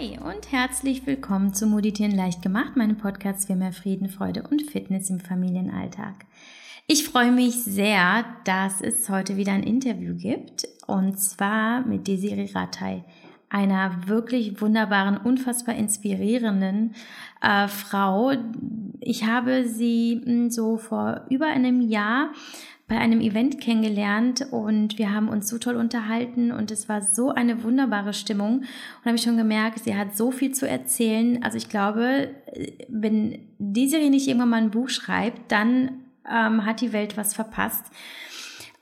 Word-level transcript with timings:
Hi 0.00 0.18
und 0.18 0.50
herzlich 0.50 1.06
willkommen 1.06 1.52
zu 1.52 1.66
Moditieren 1.66 2.16
leicht 2.16 2.40
gemacht, 2.40 2.74
meinem 2.74 2.96
Podcast 2.96 3.46
für 3.46 3.54
mehr 3.54 3.72
Frieden, 3.72 4.08
Freude 4.08 4.44
und 4.50 4.62
Fitness 4.62 5.10
im 5.10 5.20
Familienalltag. 5.20 6.24
Ich 6.86 7.04
freue 7.04 7.30
mich 7.30 7.64
sehr, 7.64 8.24
dass 8.44 8.80
es 8.80 9.10
heute 9.10 9.36
wieder 9.36 9.52
ein 9.52 9.62
Interview 9.62 10.14
gibt 10.16 10.66
und 10.86 11.20
zwar 11.20 11.84
mit 11.86 12.06
Desiree 12.06 12.50
Rattay, 12.54 13.04
einer 13.50 14.08
wirklich 14.08 14.62
wunderbaren, 14.62 15.18
unfassbar 15.18 15.74
inspirierenden 15.74 16.94
äh, 17.42 17.68
Frau. 17.68 18.32
Ich 19.00 19.26
habe 19.26 19.68
sie 19.68 20.22
mh, 20.24 20.32
hm, 20.32 20.50
so 20.50 20.78
vor 20.78 21.26
über 21.28 21.46
einem 21.46 21.82
Jahr 21.82 22.30
bei 22.90 22.98
einem 22.98 23.20
Event 23.20 23.60
kennengelernt 23.60 24.48
und 24.50 24.98
wir 24.98 25.14
haben 25.14 25.28
uns 25.28 25.48
so 25.48 25.58
toll 25.58 25.76
unterhalten 25.76 26.50
und 26.50 26.72
es 26.72 26.88
war 26.88 27.02
so 27.02 27.30
eine 27.30 27.62
wunderbare 27.62 28.12
Stimmung 28.12 28.62
und 28.62 29.04
habe 29.04 29.14
ich 29.14 29.22
schon 29.22 29.36
gemerkt, 29.36 29.84
sie 29.84 29.94
hat 29.94 30.16
so 30.16 30.32
viel 30.32 30.50
zu 30.50 30.68
erzählen. 30.68 31.40
Also 31.44 31.56
ich 31.56 31.68
glaube, 31.68 32.34
wenn 32.88 33.46
die 33.58 33.88
Serie 33.88 34.10
nicht 34.10 34.26
irgendwann 34.26 34.48
mal 34.48 34.56
ein 34.56 34.72
Buch 34.72 34.88
schreibt, 34.88 35.52
dann 35.52 36.00
ähm, 36.28 36.66
hat 36.66 36.80
die 36.80 36.92
Welt 36.92 37.16
was 37.16 37.32
verpasst. 37.32 37.84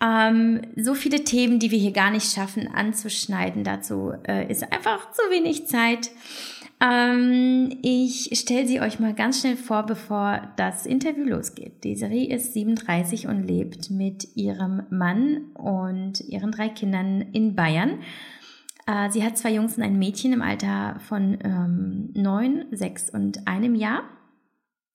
Ähm, 0.00 0.62
so 0.74 0.94
viele 0.94 1.24
Themen, 1.24 1.58
die 1.58 1.70
wir 1.70 1.78
hier 1.78 1.92
gar 1.92 2.10
nicht 2.10 2.32
schaffen 2.32 2.66
anzuschneiden. 2.66 3.62
Dazu 3.62 4.14
äh, 4.26 4.50
ist 4.50 4.62
einfach 4.72 5.12
zu 5.12 5.20
wenig 5.28 5.66
Zeit. 5.66 6.10
Ähm, 6.80 7.76
ich 7.82 8.30
stelle 8.38 8.66
sie 8.66 8.80
euch 8.80 9.00
mal 9.00 9.14
ganz 9.14 9.40
schnell 9.40 9.56
vor, 9.56 9.84
bevor 9.84 10.52
das 10.56 10.86
Interview 10.86 11.24
losgeht. 11.24 11.82
Desiree 11.84 12.24
ist 12.24 12.54
37 12.54 13.26
und 13.26 13.42
lebt 13.42 13.90
mit 13.90 14.36
ihrem 14.36 14.82
Mann 14.90 15.50
und 15.54 16.20
ihren 16.20 16.52
drei 16.52 16.68
Kindern 16.68 17.20
in 17.32 17.56
Bayern. 17.56 18.00
Äh, 18.86 19.10
sie 19.10 19.24
hat 19.24 19.36
zwei 19.36 19.52
Jungs 19.52 19.76
und 19.76 19.82
ein 19.82 19.98
Mädchen 19.98 20.32
im 20.32 20.42
Alter 20.42 21.00
von 21.00 21.38
ähm, 21.42 22.10
neun, 22.14 22.66
sechs 22.70 23.10
und 23.10 23.48
einem 23.48 23.74
Jahr. 23.74 24.02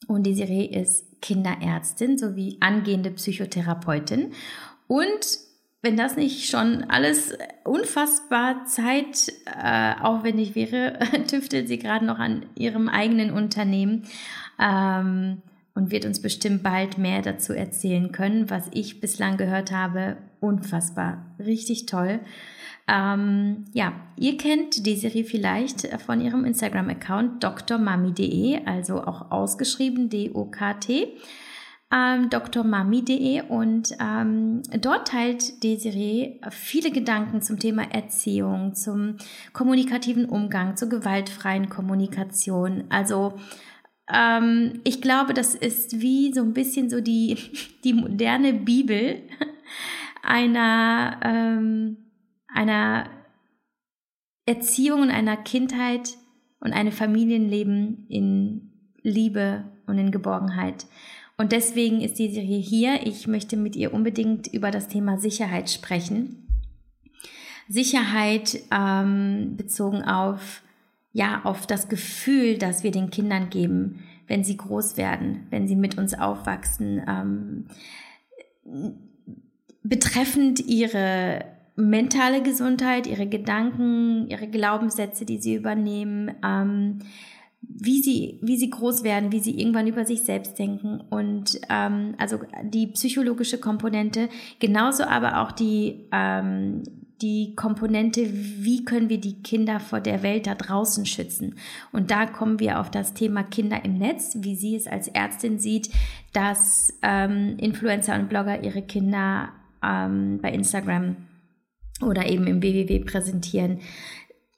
Und 0.07 0.25
Desiree 0.25 0.65
ist 0.65 1.21
Kinderärztin 1.21 2.17
sowie 2.17 2.57
angehende 2.61 3.11
Psychotherapeutin. 3.11 4.31
Und 4.87 5.39
wenn 5.83 5.97
das 5.97 6.15
nicht 6.15 6.49
schon 6.49 6.85
alles 6.85 7.37
unfassbar 7.65 8.65
zeitaufwendig 8.65 10.51
äh, 10.51 10.55
wäre, 10.55 10.97
tüftelt 11.27 11.67
sie 11.67 11.77
gerade 11.77 12.05
noch 12.05 12.19
an 12.19 12.45
ihrem 12.55 12.87
eigenen 12.87 13.31
Unternehmen 13.31 14.03
ähm, 14.59 15.41
und 15.75 15.91
wird 15.91 16.05
uns 16.05 16.21
bestimmt 16.21 16.63
bald 16.63 16.97
mehr 16.97 17.21
dazu 17.21 17.51
erzählen 17.51 18.13
können, 18.13 18.49
was 18.49 18.69
ich 18.71 19.01
bislang 19.01 19.35
gehört 19.35 19.73
habe. 19.73 20.15
Unfassbar, 20.39 21.25
richtig 21.37 21.85
toll. 21.85 22.21
Ähm, 22.87 23.65
ja, 23.73 23.91
ihr 24.17 24.37
kennt 24.37 24.85
Desiree 24.85 25.25
vielleicht 25.25 25.87
von 26.01 26.21
ihrem 26.21 26.45
Instagram-Account 26.45 27.43
drmami.de, 27.43 28.65
also 28.65 29.03
auch 29.03 29.31
ausgeschrieben 29.31 30.09
D-O-K-T 30.09 31.17
ähm, 31.93 32.29
drmami.de 32.29 33.43
und 33.49 33.95
ähm, 33.99 34.63
dort 34.81 35.09
teilt 35.09 35.63
Desiree 35.63 36.39
viele 36.49 36.91
Gedanken 36.91 37.41
zum 37.41 37.59
Thema 37.59 37.83
Erziehung, 37.83 38.73
zum 38.73 39.17
kommunikativen 39.53 40.25
Umgang, 40.25 40.75
zur 40.75 40.89
gewaltfreien 40.89 41.69
Kommunikation. 41.69 42.85
Also 42.89 43.35
ähm, 44.11 44.81
ich 44.83 45.01
glaube, 45.01 45.33
das 45.33 45.53
ist 45.53 46.01
wie 46.01 46.33
so 46.33 46.41
ein 46.41 46.53
bisschen 46.53 46.89
so 46.89 46.99
die, 46.99 47.37
die 47.83 47.93
moderne 47.93 48.53
Bibel 48.53 49.21
einer, 50.23 51.19
ähm, 51.23 51.97
einer 52.47 53.09
Erziehung 54.45 55.03
und 55.03 55.11
einer 55.11 55.37
Kindheit 55.37 56.17
und 56.59 56.73
einem 56.73 56.91
Familienleben 56.91 58.07
in 58.09 58.71
Liebe 59.03 59.65
und 59.85 59.97
in 59.99 60.11
Geborgenheit. 60.11 60.87
Und 61.37 61.51
deswegen 61.51 62.01
ist 62.01 62.19
die 62.19 62.29
Serie 62.29 62.59
hier. 62.59 63.05
Ich 63.05 63.27
möchte 63.27 63.57
mit 63.57 63.75
ihr 63.75 63.93
unbedingt 63.93 64.47
über 64.47 64.71
das 64.71 64.87
Thema 64.87 65.17
Sicherheit 65.17 65.69
sprechen. 65.69 66.47
Sicherheit 67.67 68.59
ähm, 68.71 69.55
bezogen 69.57 70.03
auf 70.03 70.61
ja 71.13 71.41
auf 71.43 71.65
das 71.65 71.87
Gefühl, 71.87 72.57
das 72.57 72.83
wir 72.83 72.91
den 72.91 73.11
Kindern 73.11 73.49
geben, 73.49 74.03
wenn 74.27 74.43
sie 74.43 74.57
groß 74.57 74.97
werden, 74.97 75.45
wenn 75.51 75.67
sie 75.67 75.75
mit 75.75 75.97
uns 75.97 76.13
aufwachsen, 76.15 77.01
ähm, 77.07 77.67
betreffend 79.83 80.59
ihre 80.59 81.45
mentale 81.75 82.41
Gesundheit, 82.41 83.07
ihre 83.07 83.27
Gedanken, 83.27 84.27
ihre 84.27 84.47
Glaubenssätze, 84.47 85.25
die 85.25 85.37
sie 85.37 85.55
übernehmen. 85.55 86.31
Ähm, 86.43 86.99
wie 87.67 88.01
sie, 88.01 88.39
wie 88.41 88.57
sie 88.57 88.69
groß 88.69 89.03
werden, 89.03 89.31
wie 89.31 89.39
sie 89.39 89.59
irgendwann 89.59 89.87
über 89.87 90.05
sich 90.05 90.23
selbst 90.23 90.59
denken 90.59 91.01
und 91.09 91.59
ähm, 91.69 92.15
also 92.17 92.39
die 92.63 92.87
psychologische 92.87 93.57
Komponente, 93.57 94.29
genauso 94.59 95.03
aber 95.03 95.41
auch 95.41 95.51
die, 95.51 96.07
ähm, 96.11 96.83
die 97.21 97.55
Komponente, 97.55 98.27
wie 98.31 98.83
können 98.83 99.09
wir 99.09 99.19
die 99.19 99.41
Kinder 99.41 99.79
vor 99.79 100.01
der 100.01 100.23
Welt 100.23 100.45
da 100.45 100.55
draußen 100.55 101.05
schützen. 101.05 101.55
Und 101.93 102.11
da 102.11 102.25
kommen 102.25 102.59
wir 102.59 102.79
auf 102.79 102.91
das 102.91 103.13
Thema 103.13 103.43
Kinder 103.43 103.85
im 103.85 103.97
Netz, 103.97 104.37
wie 104.41 104.55
sie 104.55 104.75
es 104.75 104.87
als 104.87 105.07
Ärztin 105.07 105.57
sieht, 105.57 105.89
dass 106.33 106.93
ähm, 107.01 107.55
Influencer 107.59 108.15
und 108.15 108.27
Blogger 108.27 108.61
ihre 108.63 108.81
Kinder 108.81 109.49
ähm, 109.81 110.39
bei 110.41 110.51
Instagram 110.51 111.15
oder 112.01 112.27
eben 112.27 112.47
im 112.47 112.59
BWW 112.59 112.99
präsentieren 112.99 113.79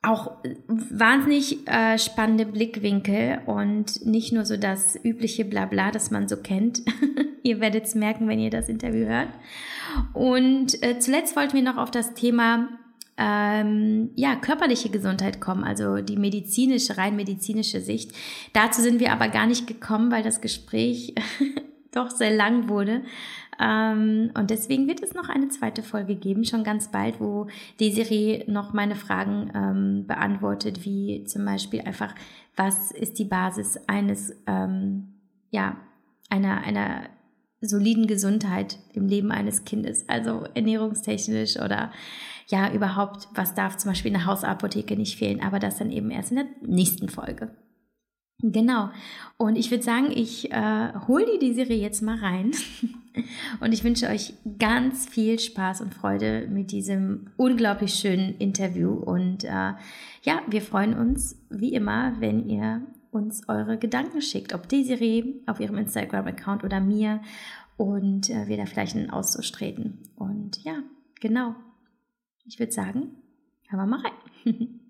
auch 0.07 0.37
wahnsinnig 0.67 1.67
äh, 1.67 1.97
spannende 1.97 2.45
Blickwinkel 2.45 3.39
und 3.45 4.05
nicht 4.05 4.31
nur 4.31 4.45
so 4.45 4.57
das 4.57 4.97
übliche 5.03 5.45
Blabla, 5.45 5.91
das 5.91 6.11
man 6.11 6.27
so 6.27 6.37
kennt. 6.37 6.81
ihr 7.43 7.59
werdet 7.59 7.85
es 7.85 7.95
merken, 7.95 8.27
wenn 8.27 8.39
ihr 8.39 8.49
das 8.49 8.69
Interview 8.69 9.05
hört. 9.05 9.29
Und 10.13 10.81
äh, 10.83 10.99
zuletzt 10.99 11.35
wollten 11.35 11.53
wir 11.53 11.63
noch 11.63 11.77
auf 11.77 11.91
das 11.91 12.13
Thema 12.13 12.69
ähm, 13.17 14.09
ja, 14.15 14.35
körperliche 14.35 14.89
Gesundheit 14.89 15.39
kommen, 15.39 15.63
also 15.63 15.97
die 15.97 16.17
medizinische, 16.17 16.97
rein 16.97 17.15
medizinische 17.15 17.79
Sicht. 17.79 18.11
Dazu 18.53 18.81
sind 18.81 18.99
wir 18.99 19.11
aber 19.11 19.29
gar 19.29 19.47
nicht 19.47 19.67
gekommen, 19.67 20.11
weil 20.11 20.23
das 20.23 20.41
Gespräch 20.41 21.15
doch 21.91 22.09
sehr 22.09 22.31
lang 22.31 22.67
wurde. 22.67 23.03
Ähm, 23.59 24.31
und 24.33 24.49
deswegen 24.49 24.87
wird 24.87 25.01
es 25.01 25.13
noch 25.13 25.29
eine 25.29 25.47
zweite 25.49 25.83
Folge 25.83 26.15
geben, 26.15 26.43
schon 26.43 26.63
ganz 26.63 26.91
bald, 26.91 27.19
wo 27.19 27.47
Desiree 27.79 28.43
noch 28.47 28.73
meine 28.73 28.95
Fragen 28.95 29.51
ähm, 29.55 30.07
beantwortet, 30.07 30.85
wie 30.85 31.23
zum 31.25 31.45
Beispiel 31.45 31.81
einfach, 31.81 32.13
was 32.55 32.91
ist 32.91 33.19
die 33.19 33.25
Basis 33.25 33.77
eines, 33.87 34.35
ähm, 34.47 35.13
ja, 35.51 35.77
einer, 36.29 36.61
einer 36.61 37.03
soliden 37.61 38.07
Gesundheit 38.07 38.79
im 38.93 39.07
Leben 39.07 39.31
eines 39.31 39.63
Kindes, 39.63 40.07
also 40.09 40.45
ernährungstechnisch 40.53 41.57
oder 41.57 41.91
ja, 42.47 42.71
überhaupt, 42.71 43.27
was 43.33 43.55
darf 43.55 43.77
zum 43.77 43.91
Beispiel 43.91 44.09
in 44.09 44.19
der 44.19 44.25
Hausapotheke 44.25 44.95
nicht 44.95 45.17
fehlen, 45.17 45.41
aber 45.41 45.59
das 45.59 45.77
dann 45.77 45.91
eben 45.91 46.11
erst 46.11 46.31
in 46.31 46.37
der 46.37 46.47
nächsten 46.61 47.09
Folge. 47.09 47.51
Genau. 48.39 48.89
Und 49.37 49.55
ich 49.57 49.71
würde 49.71 49.83
sagen, 49.83 50.11
ich 50.11 50.51
äh, 50.51 50.93
hole 51.07 51.25
die 51.25 51.39
Desiree 51.39 51.81
jetzt 51.81 52.01
mal 52.01 52.17
rein. 52.17 52.51
Und 53.61 53.71
ich 53.71 53.83
wünsche 53.83 54.07
euch 54.07 54.33
ganz 54.59 55.07
viel 55.07 55.39
Spaß 55.39 55.79
und 55.79 55.93
Freude 55.93 56.47
mit 56.49 56.71
diesem 56.71 57.27
unglaublich 57.37 57.93
schönen 57.93 58.35
Interview. 58.39 58.91
Und 58.91 59.45
äh, 59.45 59.73
ja, 60.23 60.41
wir 60.47 60.61
freuen 60.61 60.93
uns 60.93 61.37
wie 61.49 61.73
immer, 61.73 62.19
wenn 62.19 62.49
ihr 62.49 62.85
uns 63.11 63.47
eure 63.47 63.77
Gedanken 63.77 64.21
schickt, 64.21 64.53
ob 64.53 64.67
Desiree 64.67 65.35
auf 65.45 65.61
ihrem 65.61 65.77
Instagram-Account 65.77 66.65
oder 66.65 66.81
mir 66.81 67.21
und 67.77 68.29
äh, 68.29 68.47
wir 68.47 68.57
da 68.57 68.65
vielleicht 68.65 68.95
in 68.95 69.01
den 69.03 69.11
Austausch 69.11 69.51
treten. 69.51 69.99
Und 70.15 70.61
ja, 70.63 70.83
genau. 71.21 71.55
Ich 72.45 72.59
würde 72.59 72.73
sagen, 72.73 73.11
hören 73.69 73.79
wir 73.79 73.85
mal 73.85 74.01
rein. 74.01 74.79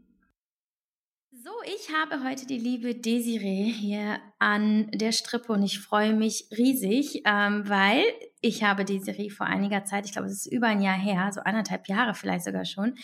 So, 1.46 1.52
ich 1.64 1.94
habe 1.94 2.28
heute 2.28 2.48
die 2.48 2.58
liebe 2.58 2.96
Desiree 2.96 3.72
hier 3.72 4.18
an 4.40 4.90
der 4.92 5.12
Strippe 5.12 5.54
und 5.54 5.62
ich 5.62 5.80
freue 5.80 6.16
mich 6.16 6.48
riesig, 6.58 7.22
ähm, 7.24 7.70
weil 7.70 8.04
ich 8.42 8.64
habe 8.64 8.84
Desiree 8.84 9.30
vor 9.30 9.46
einiger 9.46 9.86
Zeit, 9.86 10.06
ich 10.06 10.14
glaube, 10.14 10.28
es 10.28 10.48
ist 10.48 10.52
über 10.52 10.66
ein 10.66 10.82
Jahr 10.82 10.98
her, 10.98 11.30
so 11.32 11.42
anderthalb 11.42 11.88
Jahre 11.88 12.16
vielleicht 12.16 12.46
sogar 12.46 12.66
schon, 12.66 12.96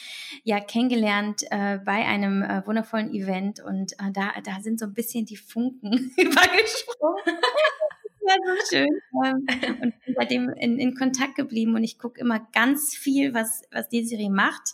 ja 0.43 0.59
kennengelernt 0.59 1.43
äh, 1.51 1.77
bei 1.85 2.03
einem 2.03 2.41
äh, 2.41 2.65
wundervollen 2.65 3.13
Event 3.13 3.59
und 3.59 3.93
äh, 3.99 4.11
da, 4.11 4.31
da 4.43 4.59
sind 4.59 4.79
so 4.79 4.87
ein 4.87 4.95
bisschen 4.95 5.27
die 5.27 5.37
Funken 5.37 5.91
übergesprungen. 6.17 7.23
ja, 8.27 8.35
so 8.43 8.75
schön. 8.75 9.01
Ähm, 9.23 9.83
und 9.83 9.93
seitdem 10.17 10.49
in, 10.49 10.79
in 10.79 10.95
Kontakt 10.95 11.35
geblieben 11.35 11.75
und 11.75 11.83
ich 11.83 11.99
gucke 11.99 12.19
immer 12.19 12.39
ganz 12.53 12.95
viel, 12.95 13.35
was, 13.35 13.61
was 13.71 13.87
Desiree 13.89 14.29
macht. 14.29 14.73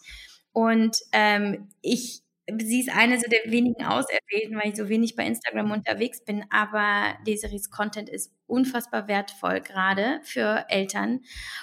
Und 0.54 0.98
ähm, 1.12 1.68
ich 1.82 2.24
sie 2.62 2.82
ist 2.82 2.90
eine 2.96 3.20
so 3.20 3.26
der 3.30 3.52
wenigen 3.52 3.84
Auserwählten, 3.86 4.58
weil 4.58 4.70
ich 4.70 4.76
so 4.78 4.88
wenig 4.90 5.16
bei 5.16 5.26
Instagram 5.26 5.72
unterwegs 5.72 6.24
bin, 6.24 6.46
aber 6.50 7.18
Desirees 7.26 7.70
Content 7.70 8.10
ist 8.10 8.32
unfassbar 8.48 9.08
wertvoll, 9.08 9.60
gerade 9.60 10.22
für 10.24 10.66
Eltern 10.70 11.20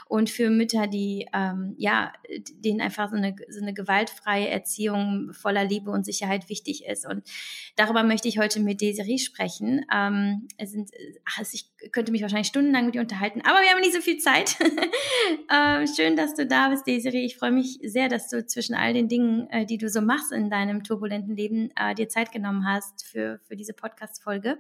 und 0.07 0.29
für 0.29 0.51
Mütter, 0.51 0.87
die 0.87 1.27
ähm, 1.33 1.75
ja, 1.79 2.13
denen 2.59 2.83
einfach 2.83 3.11
so 3.11 3.17
eine, 3.17 3.35
so 3.49 3.63
eine 3.63 3.73
gewaltfreie 3.73 4.49
Erziehung 4.49 5.33
voller 5.33 5.65
Liebe 5.65 5.91
und 5.91 6.05
Sicherheit 6.05 6.51
wichtig 6.51 6.85
ist. 6.85 7.07
Und 7.07 7.27
darüber 7.77 8.03
möchte 8.03 8.29
ich 8.29 8.39
heute 8.39 8.61
mit 8.61 8.83
Desiree 8.83 9.19
sprechen. 9.19 9.85
Ähm, 9.93 10.47
es 10.59 10.73
sind, 10.73 10.91
also 11.39 11.51
ich 11.55 11.71
könnte 11.91 12.13
mich 12.13 12.23
wahrscheinlich 12.23 12.49
stundenlang 12.49 12.87
mit 12.87 12.95
ihr 12.95 13.01
unterhalten, 13.01 13.41
aber 13.41 13.61
wir 13.63 13.71
haben 13.71 13.81
nicht 13.81 13.95
so 13.95 14.01
viel 14.01 14.19
Zeit. 14.19 14.57
ähm, 15.53 15.87
schön, 15.87 16.17
dass 16.17 16.35
du 16.35 16.47
da 16.47 16.69
bist, 16.69 16.87
Desiree. 16.87 17.25
Ich 17.25 17.37
freue 17.39 17.53
mich 17.53 17.79
sehr, 17.83 18.09
dass 18.09 18.29
du 18.29 18.45
zwischen 18.45 18.75
all 18.75 18.93
den 18.93 19.09
Dingen, 19.09 19.49
äh, 19.49 19.65
die 19.65 19.79
du 19.79 19.89
so 19.89 20.03
machst 20.03 20.33
in 20.33 20.51
deinem 20.51 20.74
turbulenten 20.83 21.37
Leben, 21.37 21.71
äh, 21.77 21.95
dir 21.95 22.09
Zeit 22.09 22.33
genommen 22.33 22.67
hast 22.67 23.07
für, 23.07 23.41
für 23.45 23.57
diese 23.57 23.73
Podcast-Folge 23.73 24.59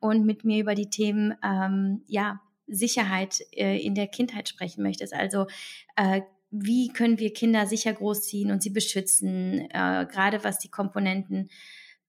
und 0.00 0.24
mit 0.24 0.44
mir 0.44 0.60
über 0.60 0.74
die 0.74 0.90
Themen 0.90 1.32
äh, 1.42 1.52
ähm, 1.62 2.02
ja, 2.06 2.40
Sicherheit 2.66 3.40
äh, 3.52 3.78
in 3.78 3.94
der 3.94 4.06
Kindheit 4.06 4.48
sprechen 4.48 4.82
möchtest. 4.82 5.14
Also 5.14 5.46
äh, 5.96 6.22
wie 6.50 6.92
können 6.92 7.18
wir 7.18 7.32
Kinder 7.32 7.66
sicher 7.66 7.92
großziehen 7.92 8.50
und 8.50 8.62
sie 8.62 8.70
beschützen, 8.70 9.70
äh, 9.70 10.06
gerade 10.10 10.44
was 10.44 10.58
die 10.58 10.70
Komponenten 10.70 11.48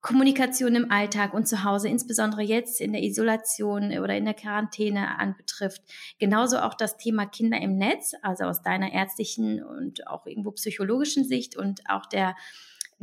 Kommunikation 0.02 0.76
im 0.76 0.92
Alltag 0.92 1.34
und 1.34 1.48
zu 1.48 1.64
Hause, 1.64 1.88
insbesondere 1.88 2.42
jetzt 2.42 2.82
in 2.82 2.92
der 2.92 3.04
Isolation 3.04 3.98
oder 3.98 4.18
in 4.18 4.26
der 4.26 4.34
Quarantäne 4.34 5.18
anbetrifft. 5.18 5.82
Genauso 6.20 6.58
auch 6.58 6.74
das 6.74 6.98
Thema 6.98 7.26
Kinder 7.26 7.58
im 7.62 7.78
Netz, 7.78 8.12
also 8.22 8.44
aus 8.44 8.62
deiner 8.62 8.92
ärztlichen 8.92 9.64
und 9.64 10.06
auch 10.08 10.26
irgendwo 10.26 10.52
psychologischen 10.52 11.24
Sicht 11.24 11.56
und 11.56 11.90
auch 11.90 12.06
der 12.06 12.36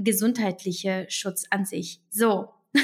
gesundheitliche 0.02 1.06
Schutz 1.08 1.44
an 1.50 1.64
sich. 1.64 2.00
So, 2.10 2.48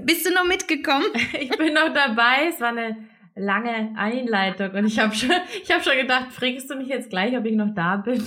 Bist 0.00 0.26
du 0.26 0.34
noch 0.34 0.44
mitgekommen? 0.44 1.06
Ich 1.40 1.50
bin 1.56 1.74
noch 1.74 1.92
dabei. 1.92 2.48
Es 2.48 2.60
war 2.60 2.68
eine 2.68 2.96
lange 3.36 3.94
Einleitung 3.96 4.72
und 4.72 4.86
ich 4.86 4.98
habe 4.98 5.14
schon, 5.14 5.30
ich 5.62 5.70
habe 5.70 5.82
schon 5.82 5.96
gedacht, 5.96 6.32
fragst 6.32 6.68
du 6.70 6.74
mich 6.74 6.88
jetzt 6.88 7.10
gleich, 7.10 7.36
ob 7.36 7.44
ich 7.44 7.54
noch 7.54 7.72
da 7.74 7.96
bin? 7.96 8.22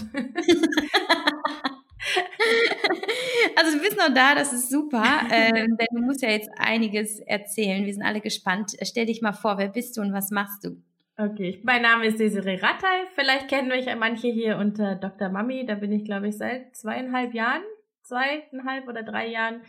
Also 3.56 3.78
du 3.78 3.84
bist 3.84 3.98
noch 3.98 4.14
da, 4.14 4.34
das 4.34 4.54
ist 4.54 4.70
super, 4.70 5.04
ähm, 5.30 5.78
denn 5.78 5.88
du 5.92 6.02
musst 6.02 6.22
ja 6.22 6.30
jetzt 6.30 6.50
einiges 6.58 7.20
erzählen. 7.20 7.86
Wir 7.86 7.94
sind 7.94 8.04
alle 8.04 8.22
gespannt. 8.22 8.72
Stell 8.82 9.06
dich 9.06 9.22
mal 9.22 9.34
vor, 9.34 9.58
wer 9.58 9.68
bist 9.68 9.98
du 9.98 10.02
und 10.02 10.14
was 10.14 10.32
machst 10.32 10.64
du? 10.64 10.82
Okay, 11.18 11.60
mein 11.64 11.82
Name 11.82 12.08
ist 12.08 12.20
Desiree 12.20 12.56
Rattay. 12.56 13.08
Vielleicht 13.14 13.50
kennen 13.50 13.68
mich 13.68 13.86
manche 14.00 14.30
hier 14.30 14.58
unter 14.58 14.96
Dr. 14.96 15.30
Mami. 15.30 15.66
Da 15.66 15.76
bin 15.76 15.92
ich, 15.92 16.06
glaube 16.06 16.30
ich, 16.30 16.38
seit 16.38 16.76
zweieinhalb 16.76 17.34
Jahren, 17.34 17.62
zweieinhalb 18.04 18.88
oder 18.88 19.04
drei 19.04 19.28
Jahren 19.28 19.62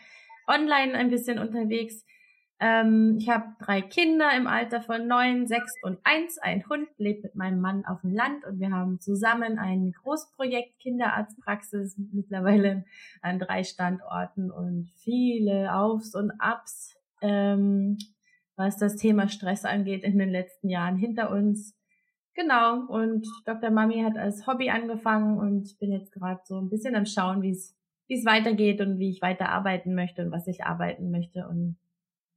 online 0.46 0.94
ein 0.94 1.10
bisschen 1.10 1.38
unterwegs. 1.38 2.04
Ähm, 2.62 3.16
ich 3.18 3.28
habe 3.28 3.56
drei 3.58 3.82
Kinder 3.82 4.30
im 4.36 4.46
Alter 4.46 4.80
von 4.80 5.08
neun, 5.08 5.48
sechs 5.48 5.72
und 5.82 5.98
eins. 6.04 6.38
Ein 6.38 6.64
Hund 6.68 6.88
lebt 6.96 7.24
mit 7.24 7.34
meinem 7.34 7.60
Mann 7.60 7.84
auf 7.84 8.02
dem 8.02 8.14
Land 8.14 8.44
und 8.46 8.60
wir 8.60 8.70
haben 8.70 9.00
zusammen 9.00 9.58
ein 9.58 9.90
Großprojekt 9.90 10.78
Kinderarztpraxis 10.78 11.98
mittlerweile 12.12 12.84
an 13.20 13.40
drei 13.40 13.64
Standorten 13.64 14.52
und 14.52 14.88
viele 14.94 15.74
Aufs 15.74 16.14
und 16.14 16.30
Abs, 16.38 16.94
ähm, 17.20 17.98
was 18.54 18.76
das 18.76 18.94
Thema 18.94 19.28
Stress 19.28 19.64
angeht 19.64 20.04
in 20.04 20.16
den 20.16 20.30
letzten 20.30 20.68
Jahren 20.68 20.96
hinter 20.96 21.32
uns. 21.32 21.76
Genau, 22.34 22.86
und 22.86 23.26
Dr. 23.44 23.70
Mami 23.70 24.02
hat 24.02 24.16
als 24.16 24.46
Hobby 24.46 24.70
angefangen 24.70 25.36
und 25.36 25.66
ich 25.66 25.78
bin 25.78 25.90
jetzt 25.90 26.12
gerade 26.12 26.40
so 26.44 26.60
ein 26.60 26.70
bisschen 26.70 26.94
am 26.94 27.06
Schauen, 27.06 27.42
wie 27.42 27.50
es 27.50 27.76
wie 28.08 28.14
es 28.14 28.24
weitergeht 28.24 28.80
und 28.80 28.98
wie 28.98 29.10
ich 29.10 29.22
weiter 29.22 29.48
arbeiten 29.48 29.94
möchte 29.94 30.22
und 30.22 30.32
was 30.32 30.46
ich 30.46 30.64
arbeiten 30.64 31.10
möchte 31.10 31.46
und 31.48 31.76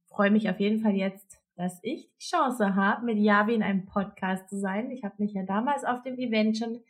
freue 0.08 0.30
mich 0.30 0.48
auf 0.48 0.60
jeden 0.60 0.80
Fall 0.80 0.94
jetzt, 0.94 1.38
dass 1.56 1.78
ich 1.82 2.08
die 2.08 2.24
Chance 2.24 2.74
habe, 2.74 3.04
mit 3.04 3.18
Javi 3.18 3.54
in 3.54 3.62
einem 3.62 3.86
Podcast 3.86 4.48
zu 4.48 4.58
sein. 4.58 4.90
Ich 4.90 5.04
habe 5.04 5.14
mich 5.18 5.32
ja 5.32 5.42
damals 5.42 5.84
auf 5.84 6.02
dem 6.02 6.18
Event 6.18 6.58
schon 6.58 6.80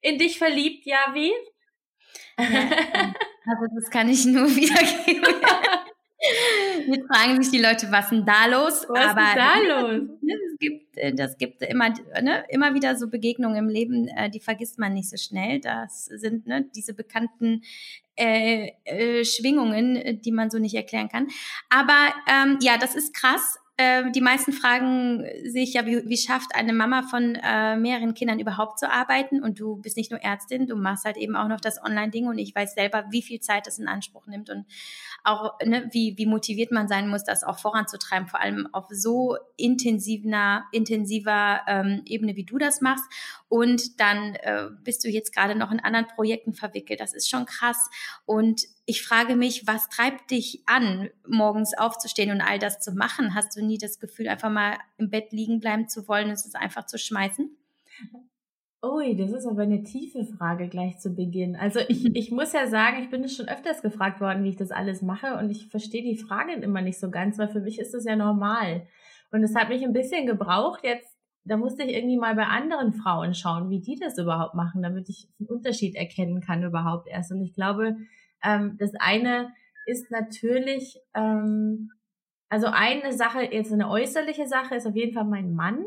in 0.00 0.18
dich 0.18 0.38
verliebt, 0.38 0.84
Javi. 0.86 1.32
Ja, 2.38 2.44
also 3.46 3.74
das 3.74 3.90
kann 3.90 4.08
ich 4.08 4.24
nur 4.24 4.46
wiedergeben. 4.56 5.24
Jetzt 6.86 7.06
fragen 7.06 7.42
sich 7.42 7.52
die 7.52 7.62
Leute, 7.62 7.90
was 7.90 8.10
denn 8.10 8.24
da 8.24 8.46
los? 8.46 8.86
Was 8.88 9.10
Aber 9.10 9.20
ist 9.20 9.36
da 9.36 9.58
los? 9.58 10.02
Es 10.22 10.58
gibt, 10.58 10.96
äh, 10.96 11.14
das 11.14 11.38
gibt 11.38 11.62
immer, 11.62 11.90
ne, 12.22 12.44
immer 12.48 12.74
wieder 12.74 12.96
so 12.96 13.08
Begegnungen 13.08 13.56
im 13.56 13.68
Leben, 13.68 14.08
äh, 14.08 14.30
die 14.30 14.40
vergisst 14.40 14.78
man 14.78 14.94
nicht 14.94 15.10
so 15.10 15.16
schnell. 15.16 15.60
Das 15.60 16.06
sind 16.06 16.46
ne, 16.46 16.66
diese 16.74 16.94
bekannten 16.94 17.62
äh, 18.16 18.70
äh, 18.84 19.24
Schwingungen, 19.24 20.20
die 20.22 20.32
man 20.32 20.50
so 20.50 20.58
nicht 20.58 20.74
erklären 20.74 21.08
kann. 21.08 21.28
Aber 21.68 22.14
ähm, 22.30 22.58
ja, 22.60 22.78
das 22.78 22.94
ist 22.94 23.14
krass. 23.14 23.58
Äh, 23.76 24.12
die 24.12 24.20
meisten 24.20 24.52
fragen 24.52 25.26
sich 25.44 25.74
ja, 25.74 25.84
wie, 25.84 26.08
wie 26.08 26.16
schafft 26.16 26.54
eine 26.54 26.72
Mama 26.72 27.02
von 27.02 27.34
äh, 27.34 27.76
mehreren 27.76 28.14
Kindern 28.14 28.38
überhaupt 28.38 28.78
zu 28.78 28.88
arbeiten? 28.88 29.42
Und 29.42 29.58
du 29.58 29.76
bist 29.76 29.96
nicht 29.96 30.12
nur 30.12 30.20
Ärztin, 30.20 30.68
du 30.68 30.76
machst 30.76 31.04
halt 31.04 31.16
eben 31.16 31.34
auch 31.34 31.48
noch 31.48 31.60
das 31.60 31.82
Online-Ding 31.82 32.28
und 32.28 32.38
ich 32.38 32.54
weiß 32.54 32.74
selber, 32.74 33.06
wie 33.10 33.22
viel 33.22 33.40
Zeit 33.40 33.66
das 33.66 33.80
in 33.80 33.88
Anspruch 33.88 34.26
nimmt 34.26 34.48
und 34.48 34.64
auch 35.24 35.58
ne, 35.64 35.88
wie, 35.90 36.16
wie 36.16 36.26
motiviert 36.26 36.70
man 36.70 36.86
sein 36.86 37.08
muss, 37.08 37.24
das 37.24 37.42
auch 37.42 37.58
voranzutreiben, 37.58 38.28
vor 38.28 38.40
allem 38.40 38.68
auf 38.72 38.86
so 38.90 39.36
intensiver, 39.56 40.64
intensiver 40.70 41.62
ähm, 41.66 42.02
Ebene, 42.06 42.36
wie 42.36 42.44
du 42.44 42.58
das 42.58 42.80
machst. 42.80 43.04
Und 43.48 43.98
dann 43.98 44.36
äh, 44.36 44.68
bist 44.84 45.02
du 45.04 45.08
jetzt 45.08 45.34
gerade 45.34 45.56
noch 45.56 45.72
in 45.72 45.80
anderen 45.80 46.06
Projekten 46.06 46.54
verwickelt. 46.54 47.00
Das 47.00 47.12
ist 47.12 47.28
schon 47.28 47.46
krass. 47.46 47.90
Und 48.24 48.62
ich 48.86 49.02
frage 49.02 49.34
mich, 49.36 49.66
was 49.66 49.88
treibt 49.88 50.30
dich 50.30 50.62
an, 50.66 51.08
morgens 51.26 51.76
aufzustehen 51.76 52.30
und 52.30 52.40
all 52.40 52.58
das 52.58 52.80
zu 52.80 52.92
machen? 52.92 53.34
Hast 53.34 53.56
du 53.56 53.64
nie 53.64 53.78
das 53.78 53.98
Gefühl, 53.98 54.28
einfach 54.28 54.50
mal 54.50 54.76
im 54.98 55.10
Bett 55.10 55.32
liegen 55.32 55.60
bleiben 55.60 55.88
zu 55.88 56.06
wollen 56.06 56.26
und 56.26 56.34
es 56.34 56.54
einfach 56.54 56.86
zu 56.86 56.98
schmeißen? 56.98 57.56
Ui, 58.84 59.16
das 59.16 59.32
ist 59.32 59.46
aber 59.46 59.62
eine 59.62 59.82
tiefe 59.82 60.26
Frage 60.26 60.68
gleich 60.68 60.98
zu 60.98 61.14
Beginn. 61.14 61.56
Also 61.56 61.80
ich, 61.88 62.04
ich 62.14 62.30
muss 62.30 62.52
ja 62.52 62.66
sagen, 62.66 63.02
ich 63.02 63.10
bin 63.10 63.26
schon 63.28 63.48
öfters 63.48 63.80
gefragt 63.80 64.20
worden, 64.20 64.44
wie 64.44 64.50
ich 64.50 64.56
das 64.56 64.70
alles 64.70 65.00
mache 65.00 65.38
und 65.38 65.50
ich 65.50 65.68
verstehe 65.68 66.02
die 66.02 66.18
Fragen 66.18 66.62
immer 66.62 66.82
nicht 66.82 67.00
so 67.00 67.10
ganz, 67.10 67.38
weil 67.38 67.48
für 67.48 67.60
mich 67.60 67.78
ist 67.78 67.94
das 67.94 68.04
ja 68.04 68.16
normal. 68.16 68.86
Und 69.30 69.42
es 69.42 69.54
hat 69.54 69.70
mich 69.70 69.82
ein 69.82 69.94
bisschen 69.94 70.26
gebraucht 70.26 70.80
jetzt, 70.84 71.10
da 71.46 71.56
musste 71.56 71.82
ich 71.82 71.94
irgendwie 71.94 72.16
mal 72.16 72.34
bei 72.34 72.44
anderen 72.44 72.92
Frauen 72.92 73.34
schauen, 73.34 73.68
wie 73.68 73.80
die 73.80 73.96
das 73.96 74.18
überhaupt 74.18 74.54
machen, 74.54 74.82
damit 74.82 75.08
ich 75.08 75.28
einen 75.38 75.48
Unterschied 75.48 75.94
erkennen 75.94 76.40
kann 76.40 76.62
überhaupt 76.62 77.06
erst. 77.06 77.32
Und 77.32 77.42
ich 77.42 77.54
glaube, 77.54 77.96
ähm, 78.44 78.76
das 78.78 78.92
eine 78.98 79.52
ist 79.86 80.10
natürlich, 80.10 80.98
ähm, 81.14 81.90
also 82.48 82.68
eine 82.68 83.12
Sache, 83.12 83.42
jetzt 83.42 83.72
eine 83.72 83.88
äußerliche 83.90 84.46
Sache 84.46 84.76
ist 84.76 84.86
auf 84.86 84.94
jeden 84.94 85.14
Fall 85.14 85.24
mein 85.24 85.54
Mann. 85.54 85.84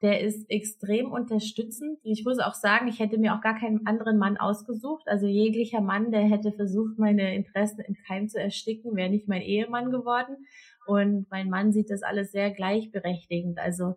Der 0.00 0.20
ist 0.20 0.50
extrem 0.50 1.12
unterstützend. 1.12 2.00
Ich 2.02 2.24
muss 2.24 2.40
auch 2.40 2.54
sagen, 2.54 2.88
ich 2.88 2.98
hätte 2.98 3.18
mir 3.18 3.36
auch 3.36 3.40
gar 3.40 3.56
keinen 3.56 3.86
anderen 3.86 4.18
Mann 4.18 4.36
ausgesucht. 4.36 5.06
Also 5.06 5.28
jeglicher 5.28 5.80
Mann, 5.80 6.10
der 6.10 6.22
hätte 6.22 6.50
versucht, 6.50 6.98
meine 6.98 7.36
Interessen 7.36 7.82
im 7.82 7.96
Keim 8.08 8.28
zu 8.28 8.40
ersticken, 8.40 8.96
wäre 8.96 9.10
nicht 9.10 9.28
mein 9.28 9.42
Ehemann 9.42 9.92
geworden. 9.92 10.44
Und 10.86 11.30
mein 11.30 11.48
Mann 11.48 11.72
sieht 11.72 11.88
das 11.88 12.02
alles 12.02 12.32
sehr 12.32 12.50
gleichberechtigend. 12.50 13.60
Also 13.60 13.94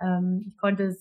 ähm, 0.00 0.44
ich 0.46 0.56
konnte 0.58 0.96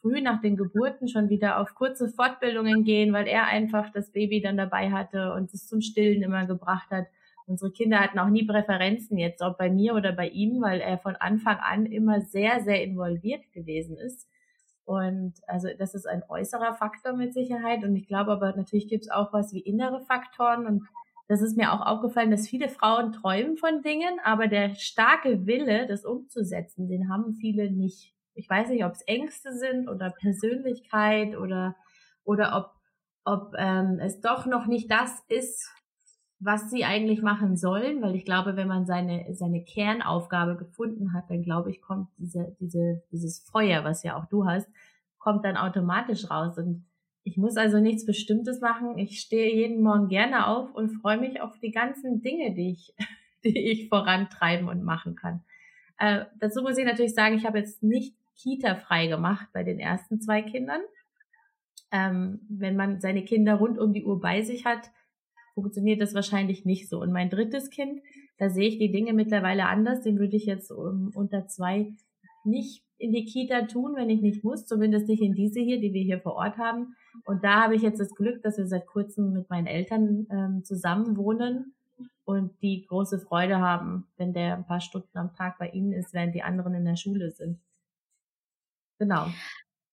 früh 0.00 0.20
nach 0.20 0.40
den 0.40 0.56
Geburten 0.56 1.08
schon 1.08 1.28
wieder 1.28 1.60
auf 1.60 1.74
kurze 1.74 2.08
Fortbildungen 2.08 2.84
gehen, 2.84 3.12
weil 3.12 3.26
er 3.26 3.46
einfach 3.46 3.90
das 3.92 4.10
Baby 4.10 4.40
dann 4.40 4.56
dabei 4.56 4.90
hatte 4.90 5.32
und 5.34 5.52
es 5.52 5.66
zum 5.66 5.80
Stillen 5.80 6.22
immer 6.22 6.46
gebracht 6.46 6.90
hat. 6.90 7.06
Unsere 7.46 7.70
Kinder 7.70 8.00
hatten 8.00 8.18
auch 8.18 8.28
nie 8.28 8.44
Präferenzen 8.44 9.18
jetzt, 9.18 9.42
ob 9.42 9.58
bei 9.58 9.70
mir 9.70 9.94
oder 9.94 10.12
bei 10.12 10.28
ihm, 10.28 10.60
weil 10.62 10.80
er 10.80 10.98
von 10.98 11.14
Anfang 11.14 11.58
an 11.58 11.86
immer 11.86 12.20
sehr, 12.22 12.60
sehr 12.60 12.82
involviert 12.82 13.52
gewesen 13.52 13.96
ist. 13.96 14.28
Und 14.84 15.34
also 15.46 15.68
das 15.78 15.94
ist 15.94 16.06
ein 16.06 16.22
äußerer 16.28 16.74
Faktor 16.74 17.12
mit 17.12 17.34
Sicherheit. 17.34 17.84
Und 17.84 17.94
ich 17.96 18.08
glaube 18.08 18.32
aber 18.32 18.56
natürlich 18.56 18.88
gibt 18.88 19.04
es 19.04 19.10
auch 19.10 19.32
was 19.32 19.52
wie 19.52 19.60
innere 19.60 20.00
Faktoren. 20.00 20.66
Und 20.66 20.84
das 21.28 21.42
ist 21.42 21.56
mir 21.56 21.72
auch 21.72 21.84
aufgefallen, 21.84 22.30
dass 22.30 22.48
viele 22.48 22.68
Frauen 22.68 23.12
träumen 23.12 23.56
von 23.56 23.82
Dingen, 23.82 24.20
aber 24.24 24.46
der 24.46 24.74
starke 24.76 25.46
Wille, 25.46 25.86
das 25.86 26.04
umzusetzen, 26.04 26.88
den 26.88 27.08
haben 27.08 27.34
viele 27.34 27.70
nicht. 27.70 28.15
Ich 28.36 28.48
weiß 28.48 28.68
nicht, 28.68 28.84
ob 28.84 28.92
es 28.92 29.02
Ängste 29.02 29.52
sind 29.52 29.88
oder 29.88 30.10
Persönlichkeit 30.10 31.36
oder 31.36 31.74
oder 32.24 32.56
ob 32.56 32.76
ob 33.24 33.54
ähm, 33.58 33.98
es 34.00 34.20
doch 34.20 34.46
noch 34.46 34.66
nicht 34.66 34.90
das 34.90 35.10
ist, 35.28 35.68
was 36.38 36.70
sie 36.70 36.84
eigentlich 36.84 37.22
machen 37.22 37.56
sollen, 37.56 38.02
weil 38.02 38.14
ich 38.14 38.24
glaube, 38.24 38.56
wenn 38.56 38.68
man 38.68 38.86
seine, 38.86 39.34
seine 39.34 39.64
Kernaufgabe 39.64 40.56
gefunden 40.56 41.12
hat, 41.12 41.30
dann 41.30 41.42
glaube 41.42 41.70
ich, 41.70 41.80
kommt 41.80 42.08
diese, 42.18 42.56
diese, 42.60 43.02
dieses 43.10 43.40
Feuer, 43.40 43.84
was 43.84 44.02
ja 44.02 44.16
auch 44.16 44.26
du 44.26 44.46
hast, 44.46 44.68
kommt 45.18 45.44
dann 45.44 45.56
automatisch 45.56 46.30
raus. 46.30 46.58
Und 46.58 46.86
ich 47.24 47.36
muss 47.36 47.56
also 47.56 47.80
nichts 47.80 48.04
Bestimmtes 48.04 48.60
machen. 48.60 48.98
Ich 48.98 49.20
stehe 49.20 49.52
jeden 49.52 49.82
Morgen 49.82 50.08
gerne 50.08 50.46
auf 50.46 50.72
und 50.74 50.90
freue 50.90 51.18
mich 51.18 51.40
auf 51.40 51.58
die 51.58 51.72
ganzen 51.72 52.20
Dinge, 52.20 52.54
die 52.54 52.70
ich, 52.70 52.94
die 53.44 53.58
ich 53.58 53.88
vorantreiben 53.88 54.68
und 54.68 54.84
machen 54.84 55.16
kann. 55.16 55.42
Äh, 55.98 56.26
dazu 56.38 56.62
muss 56.62 56.76
ich 56.76 56.84
natürlich 56.84 57.14
sagen, 57.14 57.34
ich 57.34 57.46
habe 57.46 57.58
jetzt 57.58 57.82
nicht 57.82 58.14
Kita 58.36 58.76
frei 58.76 59.06
gemacht 59.06 59.48
bei 59.52 59.62
den 59.62 59.78
ersten 59.78 60.20
zwei 60.20 60.42
Kindern. 60.42 60.80
Ähm, 61.92 62.40
wenn 62.48 62.76
man 62.76 63.00
seine 63.00 63.24
Kinder 63.24 63.54
rund 63.54 63.78
um 63.78 63.92
die 63.92 64.04
Uhr 64.04 64.20
bei 64.20 64.42
sich 64.42 64.64
hat, 64.64 64.90
funktioniert 65.54 66.00
das 66.00 66.14
wahrscheinlich 66.14 66.64
nicht 66.64 66.88
so. 66.88 67.00
Und 67.00 67.12
mein 67.12 67.30
drittes 67.30 67.70
Kind, 67.70 68.00
da 68.38 68.50
sehe 68.50 68.68
ich 68.68 68.78
die 68.78 68.92
Dinge 68.92 69.12
mittlerweile 69.12 69.66
anders. 69.66 70.02
Den 70.02 70.18
würde 70.18 70.36
ich 70.36 70.44
jetzt 70.44 70.70
um, 70.70 71.10
unter 71.14 71.46
zwei 71.46 71.94
nicht 72.44 72.82
in 72.98 73.12
die 73.12 73.24
Kita 73.24 73.62
tun, 73.62 73.94
wenn 73.96 74.10
ich 74.10 74.20
nicht 74.20 74.44
muss, 74.44 74.66
zumindest 74.66 75.08
nicht 75.08 75.22
in 75.22 75.34
diese 75.34 75.60
hier, 75.60 75.80
die 75.80 75.92
wir 75.92 76.02
hier 76.02 76.20
vor 76.20 76.34
Ort 76.34 76.56
haben. 76.58 76.94
Und 77.24 77.44
da 77.44 77.62
habe 77.62 77.74
ich 77.74 77.82
jetzt 77.82 78.00
das 78.00 78.14
Glück, 78.14 78.42
dass 78.42 78.58
wir 78.58 78.66
seit 78.66 78.86
kurzem 78.86 79.32
mit 79.32 79.50
meinen 79.50 79.66
Eltern 79.66 80.26
ähm, 80.30 80.64
zusammen 80.64 81.16
wohnen 81.16 81.74
und 82.24 82.52
die 82.62 82.84
große 82.86 83.18
Freude 83.18 83.60
haben, 83.60 84.06
wenn 84.16 84.32
der 84.32 84.56
ein 84.56 84.66
paar 84.66 84.80
Stunden 84.80 85.16
am 85.16 85.34
Tag 85.34 85.58
bei 85.58 85.68
ihnen 85.70 85.92
ist, 85.92 86.12
während 86.12 86.34
die 86.34 86.42
anderen 86.42 86.74
in 86.74 86.84
der 86.84 86.96
Schule 86.96 87.30
sind. 87.30 87.58
Genau. 88.98 89.26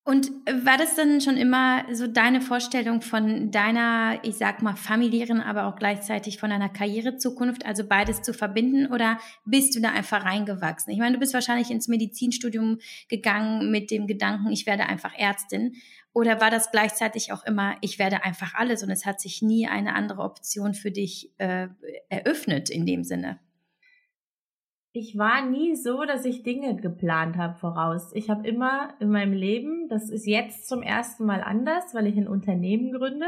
Und 0.06 0.32
war 0.66 0.78
das 0.78 0.98
dann 0.98 1.22
schon 1.22 1.38
immer 1.38 1.86
so 1.94 2.08
deine 2.08 2.42
Vorstellung 2.42 3.02
von 3.02 3.52
deiner, 3.52 4.20
ich 4.24 4.36
sag 4.36 4.62
mal, 4.62 4.76
familiären, 4.76 5.40
aber 5.40 5.66
auch 5.66 5.78
gleichzeitig 5.78 6.40
von 6.40 6.50
deiner 6.50 6.68
Karrierezukunft, 6.68 7.66
also 7.66 7.88
beides 7.88 8.22
zu 8.22 8.34
verbinden 8.34 8.92
oder 8.92 9.18
bist 9.46 9.78
du 9.78 9.80
da 9.80 9.92
einfach 9.92 10.26
reingewachsen? 10.26 10.92
Ich 10.92 11.00
meine, 11.00 11.14
du 11.14 11.20
bist 11.20 11.34
wahrscheinlich 11.34 11.72
ins 11.72 11.88
Medizinstudium 11.88 12.80
gegangen 13.08 13.72
mit 13.72 13.92
dem 13.92 14.06
Gedanken, 14.06 14.52
ich 14.52 14.66
werde 14.66 14.88
einfach 14.88 15.18
Ärztin. 15.18 15.76
Oder 16.12 16.42
war 16.42 16.52
das 16.52 16.70
gleichzeitig 16.72 17.32
auch 17.32 17.46
immer, 17.46 17.78
ich 17.80 17.98
werde 17.98 18.26
einfach 18.26 18.56
alles 18.56 18.84
und 18.84 18.92
es 18.92 19.06
hat 19.06 19.22
sich 19.22 19.42
nie 19.42 19.68
eine 19.68 19.96
andere 19.96 20.22
Option 20.22 20.74
für 20.74 20.92
dich 20.92 21.32
äh, 21.38 21.70
eröffnet 22.10 22.70
in 22.70 22.86
dem 22.86 23.06
Sinne? 23.06 23.40
Ich 24.96 25.18
war 25.18 25.50
nie 25.50 25.76
so, 25.76 26.04
dass 26.06 26.24
ich 26.24 26.44
Dinge 26.44 26.76
geplant 26.76 27.36
habe 27.36 27.58
voraus. 27.58 28.12
Ich 28.14 28.30
habe 28.30 28.48
immer 28.48 28.94
in 29.00 29.10
meinem 29.10 29.34
Leben, 29.34 29.90
das 29.90 30.12
ist 30.12 30.28
jetzt 30.28 30.70
zum 30.70 30.84
ersten 30.84 31.26
Mal 31.26 31.42
anders, 31.42 31.96
weil 31.96 32.06
ich 32.06 32.16
ein 32.16 32.28
Unternehmen 32.28 32.94
gründe. 32.94 33.26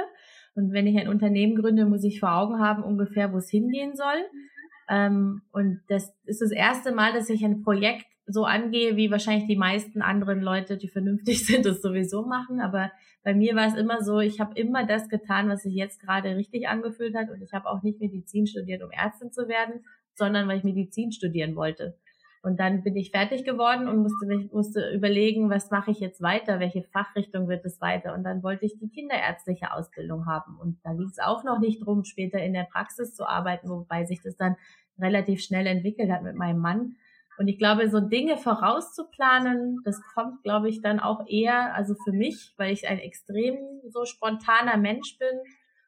Und 0.54 0.72
wenn 0.74 0.86
ich 0.86 0.96
ein 0.98 1.10
Unternehmen 1.10 1.56
gründe, 1.56 1.88
muss 1.88 2.04
ich 2.04 2.20
vor 2.20 2.34
Augen 2.34 2.60
haben, 2.60 2.84
ungefähr, 2.84 3.34
wo 3.34 3.38
es 3.38 3.50
hingehen 3.50 3.96
soll. 3.96 4.26
Ähm, 4.88 5.42
und 5.52 5.82
das 5.88 6.14
ist 6.26 6.42
das 6.42 6.52
erste 6.52 6.94
Mal, 6.94 7.14
dass 7.14 7.32
ich 7.32 7.44
ein 7.44 7.64
Projekt 7.64 8.06
so 8.28 8.46
angehe, 8.46 8.96
wie 8.96 9.10
wahrscheinlich 9.10 9.48
die 9.48 9.58
meisten 9.58 10.04
anderen 10.04 10.42
Leute, 10.42 10.78
die 10.78 10.88
vernünftig 10.88 11.46
sind, 11.48 11.66
das 11.66 11.82
sowieso 11.82 12.28
machen. 12.28 12.60
Aber 12.60 12.92
bei 13.24 13.34
mir 13.34 13.56
war 13.56 13.66
es 13.66 13.76
immer 13.76 14.04
so, 14.04 14.20
ich 14.20 14.40
habe 14.40 14.54
immer 14.54 14.86
das 14.86 15.10
getan, 15.10 15.50
was 15.50 15.64
sich 15.64 15.74
jetzt 15.74 16.00
gerade 16.00 16.36
richtig 16.36 16.68
angefühlt 16.68 17.16
hat. 17.16 17.32
Und 17.32 17.42
ich 17.42 17.54
habe 17.54 17.68
auch 17.68 17.82
nicht 17.82 18.00
Medizin 18.00 18.46
studiert, 18.46 18.84
um 18.84 18.92
Ärztin 18.92 19.32
zu 19.32 19.48
werden, 19.48 19.84
sondern 20.16 20.48
weil 20.48 20.58
ich 20.58 20.64
Medizin 20.64 21.12
studieren 21.12 21.56
wollte. 21.56 21.98
Und 22.46 22.60
dann 22.60 22.84
bin 22.84 22.96
ich 22.96 23.10
fertig 23.10 23.44
geworden 23.44 23.88
und 23.88 24.04
musste 24.04 24.28
musste 24.52 24.92
überlegen, 24.94 25.50
was 25.50 25.72
mache 25.72 25.90
ich 25.90 26.00
jetzt 26.00 26.22
weiter, 26.22 26.60
welche 26.60 26.84
Fachrichtung 26.84 27.48
wird 27.48 27.66
es 27.66 27.82
weiter. 27.82 28.14
Und 28.14 28.24
dann 28.24 28.44
wollte 28.44 28.68
ich 28.68 28.78
die 28.78 28.88
kinderärztliche 28.88 29.74
Ausbildung 29.74 30.28
haben. 30.28 30.56
Und 30.60 30.78
da 30.84 30.94
ging 30.94 31.08
es 31.08 31.18
auch 31.18 31.44
noch 31.44 31.58
nicht 31.58 31.84
drum, 31.84 32.04
später 32.04 32.38
in 32.38 32.54
der 32.54 32.68
Praxis 32.72 33.16
zu 33.16 33.28
arbeiten, 33.28 33.68
wobei 33.68 34.06
sich 34.06 34.22
das 34.22 34.38
dann 34.38 34.58
relativ 35.00 35.42
schnell 35.42 35.66
entwickelt 35.66 36.12
hat 36.12 36.22
mit 36.22 36.36
meinem 36.36 36.60
Mann. 36.60 36.98
Und 37.40 37.48
ich 37.48 37.58
glaube, 37.58 37.90
so 37.90 38.00
Dinge 38.00 38.38
vorauszuplanen, 38.38 39.80
das 39.84 40.00
kommt, 40.14 40.44
glaube 40.44 40.70
ich, 40.70 40.84
dann 40.84 41.00
auch 41.00 41.26
eher, 41.28 41.74
also 41.74 41.96
für 42.06 42.14
mich, 42.14 42.54
weil 42.58 42.72
ich 42.72 42.88
ein 42.88 43.00
extrem 43.00 43.58
so 43.90 44.06
spontaner 44.06 44.78
Mensch 44.78 45.18
bin 45.18 45.40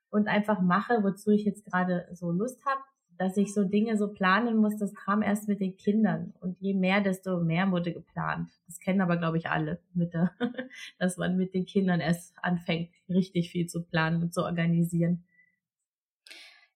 und 0.10 0.28
einfach 0.28 0.60
mache, 0.60 1.04
wozu 1.04 1.30
ich 1.30 1.46
jetzt 1.46 1.66
gerade 1.66 2.08
so 2.14 2.32
Lust 2.32 2.66
habe 2.66 2.82
dass 3.18 3.38
ich 3.38 3.54
so 3.54 3.64
Dinge 3.64 3.98
so 3.98 4.08
planen 4.08 4.58
muss, 4.58 4.78
das 4.78 4.94
kam 4.94 5.22
erst 5.22 5.48
mit 5.48 5.60
den 5.60 5.76
Kindern. 5.76 6.34
Und 6.40 6.58
je 6.60 6.74
mehr, 6.74 7.02
desto 7.02 7.40
mehr 7.40 7.72
wurde 7.72 7.94
geplant. 7.94 8.50
Das 8.68 8.80
kennen 8.80 9.02
aber, 9.02 9.18
glaube 9.18 9.38
ich, 9.38 9.50
alle 9.50 9.80
Mütter, 9.94 10.32
dass 11.00 11.18
man 11.18 11.38
mit 11.38 11.54
den 11.54 11.66
Kindern 11.66 12.00
erst 12.00 12.34
anfängt, 12.42 12.90
richtig 13.10 13.50
viel 13.50 13.68
zu 13.68 13.84
planen 13.84 14.22
und 14.22 14.34
zu 14.34 14.44
organisieren. 14.44 15.24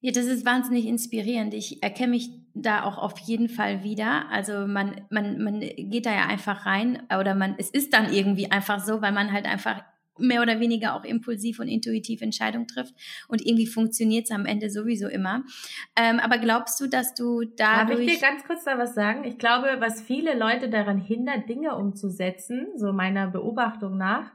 Ja, 0.04 0.12
das 0.12 0.26
ist 0.26 0.46
wahnsinnig 0.46 0.88
inspirierend. 0.88 1.54
Ich 1.54 1.84
erkenne 1.84 2.12
mich 2.12 2.32
da 2.56 2.84
auch 2.84 2.98
auf 2.98 3.20
jeden 3.20 3.50
Fall 3.50 3.84
wieder. 3.84 4.28
Also 4.32 4.66
man, 4.66 5.02
man, 5.12 5.44
man 5.44 5.60
geht 5.60 6.08
da 6.08 6.12
ja 6.12 6.26
einfach 6.26 6.66
rein 6.66 7.04
oder 7.20 7.36
man, 7.36 7.54
es 7.60 7.70
ist 7.70 7.94
dann 7.94 8.12
irgendwie 8.12 8.50
einfach 8.50 8.84
so, 8.84 9.04
weil 9.04 9.12
man 9.12 9.32
halt 9.32 9.46
einfach 9.46 9.84
mehr 10.22 10.42
oder 10.42 10.60
weniger 10.60 10.96
auch 10.96 11.04
impulsiv 11.04 11.60
und 11.60 11.68
intuitiv 11.68 12.22
Entscheidungen 12.22 12.68
trifft. 12.68 12.94
Und 13.28 13.46
irgendwie 13.46 13.68
funktioniert 13.68 14.26
es 14.26 14.32
am 14.32 14.46
Ende 14.46 14.70
sowieso 14.70 15.08
immer. 15.08 15.44
Ähm, 15.96 16.20
aber 16.20 16.38
glaubst 16.38 16.80
du, 16.80 16.88
dass 16.88 17.14
du 17.14 17.44
dadurch... 17.44 17.98
Darf 17.98 18.00
ich 18.00 18.20
dir 18.20 18.28
ganz 18.28 18.44
kurz 18.46 18.64
da 18.64 18.78
was 18.78 18.96
sagen? 18.96 19.24
Ich 19.26 19.38
glaube, 19.38 19.78
was 19.80 20.02
viele 20.02 20.38
Leute 20.38 20.70
daran 20.70 21.00
hindert, 21.00 21.50
Dinge 21.50 21.76
umzusetzen, 21.76 22.68
so 22.78 22.94
meiner 22.94 23.28
Beobachtung 23.28 23.98
nach, 23.98 24.32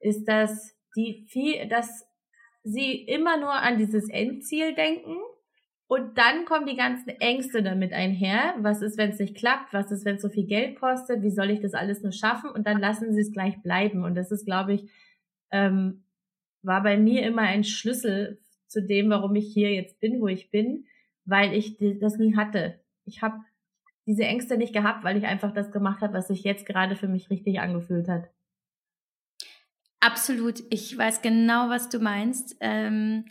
ist, 0.00 0.26
dass 0.26 0.74
die 0.96 1.26
viel, 1.28 1.68
dass 1.68 2.06
sie 2.62 2.92
immer 2.92 3.36
nur 3.36 3.52
an 3.52 3.78
dieses 3.78 4.08
Endziel 4.08 4.74
denken 4.74 5.16
und 5.86 6.16
dann 6.16 6.44
kommen 6.46 6.66
die 6.66 6.76
ganzen 6.76 7.10
Ängste 7.20 7.62
damit 7.62 7.92
einher. 7.92 8.54
Was 8.58 8.80
ist, 8.80 8.96
wenn 8.96 9.10
es 9.10 9.18
nicht 9.18 9.36
klappt? 9.36 9.72
Was 9.72 9.90
ist, 9.90 10.04
wenn 10.04 10.16
es 10.16 10.22
so 10.22 10.30
viel 10.30 10.46
Geld 10.46 10.80
kostet? 10.80 11.22
Wie 11.22 11.30
soll 11.30 11.50
ich 11.50 11.60
das 11.60 11.74
alles 11.74 12.02
nur 12.02 12.12
schaffen? 12.12 12.50
Und 12.50 12.66
dann 12.66 12.80
lassen 12.80 13.12
sie 13.12 13.20
es 13.20 13.32
gleich 13.32 13.60
bleiben. 13.62 14.02
Und 14.02 14.14
das 14.14 14.32
ist, 14.32 14.46
glaube 14.46 14.72
ich, 14.72 14.90
ähm, 15.54 16.04
war 16.62 16.82
bei 16.82 16.96
mir 16.96 17.22
immer 17.22 17.42
ein 17.42 17.62
Schlüssel 17.62 18.40
zu 18.66 18.84
dem, 18.84 19.08
warum 19.10 19.36
ich 19.36 19.52
hier 19.52 19.72
jetzt 19.72 20.00
bin, 20.00 20.20
wo 20.20 20.26
ich 20.26 20.50
bin, 20.50 20.86
weil 21.24 21.54
ich 21.54 21.78
das 22.00 22.18
nie 22.18 22.36
hatte. 22.36 22.80
Ich 23.04 23.22
habe 23.22 23.36
diese 24.06 24.24
Ängste 24.24 24.58
nicht 24.58 24.72
gehabt, 24.72 25.04
weil 25.04 25.16
ich 25.16 25.24
einfach 25.24 25.54
das 25.54 25.70
gemacht 25.70 26.02
habe, 26.02 26.14
was 26.14 26.28
sich 26.28 26.42
jetzt 26.42 26.66
gerade 26.66 26.96
für 26.96 27.08
mich 27.08 27.30
richtig 27.30 27.60
angefühlt 27.60 28.08
hat. 28.08 28.28
Absolut. 30.00 30.62
Ich 30.70 30.98
weiß 30.98 31.22
genau, 31.22 31.70
was 31.70 31.88
du 31.88 32.00
meinst. 32.00 32.56
Ähm, 32.60 33.24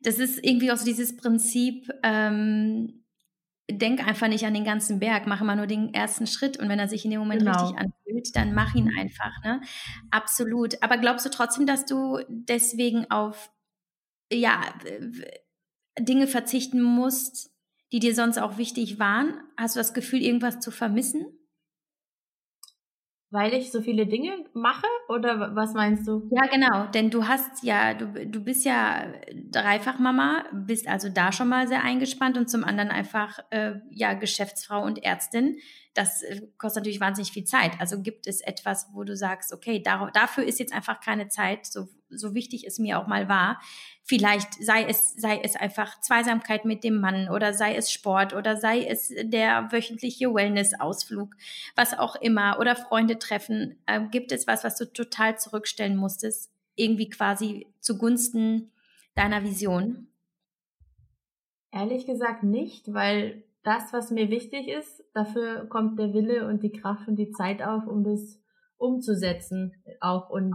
das 0.00 0.18
ist 0.18 0.44
irgendwie 0.44 0.72
auch 0.72 0.76
so 0.76 0.84
dieses 0.84 1.16
Prinzip, 1.16 1.88
ähm, 2.02 3.01
denk 3.70 4.06
einfach 4.06 4.28
nicht 4.28 4.44
an 4.44 4.54
den 4.54 4.64
ganzen 4.64 4.98
Berg, 4.98 5.26
mach 5.26 5.40
immer 5.40 5.56
nur 5.56 5.66
den 5.66 5.94
ersten 5.94 6.26
Schritt 6.26 6.58
und 6.58 6.68
wenn 6.68 6.78
er 6.78 6.88
sich 6.88 7.04
in 7.04 7.10
dem 7.10 7.20
Moment 7.20 7.40
genau. 7.40 7.52
richtig 7.52 7.78
anfühlt, 7.78 8.36
dann 8.36 8.54
mach 8.54 8.74
ihn 8.74 8.92
einfach, 8.98 9.32
ne? 9.44 9.60
Absolut. 10.10 10.82
Aber 10.82 10.98
glaubst 10.98 11.24
du 11.24 11.30
trotzdem, 11.30 11.66
dass 11.66 11.86
du 11.86 12.18
deswegen 12.28 13.10
auf 13.10 13.50
ja 14.32 14.60
Dinge 15.98 16.26
verzichten 16.26 16.82
musst, 16.82 17.50
die 17.92 18.00
dir 18.00 18.14
sonst 18.14 18.38
auch 18.38 18.58
wichtig 18.58 18.98
waren? 18.98 19.40
Hast 19.56 19.76
du 19.76 19.80
das 19.80 19.94
Gefühl, 19.94 20.22
irgendwas 20.22 20.60
zu 20.60 20.70
vermissen? 20.70 21.26
Weil 23.32 23.54
ich 23.54 23.72
so 23.72 23.80
viele 23.80 24.06
Dinge 24.06 24.44
mache 24.52 24.86
oder 25.08 25.56
was 25.56 25.72
meinst 25.72 26.06
du? 26.06 26.28
Ja, 26.30 26.46
genau, 26.46 26.86
denn 26.92 27.10
du 27.10 27.26
hast 27.26 27.64
ja, 27.64 27.94
du, 27.94 28.26
du 28.26 28.44
bist 28.44 28.64
ja 28.64 29.06
dreifach 29.50 29.98
Mama, 29.98 30.44
bist 30.52 30.86
also 30.86 31.08
da 31.08 31.32
schon 31.32 31.48
mal 31.48 31.66
sehr 31.66 31.82
eingespannt 31.82 32.36
und 32.36 32.48
zum 32.48 32.62
anderen 32.62 32.90
einfach 32.90 33.38
äh, 33.50 33.80
ja 33.90 34.12
Geschäftsfrau 34.12 34.84
und 34.84 35.02
Ärztin 35.02 35.56
das 35.94 36.22
äh, 36.22 36.40
kostet 36.58 36.82
natürlich 36.82 37.00
wahnsinnig 37.00 37.32
viel 37.32 37.44
Zeit. 37.44 37.72
Also 37.80 38.00
gibt 38.00 38.26
es 38.26 38.40
etwas, 38.40 38.88
wo 38.92 39.04
du 39.04 39.16
sagst, 39.16 39.52
okay, 39.52 39.82
dafür 39.82 40.44
ist 40.44 40.58
jetzt 40.58 40.72
einfach 40.72 41.00
keine 41.00 41.28
Zeit, 41.28 41.66
so, 41.66 41.88
so 42.14 42.34
wichtig 42.34 42.66
es 42.66 42.78
mir 42.78 42.98
auch 42.98 43.06
mal 43.06 43.28
war. 43.28 43.60
Vielleicht 44.02 44.54
sei 44.54 44.84
es, 44.84 45.14
sei 45.14 45.40
es 45.42 45.56
einfach 45.56 46.00
Zweisamkeit 46.00 46.64
mit 46.64 46.84
dem 46.84 47.00
Mann 47.00 47.28
oder 47.28 47.54
sei 47.54 47.74
es 47.74 47.92
Sport 47.92 48.34
oder 48.34 48.56
sei 48.56 48.84
es 48.84 49.12
der 49.22 49.70
wöchentliche 49.70 50.32
Wellness-Ausflug, 50.32 51.34
was 51.76 51.98
auch 51.98 52.16
immer 52.16 52.58
oder 52.58 52.76
Freunde 52.76 53.18
treffen. 53.18 53.78
Äh, 53.86 54.00
gibt 54.10 54.32
es 54.32 54.46
was, 54.46 54.64
was 54.64 54.76
du 54.76 54.92
total 54.92 55.38
zurückstellen 55.38 55.96
musstest, 55.96 56.50
irgendwie 56.74 57.08
quasi 57.08 57.66
zugunsten 57.80 58.72
deiner 59.14 59.42
Vision? 59.42 60.08
Ehrlich 61.70 62.06
gesagt 62.06 62.42
nicht, 62.42 62.92
weil 62.92 63.44
das, 63.62 63.92
was 63.92 64.10
mir 64.10 64.28
wichtig 64.28 64.68
ist, 64.68 65.04
dafür 65.14 65.66
kommt 65.68 65.98
der 65.98 66.12
Wille 66.12 66.46
und 66.46 66.62
die 66.62 66.72
Kraft 66.72 67.08
und 67.08 67.16
die 67.16 67.30
Zeit 67.30 67.62
auf, 67.62 67.86
um 67.86 68.04
das 68.04 68.38
umzusetzen 68.76 69.72
auch. 70.00 70.28
Und 70.28 70.54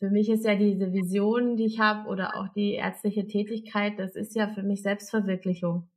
für 0.00 0.10
mich 0.10 0.30
ist 0.30 0.46
ja 0.46 0.56
diese 0.56 0.92
Vision, 0.92 1.56
die 1.56 1.66
ich 1.66 1.78
habe, 1.78 2.08
oder 2.08 2.34
auch 2.36 2.48
die 2.54 2.72
ärztliche 2.72 3.26
Tätigkeit, 3.26 3.98
das 3.98 4.16
ist 4.16 4.34
ja 4.34 4.48
für 4.48 4.62
mich 4.62 4.82
Selbstverwirklichung. 4.82 5.88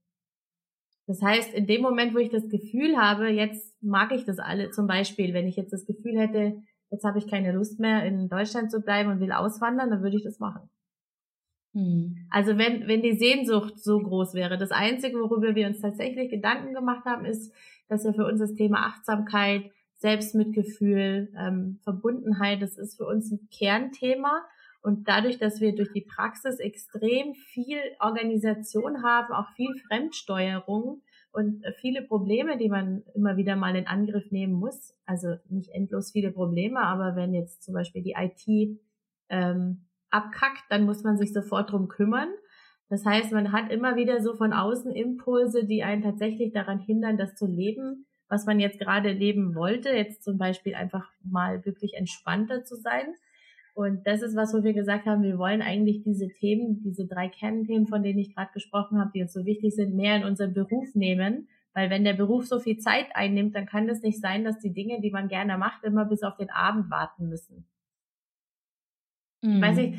Das 1.07 1.21
heißt, 1.21 1.53
in 1.53 1.67
dem 1.67 1.81
Moment, 1.81 2.13
wo 2.13 2.19
ich 2.19 2.29
das 2.29 2.47
Gefühl 2.49 2.97
habe, 2.97 3.29
jetzt 3.29 3.81
mag 3.81 4.11
ich 4.11 4.25
das 4.25 4.39
alle, 4.39 4.71
zum 4.71 4.87
Beispiel, 4.87 5.33
wenn 5.33 5.47
ich 5.47 5.55
jetzt 5.55 5.71
das 5.71 5.85
Gefühl 5.85 6.19
hätte, 6.19 6.61
jetzt 6.91 7.05
habe 7.05 7.17
ich 7.17 7.27
keine 7.27 7.53
Lust 7.53 7.79
mehr, 7.79 8.05
in 8.05 8.27
Deutschland 8.27 8.71
zu 8.71 8.81
bleiben 8.81 9.09
und 9.09 9.19
will 9.21 9.31
auswandern, 9.31 9.89
dann 9.89 10.03
würde 10.03 10.17
ich 10.17 10.23
das 10.23 10.39
machen. 10.39 10.69
Hm. 11.73 12.27
Also 12.29 12.57
wenn, 12.57 12.87
wenn 12.87 13.01
die 13.01 13.17
Sehnsucht 13.17 13.81
so 13.81 13.99
groß 13.99 14.33
wäre, 14.33 14.57
das 14.57 14.71
Einzige, 14.71 15.17
worüber 15.17 15.55
wir 15.55 15.67
uns 15.67 15.79
tatsächlich 15.79 16.29
Gedanken 16.29 16.73
gemacht 16.73 17.05
haben, 17.05 17.25
ist, 17.25 17.53
dass 17.87 18.03
ja 18.03 18.11
für 18.11 18.25
uns 18.25 18.39
das 18.39 18.53
Thema 18.53 18.85
Achtsamkeit, 18.85 19.71
Selbstmitgefühl, 20.03 21.29
ähm, 21.39 21.79
Verbundenheit, 21.81 22.61
das 22.61 22.77
ist 22.77 22.97
für 22.97 23.05
uns 23.05 23.31
ein 23.31 23.47
Kernthema. 23.49 24.43
Und 24.81 25.07
dadurch, 25.07 25.39
dass 25.39 25.61
wir 25.61 25.73
durch 25.73 25.93
die 25.93 26.01
Praxis 26.01 26.59
extrem 26.59 27.33
viel 27.35 27.79
Organisation 28.01 29.01
haben, 29.01 29.33
auch 29.33 29.49
viel 29.55 29.73
Fremdsteuerung 29.87 31.01
und 31.31 31.63
viele 31.79 32.01
Probleme, 32.01 32.57
die 32.57 32.67
man 32.67 33.03
immer 33.15 33.37
wieder 33.37 33.55
mal 33.55 33.77
in 33.77 33.87
Angriff 33.87 34.29
nehmen 34.29 34.51
muss, 34.51 34.93
also 35.05 35.35
nicht 35.47 35.69
endlos 35.69 36.11
viele 36.11 36.31
Probleme, 36.31 36.81
aber 36.81 37.15
wenn 37.15 37.33
jetzt 37.33 37.63
zum 37.63 37.73
Beispiel 37.73 38.03
die 38.03 38.15
IT 38.17 38.77
ähm, 39.29 39.85
abkackt, 40.09 40.65
dann 40.69 40.83
muss 40.83 41.01
man 41.03 41.17
sich 41.17 41.31
sofort 41.31 41.71
drum 41.71 41.87
kümmern. 41.87 42.27
Das 42.89 43.05
heißt, 43.05 43.31
man 43.31 43.53
hat 43.53 43.71
immer 43.71 43.95
wieder 43.95 44.21
so 44.21 44.35
von 44.35 44.51
außen 44.51 44.91
Impulse, 44.91 45.63
die 45.63 45.81
einen 45.81 46.03
tatsächlich 46.03 46.51
daran 46.51 46.79
hindern, 46.79 47.17
das 47.17 47.35
zu 47.35 47.47
leben, 47.47 48.05
was 48.33 48.47
man 48.47 48.59
jetzt 48.59 48.79
gerade 48.79 49.11
leben 49.11 49.53
wollte. 49.53 49.89
Jetzt 49.89 50.23
zum 50.23 50.39
Beispiel 50.39 50.73
einfach 50.73 51.07
mal 51.23 51.63
wirklich 51.65 51.93
entspannter 51.93 52.65
zu 52.65 52.75
sein. 52.75 53.13
Und 53.75 54.07
das 54.07 54.23
ist 54.23 54.35
was, 54.35 54.53
wo 54.53 54.63
wir 54.63 54.73
gesagt 54.73 55.05
haben, 55.05 55.21
wir 55.21 55.37
wollen 55.37 55.61
eigentlich 55.61 56.03
diese 56.03 56.29
Themen, 56.29 56.81
diese 56.83 57.05
drei 57.05 57.27
Kernthemen, 57.27 57.87
von 57.87 58.01
denen 58.01 58.19
ich 58.19 58.33
gerade 58.33 58.51
gesprochen 58.51 58.99
habe, 58.99 59.11
die 59.13 59.21
uns 59.21 59.33
so 59.33 59.45
wichtig 59.45 59.75
sind, 59.75 59.95
mehr 59.95 60.15
in 60.17 60.23
unseren 60.23 60.53
Beruf 60.53 60.95
nehmen. 60.95 61.47
Weil 61.75 61.91
wenn 61.91 62.03
der 62.03 62.13
Beruf 62.13 62.45
so 62.45 62.59
viel 62.59 62.77
Zeit 62.77 63.07
einnimmt, 63.13 63.55
dann 63.55 63.67
kann 63.67 63.87
das 63.87 64.01
nicht 64.01 64.19
sein, 64.19 64.43
dass 64.43 64.59
die 64.59 64.73
Dinge, 64.73 64.99
die 65.01 65.11
man 65.11 65.27
gerne 65.27 65.57
macht, 65.57 65.83
immer 65.83 66.05
bis 66.05 66.23
auf 66.23 66.35
den 66.37 66.49
Abend 66.49 66.89
warten 66.89 67.29
müssen. 67.29 67.65
Mhm. 69.41 69.61
Weiß 69.61 69.77
ich, 69.77 69.95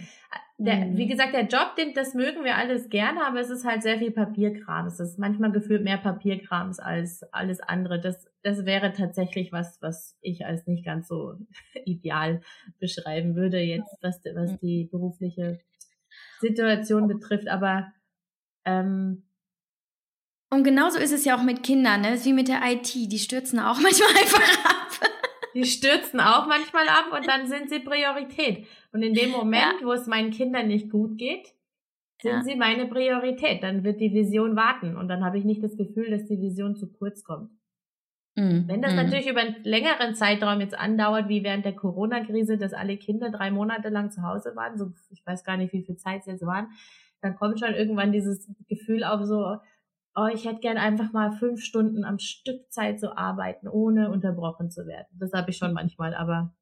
der, 0.56 0.86
mhm. 0.86 0.96
wie 0.96 1.06
gesagt, 1.06 1.34
der 1.34 1.46
Job, 1.46 1.74
den, 1.76 1.94
das 1.94 2.14
mögen 2.14 2.44
wir 2.44 2.56
alles 2.56 2.88
gerne, 2.88 3.26
aber 3.26 3.40
es 3.40 3.50
ist 3.50 3.64
halt 3.64 3.82
sehr 3.82 3.98
viel 3.98 4.12
Papierkram. 4.12 4.86
Es 4.86 5.00
ist 5.00 5.18
manchmal 5.18 5.50
gefühlt 5.50 5.82
mehr 5.82 5.98
Papierkrams 5.98 6.78
als 6.78 7.22
alles 7.32 7.60
andere. 7.60 8.00
Das, 8.00 8.26
das 8.42 8.64
wäre 8.64 8.92
tatsächlich 8.92 9.50
was, 9.50 9.82
was 9.82 10.16
ich 10.20 10.46
als 10.46 10.66
nicht 10.66 10.84
ganz 10.84 11.08
so 11.08 11.34
ideal 11.84 12.40
beschreiben 12.78 13.34
würde, 13.34 13.58
jetzt, 13.58 13.96
was, 14.00 14.20
was 14.34 14.52
mhm. 14.52 14.58
die 14.62 14.84
berufliche 14.84 15.60
Situation 16.40 17.08
betrifft. 17.08 17.48
Aber 17.48 17.92
ähm, 18.64 19.24
und 20.50 20.62
genauso 20.62 20.98
ist 20.98 21.12
es 21.12 21.24
ja 21.24 21.36
auch 21.36 21.42
mit 21.42 21.64
Kindern, 21.64 22.02
ne? 22.02 22.10
Das 22.10 22.20
ist 22.20 22.26
wie 22.26 22.32
mit 22.32 22.46
der 22.46 22.60
IT. 22.64 22.94
Die 22.94 23.18
stürzen 23.18 23.58
auch 23.58 23.78
manchmal 23.80 24.10
einfach 24.10 24.64
ab. 24.64 24.73
Die 25.64 25.64
stürzen 25.64 26.20
auch 26.20 26.46
manchmal 26.46 26.88
ab 26.88 27.12
und 27.16 27.26
dann 27.26 27.46
sind 27.46 27.70
sie 27.70 27.80
Priorität. 27.80 28.66
Und 28.92 29.02
in 29.02 29.14
dem 29.14 29.30
Moment, 29.30 29.80
ja. 29.80 29.86
wo 29.86 29.92
es 29.92 30.06
meinen 30.06 30.30
Kindern 30.30 30.68
nicht 30.68 30.90
gut 30.90 31.16
geht, 31.18 31.54
sind 32.20 32.32
ja. 32.32 32.42
sie 32.42 32.56
meine 32.56 32.86
Priorität. 32.86 33.62
Dann 33.62 33.84
wird 33.84 34.00
die 34.00 34.12
Vision 34.12 34.56
warten 34.56 34.96
und 34.96 35.08
dann 35.08 35.24
habe 35.24 35.38
ich 35.38 35.44
nicht 35.44 35.62
das 35.62 35.76
Gefühl, 35.76 36.10
dass 36.10 36.26
die 36.26 36.40
Vision 36.40 36.76
zu 36.76 36.92
kurz 36.92 37.24
kommt. 37.24 37.50
Mhm. 38.36 38.64
Wenn 38.66 38.82
das 38.82 38.92
mhm. 38.92 38.98
natürlich 38.98 39.28
über 39.28 39.40
einen 39.40 39.62
längeren 39.62 40.14
Zeitraum 40.14 40.60
jetzt 40.60 40.76
andauert, 40.76 41.28
wie 41.28 41.44
während 41.44 41.64
der 41.64 41.76
Corona-Krise, 41.76 42.58
dass 42.58 42.72
alle 42.72 42.96
Kinder 42.96 43.30
drei 43.30 43.50
Monate 43.50 43.90
lang 43.90 44.10
zu 44.10 44.22
Hause 44.22 44.56
waren, 44.56 44.76
so 44.76 44.92
ich 45.10 45.24
weiß 45.24 45.44
gar 45.44 45.56
nicht, 45.56 45.72
wie 45.72 45.82
viel 45.82 45.96
Zeit 45.96 46.20
es 46.20 46.26
jetzt 46.26 46.46
waren, 46.46 46.68
dann 47.20 47.36
kommt 47.36 47.60
schon 47.60 47.74
irgendwann 47.74 48.12
dieses 48.12 48.48
Gefühl 48.68 49.04
auf 49.04 49.22
so, 49.24 49.56
oh, 50.16 50.26
ich 50.32 50.44
hätte 50.44 50.60
gern 50.60 50.78
einfach 50.78 51.12
mal 51.12 51.32
fünf 51.32 51.62
Stunden 51.62 52.04
am 52.04 52.18
Stück 52.18 52.70
Zeit 52.70 53.00
zu 53.00 53.16
arbeiten, 53.16 53.68
ohne 53.68 54.10
unterbrochen 54.10 54.70
zu 54.70 54.86
werden. 54.86 55.08
Das 55.18 55.32
habe 55.32 55.50
ich 55.50 55.56
schon 55.56 55.72
manchmal, 55.72 56.14
aber 56.14 56.54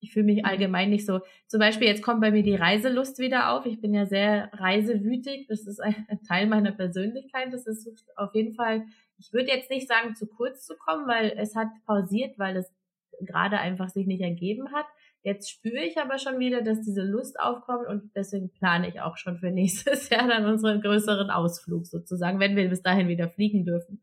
ich 0.00 0.12
fühle 0.12 0.26
mich 0.26 0.44
allgemein 0.44 0.90
nicht 0.90 1.06
so. 1.06 1.20
Zum 1.46 1.60
Beispiel, 1.60 1.86
jetzt 1.86 2.02
kommt 2.02 2.20
bei 2.20 2.30
mir 2.30 2.42
die 2.42 2.54
Reiselust 2.54 3.18
wieder 3.18 3.52
auf. 3.52 3.66
Ich 3.66 3.80
bin 3.80 3.94
ja 3.94 4.06
sehr 4.06 4.50
reisewütig. 4.54 5.46
Das 5.48 5.66
ist 5.66 5.80
ein 5.80 6.20
Teil 6.26 6.46
meiner 6.46 6.72
Persönlichkeit. 6.72 7.52
Das 7.52 7.66
ist 7.66 7.88
auf 8.16 8.34
jeden 8.34 8.54
Fall, 8.54 8.84
ich 9.18 9.32
würde 9.32 9.48
jetzt 9.48 9.70
nicht 9.70 9.88
sagen, 9.88 10.14
zu 10.14 10.26
kurz 10.26 10.64
zu 10.64 10.76
kommen, 10.76 11.06
weil 11.06 11.34
es 11.36 11.54
hat 11.54 11.68
pausiert, 11.86 12.38
weil 12.38 12.56
es 12.56 12.72
gerade 13.20 13.58
einfach 13.58 13.88
sich 13.90 14.06
nicht 14.06 14.22
ergeben 14.22 14.72
hat. 14.72 14.86
Jetzt 15.22 15.50
spüre 15.50 15.84
ich 15.84 15.98
aber 15.98 16.18
schon 16.18 16.38
wieder, 16.38 16.62
dass 16.62 16.80
diese 16.80 17.02
Lust 17.02 17.38
aufkommt 17.38 17.86
und 17.86 18.10
deswegen 18.16 18.50
plane 18.50 18.88
ich 18.88 19.00
auch 19.00 19.18
schon 19.18 19.38
für 19.38 19.50
nächstes 19.50 20.08
Jahr 20.08 20.26
dann 20.26 20.46
unseren 20.46 20.80
größeren 20.80 21.30
Ausflug 21.30 21.86
sozusagen, 21.86 22.40
wenn 22.40 22.56
wir 22.56 22.68
bis 22.68 22.82
dahin 22.82 23.08
wieder 23.08 23.28
fliegen 23.28 23.64
dürfen. 23.64 24.00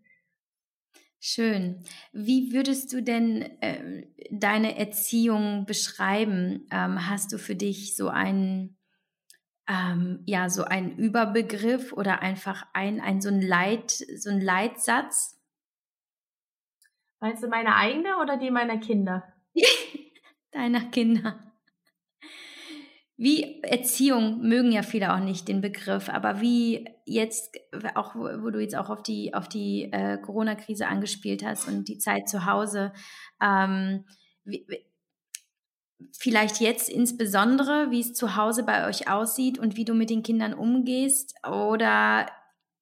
Schön. 1.20 1.84
Wie 2.14 2.54
würdest 2.54 2.94
du 2.94 3.02
denn 3.02 3.42
äh, 3.62 4.06
deine 4.30 4.78
Erziehung 4.78 5.66
beschreiben? 5.66 6.68
Ähm, 6.72 7.10
hast 7.10 7.34
du 7.34 7.40
für 7.40 7.56
dich 7.56 7.96
so 7.96 8.10
einen, 8.10 8.78
ähm, 9.68 10.22
ja, 10.28 10.50
so 10.50 10.64
einen 10.64 10.96
Überbegriff 10.98 11.92
oder 11.92 12.22
einfach 12.22 12.68
ein, 12.74 13.02
ein 13.02 13.20
so 13.20 13.30
ein 13.30 13.42
Leit, 13.42 13.90
so 13.90 14.30
ein 14.30 14.42
Leitsatz? 14.42 15.42
Meinst 17.20 17.42
du 17.42 17.48
meine 17.48 17.76
eigene 17.76 18.18
oder 18.22 18.38
die 18.38 18.52
meiner 18.52 18.78
Kinder? 18.78 19.24
deiner 20.58 20.82
Kinder. 20.90 21.40
Wie 23.16 23.64
Erziehung 23.64 24.42
mögen 24.42 24.72
ja 24.72 24.84
viele 24.84 25.14
auch 25.14 25.20
nicht 25.20 25.48
den 25.48 25.62
Begriff, 25.62 26.08
aber 26.08 26.40
wie 26.40 26.88
jetzt 27.06 27.58
auch, 27.96 28.14
wo 28.14 28.52
du 28.52 28.60
jetzt 28.60 28.76
auch 28.76 28.92
auf 28.92 29.02
die 29.02 29.34
auf 29.34 29.50
die 29.50 29.92
äh, 29.92 30.20
Corona-Krise 30.20 30.88
angespielt 30.88 31.44
hast 31.44 31.68
und 31.68 31.88
die 31.88 31.98
Zeit 31.98 32.30
zu 32.30 32.46
Hause, 32.46 32.94
ähm, 33.42 34.06
wie, 34.44 34.68
vielleicht 36.16 36.60
jetzt 36.60 36.90
insbesondere, 36.90 37.90
wie 37.90 38.02
es 38.02 38.14
zu 38.14 38.36
Hause 38.36 38.64
bei 38.64 38.88
euch 38.88 39.10
aussieht 39.10 39.58
und 39.58 39.78
wie 39.78 39.86
du 39.86 39.96
mit 39.96 40.12
den 40.12 40.22
Kindern 40.22 40.54
umgehst 40.54 41.34
oder 41.44 42.28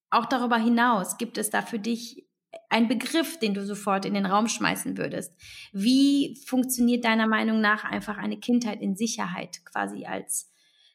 auch 0.10 0.26
darüber 0.26 0.58
hinaus, 0.58 1.18
gibt 1.18 1.38
es 1.38 1.50
da 1.50 1.62
für 1.62 1.80
dich 1.80 2.28
ein 2.70 2.88
Begriff, 2.88 3.40
den 3.40 3.54
du 3.54 3.66
sofort 3.66 4.06
in 4.06 4.14
den 4.14 4.26
Raum 4.26 4.48
schmeißen 4.48 4.98
würdest. 4.98 5.34
Wie 5.72 6.36
funktioniert 6.46 7.06
deiner 7.06 7.28
Meinung 7.28 7.62
nach 7.62 7.84
einfach 7.84 8.18
eine 8.18 8.40
Kindheit 8.40 8.82
in 8.82 8.96
Sicherheit 8.96 9.64
quasi 9.66 10.06
als, 10.06 10.52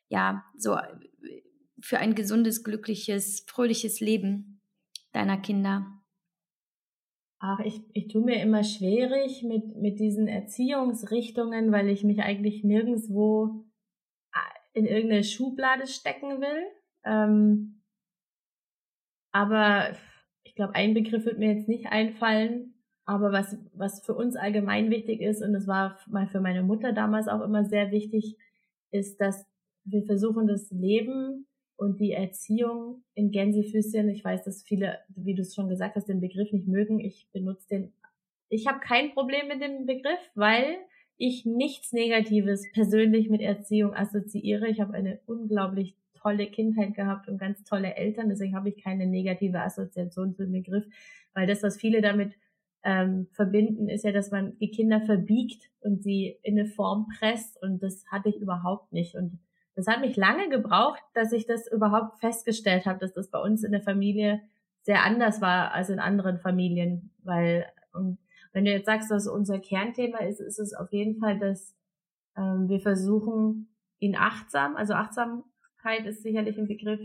ja, 0.08 0.44
so 0.56 0.76
für 1.80 1.98
ein 1.98 2.14
gesundes, 2.14 2.64
glückliches, 2.64 3.44
fröhliches 3.46 4.00
Leben 4.00 4.60
deiner 5.12 5.38
Kinder? 5.38 5.86
Ach, 7.38 7.58
ich, 7.60 7.80
ich 7.94 8.08
tue 8.08 8.22
mir 8.22 8.42
immer 8.42 8.62
schwierig 8.62 9.42
mit, 9.42 9.76
mit 9.76 9.98
diesen 9.98 10.28
Erziehungsrichtungen, 10.28 11.72
weil 11.72 11.88
ich 11.88 12.04
mich 12.04 12.20
eigentlich 12.20 12.64
nirgendwo 12.64 13.64
äh, 14.34 14.78
in 14.78 14.84
irgendeine 14.84 15.24
Schublade 15.24 15.86
stecken 15.86 16.42
will. 16.42 16.66
Ähm, 17.02 17.82
aber 19.32 19.96
ich 20.50 20.56
glaube, 20.56 20.74
ein 20.74 20.94
Begriff 20.94 21.24
wird 21.26 21.38
mir 21.38 21.54
jetzt 21.54 21.68
nicht 21.68 21.86
einfallen, 21.86 22.74
aber 23.04 23.30
was, 23.30 23.56
was 23.72 24.04
für 24.04 24.14
uns 24.14 24.34
allgemein 24.34 24.90
wichtig 24.90 25.20
ist, 25.20 25.42
und 25.42 25.52
das 25.52 25.68
war 25.68 25.96
mal 26.08 26.26
für 26.26 26.40
meine 26.40 26.64
Mutter 26.64 26.92
damals 26.92 27.28
auch 27.28 27.40
immer 27.40 27.64
sehr 27.64 27.92
wichtig, 27.92 28.36
ist, 28.90 29.20
dass 29.20 29.46
wir 29.84 30.02
versuchen, 30.02 30.48
das 30.48 30.68
Leben 30.72 31.46
und 31.76 32.00
die 32.00 32.10
Erziehung 32.10 33.04
in 33.14 33.30
Gänsefüßchen, 33.30 34.08
ich 34.08 34.24
weiß, 34.24 34.42
dass 34.42 34.64
viele, 34.64 34.98
wie 35.14 35.36
du 35.36 35.42
es 35.42 35.54
schon 35.54 35.68
gesagt 35.68 35.94
hast, 35.94 36.08
den 36.08 36.20
Begriff 36.20 36.50
nicht 36.50 36.66
mögen. 36.66 36.98
Ich 36.98 37.28
benutze 37.32 37.68
den. 37.68 37.92
Ich 38.48 38.66
habe 38.66 38.80
kein 38.80 39.12
Problem 39.12 39.46
mit 39.46 39.62
dem 39.62 39.86
Begriff, 39.86 40.18
weil 40.34 40.78
ich 41.16 41.46
nichts 41.46 41.92
Negatives 41.92 42.64
persönlich 42.72 43.30
mit 43.30 43.40
Erziehung 43.40 43.94
assoziiere. 43.94 44.66
Ich 44.66 44.80
habe 44.80 44.94
eine 44.94 45.20
unglaublich 45.26 45.96
tolle 46.20 46.46
Kindheit 46.46 46.94
gehabt 46.94 47.28
und 47.28 47.38
ganz 47.38 47.64
tolle 47.64 47.94
Eltern. 47.94 48.28
Deswegen 48.28 48.54
habe 48.54 48.68
ich 48.68 48.82
keine 48.82 49.06
negative 49.06 49.60
Assoziation 49.60 50.34
zu 50.34 50.44
dem 50.44 50.52
Begriff, 50.52 50.84
weil 51.34 51.46
das, 51.46 51.62
was 51.62 51.76
viele 51.76 52.00
damit 52.00 52.34
ähm, 52.82 53.28
verbinden, 53.32 53.88
ist 53.88 54.04
ja, 54.04 54.12
dass 54.12 54.30
man 54.30 54.58
die 54.58 54.70
Kinder 54.70 55.00
verbiegt 55.00 55.70
und 55.80 56.02
sie 56.02 56.38
in 56.42 56.58
eine 56.58 56.68
Form 56.68 57.06
presst 57.18 57.60
und 57.62 57.82
das 57.82 58.04
hatte 58.10 58.28
ich 58.28 58.36
überhaupt 58.36 58.92
nicht. 58.92 59.14
Und 59.14 59.38
das 59.74 59.86
hat 59.86 60.00
mich 60.00 60.16
lange 60.16 60.48
gebraucht, 60.48 61.02
dass 61.14 61.32
ich 61.32 61.46
das 61.46 61.70
überhaupt 61.70 62.18
festgestellt 62.20 62.86
habe, 62.86 62.98
dass 62.98 63.12
das 63.12 63.30
bei 63.30 63.38
uns 63.38 63.64
in 63.64 63.72
der 63.72 63.82
Familie 63.82 64.40
sehr 64.82 65.04
anders 65.04 65.40
war 65.40 65.72
als 65.72 65.90
in 65.90 65.98
anderen 65.98 66.38
Familien, 66.38 67.10
weil 67.22 67.66
und 67.92 68.18
wenn 68.52 68.64
du 68.64 68.72
jetzt 68.72 68.86
sagst, 68.86 69.10
dass 69.10 69.26
unser 69.26 69.58
Kernthema 69.58 70.18
ist, 70.18 70.40
ist 70.40 70.58
es 70.58 70.74
auf 70.74 70.92
jeden 70.92 71.20
Fall, 71.20 71.38
dass 71.38 71.74
ähm, 72.36 72.68
wir 72.68 72.80
versuchen, 72.80 73.68
ihn 73.98 74.16
achtsam, 74.16 74.76
also 74.76 74.94
achtsam 74.94 75.44
Achtsamkeit 75.80 76.06
ist 76.06 76.22
sicherlich 76.22 76.58
ein 76.58 76.68
Begriff, 76.68 77.00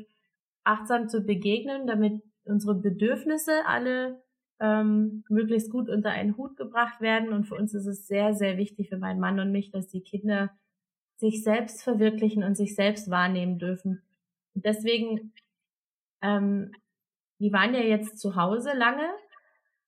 achtsam 0.63 1.07
zu 1.07 1.21
begegnen, 1.21 1.88
damit 1.88 2.21
unsere 2.43 2.75
Bedürfnisse 2.75 3.65
alle 3.65 4.21
ähm, 4.59 5.23
möglichst 5.29 5.71
gut 5.71 5.89
unter 5.89 6.11
einen 6.11 6.38
Hut 6.38 6.57
gebracht 6.57 7.01
werden. 7.01 7.33
Und 7.33 7.45
für 7.45 7.55
uns 7.55 7.73
ist 7.73 7.85
es 7.85 8.07
sehr, 8.07 8.33
sehr 8.33 8.57
wichtig, 8.57 8.89
für 8.89 8.97
meinen 8.97 9.19
Mann 9.19 9.39
und 9.39 9.51
mich, 9.51 9.71
dass 9.71 9.88
die 9.88 10.01
Kinder 10.01 10.51
sich 11.17 11.43
selbst 11.43 11.83
verwirklichen 11.83 12.43
und 12.43 12.55
sich 12.55 12.75
selbst 12.75 13.09
wahrnehmen 13.09 13.57
dürfen. 13.59 14.01
Und 14.53 14.65
deswegen, 14.65 15.33
ähm, 16.21 16.71
die 17.39 17.51
waren 17.51 17.73
ja 17.73 17.81
jetzt 17.81 18.19
zu 18.19 18.35
Hause 18.35 18.71
lange 18.75 19.07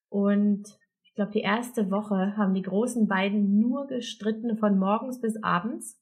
und 0.10 0.78
ich 1.04 1.14
glaube, 1.16 1.32
die 1.32 1.42
erste 1.42 1.90
Woche 1.90 2.38
haben 2.38 2.54
die 2.54 2.62
großen 2.62 3.08
beiden 3.08 3.60
nur 3.60 3.88
gestritten 3.88 4.58
von 4.58 4.78
morgens 4.78 5.20
bis 5.20 5.42
abends 5.44 6.00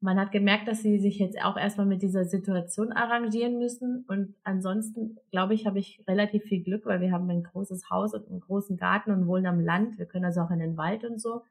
man 0.00 0.18
hat 0.18 0.32
gemerkt, 0.32 0.66
dass 0.66 0.82
sie 0.82 0.98
sich 0.98 1.18
jetzt 1.18 1.42
auch 1.42 1.58
erstmal 1.58 1.86
mit 1.86 2.02
dieser 2.02 2.24
Situation 2.24 2.92
arrangieren 2.92 3.58
müssen. 3.58 4.04
Und 4.08 4.34
ansonsten, 4.44 5.18
glaube 5.30 5.54
ich, 5.54 5.66
habe 5.66 5.78
ich 5.78 6.02
relativ 6.08 6.44
viel 6.44 6.62
Glück, 6.62 6.86
weil 6.86 7.00
wir 7.02 7.12
haben 7.12 7.28
ein 7.28 7.42
großes 7.42 7.90
Haus 7.90 8.14
und 8.14 8.28
einen 8.28 8.40
großen 8.40 8.78
Garten 8.78 9.10
und 9.10 9.26
wohnen 9.26 9.46
am 9.46 9.60
Land. 9.60 9.98
Wir 9.98 10.06
können 10.06 10.24
also 10.24 10.40
auch 10.40 10.50
in 10.50 10.58
den 10.58 10.78
Wald 10.78 11.04
und 11.04 11.20
so. 11.20 11.42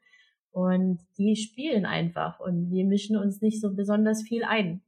Und 0.51 0.99
die 1.19 1.35
spielen 1.35 1.85
einfach 1.85 2.39
und 2.39 2.71
wir 2.71 2.85
mischen 2.85 3.17
uns 3.17 3.39
nicht 3.41 3.61
so 3.61 3.75
besonders 3.75 4.23
viel 4.23 4.43
ein. 4.43 4.81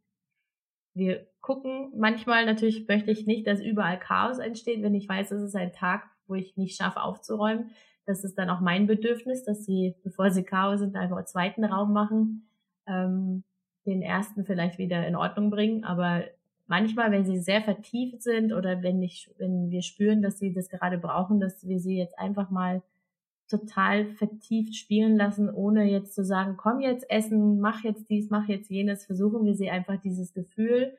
Wir 0.95 1.28
gucken, 1.41 1.93
manchmal 1.95 2.45
natürlich 2.45 2.88
möchte 2.88 3.12
ich 3.12 3.28
nicht, 3.28 3.45
dass 3.45 3.62
überall 3.62 4.00
Chaos 4.00 4.39
entsteht, 4.39 4.82
wenn 4.82 4.95
ich 4.95 5.08
weiß, 5.08 5.32
es 5.32 5.43
ist 5.43 5.56
ein 5.56 5.71
Tag, 5.71 6.04
wo 6.28 6.34
ich 6.34 6.58
nicht 6.58 6.76
schaffe 6.76 7.02
aufzuräumen. 7.02 7.69
Das 8.08 8.24
ist 8.24 8.39
dann 8.39 8.50
auch 8.50 8.60
mein 8.60 8.88
Bedürfnis, 8.88 9.43
dass 9.43 9.65
sie, 9.65 9.95
bevor 10.04 10.32
sie 10.32 10.43
Chaos 10.43 10.80
sind, 10.80 10.95
einfach 10.95 11.17
einen 11.17 11.28
zweiten 11.28 11.63
Raum 11.63 11.93
machen. 11.93 12.50
Ähm, 12.88 13.43
den 13.86 14.02
ersten 14.02 14.46
vielleicht 14.46 14.78
wieder 14.78 15.06
in 15.08 15.15
Ordnung 15.15 15.50
bringen, 15.50 15.84
aber 15.84 16.24
manchmal, 16.67 17.12
wenn 17.12 17.26
sie 17.26 17.39
sehr 17.39 17.62
vertieft 17.62 18.22
sind 18.22 18.54
oder 18.54 18.84
wenn 18.84 19.02
ich, 19.02 19.30
wenn 19.38 19.70
wir 19.70 19.82
spüren, 19.82 20.22
dass 20.22 20.39
sie 20.39 20.54
das 20.54 20.70
gerade 20.70 20.98
brauchen, 20.98 21.39
dass 21.39 21.67
wir 21.67 21.80
sie 21.80 21.98
jetzt 21.98 22.17
einfach 22.17 22.50
mal 22.50 22.82
total 23.50 24.06
vertieft 24.06 24.76
spielen 24.76 25.17
lassen, 25.17 25.50
ohne 25.50 25.84
jetzt 25.84 26.15
zu 26.15 26.24
sagen, 26.24 26.56
komm 26.58 26.80
jetzt 26.80 27.10
essen, 27.10 27.60
mach 27.60 27.84
jetzt 27.84 28.10
dies, 28.10 28.30
mach 28.30 28.48
jetzt 28.48 28.70
jenes, 28.70 29.06
versuchen 29.06 29.44
wir 29.44 29.56
sie 29.56 29.70
einfach 29.70 30.00
dieses 30.00 30.34
Gefühl 30.34 30.94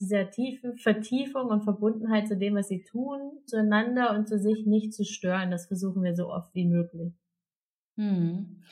dieser 0.00 0.30
tiefen 0.30 0.76
Vertiefung 0.76 1.48
und 1.48 1.62
Verbundenheit 1.62 2.28
zu 2.28 2.36
dem, 2.36 2.54
was 2.54 2.68
sie 2.68 2.84
tun, 2.84 3.38
zueinander 3.46 4.14
und 4.16 4.28
zu 4.28 4.38
sich 4.38 4.66
nicht 4.66 4.92
zu 4.92 5.04
stören. 5.04 5.50
Das 5.50 5.66
versuchen 5.66 6.02
wir 6.02 6.14
so 6.14 6.30
oft 6.30 6.54
wie 6.54 6.66
möglich. 6.66 7.12
Hm. 7.96 8.62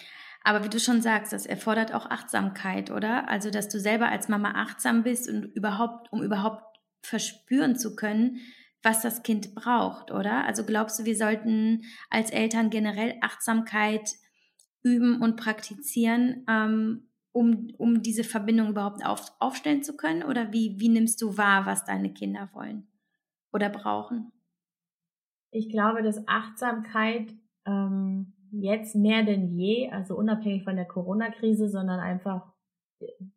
Aber 0.45 0.65
wie 0.65 0.69
du 0.69 0.81
schon 0.81 1.03
sagst, 1.03 1.33
das 1.33 1.47
erfordert 1.47 1.95
auch 1.95 2.07
Achtsamkeit, 2.11 2.91
oder? 2.91 3.29
Also, 3.29 3.51
dass 3.51 3.69
du 3.69 3.79
selber 3.79 4.09
als 4.09 4.29
Mama 4.29 4.53
achtsam 4.55 5.03
bist 5.03 5.29
und 5.29 5.45
überhaupt, 5.45 6.13
um 6.13 6.23
überhaupt 6.23 6.79
verspüren 7.03 7.77
zu 7.77 7.97
können, 7.97 8.41
was 8.83 9.03
das 9.03 9.23
Kind 9.23 9.55
braucht, 9.55 10.11
oder? 10.11 10.45
Also 10.45 10.65
glaubst 10.65 10.99
du, 10.99 11.05
wir 11.05 11.17
sollten 11.17 11.83
als 12.11 12.31
Eltern 12.31 12.71
generell 12.71 13.17
Achtsamkeit 13.21 14.11
üben 14.83 15.21
und 15.23 15.37
praktizieren, 15.37 16.45
ähm, 16.49 17.09
um, 17.31 17.69
um 17.79 18.03
diese 18.03 18.25
Verbindung 18.25 18.71
überhaupt 18.71 19.05
auf, 19.05 19.33
aufstellen 19.39 19.83
zu 19.83 19.97
können? 19.97 20.25
Oder 20.25 20.53
wie, 20.53 20.77
wie 20.79 20.89
nimmst 20.89 21.23
du 21.23 21.37
wahr, 21.37 21.65
was 21.67 21.85
deine 21.85 22.13
Kinder 22.13 22.51
wollen 22.53 22.89
oder 23.53 23.69
brauchen? 23.69 24.33
Ich 25.51 25.71
glaube, 25.71 26.03
dass 26.03 26.27
Achtsamkeit 26.27 27.33
ähm, 27.67 28.33
jetzt 28.53 28.95
mehr 28.95 29.25
denn 29.25 29.49
je, 29.49 29.91
also 29.91 30.15
unabhängig 30.15 30.65
von 30.65 30.77
der 30.77 30.85
Corona-Krise, 30.85 31.69
sondern 31.69 32.01
einfach 32.01 32.53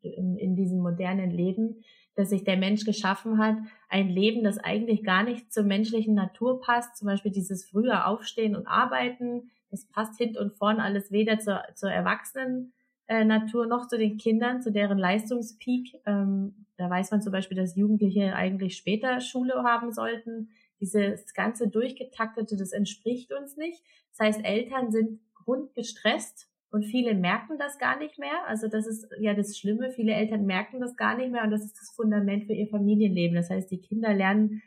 in, 0.02 0.38
in 0.38 0.56
diesem 0.56 0.80
modernen 0.80 1.32
Leben, 1.32 1.82
dass 2.16 2.30
sich 2.30 2.44
der 2.44 2.58
Mensch 2.58 2.86
geschaffen 2.86 3.38
hat, 3.40 3.58
ein 3.90 4.10
Leben, 4.10 4.44
das 4.44 4.58
eigentlich 4.58 5.04
gar 5.04 5.24
nicht 5.24 5.52
zur 5.52 5.64
menschlichen 5.64 6.14
Natur 6.14 6.62
passt, 6.62 6.98
zum 6.98 7.08
Beispiel 7.08 7.32
dieses 7.32 7.66
frühe 7.66 8.06
Aufstehen 8.06 8.56
und 8.56 8.68
Arbeiten, 8.68 9.50
das 9.72 9.88
passt 9.88 10.18
hinten 10.18 10.38
und 10.38 10.54
vorn 10.54 10.80
alles 10.80 11.12
weder 11.12 11.40
zur, 11.40 11.64
zur 11.76 11.92
Erwachsenen 11.92 12.74
äh, 13.08 13.26
Natur 13.26 13.68
noch 13.68 13.88
zu 13.88 13.98
den 13.98 14.18
Kindern, 14.18 14.62
zu 14.62 14.72
deren 14.72 14.98
Leistungspeak. 14.98 16.02
Ähm, 16.06 16.66
da 16.78 16.90
weiß 16.90 17.12
man 17.12 17.22
zum 17.22 17.32
Beispiel, 17.32 17.58
dass 17.58 17.76
Jugendliche 17.76 18.36
eigentlich 18.36 18.78
später 18.78 19.20
Schule 19.20 19.64
haben 19.64 19.92
sollten. 19.92 20.50
Dieses 20.80 21.34
ganze 21.34 21.68
Durchgetaktete, 21.68 22.58
das 22.58 22.72
entspricht 22.72 23.34
uns 23.34 23.58
nicht. 23.58 23.82
Das 24.12 24.28
heißt, 24.28 24.46
Eltern 24.46 24.92
sind 24.92 25.20
grundgestresst 25.34 26.50
und 26.72 26.84
viele 26.84 27.14
merken 27.14 27.58
das 27.58 27.78
gar 27.78 27.98
nicht 27.98 28.20
mehr. 28.20 28.46
Also 28.48 28.68
das 28.68 28.86
ist 28.86 29.08
ja 29.20 29.34
das 29.34 29.58
Schlimme. 29.58 29.92
Viele 29.92 30.14
Eltern 30.14 30.46
merken 30.46 30.82
das 30.82 30.98
gar 30.98 31.16
nicht 31.16 31.32
mehr 31.32 31.44
und 31.44 31.52
das 31.52 31.64
ist 31.64 31.78
das 31.80 31.92
Fundament 31.96 32.46
für 32.46 32.54
ihr 32.54 32.68
Familienleben. 32.68 33.36
Das 33.36 33.50
heißt, 33.50 33.72
die 33.72 33.80
Kinder 33.80 34.14
lernen 34.14 34.62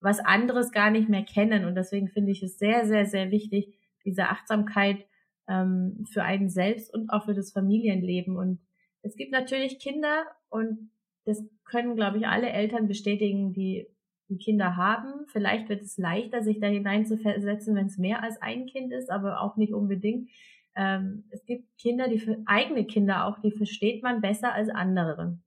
was 0.00 0.20
anderes 0.20 0.72
gar 0.72 0.90
nicht 0.90 1.08
mehr 1.08 1.24
kennen 1.24 1.64
und 1.64 1.74
deswegen 1.74 2.08
finde 2.08 2.32
ich 2.32 2.42
es 2.42 2.58
sehr, 2.58 2.86
sehr, 2.86 3.06
sehr 3.06 3.30
wichtig, 3.30 3.78
diese 4.04 4.28
Achtsamkeit 4.28 5.06
ähm, 5.48 6.04
für 6.12 6.22
einen 6.22 6.48
selbst 6.50 6.92
und 6.92 7.10
auch 7.10 7.24
für 7.24 7.34
das 7.34 7.52
Familienleben. 7.52 8.36
Und 8.36 8.60
es 9.02 9.16
gibt 9.16 9.32
natürlich 9.32 9.78
Kinder 9.78 10.26
und 10.48 10.90
das 11.24 11.44
können, 11.64 11.96
glaube 11.96 12.18
ich, 12.18 12.26
alle 12.26 12.50
Eltern 12.50 12.88
bestätigen, 12.88 13.52
die 13.52 13.86
die 14.28 14.38
Kinder 14.38 14.76
haben. 14.76 15.26
Vielleicht 15.28 15.68
wird 15.68 15.82
es 15.82 15.98
leichter, 15.98 16.42
sich 16.42 16.60
da 16.60 16.66
hinein 16.66 17.06
zu 17.06 17.18
versetzen, 17.18 17.74
wenn 17.74 17.86
es 17.86 17.98
mehr 17.98 18.22
als 18.22 18.40
ein 18.42 18.66
Kind 18.66 18.92
ist, 18.92 19.10
aber 19.10 19.40
auch 19.40 19.56
nicht 19.56 19.72
unbedingt. 19.72 20.28
Ähm, 20.74 21.24
es 21.30 21.44
gibt 21.46 21.76
Kinder, 21.78 22.08
die 22.08 22.18
für 22.18 22.38
eigene 22.46 22.84
Kinder 22.84 23.26
auch, 23.26 23.38
die 23.40 23.52
versteht 23.52 24.02
man 24.02 24.20
besser 24.20 24.52
als 24.52 24.68
andere. 24.68 25.38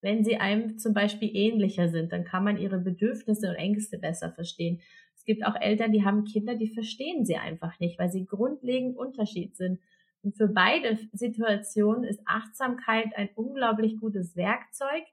Wenn 0.00 0.24
sie 0.24 0.36
einem 0.36 0.78
zum 0.78 0.94
Beispiel 0.94 1.30
ähnlicher 1.34 1.88
sind, 1.88 2.12
dann 2.12 2.24
kann 2.24 2.44
man 2.44 2.56
ihre 2.56 2.78
Bedürfnisse 2.78 3.50
und 3.50 3.56
Ängste 3.56 3.98
besser 3.98 4.30
verstehen. 4.30 4.80
Es 5.16 5.24
gibt 5.24 5.44
auch 5.44 5.56
Eltern, 5.60 5.92
die 5.92 6.04
haben 6.04 6.24
Kinder, 6.24 6.54
die 6.54 6.68
verstehen 6.68 7.26
sie 7.26 7.36
einfach 7.36 7.78
nicht, 7.80 7.98
weil 7.98 8.10
sie 8.10 8.24
grundlegend 8.24 8.96
Unterschied 8.96 9.56
sind. 9.56 9.80
Und 10.22 10.36
für 10.36 10.48
beide 10.48 10.98
Situationen 11.12 12.04
ist 12.04 12.20
Achtsamkeit 12.26 13.16
ein 13.16 13.28
unglaublich 13.34 13.98
gutes 13.98 14.36
Werkzeug, 14.36 15.04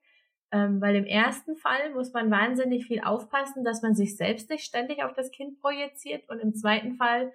ähm, 0.55 0.79
weil 0.79 0.95
im 0.95 1.05
ersten 1.05 1.57
Fall 1.57 1.93
muss 1.93 2.13
man 2.13 2.31
wahnsinnig 2.31 2.85
viel 2.85 3.01
aufpassen, 3.01 3.65
dass 3.65 3.81
man 3.81 3.93
sich 3.93 4.15
selbst 4.15 4.49
nicht 4.49 4.63
ständig 4.63 5.03
auf 5.03 5.13
das 5.13 5.31
Kind 5.31 5.59
projiziert 5.59 6.29
und 6.29 6.39
im 6.39 6.55
zweiten 6.55 6.95
Fall 6.95 7.33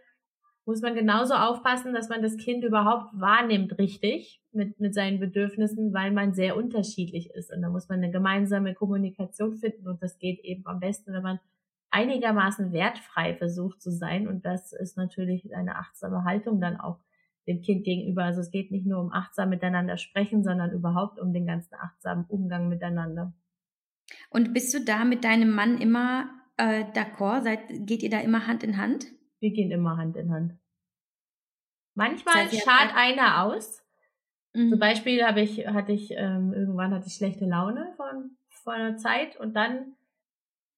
muss 0.64 0.80
man 0.80 0.94
genauso 0.94 1.34
aufpassen, 1.34 1.92
dass 1.92 2.08
man 2.08 2.22
das 2.22 2.38
Kind 2.38 2.64
überhaupt 2.64 3.08
wahrnimmt 3.12 3.78
richtig 3.78 4.40
mit, 4.52 4.80
mit 4.80 4.94
seinen 4.94 5.20
Bedürfnissen, 5.20 5.92
weil 5.92 6.12
man 6.12 6.32
sehr 6.32 6.56
unterschiedlich 6.56 7.30
ist. 7.30 7.52
Und 7.52 7.60
da 7.60 7.68
muss 7.68 7.88
man 7.88 7.98
eine 7.98 8.10
gemeinsame 8.10 8.74
Kommunikation 8.74 9.54
finden 9.54 9.86
und 9.86 10.02
das 10.02 10.18
geht 10.18 10.40
eben 10.40 10.66
am 10.66 10.80
besten, 10.80 11.12
wenn 11.12 11.22
man 11.22 11.40
einigermaßen 11.90 12.72
wertfrei 12.72 13.34
versucht 13.34 13.82
zu 13.82 13.90
sein. 13.90 14.28
Und 14.28 14.46
das 14.46 14.72
ist 14.72 14.96
natürlich 14.96 15.54
eine 15.54 15.76
achtsame 15.76 16.24
Haltung 16.24 16.60
dann 16.60 16.80
auch 16.80 17.00
dem 17.46 17.62
Kind 17.62 17.84
gegenüber. 17.84 18.24
Also 18.24 18.40
es 18.40 18.50
geht 18.50 18.70
nicht 18.70 18.86
nur 18.86 19.00
um 19.00 19.12
achtsam 19.12 19.50
miteinander 19.50 19.96
sprechen, 19.96 20.42
sondern 20.44 20.72
überhaupt 20.72 21.18
um 21.18 21.32
den 21.32 21.46
ganzen 21.46 21.74
achtsamen 21.74 22.24
Umgang 22.26 22.68
miteinander. 22.68 23.32
Und 24.28 24.52
bist 24.52 24.74
du 24.74 24.80
da 24.80 25.04
mit 25.04 25.24
deinem 25.24 25.50
Mann 25.50 25.78
immer 25.78 26.28
äh, 26.56 26.84
d'accord? 26.92 27.42
Seid, 27.42 27.60
geht 27.86 28.02
ihr 28.02 28.10
da 28.10 28.20
immer 28.20 28.46
Hand 28.46 28.62
in 28.62 28.76
Hand? 28.76 29.06
Wir 29.40 29.52
gehen 29.52 29.70
immer 29.70 29.96
Hand 29.96 30.16
in 30.16 30.30
Hand. 30.30 30.58
Manchmal 31.94 32.50
schart 32.50 32.94
einer 32.94 33.44
aus. 33.44 33.84
Mhm. 34.54 34.70
Zum 34.70 34.78
Beispiel 34.78 35.24
habe 35.24 35.40
ich, 35.40 35.66
hatte 35.66 35.92
ich, 35.92 36.10
ähm, 36.12 36.52
irgendwann 36.52 36.92
hatte 36.92 37.06
ich 37.06 37.14
schlechte 37.14 37.46
Laune 37.46 37.92
von, 37.96 38.36
von 38.48 38.74
einer 38.74 38.96
Zeit 38.96 39.36
und 39.36 39.54
dann 39.54 39.96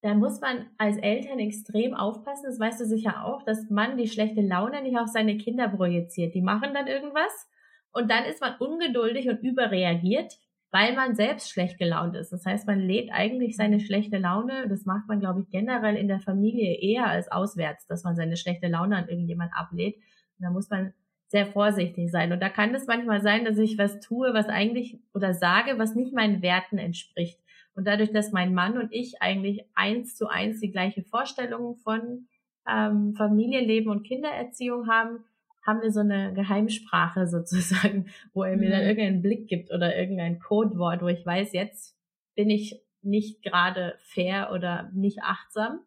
da 0.03 0.13
muss 0.13 0.41
man 0.41 0.65
als 0.77 0.97
Eltern 0.97 1.39
extrem 1.39 1.93
aufpassen, 1.93 2.45
das 2.45 2.59
weißt 2.59 2.81
du 2.81 2.85
sicher 2.85 3.25
auch, 3.25 3.41
dass 3.43 3.69
man 3.69 3.97
die 3.97 4.09
schlechte 4.09 4.41
Laune 4.41 4.81
nicht 4.81 4.97
auf 4.97 5.07
seine 5.07 5.37
Kinder 5.37 5.69
projiziert. 5.69 6.35
Die 6.35 6.41
machen 6.41 6.73
dann 6.73 6.87
irgendwas 6.87 7.49
und 7.93 8.11
dann 8.11 8.25
ist 8.25 8.41
man 8.41 8.57
ungeduldig 8.59 9.29
und 9.29 9.41
überreagiert, 9.41 10.37
weil 10.71 10.93
man 10.93 11.15
selbst 11.15 11.49
schlecht 11.49 11.77
gelaunt 11.77 12.17
ist. 12.17 12.33
Das 12.33 12.45
heißt, 12.45 12.67
man 12.67 12.81
lädt 12.81 13.13
eigentlich 13.13 13.55
seine 13.55 13.79
schlechte 13.79 14.17
Laune, 14.17 14.67
das 14.67 14.85
macht 14.85 15.07
man, 15.07 15.21
glaube 15.21 15.39
ich, 15.39 15.49
generell 15.49 15.95
in 15.95 16.09
der 16.09 16.19
Familie 16.19 16.81
eher 16.81 17.07
als 17.07 17.31
auswärts, 17.31 17.87
dass 17.87 18.03
man 18.03 18.17
seine 18.17 18.35
schlechte 18.35 18.67
Laune 18.67 18.97
an 18.97 19.07
irgendjemand 19.07 19.53
ablädt. 19.55 19.95
Und 19.95 20.43
da 20.43 20.49
muss 20.49 20.69
man 20.69 20.93
sehr 21.27 21.45
vorsichtig 21.45 22.11
sein. 22.11 22.33
Und 22.33 22.41
da 22.41 22.49
kann 22.49 22.75
es 22.75 22.87
manchmal 22.87 23.21
sein, 23.21 23.45
dass 23.45 23.57
ich 23.57 23.77
was 23.77 24.01
tue, 24.01 24.33
was 24.33 24.49
eigentlich 24.49 24.99
oder 25.13 25.33
sage, 25.33 25.79
was 25.79 25.95
nicht 25.95 26.13
meinen 26.13 26.41
Werten 26.41 26.77
entspricht. 26.77 27.39
Und 27.75 27.87
dadurch, 27.87 28.11
dass 28.11 28.31
mein 28.31 28.53
Mann 28.53 28.77
und 28.77 28.91
ich 28.91 29.21
eigentlich 29.21 29.65
eins 29.73 30.15
zu 30.15 30.27
eins 30.27 30.59
die 30.59 30.71
gleiche 30.71 31.03
Vorstellung 31.03 31.75
von 31.77 32.27
ähm, 32.69 33.13
Familienleben 33.15 33.91
und 33.91 34.03
Kindererziehung 34.03 34.87
haben, 34.87 35.23
haben 35.65 35.81
wir 35.81 35.91
so 35.91 36.01
eine 36.01 36.33
Geheimsprache 36.33 37.27
sozusagen, 37.27 38.07
wo 38.33 38.43
er 38.43 38.57
mir 38.57 38.69
dann 38.69 38.81
mhm. 38.81 38.87
irgendeinen 38.87 39.21
Blick 39.21 39.47
gibt 39.47 39.71
oder 39.71 39.95
irgendein 39.95 40.39
Codewort, 40.39 41.01
wo 41.01 41.07
ich 41.07 41.25
weiß, 41.25 41.53
jetzt 41.53 41.97
bin 42.35 42.49
ich 42.49 42.81
nicht 43.01 43.43
gerade 43.43 43.95
fair 43.99 44.51
oder 44.53 44.89
nicht 44.93 45.23
achtsam. 45.23 45.79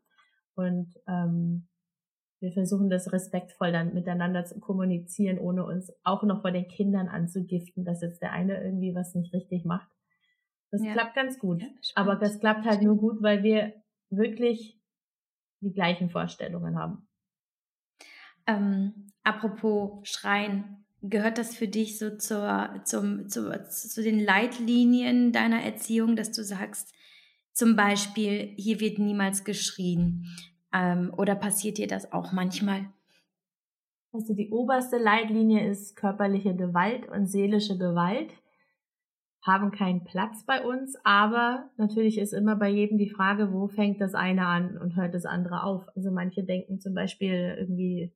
Und 0.54 0.94
ähm, 1.06 1.66
wir 2.40 2.52
versuchen 2.52 2.90
das 2.90 3.12
respektvoll 3.12 3.72
dann 3.72 3.94
miteinander 3.94 4.44
zu 4.44 4.60
kommunizieren, 4.60 5.38
ohne 5.38 5.64
uns 5.64 5.92
auch 6.02 6.22
noch 6.22 6.42
vor 6.42 6.50
den 6.50 6.68
Kindern 6.68 7.08
anzugiften, 7.08 7.84
dass 7.84 8.02
jetzt 8.02 8.20
der 8.22 8.32
eine 8.32 8.62
irgendwie 8.62 8.94
was 8.94 9.14
nicht 9.14 9.32
richtig 9.32 9.64
macht. 9.64 9.88
Das 10.70 10.84
ja. 10.84 10.92
klappt 10.92 11.14
ganz 11.14 11.38
gut. 11.38 11.62
Ja, 11.62 11.68
Aber 11.94 12.16
das 12.16 12.40
klappt 12.40 12.64
halt 12.64 12.82
nur 12.82 12.96
gut, 12.96 13.22
weil 13.22 13.42
wir 13.42 13.74
wirklich 14.10 14.78
die 15.60 15.72
gleichen 15.72 16.10
Vorstellungen 16.10 16.78
haben. 16.78 17.08
Ähm, 18.46 19.12
apropos 19.22 20.06
Schreien, 20.08 20.84
gehört 21.02 21.38
das 21.38 21.54
für 21.54 21.68
dich 21.68 21.98
so 21.98 22.16
zur, 22.16 22.80
zum, 22.84 23.28
zu, 23.28 23.50
zu 23.68 24.02
den 24.02 24.20
Leitlinien 24.20 25.32
deiner 25.32 25.62
Erziehung, 25.62 26.16
dass 26.16 26.32
du 26.32 26.42
sagst, 26.44 26.94
zum 27.52 27.74
Beispiel, 27.74 28.54
hier 28.56 28.80
wird 28.80 28.98
niemals 28.98 29.44
geschrien? 29.44 30.26
Ähm, 30.72 31.12
oder 31.16 31.34
passiert 31.34 31.78
dir 31.78 31.86
das 31.86 32.12
auch 32.12 32.32
manchmal? 32.32 32.92
Also 34.12 34.34
die 34.34 34.50
oberste 34.50 34.98
Leitlinie 34.98 35.66
ist 35.68 35.96
körperliche 35.96 36.54
Gewalt 36.54 37.08
und 37.08 37.26
seelische 37.26 37.78
Gewalt 37.78 38.32
haben 39.46 39.70
keinen 39.70 40.02
Platz 40.02 40.44
bei 40.44 40.64
uns, 40.64 40.96
aber 41.04 41.70
natürlich 41.76 42.18
ist 42.18 42.32
immer 42.32 42.56
bei 42.56 42.68
jedem 42.68 42.98
die 42.98 43.10
Frage, 43.10 43.52
wo 43.52 43.68
fängt 43.68 44.00
das 44.00 44.14
eine 44.14 44.46
an 44.46 44.76
und 44.76 44.96
hört 44.96 45.14
das 45.14 45.24
andere 45.24 45.62
auf. 45.62 45.86
Also 45.94 46.10
manche 46.10 46.42
denken 46.42 46.80
zum 46.80 46.94
Beispiel 46.94 47.56
irgendwie 47.58 48.12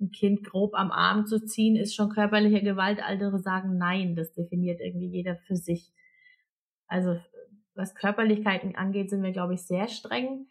ein 0.00 0.10
Kind 0.10 0.42
grob 0.42 0.74
am 0.74 0.90
Arm 0.90 1.26
zu 1.26 1.44
ziehen, 1.44 1.76
ist 1.76 1.94
schon 1.94 2.10
körperliche 2.10 2.60
Gewalt. 2.60 3.00
Andere 3.00 3.38
sagen 3.38 3.78
nein, 3.78 4.16
das 4.16 4.32
definiert 4.32 4.80
irgendwie 4.80 5.06
jeder 5.06 5.36
für 5.36 5.54
sich. 5.54 5.92
Also 6.88 7.20
was 7.74 7.94
Körperlichkeiten 7.94 8.74
angeht, 8.74 9.10
sind 9.10 9.22
wir, 9.22 9.32
glaube 9.32 9.54
ich, 9.54 9.62
sehr 9.62 9.86
streng. 9.86 10.48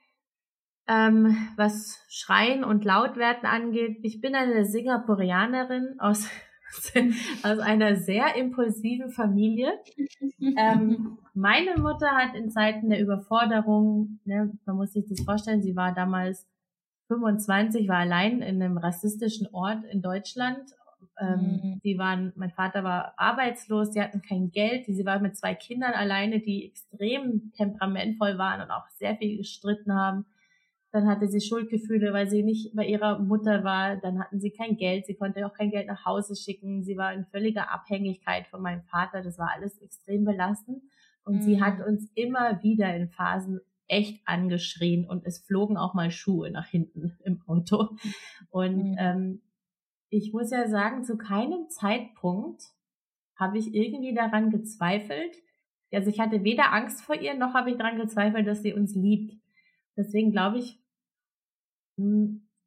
Ähm, 0.87 1.35
was 1.57 2.03
Schreien 2.07 2.63
und 2.63 2.85
Lautwerten 2.85 3.45
angeht, 3.45 3.99
ich 4.03 4.21
bin 4.21 4.35
eine 4.35 4.65
Singapurianerin 4.65 5.99
aus 5.99 6.29
aus 7.43 7.59
einer 7.59 7.95
sehr 7.97 8.35
impulsiven 8.35 9.09
Familie. 9.09 9.73
ähm, 10.39 11.17
meine 11.33 11.77
Mutter 11.77 12.11
hat 12.11 12.35
in 12.35 12.49
Zeiten 12.49 12.89
der 12.89 12.99
Überforderung, 12.99 14.19
ne, 14.25 14.51
man 14.65 14.75
muss 14.75 14.93
sich 14.93 15.05
das 15.07 15.21
vorstellen, 15.21 15.61
sie 15.61 15.75
war 15.75 15.93
damals 15.93 16.47
25, 17.07 17.87
war 17.87 17.97
allein 17.97 18.41
in 18.41 18.61
einem 18.61 18.77
rassistischen 18.77 19.47
Ort 19.51 19.83
in 19.85 20.01
Deutschland. 20.01 20.71
Ähm, 21.19 21.59
mhm. 21.63 21.81
Die 21.83 21.97
waren, 21.97 22.31
mein 22.35 22.51
Vater 22.51 22.83
war 22.83 23.13
arbeitslos, 23.17 23.91
die 23.91 24.01
hatten 24.01 24.21
kein 24.21 24.51
Geld, 24.51 24.85
sie 24.85 25.05
war 25.05 25.19
mit 25.19 25.35
zwei 25.35 25.53
Kindern 25.53 25.93
alleine, 25.93 26.39
die 26.39 26.65
extrem 26.65 27.51
temperamentvoll 27.53 28.37
waren 28.37 28.61
und 28.61 28.71
auch 28.71 28.87
sehr 28.97 29.15
viel 29.17 29.37
gestritten 29.37 29.93
haben. 29.93 30.25
Dann 30.91 31.07
hatte 31.07 31.27
sie 31.27 31.39
Schuldgefühle, 31.39 32.11
weil 32.11 32.29
sie 32.29 32.43
nicht 32.43 32.75
bei 32.75 32.85
ihrer 32.85 33.19
Mutter 33.19 33.63
war. 33.63 33.95
Dann 33.95 34.19
hatten 34.19 34.39
sie 34.39 34.51
kein 34.51 34.75
Geld. 34.75 35.05
Sie 35.05 35.15
konnte 35.15 35.45
auch 35.45 35.53
kein 35.53 35.71
Geld 35.71 35.87
nach 35.87 36.05
Hause 36.05 36.35
schicken. 36.35 36.83
Sie 36.83 36.97
war 36.97 37.13
in 37.13 37.25
völliger 37.25 37.71
Abhängigkeit 37.71 38.47
von 38.47 38.61
meinem 38.61 38.83
Vater. 38.83 39.21
Das 39.21 39.37
war 39.37 39.51
alles 39.53 39.79
extrem 39.81 40.25
belastend. 40.25 40.83
Und 41.23 41.35
mhm. 41.35 41.41
sie 41.41 41.61
hat 41.61 41.79
mhm. 41.79 41.85
uns 41.85 42.11
immer 42.15 42.61
wieder 42.61 42.93
in 42.95 43.09
Phasen 43.09 43.61
echt 43.87 44.21
angeschrien 44.25 45.05
und 45.05 45.25
es 45.25 45.39
flogen 45.39 45.75
auch 45.75 45.93
mal 45.93 46.11
Schuhe 46.11 46.49
nach 46.49 46.67
hinten 46.67 47.17
im 47.25 47.41
Auto. 47.45 47.89
Und 48.49 48.91
mhm. 48.91 48.95
ähm, 48.97 49.41
ich 50.09 50.33
muss 50.33 50.51
ja 50.51 50.67
sagen, 50.67 51.03
zu 51.03 51.17
keinem 51.17 51.69
Zeitpunkt 51.69 52.63
habe 53.35 53.57
ich 53.57 53.73
irgendwie 53.73 54.13
daran 54.13 54.49
gezweifelt. 54.49 55.35
Also 55.91 56.09
ich 56.09 56.19
hatte 56.19 56.43
weder 56.43 56.73
Angst 56.73 57.01
vor 57.01 57.15
ihr, 57.15 57.33
noch 57.33 57.53
habe 57.53 57.71
ich 57.71 57.77
daran 57.77 57.97
gezweifelt, 57.97 58.47
dass 58.47 58.61
sie 58.61 58.73
uns 58.73 58.95
liebt. 58.95 59.33
Deswegen 59.97 60.31
glaube 60.31 60.59
ich, 60.59 60.80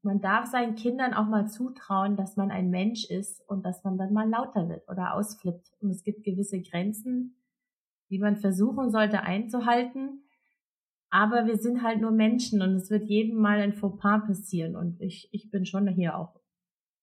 man 0.04 0.20
darf 0.20 0.46
seinen 0.46 0.74
Kindern 0.74 1.14
auch 1.14 1.26
mal 1.26 1.48
zutrauen, 1.48 2.16
dass 2.16 2.36
man 2.36 2.50
ein 2.50 2.70
Mensch 2.70 3.04
ist 3.08 3.40
und 3.48 3.64
dass 3.64 3.84
man 3.84 3.96
dann 3.96 4.12
mal 4.12 4.28
lauter 4.28 4.68
wird 4.68 4.88
oder 4.88 5.14
ausflippt. 5.14 5.72
Und 5.80 5.90
es 5.90 6.04
gibt 6.04 6.24
gewisse 6.24 6.60
Grenzen, 6.60 7.42
die 8.10 8.18
man 8.18 8.36
versuchen 8.36 8.90
sollte 8.90 9.22
einzuhalten. 9.22 10.28
Aber 11.10 11.46
wir 11.46 11.56
sind 11.56 11.82
halt 11.82 12.00
nur 12.00 12.10
Menschen 12.10 12.60
und 12.60 12.74
es 12.74 12.90
wird 12.90 13.04
jedem 13.04 13.38
mal 13.38 13.60
ein 13.60 13.72
Fauxpas 13.72 14.26
passieren. 14.26 14.76
Und 14.76 15.00
ich, 15.00 15.28
ich 15.32 15.50
bin 15.50 15.64
schon 15.64 15.88
hier 15.88 16.18
auch 16.18 16.40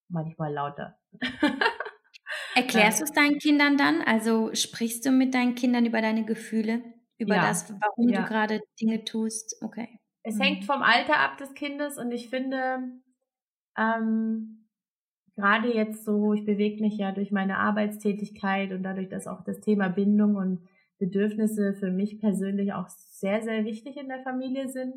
manchmal 0.09 0.53
lauter. 0.53 0.99
Erklärst 2.55 2.99
du 2.99 3.05
es 3.05 3.11
deinen 3.11 3.39
Kindern 3.39 3.77
dann? 3.77 4.01
Also 4.01 4.53
sprichst 4.53 5.05
du 5.05 5.11
mit 5.11 5.33
deinen 5.33 5.55
Kindern 5.55 5.85
über 5.85 6.01
deine 6.01 6.25
Gefühle? 6.25 6.83
Über 7.17 7.35
ja. 7.35 7.47
das, 7.47 7.73
warum 7.79 8.09
ja. 8.09 8.21
du 8.21 8.27
gerade 8.27 8.61
Dinge 8.79 9.05
tust? 9.05 9.55
Okay. 9.63 10.00
Es 10.23 10.35
mhm. 10.35 10.41
hängt 10.41 10.65
vom 10.65 10.81
Alter 10.81 11.19
ab 11.19 11.37
des 11.37 11.53
Kindes 11.53 11.97
und 11.97 12.11
ich 12.11 12.29
finde, 12.29 12.91
ähm, 13.77 14.67
gerade 15.35 15.73
jetzt 15.73 16.05
so, 16.05 16.33
ich 16.33 16.45
bewege 16.45 16.81
mich 16.81 16.97
ja 16.97 17.11
durch 17.11 17.31
meine 17.31 17.57
Arbeitstätigkeit 17.57 18.71
und 18.71 18.83
dadurch, 18.83 19.09
dass 19.09 19.27
auch 19.27 19.43
das 19.43 19.59
Thema 19.61 19.89
Bindung 19.89 20.35
und 20.35 20.67
Bedürfnisse 20.99 21.73
für 21.73 21.89
mich 21.89 22.19
persönlich 22.19 22.73
auch 22.73 22.87
sehr, 22.87 23.41
sehr 23.41 23.65
wichtig 23.65 23.97
in 23.97 24.07
der 24.07 24.21
Familie 24.21 24.69
sind. 24.69 24.93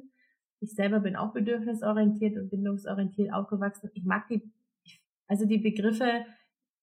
Ich 0.61 0.75
selber 0.75 1.01
bin 1.01 1.17
auch 1.17 1.33
bedürfnisorientiert 1.33 2.37
und 2.37 2.51
bindungsorientiert 2.51 3.33
aufgewachsen. 3.33 3.91
Ich 3.95 4.05
mag 4.05 4.29
die, 4.29 4.43
also 5.27 5.47
die 5.47 5.59
Begriffe 5.59 6.27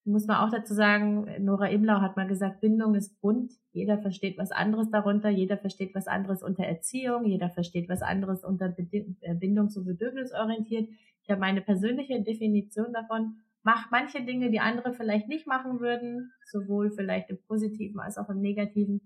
muss 0.04 0.26
man 0.26 0.38
auch 0.38 0.50
dazu 0.50 0.74
sagen, 0.74 1.28
Nora 1.40 1.68
Imlau 1.68 2.02
hat 2.02 2.18
mal 2.18 2.28
gesagt, 2.28 2.62
Bindung 2.62 2.96
ist 2.96 3.22
bunt. 3.22 3.52
Jeder 3.72 4.00
versteht 4.00 4.38
was 4.38 4.52
anderes 4.52 4.90
darunter. 4.90 5.30
Jeder 5.30 5.58
versteht 5.58 5.94
was 5.94 6.08
anderes 6.08 6.42
unter 6.42 6.64
Erziehung. 6.64 7.26
Jeder 7.26 7.50
versteht 7.50 7.88
was 7.88 8.02
anderes 8.02 8.44
unter 8.44 8.74
äh, 8.78 9.36
Bindungs- 9.36 9.78
und 9.78 9.86
bedürfnisorientiert. 9.86 10.90
Ich 11.24 11.30
habe 11.30 11.40
meine 11.40 11.62
persönliche 11.62 12.22
Definition 12.22 12.94
davon. 12.94 13.38
Mach 13.64 13.92
manche 13.92 14.24
Dinge, 14.24 14.50
die 14.50 14.60
andere 14.60 14.94
vielleicht 14.94 15.28
nicht 15.28 15.46
machen 15.46 15.80
würden, 15.80 16.32
sowohl 16.46 16.90
vielleicht 16.92 17.30
im 17.30 17.38
Positiven 17.48 18.00
als 18.00 18.18
auch 18.18 18.30
im 18.30 18.42
Negativen. 18.42 19.02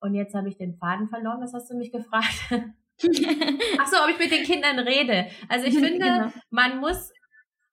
Und 0.00 0.14
jetzt 0.14 0.34
habe 0.34 0.48
ich 0.48 0.56
den 0.56 0.76
Faden 0.76 1.08
verloren. 1.08 1.42
Was 1.42 1.52
hast 1.52 1.70
du 1.70 1.76
mich 1.76 1.92
gefragt? 1.92 2.48
Ach 3.78 3.86
so, 3.86 3.96
ob 4.02 4.10
ich 4.10 4.18
mit 4.18 4.32
den 4.32 4.44
Kindern 4.44 4.78
rede. 4.78 5.26
Also 5.48 5.66
ich 5.66 5.74
finde, 5.78 5.98
genau. 5.98 6.32
man 6.50 6.80
muss 6.80 7.12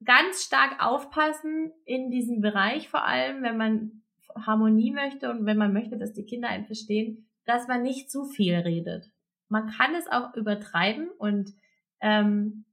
ganz 0.03 0.43
stark 0.43 0.83
aufpassen 0.83 1.71
in 1.85 2.11
diesem 2.11 2.41
Bereich, 2.41 2.89
vor 2.89 3.03
allem 3.03 3.41
wenn 3.43 3.57
man 3.57 4.03
Harmonie 4.45 4.91
möchte 4.91 5.31
und 5.31 5.45
wenn 5.45 5.57
man 5.57 5.73
möchte, 5.73 5.97
dass 5.97 6.13
die 6.13 6.25
Kinder 6.25 6.49
einen 6.49 6.65
verstehen, 6.65 7.29
dass 7.45 7.67
man 7.67 7.81
nicht 7.81 8.11
zu 8.11 8.25
viel 8.25 8.55
redet. 8.55 9.09
Man 9.49 9.67
kann 9.67 9.95
es 9.95 10.07
auch 10.07 10.35
übertreiben 10.35 11.09
und 11.17 11.53
ähm, 12.01 12.65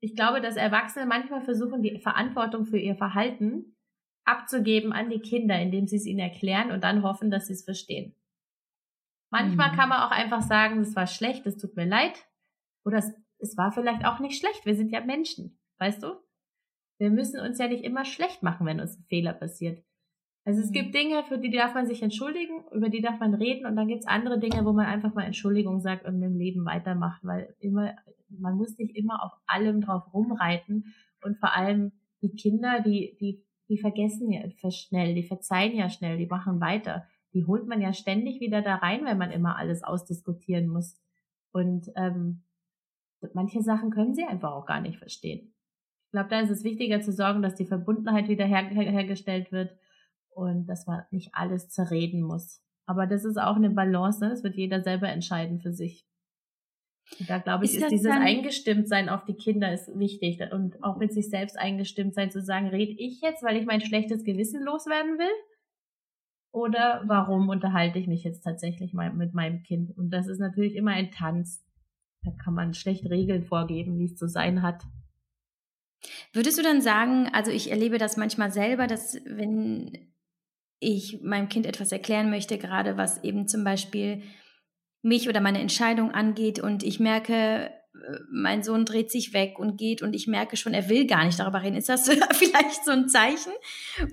ich 0.00 0.14
glaube, 0.14 0.40
dass 0.40 0.56
Erwachsene 0.56 1.06
manchmal 1.06 1.42
versuchen, 1.42 1.82
die 1.82 1.98
Verantwortung 1.98 2.66
für 2.66 2.78
ihr 2.78 2.96
Verhalten 2.96 3.76
abzugeben 4.24 4.92
an 4.92 5.10
die 5.10 5.20
Kinder, 5.20 5.58
indem 5.60 5.86
sie 5.86 5.96
es 5.96 6.06
ihnen 6.06 6.20
erklären 6.20 6.70
und 6.70 6.84
dann 6.84 7.02
hoffen, 7.02 7.30
dass 7.30 7.46
sie 7.46 7.54
es 7.54 7.64
verstehen. 7.64 8.14
Manchmal 9.30 9.72
mhm. 9.72 9.76
kann 9.76 9.88
man 9.88 10.00
auch 10.00 10.10
einfach 10.10 10.42
sagen, 10.42 10.78
das 10.78 10.94
war 10.94 11.06
schlecht, 11.06 11.46
es 11.46 11.56
tut 11.56 11.74
mir 11.76 11.86
leid. 11.86 12.26
Oder 12.84 12.98
es, 12.98 13.12
es 13.38 13.56
war 13.56 13.72
vielleicht 13.72 14.04
auch 14.04 14.18
nicht 14.18 14.38
schlecht, 14.38 14.66
wir 14.66 14.74
sind 14.74 14.90
ja 14.90 15.00
Menschen, 15.00 15.58
weißt 15.78 16.02
du? 16.02 16.20
Wir 17.02 17.10
müssen 17.10 17.40
uns 17.40 17.58
ja 17.58 17.66
nicht 17.66 17.82
immer 17.82 18.04
schlecht 18.04 18.44
machen, 18.44 18.64
wenn 18.64 18.78
uns 18.78 18.96
ein 18.96 19.04
Fehler 19.08 19.32
passiert. 19.32 19.82
Also 20.44 20.60
es 20.60 20.68
mhm. 20.68 20.74
gibt 20.74 20.94
Dinge, 20.94 21.24
für 21.24 21.36
die 21.36 21.50
darf 21.50 21.74
man 21.74 21.86
sich 21.86 22.00
entschuldigen, 22.00 22.62
über 22.70 22.90
die 22.90 23.00
darf 23.00 23.18
man 23.18 23.34
reden 23.34 23.66
und 23.66 23.74
dann 23.74 23.88
gibt 23.88 24.02
es 24.02 24.06
andere 24.06 24.38
Dinge, 24.38 24.64
wo 24.64 24.72
man 24.72 24.86
einfach 24.86 25.12
mal 25.12 25.24
Entschuldigung 25.24 25.80
sagt 25.80 26.06
und 26.06 26.22
im 26.22 26.38
Leben 26.38 26.64
weitermacht, 26.64 27.24
weil 27.24 27.56
immer, 27.58 27.96
man 28.28 28.56
muss 28.56 28.78
nicht 28.78 28.96
immer 28.96 29.20
auf 29.24 29.32
allem 29.46 29.80
drauf 29.80 30.14
rumreiten 30.14 30.94
und 31.24 31.38
vor 31.38 31.56
allem 31.56 31.90
die 32.22 32.36
Kinder, 32.36 32.80
die, 32.80 33.16
die, 33.20 33.44
die 33.68 33.78
vergessen 33.78 34.30
ja 34.30 34.42
schnell, 34.70 35.16
die 35.16 35.24
verzeihen 35.24 35.76
ja 35.76 35.90
schnell, 35.90 36.18
die 36.18 36.26
machen 36.26 36.60
weiter. 36.60 37.08
Die 37.34 37.46
holt 37.46 37.66
man 37.66 37.80
ja 37.80 37.92
ständig 37.92 38.40
wieder 38.40 38.62
da 38.62 38.76
rein, 38.76 39.04
wenn 39.06 39.18
man 39.18 39.32
immer 39.32 39.56
alles 39.56 39.82
ausdiskutieren 39.82 40.68
muss. 40.68 41.00
Und 41.50 41.90
ähm, 41.96 42.44
manche 43.34 43.60
Sachen 43.62 43.90
können 43.90 44.14
sie 44.14 44.24
einfach 44.24 44.52
auch 44.52 44.66
gar 44.66 44.80
nicht 44.80 44.98
verstehen. 44.98 45.51
Ich 46.12 46.14
glaube, 46.14 46.28
da 46.28 46.40
ist 46.40 46.50
es 46.50 46.62
wichtiger 46.62 47.00
zu 47.00 47.10
sorgen, 47.10 47.40
dass 47.40 47.54
die 47.54 47.64
Verbundenheit 47.64 48.28
wieder 48.28 48.44
her 48.44 48.68
hergestellt 48.68 49.50
wird 49.50 49.74
und 50.34 50.66
dass 50.66 50.86
man 50.86 51.04
nicht 51.10 51.30
alles 51.32 51.70
zerreden 51.70 52.20
muss. 52.20 52.62
Aber 52.84 53.06
das 53.06 53.24
ist 53.24 53.38
auch 53.38 53.56
eine 53.56 53.70
Balance, 53.70 54.22
ne? 54.22 54.28
das 54.28 54.44
wird 54.44 54.54
jeder 54.54 54.82
selber 54.82 55.08
entscheiden 55.08 55.58
für 55.60 55.72
sich. 55.72 56.06
Und 57.18 57.30
da 57.30 57.38
glaube 57.38 57.64
ich, 57.64 57.72
ist, 57.74 57.84
ist 57.84 57.92
dieses 57.92 58.12
Eingestimmtsein 58.12 59.08
auf 59.08 59.24
die 59.24 59.36
Kinder 59.36 59.72
ist 59.72 59.88
wichtig 59.98 60.38
und 60.52 60.84
auch 60.84 60.98
mit 60.98 61.14
sich 61.14 61.30
selbst 61.30 61.58
eingestimmt 61.58 62.12
sein 62.12 62.30
zu 62.30 62.42
sagen, 62.42 62.68
rede 62.68 62.92
ich 62.92 63.22
jetzt, 63.22 63.42
weil 63.42 63.56
ich 63.56 63.64
mein 63.64 63.80
schlechtes 63.80 64.22
Gewissen 64.22 64.62
loswerden 64.62 65.18
will? 65.18 65.34
Oder 66.52 67.04
warum 67.06 67.48
unterhalte 67.48 67.98
ich 67.98 68.06
mich 68.06 68.22
jetzt 68.22 68.42
tatsächlich 68.42 68.92
mal 68.92 69.14
mit 69.14 69.32
meinem 69.32 69.62
Kind? 69.62 69.96
Und 69.96 70.10
das 70.10 70.28
ist 70.28 70.40
natürlich 70.40 70.76
immer 70.76 70.90
ein 70.90 71.10
Tanz. 71.10 71.64
Da 72.22 72.32
kann 72.32 72.52
man 72.52 72.74
schlecht 72.74 73.08
Regeln 73.08 73.44
vorgeben, 73.44 73.98
wie 73.98 74.04
es 74.04 74.16
zu 74.16 74.28
sein 74.28 74.60
hat. 74.60 74.82
Würdest 76.32 76.58
du 76.58 76.62
dann 76.62 76.80
sagen, 76.80 77.28
also 77.32 77.50
ich 77.50 77.70
erlebe 77.70 77.98
das 77.98 78.16
manchmal 78.16 78.52
selber, 78.52 78.86
dass 78.86 79.20
wenn 79.24 80.12
ich 80.80 81.20
meinem 81.22 81.48
Kind 81.48 81.66
etwas 81.66 81.92
erklären 81.92 82.30
möchte, 82.30 82.58
gerade 82.58 82.96
was 82.96 83.22
eben 83.22 83.46
zum 83.46 83.62
Beispiel 83.64 84.22
mich 85.02 85.28
oder 85.28 85.40
meine 85.40 85.60
Entscheidung 85.60 86.10
angeht 86.12 86.58
und 86.58 86.82
ich 86.82 87.00
merke, 87.00 87.70
mein 88.30 88.62
Sohn 88.62 88.86
dreht 88.86 89.10
sich 89.10 89.34
weg 89.34 89.58
und 89.58 89.76
geht 89.76 90.02
und 90.02 90.14
ich 90.14 90.26
merke 90.26 90.56
schon, 90.56 90.72
er 90.72 90.88
will 90.88 91.06
gar 91.06 91.24
nicht 91.24 91.38
darüber 91.38 91.62
reden. 91.62 91.76
Ist 91.76 91.90
das 91.90 92.08
vielleicht 92.32 92.84
so 92.84 92.90
ein 92.90 93.08
Zeichen, 93.08 93.52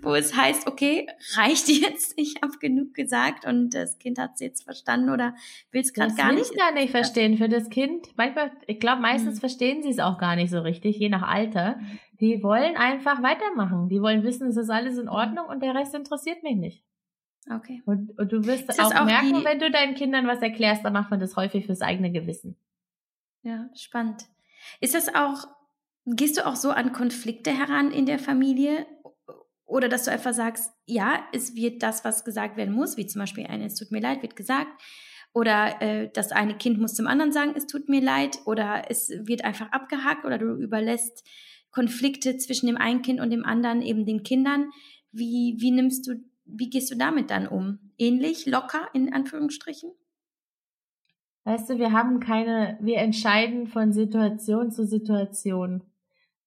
wo 0.01 0.15
es 0.15 0.35
heißt, 0.35 0.67
okay, 0.67 1.07
reicht 1.35 1.69
jetzt, 1.69 2.13
ich 2.17 2.35
habe 2.41 2.57
genug 2.59 2.93
gesagt 2.93 3.45
und 3.45 3.73
das 3.73 3.97
Kind 3.97 4.19
hat 4.19 4.31
es 4.35 4.41
jetzt 4.41 4.63
verstanden 4.63 5.09
oder 5.09 5.33
will 5.71 5.81
es 5.81 5.93
gerade 5.93 6.13
gar 6.15 6.33
nicht? 6.33 6.49
Das 6.49 6.57
gar 6.57 6.73
nicht 6.73 6.91
verstehen 6.91 7.37
für 7.37 7.47
das 7.47 7.69
Kind. 7.69 8.07
Manchmal, 8.17 8.51
ich 8.67 8.79
glaube, 8.79 9.01
meistens 9.01 9.35
mhm. 9.35 9.39
verstehen 9.39 9.81
sie 9.81 9.89
es 9.89 9.99
auch 9.99 10.17
gar 10.17 10.35
nicht 10.35 10.51
so 10.51 10.59
richtig, 10.59 10.97
je 10.97 11.09
nach 11.09 11.23
Alter. 11.23 11.77
Mhm. 11.77 11.99
Die 12.19 12.43
wollen 12.43 12.75
einfach 12.75 13.23
weitermachen. 13.23 13.87
Die 13.87 14.01
wollen 14.01 14.23
wissen, 14.23 14.49
es 14.49 14.57
ist 14.57 14.69
alles 14.69 14.97
in 14.97 15.07
Ordnung 15.07 15.45
und 15.47 15.63
der 15.63 15.73
Rest 15.73 15.95
interessiert 15.95 16.43
mich 16.43 16.57
nicht. 16.57 16.83
Okay. 17.49 17.81
Und, 17.85 18.17
und 18.19 18.31
du 18.31 18.45
wirst 18.45 18.69
auch, 18.77 18.93
auch 18.93 19.05
merken, 19.05 19.43
wenn 19.45 19.59
du 19.59 19.71
deinen 19.71 19.95
Kindern 19.95 20.27
was 20.27 20.41
erklärst, 20.41 20.83
dann 20.83 20.93
macht 20.93 21.09
man 21.09 21.21
das 21.21 21.37
häufig 21.37 21.65
fürs 21.65 21.81
eigene 21.81 22.11
Gewissen. 22.11 22.57
Ja, 23.43 23.69
spannend. 23.75 24.25
Ist 24.81 24.93
das 24.93 25.13
auch, 25.13 25.47
gehst 26.05 26.37
du 26.37 26.45
auch 26.45 26.55
so 26.55 26.71
an 26.71 26.91
Konflikte 26.91 27.51
heran 27.51 27.91
in 27.91 28.05
der 28.05 28.19
Familie? 28.19 28.85
Oder 29.65 29.87
dass 29.87 30.05
du 30.05 30.11
einfach 30.11 30.33
sagst, 30.33 30.71
ja, 30.85 31.23
es 31.31 31.55
wird 31.55 31.83
das, 31.83 32.03
was 32.03 32.25
gesagt 32.25 32.57
werden 32.57 32.73
muss, 32.73 32.97
wie 32.97 33.05
zum 33.05 33.19
Beispiel 33.19 33.45
ein, 33.45 33.61
es 33.61 33.75
tut 33.75 33.91
mir 33.91 34.01
leid, 34.01 34.21
wird 34.23 34.35
gesagt. 34.35 34.81
Oder 35.31 35.81
äh, 35.81 36.09
das 36.11 36.31
eine 36.31 36.57
Kind 36.57 36.79
muss 36.79 36.95
zum 36.95 37.05
anderen 37.05 37.31
sagen, 37.31 37.53
es 37.55 37.67
tut 37.67 37.87
mir 37.87 38.01
leid. 38.01 38.39
Oder 38.45 38.89
es 38.89 39.09
wird 39.09 39.45
einfach 39.45 39.71
abgehakt 39.71 40.25
oder 40.25 40.37
du 40.37 40.55
überlässt 40.55 41.23
Konflikte 41.71 42.37
zwischen 42.37 42.65
dem 42.65 42.77
einen 42.77 43.03
Kind 43.03 43.19
und 43.21 43.29
dem 43.29 43.45
anderen 43.45 43.81
eben 43.81 44.05
den 44.05 44.23
Kindern. 44.23 44.71
Wie, 45.11 45.55
wie 45.59 45.71
nimmst 45.71 46.07
du, 46.07 46.15
wie 46.45 46.69
gehst 46.69 46.89
du 46.91 46.95
damit 46.95 47.29
dann 47.29 47.47
um? 47.47 47.91
Ähnlich, 47.97 48.47
locker 48.47 48.89
in 48.93 49.13
Anführungsstrichen? 49.13 49.91
Weißt 51.45 51.69
du, 51.69 51.79
wir 51.79 51.91
haben 51.93 52.19
keine, 52.19 52.77
wir 52.81 52.97
entscheiden 52.97 53.67
von 53.67 53.91
Situation 53.93 54.71
zu 54.71 54.85
Situation. 54.85 55.83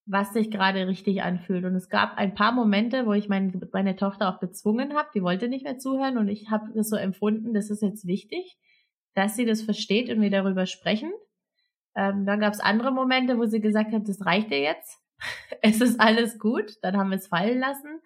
was 0.05 0.33
sich 0.33 0.50
gerade 0.50 0.87
richtig 0.88 1.22
anfühlt. 1.22 1.64
Und 1.64 1.76
es 1.76 1.88
gab 1.88 2.16
ein 2.18 2.35
paar 2.35 2.52
Momente, 2.52 3.07
wo 3.07 3.12
ich 3.12 3.28
mein, 3.28 3.68
meine 3.72 3.96
Tochter 3.96 4.28
auch 4.28 4.40
gezwungen 4.40 4.94
habe, 4.94 5.09
die 5.14 5.22
wollte 5.22 5.48
nicht 5.48 5.64
mehr 5.64 5.78
zuhören 5.78 6.18
und 6.18 6.28
ich 6.28 6.50
habe 6.50 6.72
das 6.74 6.88
so 6.88 6.96
empfunden, 6.96 7.55
das 7.55 7.70
ist 7.70 7.83
jetzt 7.83 8.07
wichtig, 8.07 8.59
dass 9.14 9.37
sie 9.37 9.44
das 9.44 9.62
versteht 9.62 10.11
und 10.11 10.20
wir 10.20 10.31
darüber 10.31 10.66
sprechen. 10.66 11.12
Ähm, 11.94 12.26
dann 12.26 12.40
gab 12.40 12.52
es 12.52 12.61
andere 12.61 12.90
Momente, 12.90 13.38
wo 13.38 13.44
sie 13.46 13.61
gesagt 13.61 13.92
hat, 13.92 14.09
das 14.09 14.24
reicht 14.24 14.50
dir 14.50 14.61
jetzt, 14.61 14.98
es 15.62 15.81
ist 15.81 16.00
alles 16.00 16.38
gut, 16.38 16.78
dann 16.83 16.96
haben 16.96 17.11
wir 17.11 17.18
es 17.18 17.28
fallen 17.28 17.61
lassen. 17.61 18.00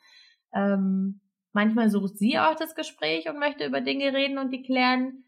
Ähm, 0.54 1.20
manchmal 1.52 1.88
sucht 1.90 2.18
sie 2.18 2.38
auch 2.38 2.56
das 2.56 2.74
Gespräch 2.74 3.28
und 3.28 3.38
möchte 3.38 3.64
über 3.64 3.80
Dinge 3.80 4.12
reden 4.12 4.38
und 4.38 4.52
die 4.52 4.62
klären 4.62 5.24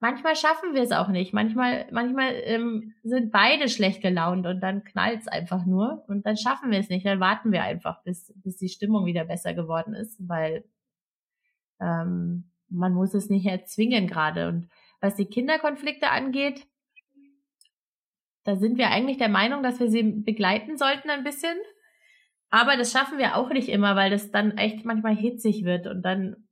manchmal 0.00 0.36
schaffen 0.36 0.74
wir 0.74 0.82
es 0.82 0.92
auch 0.92 1.08
nicht. 1.08 1.32
Manchmal, 1.32 1.86
manchmal 1.90 2.34
ähm, 2.44 2.94
sind 3.02 3.32
beide 3.32 3.68
schlecht 3.68 4.02
gelaunt 4.02 4.46
und 4.46 4.60
dann 4.60 4.84
knallt 4.84 5.20
es 5.20 5.28
einfach 5.28 5.64
nur 5.64 6.04
und 6.08 6.26
dann 6.26 6.36
schaffen 6.36 6.70
wir 6.70 6.78
es 6.78 6.88
nicht. 6.88 7.06
Dann 7.06 7.20
warten 7.20 7.52
wir 7.52 7.62
einfach, 7.62 8.02
bis, 8.02 8.32
bis 8.36 8.56
die 8.56 8.68
Stimmung 8.68 9.06
wieder 9.06 9.24
besser 9.24 9.54
geworden 9.54 9.94
ist, 9.94 10.16
weil 10.20 10.64
ähm, 11.80 12.50
man 12.68 12.92
muss 12.92 13.14
es 13.14 13.30
nicht 13.30 13.46
erzwingen 13.46 14.06
gerade. 14.06 14.48
Und 14.48 14.68
was 15.00 15.16
die 15.16 15.26
Kinderkonflikte 15.26 16.10
angeht, 16.10 16.66
da 18.44 18.56
sind 18.56 18.78
wir 18.78 18.90
eigentlich 18.90 19.18
der 19.18 19.28
Meinung, 19.28 19.62
dass 19.62 19.80
wir 19.80 19.90
sie 19.90 20.02
begleiten 20.02 20.76
sollten 20.76 21.10
ein 21.10 21.24
bisschen. 21.24 21.56
Aber 22.48 22.76
das 22.76 22.92
schaffen 22.92 23.18
wir 23.18 23.36
auch 23.36 23.50
nicht 23.50 23.68
immer, 23.68 23.96
weil 23.96 24.10
das 24.10 24.30
dann 24.30 24.56
echt 24.56 24.84
manchmal 24.84 25.16
hitzig 25.16 25.64
wird 25.64 25.88
und 25.88 26.02
dann 26.02 26.45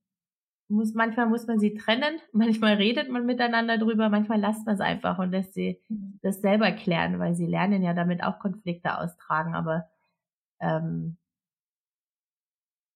muss, 0.68 0.94
manchmal 0.94 1.26
muss 1.26 1.46
man 1.46 1.58
sie 1.58 1.74
trennen, 1.74 2.18
manchmal 2.32 2.74
redet 2.74 3.10
man 3.10 3.26
miteinander 3.26 3.78
drüber, 3.78 4.08
manchmal 4.08 4.40
lasst 4.40 4.66
man 4.66 4.74
es 4.74 4.80
einfach 4.80 5.18
und 5.18 5.30
lässt 5.30 5.54
sie 5.54 5.80
mhm. 5.88 6.18
das 6.22 6.40
selber 6.40 6.72
klären, 6.72 7.18
weil 7.18 7.34
sie 7.34 7.46
lernen 7.46 7.82
ja 7.82 7.94
damit 7.94 8.22
auch 8.22 8.38
Konflikte 8.38 8.98
austragen, 8.98 9.54
aber 9.54 9.88
ähm, 10.60 11.16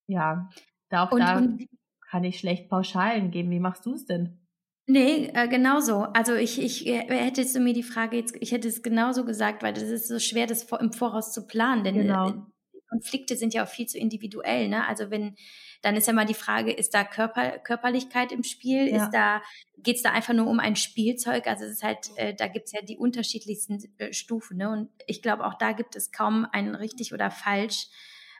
ja, 0.06 0.48
da 0.88 1.04
auch 1.04 1.12
und, 1.12 1.20
da 1.20 1.38
und, 1.38 1.68
kann 2.00 2.24
ich 2.24 2.38
schlecht 2.38 2.70
Pauschalen 2.70 3.30
geben. 3.30 3.50
Wie 3.50 3.60
machst 3.60 3.84
du 3.84 3.92
es 3.92 4.06
denn? 4.06 4.38
Nee, 4.86 5.30
äh, 5.34 5.48
genauso. 5.48 6.04
Also 6.14 6.34
ich, 6.34 6.58
ich 6.62 6.86
äh, 6.86 7.04
hättest 7.08 7.54
du 7.54 7.60
mir 7.60 7.74
die 7.74 7.82
Frage 7.82 8.16
jetzt, 8.16 8.34
ich 8.40 8.52
hätte 8.52 8.68
es 8.68 8.82
genauso 8.82 9.26
gesagt, 9.26 9.62
weil 9.62 9.74
das 9.74 9.84
ist 9.84 10.08
so 10.08 10.18
schwer, 10.18 10.46
das 10.46 10.62
im 10.62 10.92
Voraus 10.92 11.32
zu 11.32 11.46
planen, 11.46 11.84
denn 11.84 11.94
genau. 11.94 12.46
Konflikte 12.88 13.36
sind 13.36 13.54
ja 13.54 13.64
auch 13.64 13.68
viel 13.68 13.86
zu 13.86 13.98
individuell. 13.98 14.68
Ne? 14.68 14.86
Also 14.86 15.10
wenn 15.10 15.36
dann 15.82 15.96
ist 15.96 16.06
ja 16.06 16.12
mal 16.12 16.26
die 16.26 16.34
Frage, 16.34 16.72
ist 16.72 16.92
da 16.94 17.04
Körper, 17.04 17.58
Körperlichkeit 17.58 18.32
im 18.32 18.42
Spiel? 18.42 18.88
Ja. 18.88 19.04
Ist 19.04 19.12
da, 19.12 19.42
geht's 19.76 20.02
da 20.02 20.10
einfach 20.10 20.34
nur 20.34 20.48
um 20.48 20.58
ein 20.58 20.76
Spielzeug? 20.76 21.46
Also 21.46 21.64
es 21.64 21.72
ist 21.72 21.82
halt, 21.84 22.10
äh, 22.16 22.34
da 22.34 22.48
gibt's 22.48 22.72
ja 22.72 22.82
die 22.82 22.96
unterschiedlichsten 22.96 23.78
äh, 23.98 24.12
Stufen. 24.12 24.56
Ne? 24.56 24.70
Und 24.70 24.88
ich 25.06 25.22
glaube, 25.22 25.46
auch 25.46 25.54
da 25.54 25.72
gibt 25.72 25.94
es 25.94 26.10
kaum 26.10 26.46
ein 26.50 26.74
richtig 26.74 27.14
oder 27.14 27.30
falsch, 27.30 27.86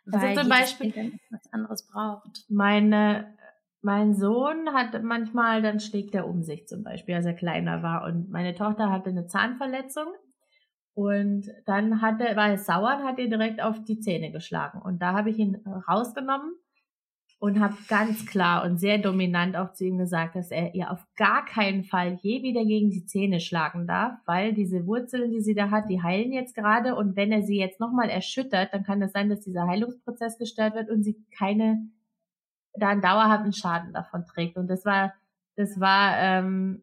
also 0.06 0.18
weil 0.18 0.28
also 0.30 0.40
zum 0.40 0.50
Beispiel 0.50 0.92
kind 0.92 1.20
was 1.30 1.52
anderes 1.52 1.86
braucht. 1.86 2.44
Meine 2.48 3.36
mein 3.80 4.14
Sohn 4.14 4.72
hat 4.72 5.00
manchmal, 5.04 5.62
dann 5.62 5.78
schlägt 5.78 6.14
er 6.14 6.26
um 6.26 6.42
sich 6.42 6.66
zum 6.66 6.82
Beispiel, 6.82 7.14
als 7.14 7.26
er 7.26 7.34
kleiner 7.34 7.82
war. 7.82 8.04
Und 8.04 8.28
meine 8.28 8.54
Tochter 8.54 8.90
hatte 8.90 9.10
eine 9.10 9.28
Zahnverletzung. 9.28 10.08
Und 10.98 11.52
dann 11.64 12.02
hat 12.02 12.20
er, 12.20 12.34
war 12.34 12.48
er 12.48 12.58
sauer 12.58 12.96
und 12.98 13.04
hat 13.04 13.20
ihn 13.20 13.30
direkt 13.30 13.62
auf 13.62 13.84
die 13.84 14.00
Zähne 14.00 14.32
geschlagen. 14.32 14.82
Und 14.82 15.00
da 15.00 15.12
habe 15.12 15.30
ich 15.30 15.38
ihn 15.38 15.54
rausgenommen 15.86 16.56
und 17.38 17.60
habe 17.60 17.76
ganz 17.88 18.26
klar 18.26 18.64
und 18.64 18.78
sehr 18.78 18.98
dominant 18.98 19.56
auch 19.56 19.74
zu 19.74 19.84
ihm 19.84 19.96
gesagt, 19.96 20.34
dass 20.34 20.50
er 20.50 20.74
ihr 20.74 20.90
auf 20.90 21.06
gar 21.14 21.44
keinen 21.44 21.84
Fall 21.84 22.18
je 22.22 22.42
wieder 22.42 22.64
gegen 22.64 22.90
die 22.90 23.06
Zähne 23.06 23.38
schlagen 23.38 23.86
darf, 23.86 24.18
weil 24.26 24.54
diese 24.54 24.88
Wurzeln, 24.88 25.30
die 25.30 25.40
sie 25.40 25.54
da 25.54 25.70
hat, 25.70 25.88
die 25.88 26.02
heilen 26.02 26.32
jetzt 26.32 26.56
gerade 26.56 26.96
und 26.96 27.14
wenn 27.14 27.30
er 27.30 27.42
sie 27.42 27.60
jetzt 27.60 27.78
nochmal 27.78 28.10
erschüttert, 28.10 28.74
dann 28.74 28.82
kann 28.82 29.00
es 29.00 29.12
sein, 29.12 29.28
dass 29.28 29.38
dieser 29.38 29.68
Heilungsprozess 29.68 30.36
gestört 30.36 30.74
wird 30.74 30.90
und 30.90 31.04
sie 31.04 31.24
keine, 31.38 31.88
da 32.74 32.88
einen 32.88 33.02
dauerhaften 33.02 33.52
Schaden 33.52 33.92
davon 33.92 34.24
trägt. 34.24 34.56
Und 34.56 34.66
das 34.66 34.84
war, 34.84 35.14
das 35.54 35.78
war, 35.78 36.18
ähm, 36.18 36.82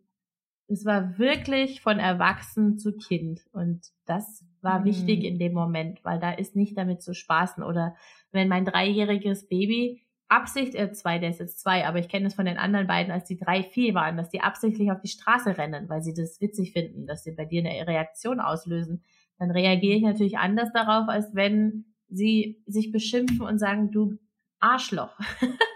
das 0.67 0.85
war 0.85 1.17
wirklich 1.17 1.81
von 1.81 1.99
Erwachsen 1.99 2.77
zu 2.77 2.95
Kind 2.95 3.41
und 3.51 3.81
das 4.05 4.43
war 4.61 4.79
mhm. 4.79 4.85
wichtig 4.85 5.23
in 5.23 5.37
dem 5.37 5.53
Moment, 5.53 6.03
weil 6.03 6.19
da 6.19 6.31
ist 6.31 6.55
nicht 6.55 6.77
damit 6.77 7.01
zu 7.01 7.13
spaßen 7.13 7.63
oder 7.63 7.95
wenn 8.31 8.47
mein 8.47 8.65
dreijähriges 8.65 9.47
Baby 9.47 10.01
Absicht, 10.27 10.73
äh, 10.73 10.91
zwei, 10.91 11.19
der 11.19 11.29
ist 11.29 11.39
jetzt 11.39 11.59
zwei, 11.59 11.85
aber 11.85 11.99
ich 11.99 12.09
kenne 12.09 12.27
es 12.27 12.33
von 12.33 12.45
den 12.45 12.57
anderen 12.57 12.87
beiden, 12.87 13.11
als 13.11 13.25
die 13.25 13.37
drei, 13.37 13.61
vier 13.61 13.93
waren, 13.93 14.17
dass 14.17 14.29
die 14.29 14.41
absichtlich 14.41 14.91
auf 14.91 14.99
die 14.99 15.07
Straße 15.07 15.57
rennen, 15.57 15.87
weil 15.87 16.01
sie 16.01 16.15
das 16.15 16.41
witzig 16.41 16.73
finden, 16.73 17.05
dass 17.05 17.23
sie 17.23 17.33
bei 17.33 17.45
dir 17.45 17.63
eine 17.63 17.87
Reaktion 17.87 18.39
auslösen, 18.39 19.03
dann 19.37 19.51
reagiere 19.51 19.97
ich 19.97 20.03
natürlich 20.03 20.37
anders 20.37 20.71
darauf, 20.73 21.09
als 21.09 21.35
wenn 21.35 21.85
sie 22.09 22.63
sich 22.65 22.91
beschimpfen 22.91 23.41
und 23.41 23.59
sagen, 23.59 23.91
du 23.91 24.17
Arschloch. 24.59 25.15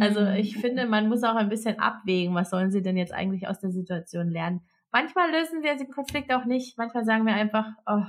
also 0.00 0.20
mhm. 0.20 0.36
ich 0.36 0.56
finde, 0.56 0.86
man 0.86 1.08
muss 1.08 1.22
auch 1.24 1.36
ein 1.36 1.48
bisschen 1.48 1.78
abwägen, 1.78 2.34
was 2.34 2.50
sollen 2.50 2.70
sie 2.70 2.82
denn 2.82 2.96
jetzt 2.96 3.12
eigentlich 3.12 3.48
aus 3.48 3.60
der 3.60 3.70
Situation 3.70 4.28
lernen. 4.28 4.62
Manchmal 4.92 5.30
lösen 5.30 5.62
wir 5.62 5.76
den 5.76 5.90
Konflikt 5.90 6.32
auch 6.32 6.44
nicht, 6.44 6.78
manchmal 6.78 7.04
sagen 7.04 7.26
wir 7.26 7.34
einfach, 7.34 7.66
oh, 7.86 8.04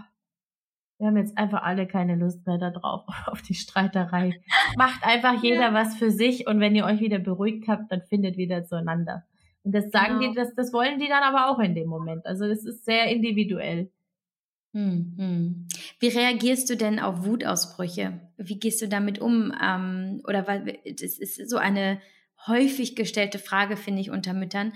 wir 1.00 1.08
haben 1.08 1.18
jetzt 1.18 1.38
einfach 1.38 1.64
alle 1.64 1.88
keine 1.88 2.16
Lust 2.16 2.46
mehr 2.46 2.58
darauf, 2.58 3.06
auf 3.26 3.42
die 3.42 3.56
Streiterei. 3.56 4.42
Macht 4.78 5.04
einfach 5.04 5.34
jeder 5.44 5.62
ja. 5.62 5.74
was 5.74 5.96
für 5.96 6.12
sich 6.12 6.48
und 6.48 6.60
wenn 6.60 6.76
ihr 6.76 6.86
euch 6.86 7.00
wieder 7.00 7.20
beruhigt 7.20 7.68
habt, 7.68 7.92
dann 7.92 8.02
findet 8.04 8.38
wieder 8.38 8.64
zueinander. 8.66 9.24
Und 9.64 9.74
das 9.74 9.90
sagen 9.92 10.20
genau. 10.20 10.32
die, 10.32 10.36
das, 10.36 10.54
das 10.56 10.74
wollen 10.74 11.00
die 11.00 11.08
dann 11.08 11.24
aber 11.24 11.50
auch 11.50 11.60
in 11.60 11.76
dem 11.76 11.88
Moment. 11.88 12.26
Also 12.26 12.48
das 12.48 12.66
ist 12.66 12.86
sehr 12.86 13.08
individuell. 13.08 13.92
Hm, 14.74 15.14
hm. 15.18 15.68
Wie 16.00 16.08
reagierst 16.10 16.70
du 16.70 16.78
denn 16.78 17.00
auf 17.00 17.26
Wutausbrüche? 17.26 18.20
Wie 18.38 18.60
gehst 18.60 18.82
du 18.82 18.88
damit 18.88 19.20
um? 19.20 19.54
Ähm, 19.62 20.22
oder 20.28 20.48
weil 20.48 20.80
das 20.86 21.18
ist 21.18 21.50
so 21.50 21.58
eine 21.58 22.00
häufig 22.48 22.96
gestellte 22.96 23.40
Frage, 23.40 23.78
finde 23.78 24.02
ich, 24.02 24.12
unter 24.12 24.34
Müttern 24.34 24.74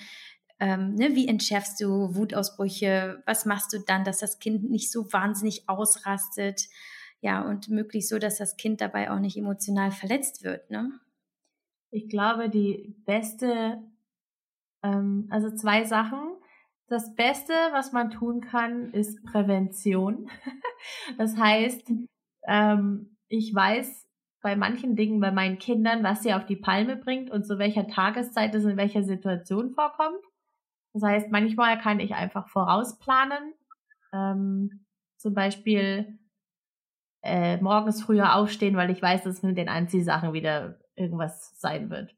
ähm, 0.64 0.96
ne, 0.96 1.14
wie 1.14 1.28
entschärfst 1.28 1.82
du 1.82 2.16
Wutausbrüche? 2.16 3.22
Was 3.26 3.46
machst 3.46 3.74
du 3.74 3.80
dann, 3.80 4.06
dass 4.06 4.20
das 4.20 4.40
Kind 4.40 4.70
nicht 4.70 4.92
so 4.92 5.12
wahnsinnig 5.12 5.68
ausrastet? 5.68 6.70
Ja, 7.20 7.42
und 7.42 7.70
möglichst 7.70 8.10
so, 8.10 8.18
dass 8.18 8.38
das 8.38 8.56
Kind 8.56 8.80
dabei 8.80 9.12
auch 9.12 9.20
nicht 9.20 9.38
emotional 9.38 9.92
verletzt 9.92 10.44
wird, 10.44 10.70
ne? 10.70 10.92
Ich 11.92 12.08
glaube, 12.08 12.50
die 12.50 12.96
beste, 13.06 13.78
ähm, 14.84 15.28
also 15.30 15.54
zwei 15.56 15.84
Sachen. 15.84 16.33
Das 16.88 17.16
Beste, 17.16 17.54
was 17.72 17.92
man 17.92 18.12
tun 18.12 18.42
kann, 18.42 18.92
ist 18.92 19.24
Prävention. 19.26 20.30
das 21.18 21.38
heißt, 21.38 21.92
ähm, 22.48 23.18
ich 23.30 23.54
weiß 23.54 24.08
bei 24.42 24.58
manchen 24.58 24.96
Dingen 24.96 25.22
bei 25.22 25.32
meinen 25.32 25.58
Kindern, 25.58 26.04
was 26.04 26.22
sie 26.22 26.34
auf 26.34 26.46
die 26.46 26.58
Palme 26.58 26.98
bringt 26.98 27.32
und 27.32 27.48
zu 27.48 27.58
welcher 27.58 27.88
Tageszeit 27.88 28.54
es 28.54 28.66
in 28.66 28.76
welcher 28.76 29.04
Situation 29.04 29.72
vorkommt. 29.72 30.20
Das 30.92 31.02
heißt, 31.02 31.32
manchmal 31.32 31.80
kann 31.80 32.00
ich 32.00 32.14
einfach 32.14 32.50
vorausplanen. 32.50 33.54
Ähm, 34.12 34.86
zum 35.18 35.34
Beispiel 35.34 36.20
äh, 37.24 37.58
morgens 37.62 38.04
früher 38.04 38.36
aufstehen, 38.36 38.76
weil 38.76 38.92
ich 38.92 39.02
weiß, 39.02 39.24
dass 39.24 39.42
mit 39.42 39.58
den 39.58 39.70
Anziehsachen 39.70 40.34
wieder 40.34 40.78
irgendwas 40.96 41.58
sein 41.60 41.90
wird. 41.90 42.14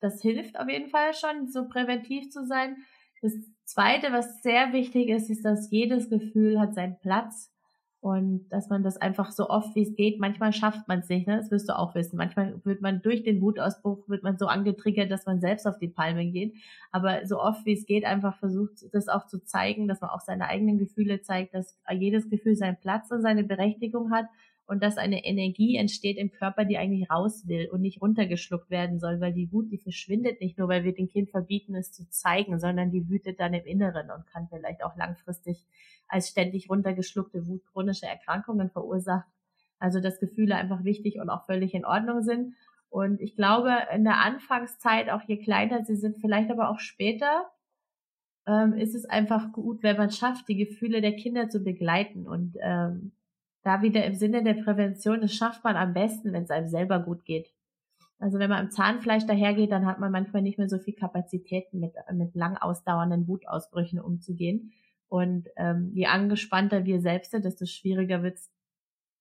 Das 0.00 0.20
hilft 0.20 0.58
auf 0.58 0.68
jeden 0.68 0.90
Fall 0.90 1.14
schon, 1.14 1.48
so 1.48 1.66
präventiv 1.66 2.30
zu 2.30 2.46
sein. 2.46 2.76
Das 3.22 3.32
Zweite, 3.70 4.10
was 4.10 4.42
sehr 4.42 4.72
wichtig 4.72 5.08
ist, 5.10 5.30
ist, 5.30 5.44
dass 5.44 5.70
jedes 5.70 6.10
Gefühl 6.10 6.58
hat 6.58 6.74
seinen 6.74 6.98
Platz 6.98 7.52
und 8.00 8.48
dass 8.48 8.68
man 8.68 8.82
das 8.82 8.96
einfach 8.96 9.30
so 9.30 9.48
oft 9.48 9.76
wie 9.76 9.82
es 9.82 9.94
geht, 9.94 10.18
manchmal 10.18 10.52
schafft 10.52 10.88
man 10.88 11.00
es 11.00 11.08
nicht, 11.08 11.28
ne? 11.28 11.36
das 11.36 11.52
wirst 11.52 11.68
du 11.68 11.78
auch 11.78 11.94
wissen. 11.94 12.16
Manchmal 12.16 12.60
wird 12.64 12.80
man 12.80 13.00
durch 13.00 13.22
den 13.22 13.40
Wutausbruch, 13.40 14.08
wird 14.08 14.24
man 14.24 14.38
so 14.38 14.46
angetriggert, 14.46 15.08
dass 15.12 15.24
man 15.24 15.40
selbst 15.40 15.68
auf 15.68 15.78
die 15.78 15.86
Palme 15.86 16.26
geht. 16.26 16.54
Aber 16.90 17.24
so 17.26 17.40
oft 17.40 17.64
wie 17.64 17.74
es 17.74 17.86
geht, 17.86 18.04
einfach 18.04 18.36
versucht, 18.38 18.92
das 18.92 19.06
auch 19.06 19.26
zu 19.26 19.44
zeigen, 19.44 19.86
dass 19.86 20.00
man 20.00 20.10
auch 20.10 20.20
seine 20.20 20.48
eigenen 20.48 20.78
Gefühle 20.78 21.20
zeigt, 21.20 21.54
dass 21.54 21.78
jedes 21.92 22.28
Gefühl 22.28 22.56
seinen 22.56 22.80
Platz 22.80 23.12
und 23.12 23.22
seine 23.22 23.44
Berechtigung 23.44 24.10
hat 24.10 24.26
und 24.70 24.84
dass 24.84 24.98
eine 24.98 25.24
Energie 25.24 25.74
entsteht 25.74 26.16
im 26.16 26.30
Körper, 26.30 26.64
die 26.64 26.78
eigentlich 26.78 27.10
raus 27.10 27.48
will 27.48 27.68
und 27.72 27.80
nicht 27.80 28.00
runtergeschluckt 28.00 28.70
werden 28.70 29.00
soll, 29.00 29.20
weil 29.20 29.32
die 29.32 29.50
Wut, 29.50 29.72
die 29.72 29.78
verschwindet 29.78 30.40
nicht 30.40 30.58
nur, 30.58 30.68
weil 30.68 30.84
wir 30.84 30.94
dem 30.94 31.08
Kind 31.08 31.28
verbieten, 31.28 31.74
es 31.74 31.90
zu 31.90 32.08
zeigen, 32.08 32.60
sondern 32.60 32.92
die 32.92 33.08
wütet 33.08 33.40
dann 33.40 33.52
im 33.52 33.66
Inneren 33.66 34.12
und 34.12 34.28
kann 34.28 34.46
vielleicht 34.48 34.84
auch 34.84 34.96
langfristig 34.96 35.66
als 36.06 36.28
ständig 36.28 36.70
runtergeschluckte 36.70 37.48
Wut 37.48 37.66
chronische 37.72 38.06
Erkrankungen 38.06 38.70
verursacht. 38.70 39.26
Also 39.80 39.98
dass 39.98 40.20
Gefühle 40.20 40.54
einfach 40.54 40.84
wichtig 40.84 41.18
und 41.18 41.30
auch 41.30 41.46
völlig 41.46 41.74
in 41.74 41.84
Ordnung 41.84 42.22
sind. 42.22 42.54
Und 42.90 43.20
ich 43.20 43.34
glaube, 43.34 43.72
in 43.92 44.04
der 44.04 44.18
Anfangszeit, 44.18 45.10
auch 45.10 45.22
je 45.26 45.38
kleiner 45.38 45.84
sie 45.84 45.96
sind, 45.96 46.18
vielleicht 46.18 46.48
aber 46.48 46.70
auch 46.70 46.78
später, 46.78 47.50
ähm, 48.46 48.74
ist 48.74 48.94
es 48.94 49.04
einfach 49.04 49.50
gut, 49.50 49.82
wenn 49.82 49.96
man 49.96 50.12
schafft, 50.12 50.46
die 50.46 50.56
Gefühle 50.56 51.00
der 51.00 51.16
Kinder 51.16 51.48
zu 51.48 51.58
begleiten. 51.58 52.28
Und 52.28 52.56
ähm, 52.62 53.10
da 53.62 53.82
wieder 53.82 54.04
im 54.04 54.14
Sinne 54.14 54.42
der 54.42 54.54
Prävention, 54.54 55.20
das 55.20 55.34
schafft 55.34 55.64
man 55.64 55.76
am 55.76 55.92
besten, 55.92 56.32
wenn 56.32 56.44
es 56.44 56.50
einem 56.50 56.68
selber 56.68 57.00
gut 57.00 57.24
geht. 57.24 57.52
Also 58.18 58.38
wenn 58.38 58.50
man 58.50 58.64
im 58.64 58.70
Zahnfleisch 58.70 59.26
dahergeht, 59.26 59.72
dann 59.72 59.86
hat 59.86 59.98
man 59.98 60.12
manchmal 60.12 60.42
nicht 60.42 60.58
mehr 60.58 60.68
so 60.68 60.78
viel 60.78 60.94
Kapazitäten, 60.94 61.80
mit, 61.80 61.94
mit 62.12 62.34
lang 62.34 62.56
ausdauernden 62.56 63.26
Wutausbrüchen 63.26 63.98
umzugehen. 63.98 64.72
Und 65.08 65.48
ähm, 65.56 65.90
je 65.94 66.06
angespannter 66.06 66.84
wir 66.84 67.00
selbst 67.00 67.32
sind, 67.32 67.44
desto 67.44 67.64
schwieriger 67.64 68.22
wird 68.22 68.36
es 68.36 68.50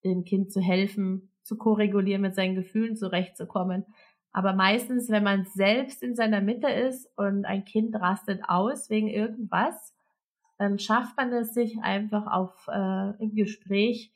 dem 0.04 0.24
Kind 0.24 0.52
zu 0.52 0.62
helfen, 0.62 1.32
zu 1.44 1.58
koregulieren, 1.58 2.22
mit 2.22 2.36
seinen 2.36 2.56
Gefühlen 2.56 2.96
zurechtzukommen. 2.96 3.86
Aber 4.32 4.54
meistens, 4.54 5.10
wenn 5.10 5.24
man 5.24 5.46
selbst 5.46 6.04
in 6.04 6.14
seiner 6.14 6.42
Mitte 6.42 6.70
ist 6.70 7.10
und 7.18 7.46
ein 7.46 7.66
Kind 7.66 7.96
rastet 7.96 8.42
aus 8.48 8.90
wegen 8.90 9.08
irgendwas, 9.08 9.94
dann 10.58 10.78
schafft 10.78 11.18
man 11.18 11.32
es 11.34 11.54
sich 11.54 11.80
einfach 11.82 12.28
auf 12.28 12.68
äh, 12.68 13.24
im 13.24 13.34
Gespräch 13.34 14.12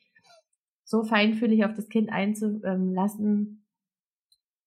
so 0.93 1.03
feinfühlig 1.03 1.65
auf 1.65 1.73
das 1.73 1.89
Kind 1.89 2.11
einzulassen 2.11 3.65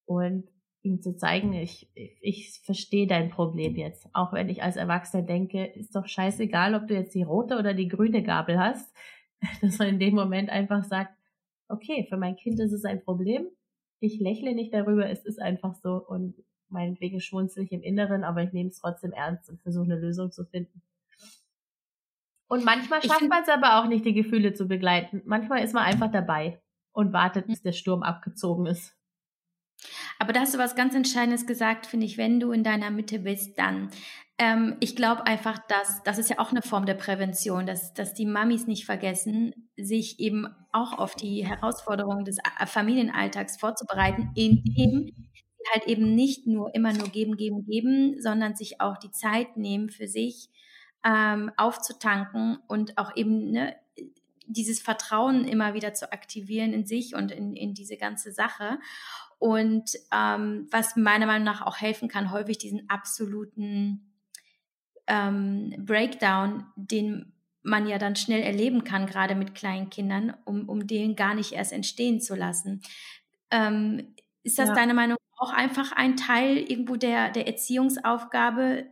und 0.07 0.49
ihm 0.83 1.01
zu 1.01 1.17
zeigen, 1.17 1.53
ich, 1.53 1.89
ich 1.95 2.61
verstehe 2.65 3.07
dein 3.07 3.31
Problem 3.31 3.77
jetzt. 3.77 4.09
Auch 4.13 4.33
wenn 4.33 4.49
ich 4.49 4.61
als 4.61 4.75
Erwachsener 4.75 5.23
denke, 5.23 5.65
ist 5.65 5.95
doch 5.95 6.09
scheißegal, 6.09 6.75
ob 6.75 6.89
du 6.89 6.95
jetzt 6.95 7.15
die 7.15 7.23
rote 7.23 7.57
oder 7.57 7.75
die 7.75 7.87
grüne 7.87 8.25
Gabel 8.25 8.59
hast, 8.59 8.93
dass 9.63 9.79
man 9.79 9.87
in 9.87 9.99
dem 10.01 10.17
Moment 10.17 10.51
einfach 10.51 10.83
sagt, 10.83 11.15
okay, 11.69 12.05
für 12.09 12.17
mein 12.17 12.35
Kind 12.35 12.59
ist 12.59 12.73
es 12.73 12.85
ein 12.85 13.05
Problem. 13.05 13.47
Ich 14.01 14.19
lächle 14.19 14.53
nicht 14.53 14.75
darüber, 14.75 15.09
es 15.09 15.25
ist 15.25 15.41
einfach 15.41 15.75
so 15.77 16.05
und 16.05 16.35
meinetwegen 16.69 17.21
schmunzel 17.21 17.63
ich 17.63 17.71
im 17.71 17.83
Inneren, 17.83 18.25
aber 18.25 18.43
ich 18.43 18.53
nehme 18.53 18.71
es 18.71 18.81
trotzdem 18.81 19.13
ernst 19.13 19.49
und 19.49 19.63
versuche 19.63 19.85
eine 19.85 20.01
Lösung 20.01 20.33
zu 20.33 20.45
finden. 20.45 20.83
Und 22.49 22.65
manchmal 22.65 23.03
schafft 23.03 23.29
man 23.29 23.43
es 23.43 23.49
aber 23.49 23.81
auch 23.81 23.89
nicht, 23.89 24.05
die 24.05 24.15
Gefühle 24.15 24.55
zu 24.55 24.69
begleiten. 24.69 25.23
Manchmal 25.25 25.65
ist 25.65 25.75
man 25.75 25.85
einfach 25.85 26.11
dabei 26.11 26.61
und 26.93 27.13
wartet, 27.13 27.47
bis 27.47 27.63
der 27.63 27.73
Sturm 27.73 28.03
abgezogen 28.03 28.67
ist. 28.67 28.95
Aber 30.19 30.33
da 30.33 30.41
hast 30.41 30.55
du 30.55 30.59
was 30.59 30.77
ganz 30.77 30.95
Entscheidendes 30.95 31.47
gesagt, 31.47 31.87
finde 31.87 32.07
ich, 32.07 32.17
wenn 32.17 32.41
du 32.41 32.53
in 32.53 32.65
deiner 32.65 32.91
Mitte 32.91 33.19
bist, 33.19 33.59
dann. 33.59 33.91
Ähm, 34.39 34.77
ich 34.81 34.97
glaube 34.97 35.27
einfach, 35.27 35.59
dass 35.67 36.03
das 36.03 36.19
ist 36.19 36.31
ja 36.31 36.39
auch 36.39 36.51
eine 36.51 36.63
Form 36.63 36.87
der 36.87 36.95
Prävention, 36.95 37.67
dass, 37.67 37.95
dass 37.95 38.15
die 38.15 38.27
Mamis 38.27 38.67
nicht 38.67 38.85
vergessen, 38.85 39.71
sich 39.77 40.21
eben 40.21 40.47
auch 40.73 40.99
auf 40.99 41.15
die 41.15 41.47
Herausforderungen 41.47 42.25
des 42.25 42.39
Familienalltags 42.67 43.59
vorzubereiten, 43.59 44.31
indem 44.35 45.13
halt 45.73 45.87
eben 45.87 46.15
nicht 46.15 46.47
nur 46.47 46.75
immer 46.75 46.93
nur 46.93 47.09
geben, 47.09 47.37
geben, 47.37 47.65
geben, 47.65 48.21
sondern 48.21 48.55
sich 48.55 48.81
auch 48.81 48.99
die 48.99 49.11
Zeit 49.11 49.57
nehmen 49.57 49.91
für 49.91 50.07
sich, 50.07 50.49
ähm, 51.07 51.53
aufzutanken 51.57 52.59
und 52.67 52.99
auch 52.99 53.15
eben 53.17 53.53
ne, 53.53 53.77
dieses 54.47 54.81
Vertrauen 54.81 55.47
immer 55.47 55.75
wieder 55.75 55.95
zu 55.95 56.13
aktivieren 56.13 56.73
in 56.73 56.85
sich 56.85 57.15
und 57.15 57.31
in, 57.31 57.55
in 57.55 57.75
diese 57.75 57.97
ganze 57.97 58.33
Sache. 58.33 58.79
Und 59.39 59.91
ähm, 60.13 60.67
was 60.71 60.97
meiner 60.97 61.27
Meinung 61.27 61.45
nach 61.45 61.63
auch 61.63 61.77
helfen 61.79 62.09
kann, 62.09 62.33
häufig 62.33 62.59
diesen 62.59 62.89
absoluten 62.89 64.13
ähm, 65.07 65.75
Breakdown, 65.79 66.67
den 66.75 67.33
man 67.63 67.87
ja 67.87 67.99
dann 67.99 68.17
schnell 68.17 68.43
erleben 68.43 68.85
kann, 68.85 69.07
gerade 69.07 69.35
mit 69.35 69.55
kleinen 69.55 69.91
Kindern, 69.91 70.35
um, 70.45 70.69
um 70.69 70.87
den 70.87 71.17
gar 71.17 71.35
nicht 71.35 71.53
erst 71.53 71.73
entstehen 71.73 72.21
zu 72.21 72.35
lassen. 72.35 72.81
Ähm, 73.51 74.15
ist 74.43 74.59
das 74.59 74.71
ja. 74.71 74.75
deiner 74.75 74.95
Meinung 74.95 75.19
auch 75.37 75.53
einfach 75.53 75.93
ein 75.93 76.17
Teil 76.17 76.57
irgendwo 76.57 76.97
der, 76.97 77.31
der 77.31 77.47
Erziehungsaufgabe, 77.47 78.87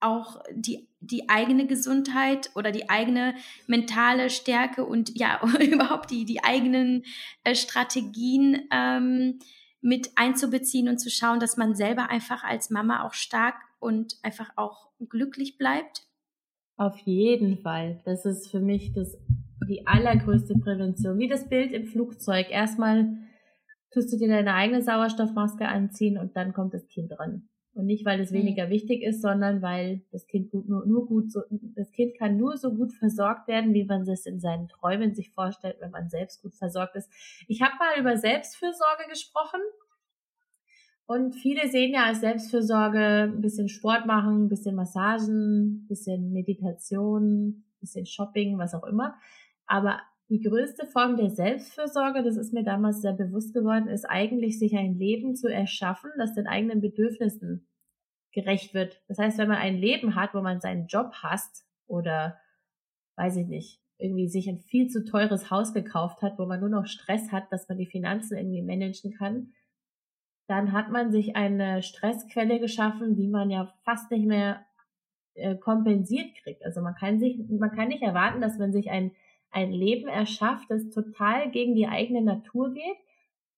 auch 0.00 0.42
die, 0.52 0.88
die 1.00 1.28
eigene 1.28 1.66
Gesundheit 1.66 2.50
oder 2.54 2.72
die 2.72 2.88
eigene 2.88 3.34
mentale 3.66 4.30
Stärke 4.30 4.84
und 4.84 5.18
ja, 5.18 5.40
überhaupt 5.60 6.10
die, 6.10 6.24
die 6.24 6.42
eigenen 6.42 7.04
äh, 7.44 7.54
Strategien 7.54 8.68
ähm, 8.72 9.38
mit 9.80 10.10
einzubeziehen 10.16 10.88
und 10.88 10.98
zu 10.98 11.10
schauen, 11.10 11.40
dass 11.40 11.56
man 11.56 11.74
selber 11.74 12.10
einfach 12.10 12.44
als 12.44 12.70
Mama 12.70 13.06
auch 13.06 13.14
stark 13.14 13.56
und 13.78 14.18
einfach 14.22 14.50
auch 14.56 14.90
glücklich 15.08 15.56
bleibt? 15.56 16.06
Auf 16.76 16.98
jeden 16.98 17.58
Fall. 17.58 18.00
Das 18.04 18.24
ist 18.24 18.50
für 18.50 18.60
mich 18.60 18.92
das, 18.92 19.18
die 19.68 19.86
allergrößte 19.86 20.54
Prävention. 20.58 21.18
Wie 21.18 21.28
das 21.28 21.48
Bild 21.48 21.72
im 21.72 21.86
Flugzeug. 21.86 22.50
Erstmal 22.50 23.18
tust 23.90 24.12
du 24.12 24.18
dir 24.18 24.28
deine 24.28 24.54
eigene 24.54 24.82
Sauerstoffmaske 24.82 25.66
anziehen 25.66 26.18
und 26.18 26.36
dann 26.36 26.52
kommt 26.52 26.74
das 26.74 26.86
Kind 26.88 27.10
dran. 27.10 27.48
Und 27.80 27.86
nicht, 27.86 28.04
weil 28.04 28.20
es 28.20 28.30
mhm. 28.30 28.36
weniger 28.36 28.66
mhm. 28.66 28.70
wichtig 28.70 29.02
ist, 29.02 29.22
sondern 29.22 29.62
weil 29.62 30.02
das 30.12 30.26
Kind 30.26 30.50
gut, 30.50 30.68
nur, 30.68 30.84
nur 30.84 31.06
gut 31.06 31.32
so, 31.32 31.40
das 31.50 31.90
Kind 31.92 32.18
kann 32.18 32.36
nur 32.36 32.58
so 32.58 32.74
gut 32.74 32.92
versorgt 32.92 33.48
werden, 33.48 33.72
wie 33.72 33.84
man 33.84 34.02
es 34.02 34.26
in 34.26 34.38
seinen 34.38 34.68
Träumen 34.68 35.14
sich 35.14 35.30
vorstellt, 35.30 35.78
wenn 35.80 35.90
man 35.90 36.10
selbst 36.10 36.42
gut 36.42 36.54
versorgt 36.54 36.94
ist. 36.96 37.10
Ich 37.48 37.62
habe 37.62 37.72
mal 37.78 37.98
über 37.98 38.18
Selbstfürsorge 38.18 39.08
gesprochen. 39.08 39.60
Und 41.06 41.34
viele 41.34 41.68
sehen 41.70 41.94
ja 41.94 42.04
als 42.04 42.20
Selbstfürsorge 42.20 43.32
ein 43.34 43.40
bisschen 43.40 43.70
Sport 43.70 44.04
machen, 44.04 44.44
ein 44.44 44.48
bisschen 44.50 44.76
Massagen, 44.76 45.84
ein 45.84 45.86
bisschen 45.88 46.32
Meditation, 46.32 47.48
ein 47.48 47.64
bisschen 47.80 48.04
Shopping, 48.04 48.58
was 48.58 48.74
auch 48.74 48.84
immer. 48.84 49.14
Aber 49.64 50.00
die 50.28 50.42
größte 50.42 50.86
Form 50.86 51.16
der 51.16 51.30
Selbstfürsorge, 51.30 52.22
das 52.22 52.36
ist 52.36 52.52
mir 52.52 52.62
damals 52.62 53.00
sehr 53.00 53.14
bewusst 53.14 53.54
geworden, 53.54 53.88
ist 53.88 54.04
eigentlich 54.04 54.58
sich 54.58 54.76
ein 54.76 54.98
Leben 54.98 55.34
zu 55.34 55.48
erschaffen, 55.48 56.10
das 56.18 56.34
den 56.34 56.46
eigenen 56.46 56.82
Bedürfnissen 56.82 57.66
gerecht 58.32 58.74
wird. 58.74 59.02
Das 59.08 59.18
heißt, 59.18 59.38
wenn 59.38 59.48
man 59.48 59.58
ein 59.58 59.76
Leben 59.76 60.14
hat, 60.14 60.34
wo 60.34 60.40
man 60.40 60.60
seinen 60.60 60.86
Job 60.86 61.12
hasst 61.22 61.66
oder, 61.86 62.38
weiß 63.16 63.36
ich 63.36 63.46
nicht, 63.46 63.80
irgendwie 63.98 64.28
sich 64.28 64.48
ein 64.48 64.60
viel 64.60 64.88
zu 64.88 65.04
teures 65.04 65.50
Haus 65.50 65.74
gekauft 65.74 66.22
hat, 66.22 66.38
wo 66.38 66.46
man 66.46 66.60
nur 66.60 66.68
noch 66.68 66.86
Stress 66.86 67.32
hat, 67.32 67.52
dass 67.52 67.68
man 67.68 67.78
die 67.78 67.86
Finanzen 67.86 68.36
irgendwie 68.36 68.62
managen 68.62 69.12
kann, 69.12 69.52
dann 70.46 70.72
hat 70.72 70.90
man 70.90 71.12
sich 71.12 71.36
eine 71.36 71.82
Stressquelle 71.82 72.58
geschaffen, 72.60 73.16
die 73.16 73.28
man 73.28 73.50
ja 73.50 73.72
fast 73.84 74.10
nicht 74.10 74.26
mehr 74.26 74.64
äh, 75.34 75.54
kompensiert 75.56 76.34
kriegt. 76.42 76.64
Also 76.64 76.80
man 76.80 76.94
kann 76.94 77.20
sich, 77.20 77.38
man 77.48 77.70
kann 77.70 77.88
nicht 77.88 78.02
erwarten, 78.02 78.40
dass 78.40 78.58
man 78.58 78.72
sich 78.72 78.90
ein 78.90 79.12
ein 79.50 79.72
Leben 79.72 80.08
erschafft, 80.08 80.70
das 80.70 80.90
total 80.90 81.50
gegen 81.50 81.74
die 81.74 81.88
eigene 81.88 82.22
Natur 82.22 82.72
geht 82.72 82.96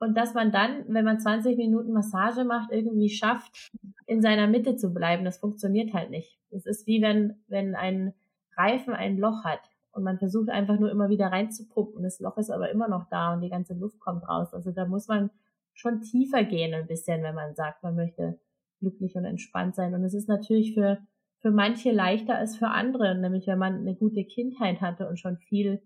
und 0.03 0.17
dass 0.17 0.35
man 0.35 0.51
dann, 0.51 0.85
wenn 0.89 1.05
man 1.05 1.21
20 1.21 1.57
Minuten 1.57 1.93
Massage 1.93 2.43
macht, 2.43 2.73
irgendwie 2.73 3.09
schafft, 3.09 3.71
in 4.07 4.21
seiner 4.21 4.49
Mitte 4.49 4.75
zu 4.75 4.93
bleiben. 4.93 5.25
Das 5.25 5.39
funktioniert 5.39 5.95
halt 5.95 6.11
nicht. 6.11 6.41
Es 6.51 6.67
ist 6.67 6.89
wie 6.89 7.01
wenn, 7.01 7.37
wenn 7.47 7.77
ein 7.77 8.13
Reifen 8.57 8.95
ein 8.95 9.17
Loch 9.17 9.45
hat 9.45 9.61
und 9.93 10.03
man 10.03 10.19
versucht 10.19 10.51
einfach 10.51 10.77
nur 10.81 10.91
immer 10.91 11.09
wieder 11.09 11.29
reinzupumpen. 11.29 12.03
Das 12.03 12.19
Loch 12.19 12.37
ist 12.37 12.51
aber 12.51 12.73
immer 12.73 12.89
noch 12.89 13.09
da 13.11 13.33
und 13.33 13.43
die 13.43 13.49
ganze 13.49 13.75
Luft 13.75 14.01
kommt 14.01 14.29
raus. 14.29 14.53
Also 14.53 14.73
da 14.73 14.87
muss 14.87 15.07
man 15.07 15.31
schon 15.73 16.01
tiefer 16.01 16.43
gehen 16.43 16.75
ein 16.75 16.89
bisschen, 16.89 17.23
wenn 17.23 17.37
man 17.37 17.55
sagt, 17.55 17.85
man 17.85 17.95
möchte 17.95 18.41
glücklich 18.81 19.15
und 19.15 19.25
entspannt 19.25 19.77
sein. 19.77 19.95
Und 19.95 20.03
es 20.03 20.15
ist 20.15 20.29
natürlich 20.29 20.75
für 20.75 20.99
für 21.39 21.53
manche 21.53 21.93
leichter 21.93 22.37
als 22.37 22.57
für 22.57 22.69
andere, 22.69 23.17
nämlich 23.17 23.47
wenn 23.47 23.59
man 23.59 23.75
eine 23.75 23.95
gute 23.95 24.25
Kindheit 24.25 24.81
hatte 24.81 25.09
und 25.09 25.21
schon 25.21 25.39
viel 25.39 25.81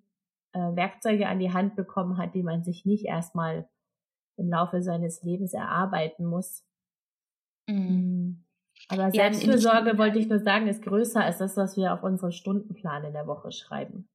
äh, 0.53 0.59
Werkzeuge 0.59 1.29
an 1.29 1.39
die 1.39 1.53
Hand 1.53 1.77
bekommen 1.77 2.17
hat, 2.17 2.35
die 2.35 2.43
man 2.43 2.63
sich 2.63 2.87
nicht 2.87 3.05
erstmal 3.05 3.69
im 4.37 4.49
Laufe 4.49 4.83
seines 4.83 5.23
Lebens 5.23 5.53
erarbeiten 5.53 6.27
muss. 6.27 6.65
Mhm. 7.69 8.45
Aber 8.89 9.11
Selbstfürsorge, 9.11 9.91
ja, 9.91 9.99
wollte 9.99 10.19
ich 10.19 10.29
nur 10.29 10.39
sagen, 10.39 10.69
ist 10.69 10.83
größer 10.83 11.23
als 11.25 11.39
das, 11.39 11.57
was 11.57 11.77
wir 11.77 11.93
auf 11.93 12.03
unserem 12.03 12.33
Stundenplan 12.33 13.05
in 13.05 13.13
der 13.13 13.27
Woche 13.27 13.51
schreiben. 13.51 14.09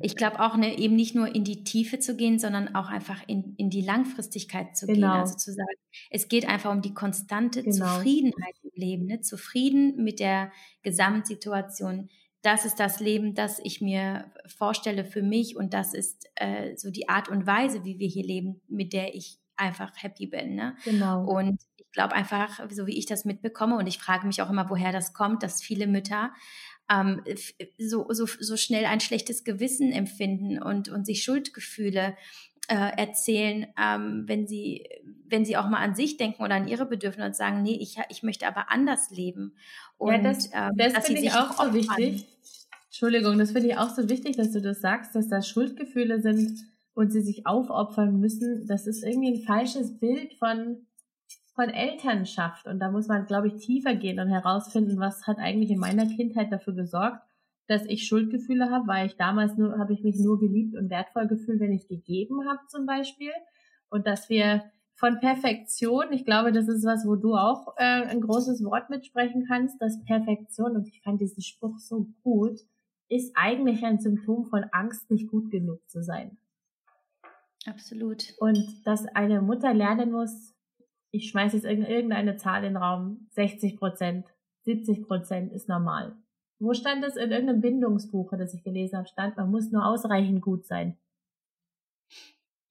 Ich 0.00 0.16
glaube 0.16 0.40
auch, 0.40 0.56
ne, 0.56 0.78
eben 0.78 0.96
nicht 0.96 1.14
nur 1.14 1.34
in 1.34 1.44
die 1.44 1.64
Tiefe 1.64 1.98
zu 1.98 2.16
gehen, 2.16 2.38
sondern 2.38 2.74
auch 2.74 2.88
einfach 2.88 3.22
in, 3.26 3.54
in 3.56 3.68
die 3.68 3.82
Langfristigkeit 3.82 4.76
zu 4.76 4.86
genau. 4.86 5.12
gehen. 5.12 5.20
Also 5.20 5.36
zu 5.36 5.52
sagen, 5.52 5.76
es 6.10 6.28
geht 6.28 6.48
einfach 6.48 6.72
um 6.72 6.80
die 6.80 6.94
konstante 6.94 7.62
genau. 7.62 7.96
Zufriedenheit 7.96 8.54
im 8.62 8.70
Leben, 8.74 9.06
ne? 9.06 9.20
zufrieden 9.20 10.02
mit 10.02 10.18
der 10.20 10.50
Gesamtsituation. 10.82 12.08
Das 12.44 12.66
ist 12.66 12.78
das 12.78 13.00
Leben, 13.00 13.34
das 13.34 13.58
ich 13.58 13.80
mir 13.80 14.30
vorstelle 14.46 15.06
für 15.06 15.22
mich 15.22 15.56
und 15.56 15.72
das 15.72 15.94
ist 15.94 16.26
äh, 16.34 16.76
so 16.76 16.90
die 16.90 17.08
Art 17.08 17.30
und 17.30 17.46
Weise, 17.46 17.84
wie 17.84 17.98
wir 17.98 18.06
hier 18.06 18.22
leben, 18.22 18.60
mit 18.68 18.92
der 18.92 19.14
ich 19.14 19.38
einfach 19.56 19.90
happy 19.96 20.26
bin. 20.26 20.54
Ne? 20.54 20.76
Genau. 20.84 21.24
Und 21.24 21.62
ich 21.78 21.90
glaube 21.90 22.14
einfach, 22.14 22.60
so 22.70 22.86
wie 22.86 22.98
ich 22.98 23.06
das 23.06 23.24
mitbekomme, 23.24 23.78
und 23.78 23.86
ich 23.86 23.96
frage 23.96 24.26
mich 24.26 24.42
auch 24.42 24.50
immer, 24.50 24.68
woher 24.68 24.92
das 24.92 25.14
kommt, 25.14 25.42
dass 25.42 25.62
viele 25.62 25.86
Mütter 25.86 26.34
ähm, 26.90 27.22
so, 27.78 28.06
so, 28.10 28.26
so 28.26 28.58
schnell 28.58 28.84
ein 28.84 29.00
schlechtes 29.00 29.44
Gewissen 29.44 29.90
empfinden 29.90 30.62
und, 30.62 30.90
und 30.90 31.06
sich 31.06 31.22
Schuldgefühle 31.22 32.14
äh, 32.68 32.96
erzählen, 32.96 33.66
ähm, 33.78 34.24
wenn 34.26 34.46
sie, 34.46 34.86
wenn 35.26 35.44
sie 35.44 35.56
auch 35.56 35.68
mal 35.68 35.80
an 35.80 35.94
sich 35.94 36.16
denken 36.16 36.42
oder 36.42 36.54
an 36.54 36.68
ihre 36.68 36.86
Bedürfnisse 36.86 37.26
und 37.26 37.36
sagen, 37.36 37.62
nee, 37.62 37.78
ich, 37.80 37.96
ich 38.08 38.22
möchte 38.22 38.46
aber 38.46 38.70
anders 38.70 39.10
leben. 39.10 39.56
Und, 39.98 40.14
ja, 40.14 40.22
das, 40.22 40.50
ähm, 40.52 40.72
das 40.76 41.06
finde 41.06 41.22
ich 41.22 41.32
auch 41.32 41.52
so 41.52 41.74
wichtig. 41.74 42.26
Entschuldigung, 42.86 43.38
das 43.38 43.50
finde 43.50 43.68
ich 43.68 43.76
auch 43.76 43.90
so 43.90 44.08
wichtig, 44.08 44.36
dass 44.36 44.52
du 44.52 44.60
das 44.60 44.80
sagst, 44.80 45.14
dass 45.14 45.28
da 45.28 45.42
Schuldgefühle 45.42 46.20
sind 46.20 46.58
und 46.94 47.12
sie 47.12 47.22
sich 47.22 47.46
aufopfern 47.46 48.20
müssen. 48.20 48.66
Das 48.66 48.86
ist 48.86 49.02
irgendwie 49.02 49.32
ein 49.32 49.42
falsches 49.42 49.98
Bild 49.98 50.34
von 50.34 50.86
von 51.54 51.70
Elternschaft. 51.70 52.66
Und 52.66 52.80
da 52.80 52.90
muss 52.90 53.06
man, 53.06 53.26
glaube 53.26 53.48
ich, 53.48 53.64
tiefer 53.64 53.94
gehen 53.94 54.18
und 54.18 54.28
herausfinden, 54.28 54.98
was 54.98 55.26
hat 55.26 55.38
eigentlich 55.38 55.70
in 55.70 55.78
meiner 55.78 56.06
Kindheit 56.06 56.52
dafür 56.52 56.74
gesorgt, 56.74 57.22
dass 57.66 57.86
ich 57.86 58.06
Schuldgefühle 58.06 58.70
habe, 58.70 58.86
weil 58.86 59.06
ich 59.06 59.16
damals 59.16 59.56
nur, 59.56 59.78
habe 59.78 59.92
ich 59.92 60.02
mich 60.02 60.18
nur 60.18 60.38
geliebt 60.38 60.76
und 60.76 60.90
wertvoll 60.90 61.26
gefühlt, 61.26 61.60
wenn 61.60 61.72
ich 61.72 61.88
gegeben 61.88 62.48
habe 62.48 62.60
zum 62.68 62.86
Beispiel. 62.86 63.32
Und 63.88 64.06
dass 64.06 64.28
wir 64.28 64.64
von 64.94 65.18
Perfektion, 65.18 66.12
ich 66.12 66.24
glaube, 66.24 66.52
das 66.52 66.68
ist 66.68 66.84
was, 66.84 67.06
wo 67.06 67.16
du 67.16 67.34
auch 67.34 67.74
äh, 67.76 68.06
ein 68.06 68.20
großes 68.20 68.64
Wort 68.64 68.90
mitsprechen 68.90 69.44
kannst, 69.46 69.80
dass 69.80 70.04
Perfektion, 70.04 70.76
und 70.76 70.86
ich 70.86 71.02
fand 71.02 71.20
diesen 71.20 71.42
Spruch 71.42 71.78
so 71.78 72.06
gut, 72.22 72.60
ist 73.08 73.32
eigentlich 73.36 73.84
ein 73.84 73.98
Symptom 73.98 74.46
von 74.46 74.64
Angst, 74.72 75.10
nicht 75.10 75.28
gut 75.28 75.50
genug 75.50 75.80
zu 75.88 76.02
sein. 76.02 76.38
Absolut. 77.66 78.34
Und 78.38 78.82
dass 78.84 79.06
eine 79.06 79.40
Mutter 79.40 79.74
lernen 79.74 80.12
muss, 80.12 80.54
ich 81.10 81.30
schmeiße 81.30 81.56
jetzt 81.56 81.66
irgendeine 81.66 82.36
Zahl 82.36 82.64
in 82.64 82.74
den 82.74 82.76
Raum, 82.76 83.28
60 83.30 83.76
Prozent, 83.76 84.26
70 84.62 85.06
Prozent 85.06 85.52
ist 85.52 85.68
normal. 85.68 86.16
Wo 86.64 86.74
stand 86.74 87.04
das 87.04 87.16
in 87.16 87.30
irgendeinem 87.30 87.60
Bindungsbuch, 87.60 88.32
das 88.36 88.54
ich 88.54 88.62
gelesen 88.62 88.96
habe, 88.96 89.08
stand, 89.08 89.36
man 89.36 89.50
muss 89.50 89.70
nur 89.70 89.86
ausreichend 89.86 90.40
gut 90.42 90.66
sein. 90.66 90.96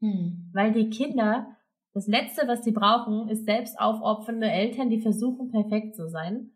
Hm. 0.01 0.49
Weil 0.53 0.73
die 0.73 0.89
Kinder, 0.89 1.55
das 1.93 2.07
Letzte, 2.07 2.47
was 2.47 2.63
sie 2.63 2.71
brauchen, 2.71 3.29
ist 3.29 3.45
selbst 3.45 3.79
aufopfernde 3.79 4.49
Eltern, 4.49 4.89
die 4.89 4.99
versuchen, 4.99 5.51
perfekt 5.51 5.95
zu 5.95 6.09
sein. 6.09 6.51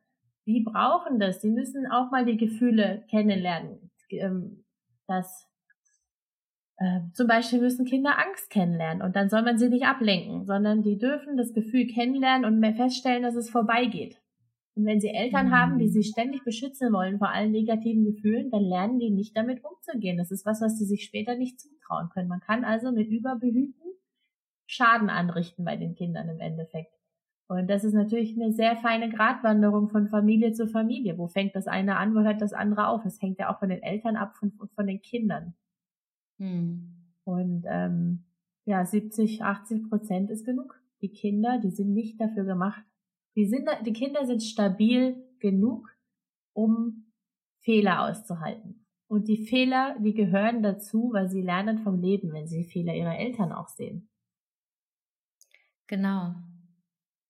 Die 0.46 0.62
brauchen 0.62 1.20
das. 1.20 1.40
Die 1.40 1.50
müssen 1.50 1.86
auch 1.88 2.12
mal 2.12 2.26
die 2.26 2.38
Gefühle 2.38 3.06
kennenlernen. 3.10 3.92
Ähm, 4.10 4.64
dass 5.08 5.48
äh, 6.78 7.02
zum 7.14 7.28
Beispiel 7.28 7.60
müssen 7.60 7.86
Kinder 7.86 8.18
Angst 8.20 8.50
kennenlernen 8.50 9.02
und 9.02 9.16
dann 9.16 9.30
soll 9.30 9.42
man 9.42 9.58
sie 9.58 9.70
nicht 9.70 9.86
ablenken, 9.86 10.46
sondern 10.46 10.84
die 10.84 10.98
dürfen 10.98 11.38
das 11.38 11.54
Gefühl 11.54 11.88
kennenlernen 11.88 12.46
und 12.46 12.76
feststellen, 12.76 13.24
dass 13.24 13.36
es 13.36 13.50
vorbeigeht. 13.50 14.22
Und 14.78 14.86
wenn 14.86 15.02
sie 15.02 15.10
Eltern 15.10 15.48
mhm. 15.48 15.52
haben, 15.52 15.80
die 15.80 15.90
sie 15.90 16.04
ständig 16.04 16.44
beschützen 16.44 16.94
wollen 16.94 17.18
vor 17.18 17.30
allen 17.30 17.52
negativen 17.52 18.06
Gefühlen, 18.06 18.52
dann 18.52 18.62
lernen 18.62 19.00
die 19.00 19.10
nicht 19.10 19.36
damit 19.36 19.64
umzugehen. 19.64 20.18
Das 20.18 20.30
ist 20.30 20.46
was, 20.46 20.62
was 20.62 20.78
sie 20.78 20.86
sich 20.86 21.04
später 21.04 21.36
nicht 21.36 21.60
zutrauen 21.60 22.10
können. 22.10 22.28
Man 22.28 22.42
kann 22.42 22.64
also 22.64 22.92
mit 22.92 23.10
Überbehüten 23.10 23.74
Schaden 24.68 25.10
anrichten 25.10 25.66
bei 25.66 25.78
den 25.78 25.96
Kindern 25.96 26.30
im 26.30 26.40
Endeffekt. 26.40 26.94
Und 27.48 27.70
das 27.70 27.86
ist 27.86 27.94
natürlich 27.94 28.36
eine 28.36 28.52
sehr 28.52 28.76
feine 28.76 29.10
Gratwanderung 29.10 29.90
von 29.90 30.10
Familie 30.10 30.52
zu 30.52 30.68
Familie. 30.68 31.18
Wo 31.18 31.28
fängt 31.28 31.56
das 31.56 31.66
eine 31.66 31.96
an, 31.96 32.14
wo 32.14 32.20
hört 32.20 32.42
das 32.42 32.54
andere 32.54 32.90
auf? 32.90 33.02
Das 33.04 33.22
hängt 33.22 33.40
ja 33.40 33.52
auch 33.52 33.60
von 33.60 33.70
den 33.70 33.82
Eltern 33.82 34.18
ab 34.18 34.36
und 34.42 34.54
von, 34.56 34.68
von, 34.76 34.86
den 34.86 35.02
Kindern. 35.02 35.56
Hm. 36.40 36.94
Und 37.24 37.64
ähm, 37.68 38.26
ja, 38.66 38.86
70, 38.86 39.42
80 39.42 39.90
Prozent 39.90 40.30
ist 40.30 40.46
genug. 40.46 40.80
Die 41.02 41.10
Kinder, 41.10 41.58
die 41.64 41.72
sind 41.72 41.94
nicht 41.94 42.20
dafür 42.20 42.44
gemacht, 42.44 42.84
die, 43.38 43.46
sind, 43.46 43.70
die 43.86 43.94
Kinder 43.94 44.26
sind 44.26 44.42
stabil 44.42 45.24
genug, 45.40 45.88
um 46.54 47.14
Fehler 47.64 48.02
auszuhalten. 48.02 48.86
Und 49.08 49.28
die 49.28 49.46
Fehler, 49.46 49.96
die 50.00 50.14
gehören 50.14 50.64
dazu, 50.64 51.12
weil 51.14 51.30
sie 51.30 51.42
lernen 51.42 51.78
vom 51.80 52.02
Leben, 52.02 52.34
wenn 52.34 52.48
sie 52.48 52.66
Fehler 52.66 52.96
ihrer 52.96 53.18
Eltern 53.18 53.54
auch 53.54 53.70
sehen. 53.70 54.10
Genau. 55.86 56.36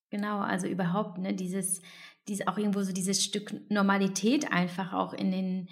Genau, 0.09 0.39
also 0.39 0.65
überhaupt, 0.67 1.17
ne, 1.17 1.35
dieses, 1.35 1.81
dieses 2.27 2.47
auch 2.47 2.57
irgendwo 2.57 2.81
so 2.81 2.93
dieses 2.93 3.23
Stück 3.23 3.69
Normalität 3.69 4.51
einfach 4.51 4.93
auch 4.93 5.13
in 5.13 5.31
den, 5.31 5.69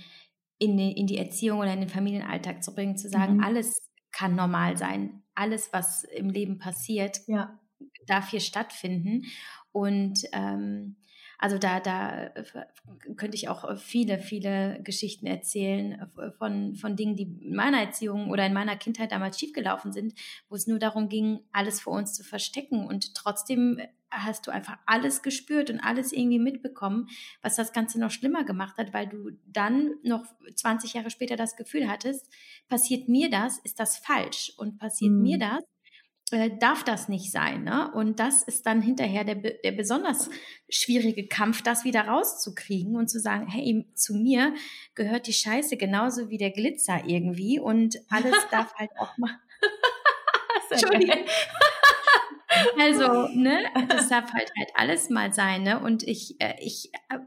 in, 0.59 0.77
den, 0.77 0.91
in 0.91 1.07
die 1.07 1.17
Erziehung 1.17 1.59
oder 1.59 1.73
in 1.73 1.79
den 1.79 1.89
Familienalltag 1.89 2.61
zu 2.61 2.75
bringen, 2.75 2.97
zu 2.97 3.07
sagen, 3.07 3.37
mhm. 3.37 3.43
alles 3.43 3.89
kann 4.11 4.35
normal 4.35 4.77
sein. 4.77 5.23
Alles, 5.33 5.71
was 5.71 6.03
im 6.03 6.29
Leben 6.29 6.59
passiert, 6.59 7.21
ja. 7.27 7.57
darf 8.07 8.29
hier 8.29 8.41
stattfinden. 8.41 9.23
Und 9.75 10.23
ähm, 10.31 10.95
also 11.37 11.57
da, 11.57 11.81
da 11.81 12.31
könnte 13.17 13.35
ich 13.35 13.49
auch 13.49 13.77
viele, 13.77 14.19
viele 14.19 14.79
Geschichten 14.83 15.27
erzählen 15.27 16.09
von, 16.37 16.75
von 16.75 16.95
Dingen, 16.95 17.17
die 17.17 17.23
in 17.23 17.57
meiner 17.57 17.81
Erziehung 17.81 18.29
oder 18.29 18.45
in 18.45 18.53
meiner 18.53 18.77
Kindheit 18.77 19.11
damals 19.11 19.37
schiefgelaufen 19.37 19.91
sind, 19.91 20.13
wo 20.47 20.55
es 20.55 20.65
nur 20.65 20.79
darum 20.79 21.09
ging, 21.09 21.41
alles 21.51 21.81
vor 21.81 21.91
uns 21.91 22.13
zu 22.13 22.23
verstecken. 22.23 22.87
Und 22.87 23.15
trotzdem 23.15 23.81
hast 24.09 24.47
du 24.47 24.51
einfach 24.51 24.77
alles 24.85 25.23
gespürt 25.23 25.69
und 25.69 25.81
alles 25.81 26.13
irgendwie 26.13 26.39
mitbekommen, 26.39 27.09
was 27.41 27.57
das 27.57 27.73
Ganze 27.73 27.99
noch 27.99 28.11
schlimmer 28.11 28.45
gemacht 28.45 28.77
hat, 28.77 28.93
weil 28.93 29.07
du 29.07 29.31
dann 29.45 29.95
noch 30.03 30.23
20 30.55 30.93
Jahre 30.93 31.09
später 31.09 31.35
das 31.35 31.57
Gefühl 31.57 31.89
hattest, 31.89 32.31
passiert 32.69 33.09
mir 33.09 33.29
das, 33.29 33.57
ist 33.57 33.81
das 33.81 33.97
falsch 33.97 34.53
und 34.55 34.77
passiert 34.77 35.11
mhm. 35.11 35.21
mir 35.21 35.37
das, 35.37 35.59
äh, 36.35 36.51
darf 36.59 36.83
das 36.83 37.07
nicht 37.07 37.31
sein. 37.31 37.63
Ne? 37.63 37.89
Und 37.93 38.19
das 38.19 38.43
ist 38.43 38.65
dann 38.65 38.81
hinterher 38.81 39.23
der, 39.23 39.35
der 39.35 39.71
besonders 39.71 40.29
schwierige 40.69 41.27
Kampf, 41.27 41.61
das 41.61 41.85
wieder 41.85 42.01
rauszukriegen 42.01 42.97
und 42.97 43.09
zu 43.09 43.21
sagen, 43.21 43.47
hey, 43.47 43.85
zu 43.95 44.15
mir 44.15 44.53
gehört 44.95 45.27
die 45.27 45.33
Scheiße 45.33 45.77
genauso 45.77 46.29
wie 46.29 46.37
der 46.37 46.51
Glitzer 46.51 47.03
irgendwie 47.05 47.57
und 47.57 47.97
alles 48.09 48.35
darf 48.51 48.73
halt 48.75 48.91
auch 48.99 49.17
mal. 49.17 49.31
Entschuldigung. 50.69 51.23
also, 52.79 53.27
ne, 53.33 53.63
das 53.87 54.09
darf 54.09 54.33
halt 54.33 54.51
halt 54.57 54.71
alles 54.73 55.09
mal 55.09 55.31
sein, 55.31 55.63
ne? 55.63 55.79
Und 55.79 56.03
ich, 56.03 56.41
äh, 56.41 56.55
ich, 56.59 56.91
äh, 57.09 57.19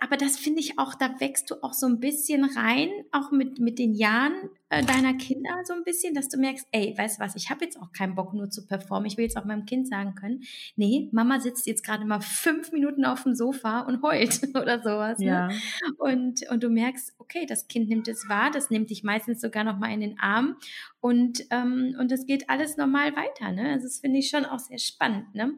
aber 0.00 0.16
das 0.16 0.36
finde 0.38 0.60
ich 0.60 0.78
auch, 0.78 0.94
da 0.94 1.20
wächst 1.20 1.50
du 1.50 1.56
auch 1.62 1.72
so 1.72 1.86
ein 1.86 2.00
bisschen 2.00 2.44
rein, 2.44 2.88
auch 3.12 3.30
mit, 3.30 3.58
mit 3.58 3.78
den 3.78 3.94
Jahren 3.94 4.32
äh, 4.68 4.84
deiner 4.84 5.14
Kinder 5.14 5.50
so 5.64 5.72
ein 5.72 5.84
bisschen, 5.84 6.14
dass 6.14 6.28
du 6.28 6.38
merkst, 6.38 6.66
ey, 6.72 6.94
weißt 6.96 7.18
du 7.18 7.24
was, 7.24 7.36
ich 7.36 7.50
habe 7.50 7.64
jetzt 7.64 7.80
auch 7.80 7.92
keinen 7.92 8.14
Bock 8.14 8.34
nur 8.34 8.50
zu 8.50 8.66
performen. 8.66 9.06
Ich 9.06 9.16
will 9.16 9.24
jetzt 9.24 9.36
auch 9.36 9.44
meinem 9.44 9.66
Kind 9.66 9.88
sagen 9.88 10.14
können, 10.14 10.42
nee, 10.76 11.08
Mama 11.12 11.40
sitzt 11.40 11.66
jetzt 11.66 11.84
gerade 11.84 12.04
mal 12.04 12.20
fünf 12.20 12.72
Minuten 12.72 13.04
auf 13.04 13.22
dem 13.22 13.34
Sofa 13.34 13.80
und 13.80 14.02
heult 14.02 14.40
oder 14.54 14.82
sowas. 14.82 15.18
Ne? 15.18 15.26
Ja. 15.26 15.46
Ne? 15.48 15.54
Und, 15.98 16.48
und 16.50 16.62
du 16.62 16.68
merkst, 16.68 17.14
okay, 17.18 17.46
das 17.46 17.68
Kind 17.68 17.88
nimmt 17.88 18.08
es 18.08 18.28
wahr, 18.28 18.50
das 18.50 18.70
nimmt 18.70 18.90
dich 18.90 19.04
meistens 19.04 19.40
sogar 19.40 19.64
noch 19.64 19.78
mal 19.78 19.92
in 19.92 20.00
den 20.00 20.18
Arm 20.18 20.56
und, 21.00 21.44
ähm, 21.50 21.96
und 21.98 22.10
es 22.12 22.26
geht 22.26 22.48
alles 22.48 22.76
normal 22.76 23.14
weiter. 23.16 23.52
Ne? 23.52 23.70
Also 23.70 23.86
das 23.86 23.98
finde 24.00 24.18
ich 24.18 24.28
schon 24.28 24.44
auch 24.44 24.58
sehr 24.58 24.78
spannend. 24.78 25.34
Ne? 25.34 25.54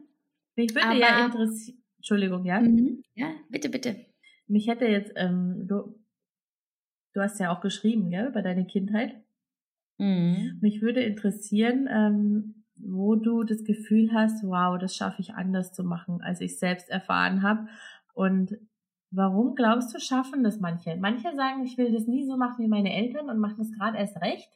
Mich 0.55 0.73
würde 0.73 0.87
Aber, 0.87 0.95
ja 0.95 1.25
interessieren, 1.25 1.81
Entschuldigung, 1.97 2.45
ja? 2.45 2.61
Mhm. 2.61 3.03
Ja, 3.15 3.31
bitte, 3.49 3.69
bitte. 3.69 4.05
Mich 4.47 4.67
hätte 4.67 4.85
jetzt, 4.85 5.13
ähm, 5.15 5.67
du, 5.67 5.99
du 7.13 7.21
hast 7.21 7.39
ja 7.39 7.55
auch 7.55 7.61
geschrieben, 7.61 8.09
gell, 8.09 8.27
über 8.27 8.41
deine 8.41 8.65
Kindheit. 8.65 9.15
Mhm. 9.97 10.59
Mich 10.61 10.81
würde 10.81 11.01
interessieren, 11.01 11.87
ähm, 11.91 12.63
wo 12.75 13.15
du 13.15 13.43
das 13.43 13.63
Gefühl 13.63 14.11
hast, 14.13 14.43
wow, 14.43 14.77
das 14.77 14.95
schaffe 14.95 15.21
ich 15.21 15.33
anders 15.33 15.73
zu 15.73 15.83
machen, 15.83 16.21
als 16.21 16.41
ich 16.41 16.59
selbst 16.59 16.89
erfahren 16.89 17.41
habe. 17.41 17.67
Und 18.13 18.57
warum 19.11 19.55
glaubst 19.55 19.93
du, 19.93 19.99
schaffen 19.99 20.43
das 20.43 20.59
manche? 20.59 20.95
Manche 20.97 21.35
sagen, 21.35 21.63
ich 21.65 21.77
will 21.77 21.91
das 21.91 22.07
nie 22.07 22.25
so 22.25 22.37
machen 22.37 22.63
wie 22.63 22.69
meine 22.69 22.93
Eltern 22.93 23.29
und 23.29 23.39
machen 23.39 23.57
das 23.57 23.71
gerade 23.71 23.97
erst 23.97 24.21
recht. 24.21 24.49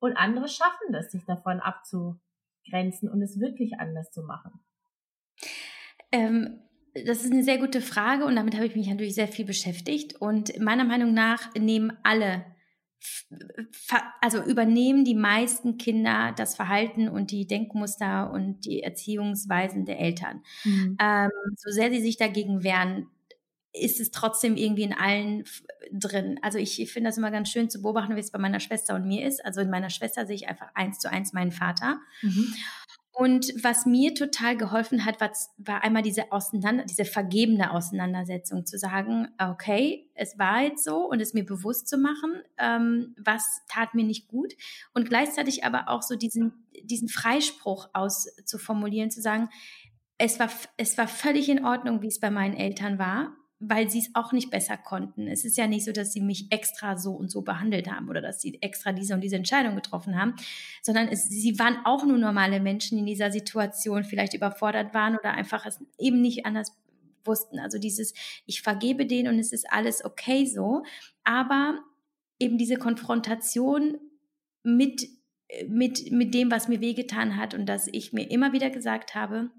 Und 0.00 0.16
andere 0.16 0.48
schaffen 0.48 0.92
das, 0.92 1.12
sich 1.12 1.24
davon 1.24 1.60
abzugrenzen 1.60 3.08
und 3.08 3.22
es 3.22 3.38
wirklich 3.38 3.78
anders 3.78 4.10
zu 4.10 4.22
machen. 4.22 4.52
Ähm, 6.10 6.60
das 6.94 7.24
ist 7.24 7.32
eine 7.32 7.44
sehr 7.44 7.58
gute 7.58 7.80
Frage 7.80 8.24
und 8.24 8.36
damit 8.36 8.54
habe 8.54 8.66
ich 8.66 8.76
mich 8.76 8.88
natürlich 8.88 9.14
sehr 9.14 9.28
viel 9.28 9.44
beschäftigt. 9.44 10.20
Und 10.20 10.58
meiner 10.60 10.84
Meinung 10.84 11.14
nach 11.14 11.54
nehmen 11.54 11.92
alle, 12.02 12.44
also 14.20 14.42
übernehmen 14.42 15.04
die 15.04 15.14
meisten 15.14 15.78
Kinder 15.78 16.34
das 16.36 16.56
Verhalten 16.56 17.08
und 17.08 17.30
die 17.30 17.46
Denkmuster 17.46 18.30
und 18.32 18.64
die 18.64 18.82
Erziehungsweisen 18.82 19.84
der 19.84 20.00
Eltern. 20.00 20.42
Mhm. 20.64 20.96
Ähm, 21.00 21.30
so 21.56 21.70
sehr 21.70 21.90
sie 21.90 22.00
sich 22.00 22.16
dagegen 22.16 22.62
wehren, 22.62 23.06
ist 23.72 24.00
es 24.00 24.10
trotzdem 24.10 24.56
irgendwie 24.56 24.82
in 24.82 24.92
allen 24.92 25.44
drin. 25.92 26.38
Also 26.42 26.58
ich, 26.58 26.80
ich 26.80 26.92
finde 26.92 27.08
das 27.08 27.18
immer 27.18 27.30
ganz 27.30 27.50
schön 27.50 27.70
zu 27.70 27.82
beobachten, 27.82 28.16
wie 28.16 28.20
es 28.20 28.32
bei 28.32 28.38
meiner 28.38 28.60
Schwester 28.60 28.94
und 28.96 29.06
mir 29.06 29.26
ist. 29.26 29.44
Also 29.44 29.60
in 29.60 29.70
meiner 29.70 29.90
Schwester 29.90 30.26
sehe 30.26 30.36
ich 30.36 30.48
einfach 30.48 30.70
eins 30.74 30.98
zu 30.98 31.10
eins 31.10 31.32
meinen 31.32 31.52
Vater. 31.52 32.00
Mhm. 32.22 32.52
Und 33.12 33.52
was 33.62 33.86
mir 33.86 34.14
total 34.14 34.56
geholfen 34.56 35.04
hat, 35.04 35.20
war, 35.20 35.32
war 35.58 35.82
einmal 35.82 36.02
diese 36.02 36.30
Auseinander, 36.32 36.84
diese 36.84 37.04
vergebene 37.04 37.72
Auseinandersetzung, 37.72 38.66
zu 38.66 38.78
sagen, 38.78 39.28
okay, 39.38 40.08
es 40.14 40.38
war 40.38 40.62
jetzt 40.62 40.84
so 40.84 41.08
und 41.08 41.20
es 41.20 41.34
mir 41.34 41.44
bewusst 41.44 41.88
zu 41.88 41.98
machen, 41.98 42.42
ähm, 42.58 43.14
was 43.18 43.62
tat 43.68 43.94
mir 43.94 44.04
nicht 44.04 44.28
gut. 44.28 44.54
Und 44.94 45.08
gleichzeitig 45.08 45.64
aber 45.64 45.88
auch 45.88 46.02
so 46.02 46.16
diesen, 46.16 46.66
diesen 46.84 47.08
Freispruch 47.08 47.88
auszuformulieren, 47.92 49.10
zu 49.10 49.20
sagen, 49.20 49.48
es 50.16 50.38
war, 50.38 50.50
es 50.76 50.96
war 50.96 51.08
völlig 51.08 51.48
in 51.48 51.64
Ordnung, 51.64 52.02
wie 52.02 52.08
es 52.08 52.20
bei 52.20 52.30
meinen 52.30 52.54
Eltern 52.54 52.98
war 52.98 53.36
weil 53.60 53.90
sie 53.90 53.98
es 53.98 54.10
auch 54.14 54.32
nicht 54.32 54.50
besser 54.50 54.78
konnten. 54.78 55.28
Es 55.28 55.44
ist 55.44 55.58
ja 55.58 55.66
nicht 55.66 55.84
so, 55.84 55.92
dass 55.92 56.14
sie 56.14 56.22
mich 56.22 56.50
extra 56.50 56.96
so 56.96 57.12
und 57.12 57.30
so 57.30 57.42
behandelt 57.42 57.90
haben 57.90 58.08
oder 58.08 58.22
dass 58.22 58.40
sie 58.40 58.60
extra 58.62 58.92
diese 58.92 59.12
und 59.12 59.20
diese 59.20 59.36
Entscheidung 59.36 59.74
getroffen 59.76 60.18
haben, 60.18 60.34
sondern 60.82 61.08
es, 61.08 61.28
sie 61.28 61.58
waren 61.58 61.76
auch 61.84 62.04
nur 62.04 62.16
normale 62.16 62.58
Menschen 62.58 62.98
in 62.98 63.04
dieser 63.04 63.30
Situation, 63.30 64.04
vielleicht 64.04 64.32
überfordert 64.32 64.94
waren 64.94 65.14
oder 65.16 65.32
einfach 65.32 65.66
es 65.66 65.78
eben 65.98 66.22
nicht 66.22 66.46
anders 66.46 66.72
wussten. 67.24 67.58
Also 67.58 67.78
dieses, 67.78 68.14
ich 68.46 68.62
vergebe 68.62 69.04
denen 69.04 69.28
und 69.28 69.38
es 69.38 69.52
ist 69.52 69.70
alles 69.70 70.02
okay 70.06 70.46
so, 70.46 70.82
aber 71.22 71.78
eben 72.38 72.56
diese 72.56 72.76
Konfrontation 72.76 73.98
mit, 74.62 75.06
mit, 75.68 76.10
mit 76.10 76.32
dem, 76.32 76.50
was 76.50 76.68
mir 76.68 76.80
wehgetan 76.80 77.36
hat 77.36 77.52
und 77.52 77.66
dass 77.66 77.88
ich 77.88 78.14
mir 78.14 78.30
immer 78.30 78.54
wieder 78.54 78.70
gesagt 78.70 79.14
habe, 79.14 79.50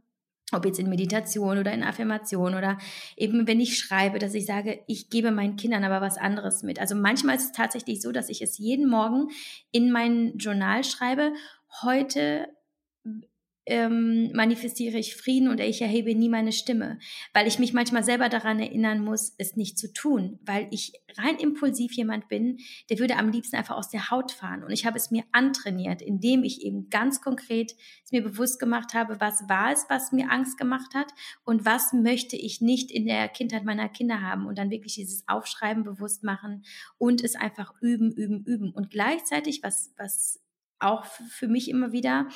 ob 0.52 0.66
jetzt 0.66 0.80
in 0.80 0.89
Meditation 0.89 1.58
oder 1.58 1.74
in 1.74 1.84
Affirmation 1.84 2.56
oder 2.56 2.78
eben 3.18 3.47
wenn 3.47 3.60
ich 3.60 3.78
schreibe, 3.78 4.20
dass 4.20 4.34
ich 4.34 4.45
sage, 4.45 4.82
ich 4.88 5.10
gebe 5.10 5.32
meinen 5.32 5.56
Kindern 5.56 5.84
aber 5.84 6.02
was 6.02 6.18
anderes 6.18 6.64
mit. 6.64 6.80
Also 6.80 6.95
manchmal 6.95 7.36
ist 7.36 7.45
es 7.45 7.52
tatsächlich 7.52 8.02
so, 8.02 8.12
dass 8.12 8.30
ich 8.30 8.41
es 8.41 8.58
jeden 8.58 8.89
Morgen 8.89 9.30
in 9.72 9.91
mein 9.91 10.38
Journal 10.38 10.84
schreibe, 10.84 11.34
heute 11.84 12.47
ähm, 13.68 14.32
manifestiere 14.34 14.97
ich 14.97 15.16
Frieden 15.16 15.47
und 15.47 15.59
ich 15.59 15.82
erhebe 15.82 16.16
nie 16.16 16.30
meine 16.30 16.51
Stimme, 16.51 16.97
weil 17.34 17.47
ich 17.47 17.59
mich 17.59 17.74
manchmal 17.74 18.03
selber 18.03 18.28
daran 18.28 18.59
erinnern 18.59 19.03
muss, 19.03 19.36
es 19.38 19.55
nicht 19.55 19.78
zu 19.78 19.93
tun, 19.93 20.39
weil 20.43 20.68
ich 20.72 20.93
rein 21.18 21.38
impulsiv 21.38 21.93
jemand 21.93 22.28
bin, 22.28 22.57
der 22.89 22.97
würde 22.97 23.18
am 23.18 23.30
liebsten 23.30 23.55
einfach 23.55 23.78
aus 23.78 23.89
der 23.89 24.09
Haut 24.09 24.32
fahren. 24.32 24.64
Und 24.64 24.72
ich 24.72 24.86
habe 24.86 24.97
es 24.97 25.12
mir 25.12 25.24
antrainiert, 25.32 26.01
indem 26.01 26.43
ich 26.43 26.64
eben 26.64 26.89
ganz 26.89 27.22
konkret 27.22 27.76
es 28.03 28.12
mir 28.12 28.24
bewusst 28.24 28.59
gemacht 28.59 28.93
habe, 28.95 29.20
was 29.20 29.47
war 29.47 29.72
es, 29.72 29.86
was 29.89 30.12
mir 30.12 30.32
Angst 30.32 30.57
gemacht 30.57 30.95
hat 30.95 31.12
und 31.43 31.64
was 31.64 31.93
möchte 31.93 32.36
ich 32.36 32.62
nicht 32.62 32.89
in 32.89 33.05
der 33.05 33.28
Kindheit 33.30 33.64
meiner 33.64 33.89
Kinder 33.89 34.22
haben 34.22 34.47
und 34.47 34.57
dann 34.57 34.72
wirklich 34.72 34.95
dieses 34.95 35.28
Aufschreiben 35.28 35.84
bewusst 35.84 36.24
machen 36.24 36.64
und 36.97 37.24
es 37.24 37.36
einfach 37.36 37.74
üben, 37.82 38.12
üben, 38.12 38.43
üben. 38.43 38.72
Und 38.72 38.89
gleichzeitig, 38.89 39.62
was, 39.62 39.93
was 39.97 40.41
auch 40.80 41.05
für 41.05 41.47
mich 41.47 41.70
immer 41.70 41.91
wieder 41.91 42.28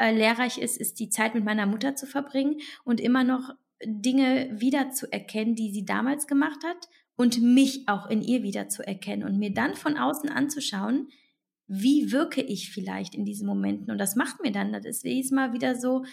äh, 0.00 0.12
lehrreich 0.12 0.58
ist, 0.58 0.78
ist 0.78 0.98
die 0.98 1.10
Zeit 1.10 1.34
mit 1.34 1.44
meiner 1.44 1.66
Mutter 1.66 1.94
zu 1.94 2.06
verbringen 2.06 2.60
und 2.84 3.00
immer 3.00 3.22
noch 3.22 3.54
Dinge 3.84 4.48
wiederzuerkennen, 4.52 5.54
die 5.54 5.70
sie 5.70 5.84
damals 5.84 6.26
gemacht 6.26 6.64
hat 6.64 6.88
und 7.16 7.42
mich 7.42 7.86
auch 7.86 8.06
in 8.08 8.22
ihr 8.22 8.42
wiederzuerkennen 8.42 9.28
und 9.28 9.38
mir 9.38 9.52
dann 9.52 9.74
von 9.74 9.98
außen 9.98 10.30
anzuschauen, 10.30 11.08
wie 11.66 12.10
wirke 12.10 12.40
ich 12.40 12.72
vielleicht 12.72 13.14
in 13.14 13.24
diesen 13.24 13.46
Momenten. 13.46 13.90
Und 13.90 13.98
das 13.98 14.16
macht 14.16 14.42
mir 14.42 14.52
dann, 14.52 14.72
das 14.72 14.84
ist 14.86 15.04
jedes 15.04 15.30
Mal 15.30 15.52
wieder 15.52 15.76
so 15.76 16.04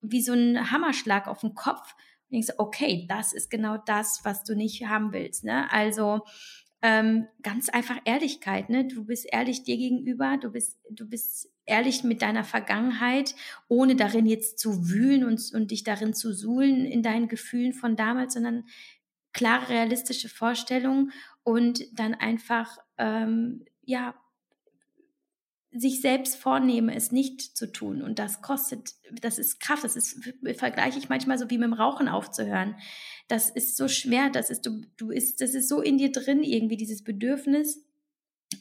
wie 0.00 0.20
so 0.20 0.32
ein 0.32 0.70
Hammerschlag 0.70 1.28
auf 1.28 1.40
den 1.40 1.54
Kopf. 1.54 1.94
Und 2.30 2.38
ich 2.38 2.46
so, 2.46 2.52
okay, 2.58 3.06
das 3.08 3.32
ist 3.32 3.50
genau 3.50 3.78
das, 3.78 4.20
was 4.24 4.44
du 4.44 4.54
nicht 4.54 4.86
haben 4.86 5.12
willst. 5.12 5.44
Ne? 5.44 5.70
Also 5.72 6.22
ähm, 6.82 7.26
ganz 7.42 7.68
einfach 7.68 7.98
Ehrlichkeit, 8.04 8.68
ne? 8.68 8.86
Du 8.86 9.04
bist 9.04 9.26
ehrlich 9.32 9.64
dir 9.64 9.76
gegenüber, 9.76 10.36
du 10.36 10.50
bist, 10.50 10.78
du 10.90 11.08
bist 11.08 11.50
ehrlich 11.68 12.04
mit 12.04 12.22
deiner 12.22 12.44
Vergangenheit, 12.44 13.34
ohne 13.68 13.96
darin 13.96 14.26
jetzt 14.26 14.58
zu 14.58 14.88
wühlen 14.88 15.24
und, 15.24 15.52
und 15.54 15.70
dich 15.70 15.84
darin 15.84 16.14
zu 16.14 16.32
suhlen 16.32 16.84
in 16.84 17.02
deinen 17.02 17.28
Gefühlen 17.28 17.72
von 17.72 17.96
damals, 17.96 18.34
sondern 18.34 18.64
klare, 19.32 19.68
realistische 19.68 20.28
Vorstellungen 20.28 21.12
und 21.42 21.82
dann 21.98 22.14
einfach, 22.14 22.78
ähm, 22.98 23.64
ja, 23.82 24.14
sich 25.70 26.00
selbst 26.00 26.36
vornehme, 26.36 26.94
es 26.94 27.12
nicht 27.12 27.56
zu 27.56 27.70
tun. 27.70 28.02
Und 28.02 28.18
das 28.18 28.40
kostet, 28.40 28.94
das 29.20 29.38
ist 29.38 29.60
Kraft, 29.60 29.84
das 29.84 29.96
ist, 29.96 30.24
vergleiche 30.56 30.98
ich 30.98 31.08
manchmal 31.08 31.38
so 31.38 31.50
wie 31.50 31.58
mit 31.58 31.66
dem 31.66 31.74
Rauchen 31.74 32.08
aufzuhören. 32.08 32.76
Das 33.28 33.50
ist 33.50 33.76
so 33.76 33.86
schwer, 33.86 34.30
das 34.30 34.50
ist, 34.50 34.64
du, 34.64 34.82
du 34.96 35.10
ist, 35.10 35.40
das 35.40 35.54
ist 35.54 35.68
so 35.68 35.82
in 35.82 35.98
dir 35.98 36.10
drin, 36.10 36.42
irgendwie 36.42 36.76
dieses 36.78 37.04
Bedürfnis. 37.04 37.84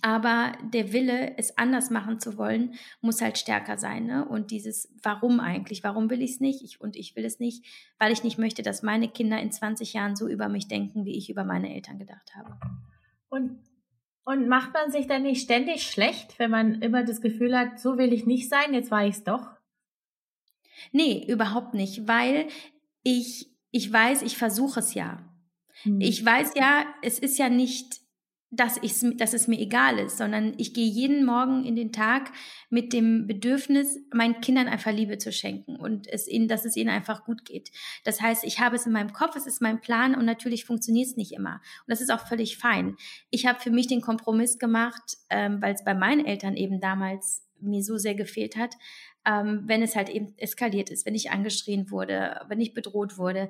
Aber 0.02 0.52
der 0.74 0.92
Wille, 0.92 1.38
es 1.38 1.58
anders 1.58 1.90
machen 1.90 2.20
zu 2.20 2.38
wollen, 2.38 2.74
muss 3.02 3.22
halt 3.22 3.38
stärker 3.38 3.78
sein. 3.78 4.06
Ne? 4.06 4.28
Und 4.28 4.52
dieses, 4.52 4.94
warum 5.02 5.40
eigentlich? 5.40 5.84
Warum 5.84 6.10
will 6.10 6.22
ich 6.22 6.32
es 6.32 6.40
nicht? 6.42 6.62
Ich, 6.62 6.82
und 6.82 6.96
ich 6.98 7.16
will 7.16 7.24
es 7.24 7.40
nicht, 7.40 7.66
weil 7.98 8.12
ich 8.12 8.24
nicht 8.24 8.38
möchte, 8.38 8.64
dass 8.64 8.84
meine 8.84 9.08
Kinder 9.08 9.40
in 9.40 9.52
20 9.52 9.94
Jahren 9.94 10.16
so 10.16 10.28
über 10.28 10.50
mich 10.50 10.68
denken, 10.68 11.06
wie 11.06 11.18
ich 11.18 11.30
über 11.30 11.46
meine 11.46 11.74
Eltern 11.74 12.00
gedacht 12.00 12.36
habe. 12.36 12.58
Und 13.30 13.60
und 14.28 14.50
macht 14.50 14.74
man 14.74 14.92
sich 14.92 15.08
dann 15.08 15.24
nicht 15.24 15.42
ständig 15.42 15.84
schlecht, 15.84 16.38
wenn 16.38 16.52
man 16.52 16.82
immer 16.82 17.06
das 17.06 17.22
Gefühl 17.22 17.58
hat, 17.58 17.80
so 17.80 17.98
will 17.98 18.12
ich 18.12 18.26
nicht 18.26 18.50
sein, 18.50 18.74
jetzt 18.74 18.92
war 18.92 19.06
ich 19.06 19.16
es 19.16 19.24
doch? 19.24 19.52
Nee, 20.92 21.26
überhaupt 21.30 21.74
nicht, 21.74 22.10
weil 22.10 22.50
ich, 23.04 23.50
ich 23.72 23.92
weiß, 23.92 24.24
ich 24.24 24.38
versuche 24.38 24.82
es 24.82 24.96
ja. 24.96 25.24
Hm. 25.84 26.02
Ich 26.02 26.26
weiß 26.26 26.56
ja, 26.56 26.86
es 27.02 27.20
ist 27.20 27.38
ja 27.38 27.48
nicht 27.48 28.02
dass, 28.50 28.78
ich's, 28.82 29.06
dass 29.18 29.34
es 29.34 29.48
mir 29.48 29.60
egal 29.60 30.00
ist, 30.00 30.18
sondern 30.18 30.54
ich 30.58 30.74
gehe 30.74 30.88
jeden 30.88 31.26
Morgen 31.26 31.66
in 31.66 31.76
den 31.76 31.92
Tag 31.92 32.32
mit 32.70 32.94
dem 32.94 33.28
Bedürfnis, 33.28 34.00
meinen 34.14 34.40
Kindern 34.40 34.68
einfach 34.68 34.94
Liebe 34.94 35.18
zu 35.18 35.34
schenken 35.34 35.76
und 35.76 36.08
es 36.08 36.28
ihnen, 36.28 36.48
dass 36.48 36.64
es 36.64 36.78
ihnen 36.78 36.90
einfach 36.90 37.26
gut 37.26 37.44
geht. 37.44 37.72
Das 38.06 38.22
heißt, 38.22 38.46
ich 38.46 38.60
habe 38.60 38.78
es 38.78 38.86
in 38.86 38.94
meinem 38.94 39.12
Kopf, 39.12 39.36
es 39.36 39.48
ist 39.48 39.62
mein 39.62 39.82
Plan 39.82 40.16
und 40.16 40.26
natürlich 40.26 40.64
funktioniert 40.64 41.08
es 41.08 41.18
nicht 41.18 41.34
immer. 41.34 41.56
Und 41.56 41.90
das 41.90 42.00
ist 42.00 42.12
auch 42.12 42.26
völlig 42.26 42.58
fein. 42.58 42.96
Ich 43.32 43.46
habe 43.46 43.60
für 43.60 43.72
mich 43.72 43.88
den 43.88 44.02
Kompromiss 44.02 44.58
gemacht, 44.58 45.18
ähm, 45.30 45.62
weil 45.62 45.74
es 45.74 45.84
bei 45.84 45.94
meinen 45.94 46.26
Eltern 46.26 46.56
eben 46.56 46.80
damals 46.80 47.44
mir 47.60 47.84
so 47.84 47.98
sehr 47.98 48.16
gefehlt 48.16 48.56
hat, 48.56 48.76
ähm, 49.26 49.64
wenn 49.66 49.82
es 49.82 49.96
halt 49.96 50.10
eben 50.10 50.34
eskaliert 50.38 50.90
ist, 50.90 51.06
wenn 51.06 51.16
ich 51.16 51.32
angeschrien 51.32 51.92
wurde, 51.92 52.46
wenn 52.48 52.62
ich 52.62 52.74
bedroht 52.74 53.18
wurde, 53.18 53.50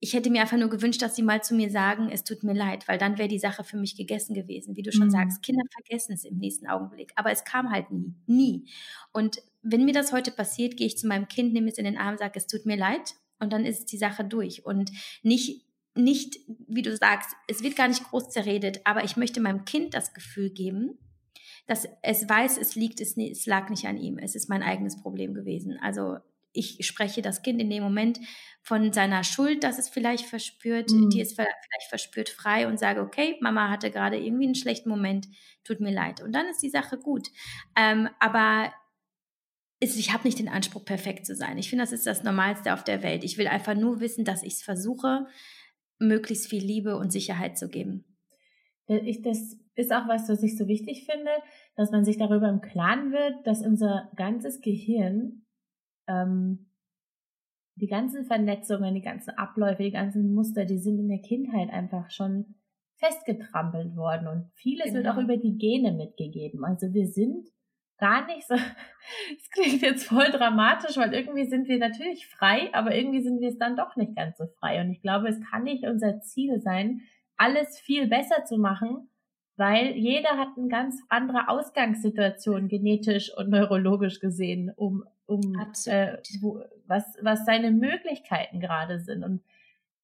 ich 0.00 0.12
hätte 0.14 0.30
mir 0.30 0.42
einfach 0.42 0.56
nur 0.56 0.68
gewünscht, 0.68 1.02
dass 1.02 1.16
sie 1.16 1.22
mal 1.22 1.42
zu 1.42 1.54
mir 1.54 1.70
sagen, 1.70 2.08
es 2.10 2.22
tut 2.22 2.44
mir 2.44 2.54
leid, 2.54 2.86
weil 2.86 2.98
dann 2.98 3.18
wäre 3.18 3.28
die 3.28 3.38
Sache 3.38 3.64
für 3.64 3.76
mich 3.76 3.96
gegessen 3.96 4.32
gewesen. 4.34 4.76
Wie 4.76 4.82
du 4.82 4.92
schon 4.92 5.08
mhm. 5.08 5.12
sagst, 5.12 5.42
Kinder 5.42 5.64
vergessen 5.72 6.12
es 6.12 6.24
im 6.24 6.38
nächsten 6.38 6.68
Augenblick. 6.68 7.12
Aber 7.16 7.32
es 7.32 7.44
kam 7.44 7.70
halt 7.70 7.90
nie, 7.90 8.14
nie. 8.26 8.66
Und 9.12 9.42
wenn 9.62 9.84
mir 9.84 9.94
das 9.94 10.12
heute 10.12 10.30
passiert, 10.30 10.76
gehe 10.76 10.86
ich 10.86 10.98
zu 10.98 11.08
meinem 11.08 11.26
Kind, 11.26 11.52
nehme 11.52 11.68
es 11.68 11.78
in 11.78 11.84
den 11.84 11.98
Arm, 11.98 12.16
sage, 12.16 12.38
es 12.38 12.46
tut 12.46 12.64
mir 12.64 12.76
leid 12.76 13.14
und 13.40 13.52
dann 13.52 13.64
ist 13.64 13.90
die 13.90 13.98
Sache 13.98 14.24
durch. 14.24 14.64
Und 14.64 14.92
nicht, 15.22 15.64
nicht, 15.96 16.38
wie 16.68 16.82
du 16.82 16.96
sagst, 16.96 17.30
es 17.48 17.64
wird 17.64 17.74
gar 17.74 17.88
nicht 17.88 18.04
groß 18.04 18.30
zerredet, 18.30 18.80
aber 18.84 19.02
ich 19.02 19.16
möchte 19.16 19.40
meinem 19.40 19.64
Kind 19.64 19.94
das 19.94 20.14
Gefühl 20.14 20.50
geben, 20.50 20.98
dass 21.66 21.88
es 22.02 22.28
weiß, 22.28 22.56
es 22.56 22.76
liegt, 22.76 23.00
es, 23.00 23.16
es 23.16 23.46
lag 23.46 23.68
nicht 23.68 23.86
an 23.86 23.98
ihm, 23.98 24.18
es 24.18 24.36
ist 24.36 24.48
mein 24.48 24.62
eigenes 24.62 25.00
Problem 25.00 25.34
gewesen. 25.34 25.76
Also 25.82 26.18
ich 26.58 26.86
spreche 26.86 27.22
das 27.22 27.42
Kind 27.42 27.60
in 27.60 27.70
dem 27.70 27.82
Moment 27.82 28.18
von 28.62 28.92
seiner 28.92 29.24
Schuld, 29.24 29.64
dass 29.64 29.78
es 29.78 29.88
vielleicht 29.88 30.26
verspürt, 30.26 30.90
mhm. 30.90 31.10
die 31.10 31.20
es 31.20 31.32
vielleicht 31.32 31.88
verspürt, 31.88 32.28
frei 32.28 32.66
und 32.66 32.78
sage, 32.78 33.00
okay, 33.00 33.36
Mama 33.40 33.70
hatte 33.70 33.90
gerade 33.90 34.18
irgendwie 34.18 34.44
einen 34.44 34.54
schlechten 34.54 34.90
Moment, 34.90 35.26
tut 35.64 35.80
mir 35.80 35.92
leid. 35.92 36.20
Und 36.20 36.32
dann 36.32 36.46
ist 36.46 36.62
die 36.62 36.70
Sache 36.70 36.98
gut. 36.98 37.28
Ähm, 37.76 38.08
aber 38.18 38.72
ist, 39.80 39.98
ich 39.98 40.12
habe 40.12 40.24
nicht 40.24 40.38
den 40.38 40.48
Anspruch, 40.48 40.84
perfekt 40.84 41.24
zu 41.24 41.34
sein. 41.34 41.56
Ich 41.56 41.70
finde, 41.70 41.84
das 41.84 41.92
ist 41.92 42.06
das 42.06 42.24
Normalste 42.24 42.74
auf 42.74 42.82
der 42.82 43.02
Welt. 43.02 43.24
Ich 43.24 43.38
will 43.38 43.46
einfach 43.46 43.74
nur 43.74 44.00
wissen, 44.00 44.24
dass 44.24 44.42
ich 44.42 44.54
es 44.54 44.62
versuche, 44.62 45.26
möglichst 45.98 46.48
viel 46.48 46.62
Liebe 46.62 46.96
und 46.96 47.12
Sicherheit 47.12 47.56
zu 47.56 47.68
geben. 47.68 48.04
Ich, 48.86 49.22
das 49.22 49.56
ist 49.74 49.92
auch 49.92 50.08
was, 50.08 50.28
was 50.28 50.42
ich 50.42 50.56
so 50.56 50.66
wichtig 50.66 51.04
finde, 51.04 51.30
dass 51.76 51.90
man 51.90 52.04
sich 52.04 52.16
darüber 52.16 52.48
im 52.48 52.60
Klaren 52.60 53.12
wird, 53.12 53.46
dass 53.46 53.62
unser 53.62 54.10
ganzes 54.16 54.60
Gehirn 54.60 55.44
ähm, 56.08 56.66
die 57.76 57.86
ganzen 57.86 58.24
Vernetzungen, 58.24 58.94
die 58.94 59.02
ganzen 59.02 59.30
Abläufe, 59.30 59.84
die 59.84 59.92
ganzen 59.92 60.34
Muster, 60.34 60.64
die 60.64 60.78
sind 60.78 60.98
in 60.98 61.08
der 61.08 61.20
Kindheit 61.20 61.70
einfach 61.70 62.10
schon 62.10 62.56
festgetrampelt 62.96 63.94
worden 63.94 64.26
und 64.26 64.50
vieles 64.54 64.86
genau. 64.86 64.96
wird 64.96 65.08
auch 65.08 65.18
über 65.18 65.36
die 65.36 65.56
Gene 65.56 65.92
mitgegeben. 65.92 66.64
Also 66.64 66.92
wir 66.92 67.06
sind 67.06 67.46
gar 67.98 68.26
nicht 68.26 68.46
so, 68.46 68.54
es 69.36 69.50
klingt 69.50 69.82
jetzt 69.82 70.06
voll 70.06 70.30
dramatisch, 70.30 70.96
weil 70.96 71.14
irgendwie 71.14 71.46
sind 71.46 71.68
wir 71.68 71.78
natürlich 71.78 72.26
frei, 72.26 72.70
aber 72.72 72.94
irgendwie 72.94 73.22
sind 73.22 73.40
wir 73.40 73.48
es 73.48 73.58
dann 73.58 73.76
doch 73.76 73.96
nicht 73.96 74.16
ganz 74.16 74.38
so 74.38 74.46
frei. 74.58 74.80
Und 74.80 74.90
ich 74.90 75.00
glaube, 75.00 75.28
es 75.28 75.40
kann 75.50 75.62
nicht 75.62 75.84
unser 75.84 76.20
Ziel 76.20 76.60
sein, 76.60 77.02
alles 77.36 77.78
viel 77.78 78.08
besser 78.08 78.44
zu 78.44 78.58
machen, 78.58 79.10
weil 79.56 79.96
jeder 79.96 80.30
hat 80.30 80.48
eine 80.56 80.68
ganz 80.68 81.00
andere 81.08 81.48
Ausgangssituation 81.48 82.68
genetisch 82.68 83.32
und 83.36 83.50
neurologisch 83.50 84.20
gesehen, 84.20 84.72
um, 84.74 85.04
um 85.28 85.54
äh, 85.86 86.16
wo, 86.40 86.62
was, 86.86 87.04
was 87.20 87.44
seine 87.44 87.70
Möglichkeiten 87.70 88.60
gerade 88.60 88.98
sind. 88.98 89.22
Und 89.22 89.42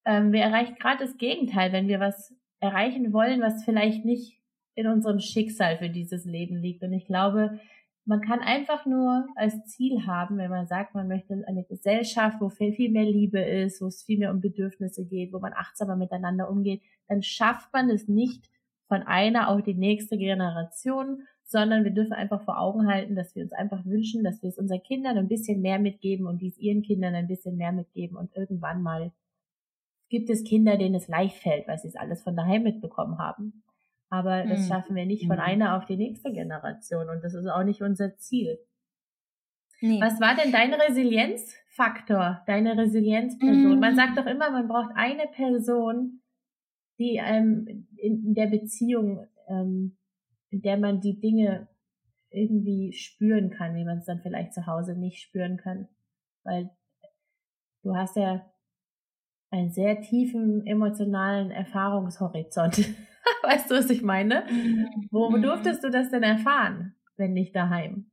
ähm, 0.05 0.33
wir 0.33 0.43
erreichen 0.43 0.77
gerade 0.77 1.05
das 1.05 1.17
Gegenteil, 1.17 1.73
wenn 1.73 1.89
wir 1.89 1.99
was 1.99 2.35
erreichen 2.61 3.13
wollen, 3.13 3.41
was 3.41 3.65
vielleicht 3.65 4.05
nicht 4.05 4.39
in 4.75 4.87
unserem 4.87 5.21
Schicksal 5.21 5.79
für 5.79 5.89
dieses 5.89 6.25
Leben 6.27 6.57
liegt. 6.57 6.83
Und 6.83 6.93
ich 6.93 7.07
glaube, 7.07 7.59
man 8.05 8.21
kann 8.21 8.41
einfach 8.41 8.85
nur 8.85 9.27
als 9.35 9.65
Ziel 9.65 10.07
haben, 10.07 10.37
wenn 10.37 10.51
man 10.51 10.67
sagt, 10.67 10.95
man 10.95 11.09
möchte 11.09 11.43
eine 11.47 11.65
Gesellschaft, 11.65 12.37
wo 12.41 12.51
viel, 12.51 12.75
viel 12.75 12.91
mehr 12.91 13.05
Liebe 13.05 13.41
ist, 13.41 13.81
wo 13.81 13.87
es 13.87 14.03
viel 14.03 14.19
mehr 14.19 14.31
um 14.31 14.43
Bedürfnisse 14.43 15.07
geht, 15.07 15.33
wo 15.33 15.39
man 15.39 15.55
achtsamer 15.55 15.97
miteinander 15.97 16.51
umgeht, 16.51 16.83
dann 17.09 17.23
schafft 17.23 17.73
man 17.73 17.89
es 17.89 18.09
nicht, 18.09 18.51
von 18.89 19.03
einer 19.03 19.49
auf 19.49 19.63
die 19.63 19.75
nächste 19.75 20.19
Generation, 20.19 21.23
sondern 21.55 21.85
wir 21.85 21.93
dürfen 21.93 22.15
einfach 22.15 22.43
vor 22.43 22.59
Augen 22.59 22.89
halten, 22.89 23.15
dass 23.15 23.37
wir 23.37 23.45
uns 23.45 23.53
einfach 23.53 23.85
wünschen, 23.85 24.25
dass 24.25 24.43
wir 24.43 24.49
es 24.49 24.59
unseren 24.59 24.83
Kindern 24.83 25.17
ein 25.17 25.29
bisschen 25.29 25.63
mehr 25.63 25.79
mitgeben 25.79 26.27
und 26.27 26.43
dies 26.43 26.59
ihren 26.59 26.83
Kindern 26.83 27.15
ein 27.15 27.29
bisschen 27.29 27.57
mehr 27.57 27.71
mitgeben 27.71 28.17
und 28.17 28.35
irgendwann 28.35 28.83
mal 28.83 29.13
gibt 30.09 30.31
es 30.31 30.43
Kinder, 30.43 30.77
denen 30.77 30.97
es 30.97 31.07
leicht 31.07 31.37
fällt, 31.37 31.69
weil 31.69 31.79
sie 31.79 31.87
es 31.87 31.95
alles 31.95 32.25
von 32.25 32.35
daheim 32.35 32.65
mitbekommen 32.65 33.19
haben. 33.19 33.63
Aber 34.11 34.45
das 34.45 34.63
mhm. 34.63 34.69
schaffen 34.69 34.97
wir 34.97 35.07
nicht 35.07 35.29
von 35.29 35.37
mhm. 35.37 35.43
einer 35.43 35.77
auf 35.77 35.87
die 35.87 35.97
nächste 35.97 36.33
Generation 36.33 37.09
und 37.09 37.23
das 37.23 37.35
ist 37.35 37.47
auch 37.47 37.63
nicht 37.63 37.83
unser 37.83 38.17
Ziel. 38.17 38.59
Nee. 39.81 40.01
Was 40.01 40.21
war 40.21 40.35
denn 40.35 40.51
dein 40.51 40.75
Resilienzfaktor, 40.75 42.43
deine 42.49 42.77
Resilienzperson? 42.77 43.75
Mhm. 43.75 43.81
Man 43.81 43.95
sagt 43.95 44.19
doch 44.19 44.27
immer, 44.27 44.51
man 44.51 44.67
braucht 44.67 44.91
eine 44.97 45.29
Person, 45.29 46.21
die 46.99 47.21
ähm, 47.23 47.87
in 47.97 48.35
der 48.35 48.49
Beziehung, 48.49 49.27
ähm, 49.49 49.97
in 50.55 50.63
der 50.63 50.79
man 50.79 51.01
die 51.01 51.19
Dinge 51.19 51.67
irgendwie 52.31 52.93
spüren 52.93 53.51
kann, 53.51 53.75
wie 53.75 53.85
man 53.85 53.99
es 53.99 54.05
dann 54.05 54.21
vielleicht 54.21 54.55
zu 54.55 54.67
Hause 54.67 54.95
nicht 54.95 55.21
spüren 55.21 55.57
kann. 55.57 55.89
Weil 56.45 56.71
du 57.83 57.97
hast 57.97 58.15
ja 58.17 58.49
einen 59.51 59.73
sehr 59.73 60.01
tiefen 60.01 60.65
emotionalen 60.65 61.51
Erfahrungshorizont. 61.51 62.79
weißt 63.43 63.71
du, 63.71 63.75
was 63.75 63.91
ich 63.91 64.03
meine? 64.03 64.47
Wo 65.11 65.29
mhm. 65.31 65.43
durftest 65.43 65.83
du 65.83 65.91
das 65.91 66.11
denn 66.11 66.23
erfahren, 66.23 66.95
wenn 67.17 67.33
nicht 67.33 67.55
daheim? 67.57 68.13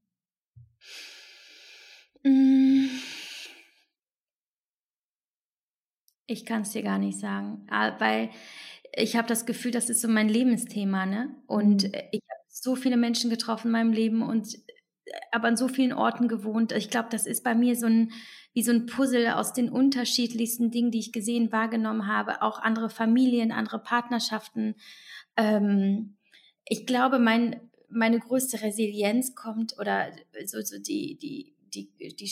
Mm. 2.23 2.87
Ich 6.25 6.45
kann 6.45 6.61
es 6.61 6.71
dir 6.71 6.81
gar 6.81 6.97
nicht 6.97 7.19
sagen, 7.19 7.67
ah, 7.69 7.99
weil 7.99 8.29
ich 8.93 9.15
habe 9.15 9.27
das 9.27 9.45
Gefühl, 9.45 9.71
das 9.71 9.89
ist 9.89 10.01
so 10.01 10.07
mein 10.07 10.29
Lebensthema, 10.29 11.05
ne? 11.05 11.35
Und 11.47 11.83
mhm. 11.83 11.91
ich 12.11 12.21
habe 12.29 12.41
so 12.47 12.75
viele 12.75 12.97
Menschen 12.97 13.29
getroffen 13.29 13.67
in 13.67 13.71
meinem 13.71 13.93
Leben 13.93 14.21
und 14.21 14.55
äh, 14.55 15.13
aber 15.31 15.47
an 15.47 15.57
so 15.57 15.67
vielen 15.67 15.93
Orten 15.93 16.27
gewohnt. 16.27 16.71
Ich 16.71 16.89
glaube, 16.89 17.09
das 17.09 17.25
ist 17.25 17.43
bei 17.43 17.55
mir 17.55 17.75
so 17.75 17.87
ein 17.87 18.11
wie 18.53 18.63
so 18.63 18.71
ein 18.71 18.85
Puzzle 18.85 19.29
aus 19.29 19.53
den 19.53 19.69
unterschiedlichsten 19.69 20.71
Dingen, 20.71 20.91
die 20.91 20.99
ich 20.99 21.13
gesehen, 21.13 21.51
wahrgenommen 21.51 22.07
habe, 22.07 22.41
auch 22.41 22.59
andere 22.59 22.89
Familien, 22.89 23.51
andere 23.51 23.79
Partnerschaften. 23.79 24.75
Ähm, 25.37 26.17
ich 26.65 26.85
glaube, 26.85 27.17
mein, 27.19 27.69
meine 27.89 28.19
größte 28.19 28.61
Resilienz 28.61 29.35
kommt 29.35 29.77
oder 29.79 30.11
so, 30.45 30.61
so 30.61 30.79
die, 30.79 31.17
die, 31.17 31.55
die, 31.73 32.15
die 32.15 32.31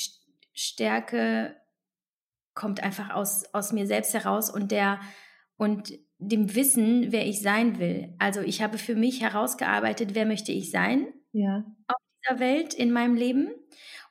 Stärke 0.54 1.56
kommt 2.54 2.84
einfach 2.84 3.12
aus, 3.12 3.46
aus 3.54 3.72
mir 3.72 3.88
selbst 3.88 4.14
heraus 4.14 4.50
und 4.50 4.72
der 4.72 5.00
und 5.56 5.98
dem 6.20 6.54
Wissen, 6.54 7.12
wer 7.12 7.26
ich 7.26 7.42
sein 7.42 7.80
will. 7.80 8.14
Also 8.20 8.42
ich 8.42 8.62
habe 8.62 8.78
für 8.78 8.96
mich 8.96 9.22
herausgearbeitet, 9.22 10.14
wer 10.14 10.26
möchte 10.26 10.52
ich 10.52 10.70
sein 10.70 11.08
ja. 11.32 11.64
auf 11.88 11.96
dieser 12.22 12.40
Welt 12.40 12.74
in 12.74 12.92
meinem 12.92 13.16
Leben. 13.16 13.50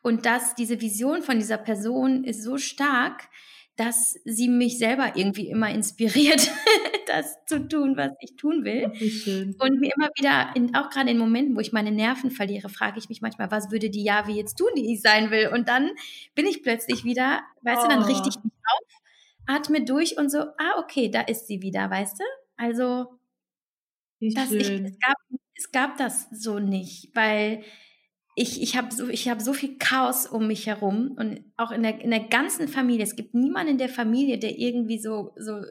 Und 0.02 0.26
dass 0.26 0.54
diese 0.54 0.80
Vision 0.80 1.22
von 1.22 1.38
dieser 1.38 1.58
Person 1.58 2.24
ist 2.24 2.42
so 2.42 2.56
stark, 2.56 3.28
dass 3.76 4.18
sie 4.24 4.48
mich 4.48 4.78
selber 4.78 5.12
irgendwie 5.14 5.48
immer 5.48 5.70
inspiriert, 5.70 6.50
das 7.06 7.36
zu 7.46 7.68
tun, 7.68 7.96
was 7.96 8.10
ich 8.20 8.34
tun 8.36 8.64
will. 8.64 8.86
Und 9.60 9.78
mir 9.78 9.92
immer 9.94 10.08
wieder, 10.16 10.50
in, 10.56 10.74
auch 10.74 10.90
gerade 10.90 11.10
in 11.10 11.18
Momenten, 11.18 11.54
wo 11.54 11.60
ich 11.60 11.72
meine 11.72 11.92
Nerven 11.92 12.32
verliere, 12.32 12.70
frage 12.70 12.98
ich 12.98 13.08
mich 13.08 13.20
manchmal, 13.20 13.52
was 13.52 13.70
würde 13.70 13.88
die 13.88 14.02
Javi 14.02 14.32
jetzt 14.32 14.56
tun, 14.56 14.70
die 14.76 14.92
ich 14.92 15.00
sein 15.00 15.30
will? 15.30 15.50
Und 15.54 15.68
dann 15.68 15.90
bin 16.34 16.46
ich 16.46 16.62
plötzlich 16.64 17.04
wieder, 17.04 17.40
weißt 17.62 17.82
oh. 17.84 17.88
du, 17.88 17.88
dann 17.88 18.02
richte 18.02 18.28
ich 18.28 18.42
mich 18.42 18.52
atme 19.48 19.84
durch 19.84 20.16
und 20.18 20.30
so, 20.30 20.38
ah, 20.38 20.78
okay, 20.78 21.10
da 21.10 21.22
ist 21.22 21.48
sie 21.48 21.62
wieder, 21.62 21.90
weißt 21.90 22.20
du? 22.20 22.24
Also, 22.56 23.18
das, 24.20 24.52
ich, 24.52 24.68
es, 24.68 24.98
gab, 24.98 25.16
es 25.54 25.72
gab 25.72 25.96
das 25.96 26.28
so 26.30 26.58
nicht, 26.58 27.10
weil 27.14 27.62
ich, 28.34 28.62
ich 28.62 28.76
habe 28.76 28.94
so, 28.94 29.08
ich 29.08 29.28
hab 29.28 29.40
so 29.40 29.52
viel 29.52 29.78
Chaos 29.78 30.26
um 30.26 30.46
mich 30.46 30.66
herum 30.66 31.16
und 31.18 31.42
auch 31.56 31.72
in 31.72 31.82
der, 31.82 32.00
in 32.00 32.10
der 32.10 32.20
ganzen 32.20 32.68
Familie. 32.68 33.04
Es 33.04 33.16
gibt 33.16 33.34
niemanden 33.34 33.72
in 33.72 33.78
der 33.78 33.88
Familie, 33.88 34.38
der 34.38 34.56
irgendwie 34.56 34.98
so, 34.98 35.32
so 35.36 35.62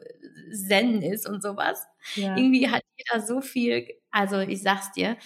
zen 0.52 1.00
ist 1.00 1.26
und 1.26 1.42
sowas. 1.42 1.86
Ja. 2.14 2.36
Irgendwie 2.36 2.68
hat 2.68 2.82
jeder 2.96 3.24
so 3.26 3.40
viel, 3.40 3.86
also 4.10 4.40
ich 4.40 4.62
sag's 4.62 4.92
dir. 4.92 5.16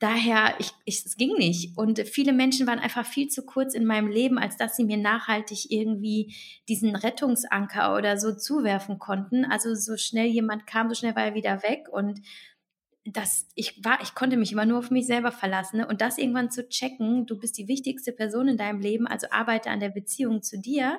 Daher, 0.00 0.54
ich, 0.58 0.72
ich, 0.86 1.04
es 1.04 1.16
ging 1.18 1.34
nicht. 1.36 1.76
Und 1.76 2.00
viele 2.00 2.32
Menschen 2.32 2.66
waren 2.66 2.78
einfach 2.78 3.04
viel 3.04 3.28
zu 3.28 3.44
kurz 3.44 3.74
in 3.74 3.84
meinem 3.84 4.08
Leben, 4.08 4.38
als 4.38 4.56
dass 4.56 4.74
sie 4.74 4.84
mir 4.84 4.96
nachhaltig 4.96 5.70
irgendwie 5.70 6.34
diesen 6.70 6.96
Rettungsanker 6.96 7.94
oder 7.94 8.16
so 8.16 8.34
zuwerfen 8.34 8.98
konnten. 8.98 9.44
Also 9.44 9.74
so 9.74 9.98
schnell 9.98 10.26
jemand 10.26 10.66
kam, 10.66 10.88
so 10.88 10.94
schnell 10.94 11.14
war 11.16 11.24
er 11.24 11.34
wieder 11.34 11.62
weg. 11.62 11.86
Und 11.92 12.20
das, 13.04 13.46
ich 13.54 13.84
war, 13.84 14.00
ich 14.02 14.14
konnte 14.14 14.38
mich 14.38 14.52
immer 14.52 14.64
nur 14.64 14.78
auf 14.78 14.90
mich 14.90 15.06
selber 15.06 15.32
verlassen. 15.32 15.78
Ne? 15.78 15.86
Und 15.86 16.00
das 16.00 16.16
irgendwann 16.16 16.50
zu 16.50 16.66
checken, 16.66 17.26
du 17.26 17.38
bist 17.38 17.58
die 17.58 17.68
wichtigste 17.68 18.12
Person 18.12 18.48
in 18.48 18.56
deinem 18.56 18.80
Leben, 18.80 19.06
also 19.06 19.26
arbeite 19.30 19.68
an 19.68 19.80
der 19.80 19.90
Beziehung 19.90 20.42
zu 20.42 20.58
dir, 20.58 20.98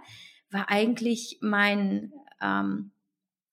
war 0.52 0.70
eigentlich 0.70 1.40
mein, 1.42 2.14
ähm, 2.40 2.92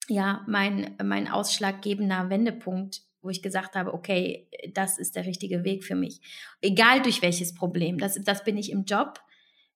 ja, 0.07 0.45
mein, 0.47 0.95
mein 1.03 1.27
ausschlaggebender 1.27 2.29
Wendepunkt, 2.29 3.01
wo 3.21 3.29
ich 3.29 3.41
gesagt 3.41 3.75
habe, 3.75 3.93
okay, 3.93 4.47
das 4.73 4.97
ist 4.97 5.15
der 5.15 5.25
richtige 5.25 5.63
Weg 5.63 5.83
für 5.83 5.95
mich. 5.95 6.21
Egal 6.61 7.01
durch 7.01 7.21
welches 7.21 7.53
Problem. 7.53 7.97
Das, 7.97 8.19
das 8.23 8.43
bin 8.43 8.57
ich 8.57 8.71
im 8.71 8.85
Job. 8.85 9.19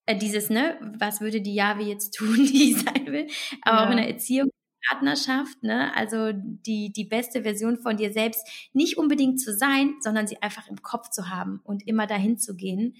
Äh, 0.05 0.17
dieses, 0.17 0.49
ne, 0.49 0.77
was 0.97 1.21
würde 1.21 1.41
die 1.41 1.55
Jahwe 1.55 1.83
jetzt 1.83 2.15
tun, 2.15 2.35
die 2.51 2.71
ich 2.71 2.81
sein 2.81 3.05
will, 3.07 3.27
aber 3.61 3.77
ja. 3.77 3.85
auch 3.85 3.91
in 3.91 3.97
der 3.97 4.09
Erziehung 4.09 4.49
Partnerschaft, 4.89 5.63
ne? 5.63 5.95
also 5.95 6.31
die, 6.33 6.91
die 6.91 7.05
beste 7.05 7.43
Version 7.43 7.77
von 7.77 7.97
dir 7.97 8.11
selbst 8.11 8.45
nicht 8.73 8.97
unbedingt 8.97 9.39
zu 9.39 9.53
sein, 9.53 9.95
sondern 10.01 10.27
sie 10.27 10.41
einfach 10.41 10.67
im 10.67 10.81
Kopf 10.81 11.09
zu 11.09 11.29
haben 11.29 11.61
und 11.63 11.87
immer 11.87 12.07
dahin 12.07 12.37
zu 12.37 12.55
gehen 12.55 12.95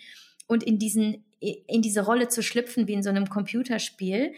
und 0.48 0.64
in, 0.64 0.80
diesen, 0.80 1.26
in 1.40 1.82
diese 1.82 2.06
Rolle 2.06 2.30
zu 2.30 2.42
schlüpfen 2.42 2.88
wie 2.88 2.94
in 2.94 3.04
so 3.04 3.10
einem 3.10 3.30
Computerspiel 3.30 4.34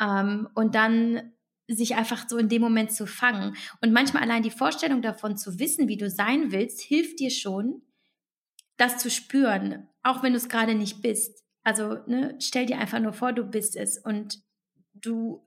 ähm, 0.00 0.48
und 0.54 0.74
dann 0.74 1.32
sich 1.68 1.94
einfach 1.96 2.28
so 2.28 2.36
in 2.38 2.48
dem 2.48 2.62
Moment 2.62 2.92
zu 2.92 3.06
fangen. 3.06 3.56
Und 3.80 3.92
manchmal 3.92 4.22
allein 4.22 4.42
die 4.42 4.50
Vorstellung 4.50 5.02
davon 5.02 5.36
zu 5.36 5.58
wissen, 5.58 5.88
wie 5.88 5.96
du 5.96 6.10
sein 6.10 6.52
willst, 6.52 6.80
hilft 6.80 7.20
dir 7.20 7.30
schon, 7.30 7.82
das 8.76 8.98
zu 8.98 9.10
spüren, 9.10 9.88
auch 10.02 10.22
wenn 10.22 10.32
du 10.32 10.38
es 10.38 10.48
gerade 10.48 10.74
nicht 10.74 11.02
bist. 11.02 11.44
Also 11.64 11.98
ne, 12.06 12.36
stell 12.40 12.66
dir 12.66 12.78
einfach 12.78 13.00
nur 13.00 13.12
vor, 13.12 13.32
du 13.32 13.44
bist 13.44 13.76
es 13.76 13.98
und 13.98 14.40
du 14.94 15.46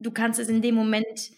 du 0.00 0.10
kannst 0.12 0.40
es 0.40 0.48
in 0.48 0.62
dem 0.62 0.74
Moment 0.74 1.30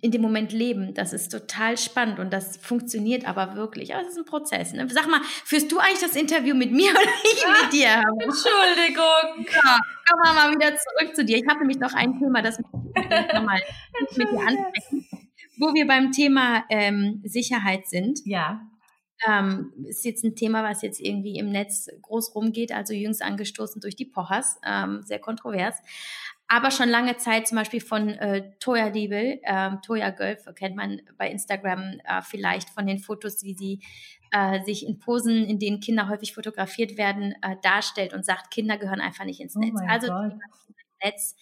in 0.00 0.10
dem 0.10 0.22
Moment 0.22 0.52
leben. 0.52 0.94
Das 0.94 1.12
ist 1.12 1.30
total 1.30 1.76
spannend 1.76 2.18
und 2.18 2.32
das 2.32 2.56
funktioniert 2.56 3.26
aber 3.26 3.54
wirklich. 3.54 3.94
Aber 3.94 4.02
es 4.02 4.10
ist 4.10 4.18
ein 4.18 4.24
Prozess. 4.24 4.72
Ne? 4.72 4.86
Sag 4.90 5.08
mal, 5.08 5.20
führst 5.44 5.70
du 5.70 5.78
eigentlich 5.78 6.00
das 6.00 6.16
Interview 6.16 6.54
mit 6.54 6.72
mir 6.72 6.90
oder 6.90 7.00
ich 7.00 7.44
mit 7.62 7.72
dir? 7.72 8.02
Entschuldigung. 8.20 9.46
Ja, 9.64 9.78
kommen 10.08 10.22
wir 10.24 10.32
mal 10.34 10.54
wieder 10.54 10.76
zurück 10.76 11.14
zu 11.14 11.24
dir. 11.24 11.38
Ich 11.38 11.46
habe 11.48 11.60
nämlich 11.60 11.78
noch 11.78 11.94
ein 11.94 12.18
Thema, 12.18 12.42
das 12.42 12.58
nochmal 13.34 13.60
mit 14.16 14.30
dir 14.30 14.40
ansprechen, 14.40 15.06
wo 15.58 15.72
wir 15.74 15.86
beim 15.86 16.12
Thema 16.12 16.64
ähm, 16.68 17.22
Sicherheit 17.24 17.86
sind. 17.86 18.20
Ja. 18.24 18.60
Ähm, 19.26 19.72
ist 19.86 20.04
jetzt 20.04 20.24
ein 20.24 20.34
Thema, 20.34 20.62
was 20.62 20.82
jetzt 20.82 21.00
irgendwie 21.00 21.38
im 21.38 21.50
Netz 21.50 21.88
groß 22.02 22.34
rumgeht, 22.34 22.72
also 22.72 22.92
jüngst 22.92 23.22
angestoßen 23.22 23.80
durch 23.80 23.96
die 23.96 24.04
Pochers, 24.04 24.58
ähm, 24.66 25.02
sehr 25.02 25.18
kontrovers 25.18 25.76
aber 26.46 26.70
schon 26.70 26.88
lange 26.88 27.16
Zeit 27.16 27.48
zum 27.48 27.56
Beispiel 27.56 27.80
von 27.80 28.10
äh, 28.10 28.52
Toya 28.60 28.88
Liebel, 28.88 29.40
ähm, 29.44 29.80
Toya 29.82 30.10
Gölf 30.10 30.44
kennt 30.54 30.76
man 30.76 31.00
bei 31.16 31.30
Instagram 31.30 32.00
äh, 32.04 32.22
vielleicht 32.22 32.68
von 32.70 32.86
den 32.86 32.98
Fotos, 32.98 33.42
wie 33.42 33.54
sie 33.54 33.80
äh, 34.30 34.62
sich 34.64 34.86
in 34.86 34.98
Posen, 34.98 35.44
in 35.46 35.58
denen 35.58 35.80
Kinder 35.80 36.08
häufig 36.08 36.34
fotografiert 36.34 36.98
werden, 36.98 37.34
äh, 37.40 37.56
darstellt 37.62 38.12
und 38.12 38.26
sagt, 38.26 38.50
Kinder 38.50 38.76
gehören 38.76 39.00
einfach 39.00 39.24
nicht 39.24 39.40
ins 39.40 39.56
oh 39.56 39.60
Netz. 39.60 39.80
Also 39.88 40.12
Netz. 41.02 41.34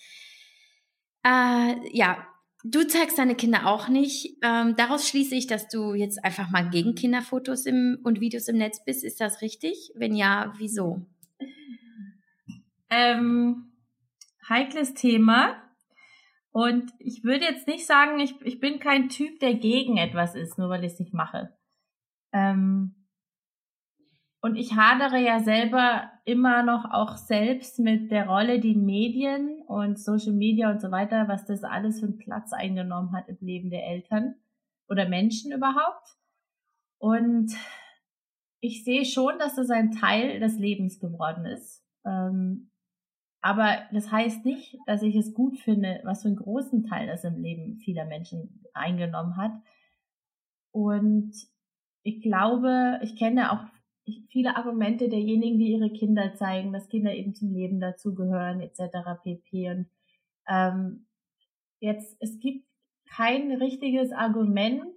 Äh, 1.24 1.96
ja, 1.96 2.24
du 2.62 2.86
zeigst 2.86 3.18
deine 3.18 3.34
Kinder 3.34 3.66
auch 3.66 3.88
nicht. 3.88 4.36
Ähm, 4.42 4.76
daraus 4.76 5.08
schließe 5.08 5.34
ich, 5.34 5.48
dass 5.48 5.68
du 5.68 5.94
jetzt 5.94 6.24
einfach 6.24 6.48
mal 6.50 6.70
gegen 6.70 6.94
Kinderfotos 6.94 7.66
im, 7.66 7.98
und 8.04 8.20
Videos 8.20 8.46
im 8.46 8.58
Netz 8.58 8.84
bist. 8.84 9.02
Ist 9.02 9.20
das 9.20 9.40
richtig? 9.42 9.90
Wenn 9.96 10.14
ja, 10.14 10.54
wieso? 10.58 11.04
Ähm 12.88 13.71
heikles 14.48 14.94
Thema. 14.94 15.62
Und 16.50 16.92
ich 16.98 17.24
würde 17.24 17.44
jetzt 17.44 17.66
nicht 17.66 17.86
sagen, 17.86 18.20
ich, 18.20 18.40
ich 18.42 18.60
bin 18.60 18.78
kein 18.78 19.08
Typ, 19.08 19.40
der 19.40 19.54
gegen 19.54 19.96
etwas 19.96 20.34
ist, 20.34 20.58
nur 20.58 20.68
weil 20.68 20.84
ich 20.84 20.92
es 20.92 20.98
nicht 20.98 21.14
mache. 21.14 21.56
Ähm, 22.32 22.94
und 24.44 24.56
ich 24.56 24.74
hadere 24.74 25.18
ja 25.18 25.38
selber 25.38 26.10
immer 26.24 26.64
noch 26.64 26.84
auch 26.90 27.16
selbst 27.16 27.78
mit 27.78 28.10
der 28.10 28.26
Rolle, 28.26 28.58
die 28.58 28.74
Medien 28.74 29.62
und 29.68 30.00
Social 30.00 30.32
Media 30.32 30.68
und 30.70 30.80
so 30.80 30.90
weiter, 30.90 31.28
was 31.28 31.44
das 31.44 31.62
alles 31.62 32.00
für 32.00 32.06
einen 32.06 32.18
Platz 32.18 32.52
eingenommen 32.52 33.12
hat 33.12 33.28
im 33.28 33.38
Leben 33.40 33.70
der 33.70 33.86
Eltern 33.86 34.34
oder 34.88 35.08
Menschen 35.08 35.52
überhaupt. 35.52 36.16
Und 36.98 37.52
ich 38.60 38.82
sehe 38.82 39.04
schon, 39.04 39.38
dass 39.38 39.54
das 39.54 39.70
ein 39.70 39.92
Teil 39.92 40.40
des 40.40 40.58
Lebens 40.58 40.98
geworden 40.98 41.46
ist. 41.46 41.84
Ähm, 42.04 42.71
aber 43.42 43.82
das 43.92 44.10
heißt 44.10 44.44
nicht, 44.44 44.78
dass 44.86 45.02
ich 45.02 45.16
es 45.16 45.34
gut 45.34 45.58
finde, 45.58 46.00
was 46.04 46.22
für 46.22 46.28
einen 46.28 46.36
großen 46.36 46.84
Teil 46.84 47.08
das 47.08 47.24
im 47.24 47.42
Leben 47.42 47.76
vieler 47.78 48.04
Menschen 48.04 48.64
eingenommen 48.72 49.36
hat. 49.36 49.52
Und 50.70 51.32
ich 52.04 52.22
glaube, 52.22 53.00
ich 53.02 53.16
kenne 53.16 53.52
auch 53.52 53.64
viele 54.30 54.56
Argumente 54.56 55.08
derjenigen, 55.08 55.58
die 55.58 55.72
ihre 55.72 55.90
Kinder 55.90 56.34
zeigen, 56.34 56.72
dass 56.72 56.88
Kinder 56.88 57.14
eben 57.14 57.34
zum 57.34 57.52
Leben 57.52 57.80
dazugehören, 57.80 58.60
etc. 58.60 59.22
pp. 59.22 59.70
Und 59.70 59.86
ähm, 60.48 61.06
jetzt, 61.80 62.16
es 62.20 62.38
gibt 62.38 62.64
kein 63.10 63.50
richtiges 63.52 64.12
Argument 64.12 64.94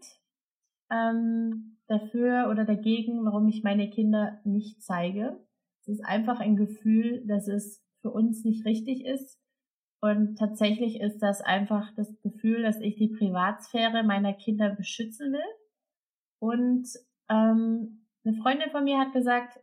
ähm, 0.91 1.77
dafür 1.87 2.47
oder 2.51 2.63
dagegen, 2.63 3.25
warum 3.25 3.47
ich 3.47 3.63
meine 3.63 3.89
Kinder 3.89 4.39
nicht 4.43 4.83
zeige. 4.83 5.39
Es 5.81 5.87
ist 5.87 6.05
einfach 6.05 6.39
ein 6.39 6.55
Gefühl, 6.55 7.25
dass 7.25 7.47
es 7.47 7.84
für 8.05 8.11
uns 8.11 8.45
nicht 8.45 8.65
richtig 8.65 9.03
ist. 9.03 9.39
Und 9.99 10.37
tatsächlich 10.37 11.01
ist 11.01 11.17
das 11.23 11.41
einfach 11.41 11.91
das 11.95 12.21
Gefühl, 12.21 12.61
dass 12.61 12.79
ich 12.79 12.97
die 12.97 13.07
Privatsphäre 13.07 14.03
meiner 14.03 14.33
Kinder 14.33 14.69
beschützen 14.69 15.33
will. 15.33 15.39
Und 16.37 16.87
ähm, 17.29 18.05
eine 18.23 18.35
Freundin 18.35 18.69
von 18.69 18.83
mir 18.83 18.99
hat 18.99 19.11
gesagt, 19.13 19.59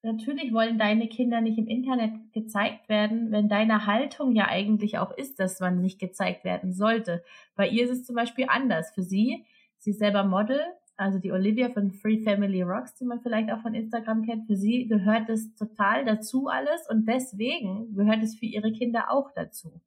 natürlich 0.00 0.54
wollen 0.54 0.78
deine 0.78 1.08
Kinder 1.08 1.42
nicht 1.42 1.58
im 1.58 1.66
Internet 1.66 2.32
gezeigt 2.32 2.88
werden, 2.88 3.30
wenn 3.30 3.50
deine 3.50 3.84
Haltung 3.84 4.32
ja 4.32 4.48
eigentlich 4.48 4.96
auch 4.96 5.14
ist, 5.14 5.38
dass 5.38 5.60
man 5.60 5.82
nicht 5.82 5.98
gezeigt 5.98 6.44
werden 6.44 6.72
sollte. 6.72 7.22
Bei 7.54 7.68
ihr 7.68 7.84
ist 7.84 7.90
es 7.90 8.04
zum 8.06 8.16
Beispiel 8.16 8.46
anders. 8.48 8.92
Für 8.94 9.02
sie, 9.02 9.44
sie 9.76 9.90
ist 9.90 9.98
selber 9.98 10.24
Model, 10.24 10.60
also 10.96 11.18
die 11.18 11.32
Olivia 11.32 11.70
von 11.70 11.92
Free 11.92 12.22
Family 12.22 12.62
Rocks, 12.62 12.94
die 12.94 13.04
man 13.04 13.20
vielleicht 13.20 13.50
auch 13.50 13.62
von 13.62 13.74
Instagram 13.74 14.22
kennt, 14.22 14.46
für 14.46 14.56
sie 14.56 14.86
gehört 14.86 15.28
es 15.28 15.54
total 15.54 16.04
dazu 16.04 16.48
alles 16.48 16.88
und 16.88 17.06
deswegen 17.06 17.94
gehört 17.94 18.22
es 18.22 18.36
für 18.36 18.46
ihre 18.46 18.72
Kinder 18.72 19.10
auch 19.10 19.30
dazu. 19.34 19.80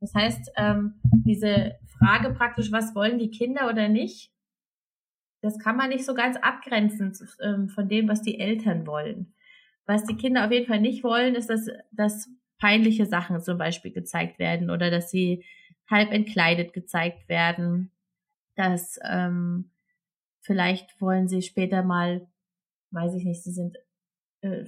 Das 0.00 0.14
heißt, 0.14 0.52
ähm, 0.56 1.00
diese 1.24 1.76
Frage 1.98 2.32
praktisch, 2.34 2.72
was 2.72 2.94
wollen 2.94 3.18
die 3.18 3.30
Kinder 3.30 3.68
oder 3.68 3.88
nicht, 3.88 4.32
das 5.40 5.58
kann 5.58 5.76
man 5.76 5.90
nicht 5.90 6.04
so 6.04 6.14
ganz 6.14 6.36
abgrenzen 6.36 7.12
ähm, 7.42 7.68
von 7.68 7.88
dem, 7.88 8.08
was 8.08 8.22
die 8.22 8.40
Eltern 8.40 8.86
wollen. 8.86 9.34
Was 9.86 10.04
die 10.04 10.16
Kinder 10.16 10.44
auf 10.44 10.52
jeden 10.52 10.66
Fall 10.66 10.80
nicht 10.80 11.04
wollen, 11.04 11.34
ist, 11.34 11.48
dass, 11.48 11.68
dass 11.92 12.28
peinliche 12.58 13.06
Sachen 13.06 13.40
zum 13.40 13.58
Beispiel 13.58 13.92
gezeigt 13.92 14.38
werden 14.38 14.70
oder 14.70 14.90
dass 14.90 15.10
sie 15.10 15.44
halb 15.88 16.12
entkleidet 16.12 16.72
gezeigt 16.72 17.28
werden. 17.28 17.92
Dass 18.56 18.98
ähm, 19.08 19.70
vielleicht 20.48 20.98
wollen 21.00 21.28
sie 21.28 21.42
später 21.42 21.82
mal, 21.82 22.26
weiß 22.90 23.14
ich 23.14 23.24
nicht, 23.24 23.44
sie 23.44 23.52
sind, 23.52 23.76
äh, 24.40 24.64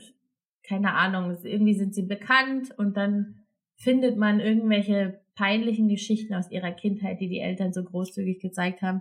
keine 0.63 0.93
Ahnung, 0.93 1.37
irgendwie 1.43 1.75
sind 1.75 1.95
sie 1.95 2.03
bekannt 2.03 2.79
und 2.79 2.99
dann 2.99 3.47
findet 3.77 4.19
man 4.19 4.41
irgendwelche 4.41 5.23
peinlichen 5.35 5.89
Geschichten 5.89 6.35
aus 6.35 6.51
ihrer 6.51 6.73
Kindheit, 6.73 7.19
die 7.19 7.29
die 7.29 7.41
Eltern 7.41 7.73
so 7.73 7.83
großzügig 7.83 8.41
gezeigt 8.41 8.83
haben. 8.83 9.01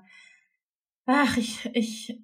Ach, 1.06 1.36
ich, 1.36 1.70
ich, 1.74 2.24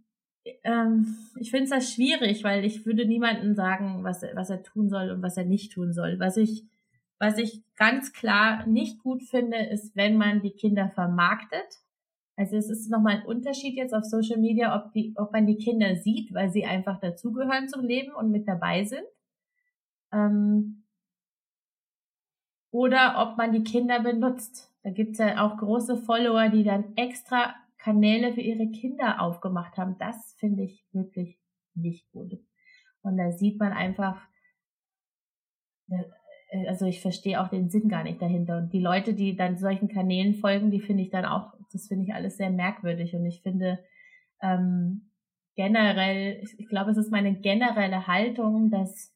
ähm, 0.63 1.17
ich 1.37 1.51
finde 1.51 1.65
es 1.65 1.71
das 1.71 1.93
schwierig, 1.93 2.45
weil 2.45 2.63
ich 2.63 2.85
würde 2.85 3.05
niemandem 3.05 3.55
sagen, 3.55 4.05
was, 4.05 4.23
was 4.35 4.49
er 4.49 4.63
tun 4.63 4.89
soll 4.89 5.11
und 5.11 5.21
was 5.21 5.35
er 5.35 5.43
nicht 5.43 5.73
tun 5.73 5.91
soll. 5.91 6.17
Was 6.19 6.37
ich, 6.37 6.63
was 7.19 7.37
ich 7.37 7.61
ganz 7.75 8.13
klar 8.13 8.65
nicht 8.67 8.99
gut 8.99 9.21
finde, 9.23 9.57
ist, 9.57 9.97
wenn 9.97 10.15
man 10.15 10.41
die 10.41 10.51
Kinder 10.51 10.89
vermarktet. 10.95 11.81
Also 12.37 12.57
es 12.57 12.69
ist 12.69 12.89
nochmal 12.89 13.17
ein 13.17 13.25
Unterschied 13.25 13.75
jetzt 13.75 13.93
auf 13.93 14.03
Social 14.03 14.39
Media, 14.39 14.75
ob, 14.75 14.91
die, 14.91 15.13
ob 15.15 15.31
man 15.31 15.47
die 15.47 15.57
Kinder 15.57 15.95
sieht, 15.95 16.33
weil 16.33 16.49
sie 16.49 16.65
einfach 16.65 16.99
dazugehören 16.99 17.69
zum 17.69 17.85
Leben 17.85 18.13
und 18.13 18.31
mit 18.31 18.47
dabei 18.47 18.83
sind. 18.83 19.05
Ähm, 20.11 20.83
oder 22.71 23.15
ob 23.17 23.37
man 23.37 23.53
die 23.53 23.63
Kinder 23.63 24.01
benutzt. 24.01 24.69
Da 24.83 24.89
gibt's 24.89 25.19
ja 25.19 25.45
auch 25.45 25.57
große 25.57 25.95
Follower, 25.95 26.49
die 26.49 26.65
dann 26.65 26.95
extra 26.97 27.55
Kanäle 27.77 28.33
für 28.33 28.41
ihre 28.41 28.69
Kinder 28.69 29.21
aufgemacht 29.21 29.77
haben. 29.77 29.97
Das 29.97 30.33
finde 30.37 30.63
ich 30.63 30.85
wirklich 30.91 31.39
nicht 31.73 32.11
gut. 32.11 32.33
Und 33.01 33.17
da 33.17 33.31
sieht 33.31 33.59
man 33.59 33.71
einfach, 33.71 34.21
also 36.67 36.85
ich 36.85 37.01
verstehe 37.01 37.41
auch 37.41 37.49
den 37.49 37.69
Sinn 37.69 37.89
gar 37.89 38.03
nicht 38.03 38.21
dahinter. 38.21 38.57
Und 38.57 38.73
die 38.73 38.79
Leute, 38.79 39.13
die 39.13 39.35
dann 39.35 39.57
solchen 39.57 39.87
Kanälen 39.87 40.35
folgen, 40.35 40.71
die 40.71 40.81
finde 40.81 41.03
ich 41.03 41.09
dann 41.09 41.25
auch, 41.25 41.53
das 41.71 41.87
finde 41.87 42.05
ich 42.05 42.13
alles 42.13 42.37
sehr 42.37 42.49
merkwürdig. 42.49 43.15
Und 43.15 43.25
ich 43.25 43.41
finde 43.41 43.79
ähm, 44.41 45.11
generell, 45.55 46.43
ich 46.57 46.67
glaube, 46.67 46.91
es 46.91 46.97
ist 46.97 47.11
meine 47.11 47.33
generelle 47.35 48.07
Haltung, 48.07 48.69
dass 48.69 49.13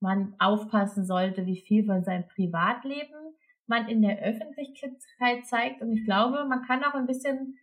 man 0.00 0.34
aufpassen 0.38 1.04
sollte, 1.04 1.46
wie 1.46 1.60
viel 1.60 1.84
von 1.84 2.04
seinem 2.04 2.26
Privatleben 2.28 3.34
man 3.66 3.88
in 3.88 4.02
der 4.02 4.18
Öffentlichkeit 4.20 5.44
zeigt. 5.44 5.82
Und 5.82 5.92
ich 5.92 6.04
glaube, 6.04 6.44
man 6.48 6.62
kann 6.62 6.82
auch 6.84 6.94
ein 6.94 7.06
bisschen 7.06 7.58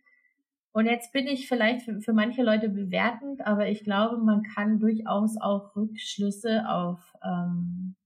und 0.78 0.86
jetzt 0.86 1.12
bin 1.12 1.26
ich 1.26 1.48
vielleicht 1.48 1.82
für, 1.82 2.00
für 2.00 2.12
manche 2.12 2.44
Leute 2.44 2.68
bewertend, 2.68 3.44
aber 3.44 3.68
ich 3.68 3.82
glaube, 3.82 4.18
man 4.18 4.42
kann 4.42 4.78
durchaus 4.78 5.36
auch 5.40 5.74
Rückschlüsse 5.74 6.68
auf, 6.68 7.14
ähm, 7.24 7.96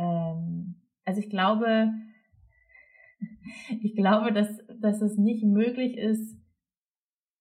ähm, 0.00 0.74
also 1.04 1.20
ich 1.20 1.30
glaube, 1.30 1.92
ich 3.82 3.94
glaube, 3.94 4.32
dass, 4.32 4.48
dass 4.80 5.02
es 5.02 5.16
nicht 5.16 5.44
möglich 5.44 5.96
ist, 5.96 6.36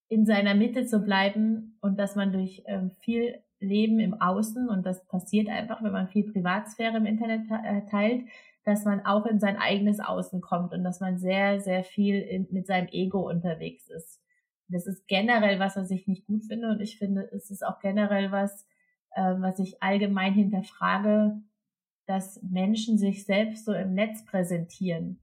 in 0.10 0.26
seiner 0.26 0.56
Mitte 0.56 0.86
zu 0.86 1.00
bleiben 1.00 1.78
und 1.82 2.00
dass 2.00 2.16
man 2.16 2.32
durch 2.34 2.64
ähm, 2.66 2.92
viel 3.02 3.36
Leben 3.60 4.00
im 4.00 4.20
Außen, 4.20 4.70
und 4.70 4.86
das 4.86 5.06
passiert 5.08 5.50
einfach, 5.50 5.84
wenn 5.84 5.92
man 5.92 6.08
viel 6.08 6.32
Privatsphäre 6.32 6.98
im 6.98 7.06
Internet 7.06 7.42
äh, 7.52 7.86
teilt, 7.90 8.24
dass 8.64 8.86
man 8.86 9.06
auch 9.06 9.26
in 9.26 9.40
sein 9.40 9.58
eigenes 9.58 10.00
Außen 10.00 10.42
kommt 10.42 10.74
und 10.74 10.84
dass 10.84 11.00
man 11.00 11.18
sehr, 11.18 11.60
sehr 11.60 11.84
viel 11.84 12.16
in, 12.16 12.48
mit 12.52 12.68
seinem 12.68 12.88
Ego 12.88 13.30
unterwegs 13.30 13.90
ist. 13.90 14.22
Das 14.68 14.86
ist 14.88 15.08
generell 15.08 15.60
was, 15.60 15.76
was 15.76 15.92
ich 15.92 16.08
nicht 16.08 16.26
gut 16.26 16.46
finde 16.46 16.70
und 16.70 16.80
ich 16.80 16.98
finde, 16.98 17.30
es 17.32 17.50
ist 17.50 17.66
auch 17.66 17.80
generell 17.80 18.32
was, 18.32 18.68
äh, 19.12 19.36
was 19.40 19.60
ich 19.60 19.82
allgemein 19.82 20.34
hinterfrage, 20.34 21.42
dass 22.10 22.42
Menschen 22.42 22.98
sich 22.98 23.24
selbst 23.24 23.66
so 23.66 23.74
im 23.74 23.94
Netz 23.94 24.26
präsentieren. 24.26 25.20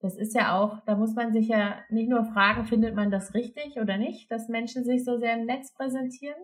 Das 0.00 0.16
ist 0.16 0.34
ja 0.34 0.58
auch, 0.58 0.84
da 0.84 0.96
muss 0.96 1.14
man 1.14 1.32
sich 1.32 1.46
ja 1.46 1.76
nicht 1.90 2.10
nur 2.10 2.24
fragen, 2.24 2.64
findet 2.64 2.96
man 2.96 3.12
das 3.12 3.34
richtig 3.34 3.76
oder 3.80 3.96
nicht, 3.96 4.28
dass 4.32 4.48
Menschen 4.48 4.84
sich 4.84 5.04
so 5.04 5.18
sehr 5.18 5.34
im 5.38 5.46
Netz 5.46 5.72
präsentieren, 5.72 6.34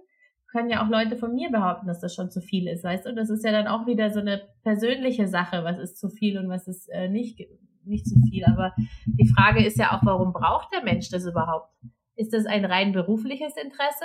können 0.52 0.70
ja 0.70 0.84
auch 0.84 0.88
Leute 0.88 1.16
von 1.16 1.34
mir 1.34 1.50
behaupten, 1.50 1.88
dass 1.88 1.98
das 1.98 2.14
schon 2.14 2.30
zu 2.30 2.40
viel 2.40 2.68
ist, 2.68 2.84
weißt 2.84 3.06
du? 3.06 3.14
Das 3.16 3.28
ist 3.28 3.44
ja 3.44 3.50
dann 3.50 3.66
auch 3.66 3.88
wieder 3.88 4.10
so 4.10 4.20
eine 4.20 4.42
persönliche 4.62 5.26
Sache, 5.26 5.64
was 5.64 5.80
ist 5.80 5.98
zu 5.98 6.08
viel 6.08 6.38
und 6.38 6.48
was 6.48 6.68
ist 6.68 6.88
äh, 6.90 7.08
nicht, 7.08 7.40
nicht 7.84 8.06
zu 8.06 8.20
viel. 8.30 8.44
Aber 8.44 8.76
die 9.06 9.28
Frage 9.34 9.66
ist 9.66 9.76
ja 9.76 9.90
auch, 9.90 10.06
warum 10.06 10.34
braucht 10.34 10.72
der 10.72 10.84
Mensch 10.84 11.10
das 11.10 11.26
überhaupt? 11.26 11.72
Ist 12.14 12.32
das 12.32 12.46
ein 12.46 12.64
rein 12.64 12.92
berufliches 12.92 13.56
Interesse? 13.56 14.04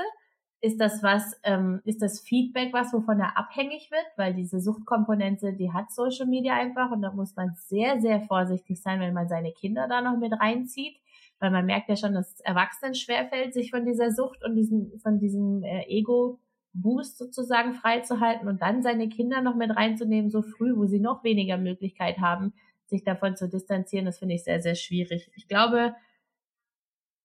Ist 0.62 0.80
das 0.80 1.01
was, 1.01 1.39
ähm, 1.43 1.82
ist 1.86 2.01
das 2.01 2.20
Feedback 2.20 2.72
was, 2.72 2.93
wovon 2.93 3.20
er 3.20 3.38
abhängig 3.38 3.89
wird? 3.89 4.05
Weil 4.16 4.34
diese 4.34 4.62
Suchtkomponente, 4.62 5.53
die 5.53 5.74
hat 5.74 5.91
Social 5.91 6.28
Media 6.28 6.53
einfach 6.53 6.91
und 6.91 7.01
da 7.01 7.12
muss 7.12 7.36
man 7.36 7.55
sehr, 7.55 7.99
sehr 7.99 8.22
vorsichtig 8.22 8.82
sein, 8.82 8.99
wenn 8.99 9.14
man 9.14 9.28
seine 9.28 9.51
Kinder 9.51 9.88
da 9.88 10.01
noch 10.01 10.18
mit 10.18 10.34
reinzieht 10.39 11.01
weil 11.41 11.51
man 11.51 11.66
merkt 11.66 11.89
ja 11.89 11.97
schon, 11.97 12.14
dass 12.14 12.36
es 12.36 12.39
Erwachsenen 12.41 12.93
schwerfällt, 12.93 13.53
sich 13.53 13.72
von 13.72 13.84
dieser 13.84 14.12
Sucht 14.12 14.45
und 14.45 14.55
diesem, 14.55 14.99
von 14.99 15.20
diesem 15.20 15.64
äh, 15.64 15.86
Ego-Boost 15.88 17.18
sozusagen 17.18 17.74
freizuhalten 17.74 18.47
und 18.47 18.62
dann 18.62 18.84
seine 18.84 19.09
Kinder 19.09 19.41
noch 19.41 19.55
mit 19.55 19.76
reinzunehmen, 19.76 20.30
so 20.30 20.43
früh, 20.43 20.78
wo 20.78 20.86
sie 20.86 20.99
noch 20.99 21.24
weniger 21.24 21.57
Möglichkeit 21.57 22.20
haben, 22.20 22.53
sich 22.86 23.03
davon 23.03 23.36
zu 23.36 23.49
distanzieren, 23.49 24.05
das 24.05 24.20
finde 24.20 24.36
ich 24.36 24.43
sehr, 24.43 24.62
sehr 24.62 24.76
schwierig. 24.76 25.32
Ich 25.36 25.47
glaube, 25.47 25.95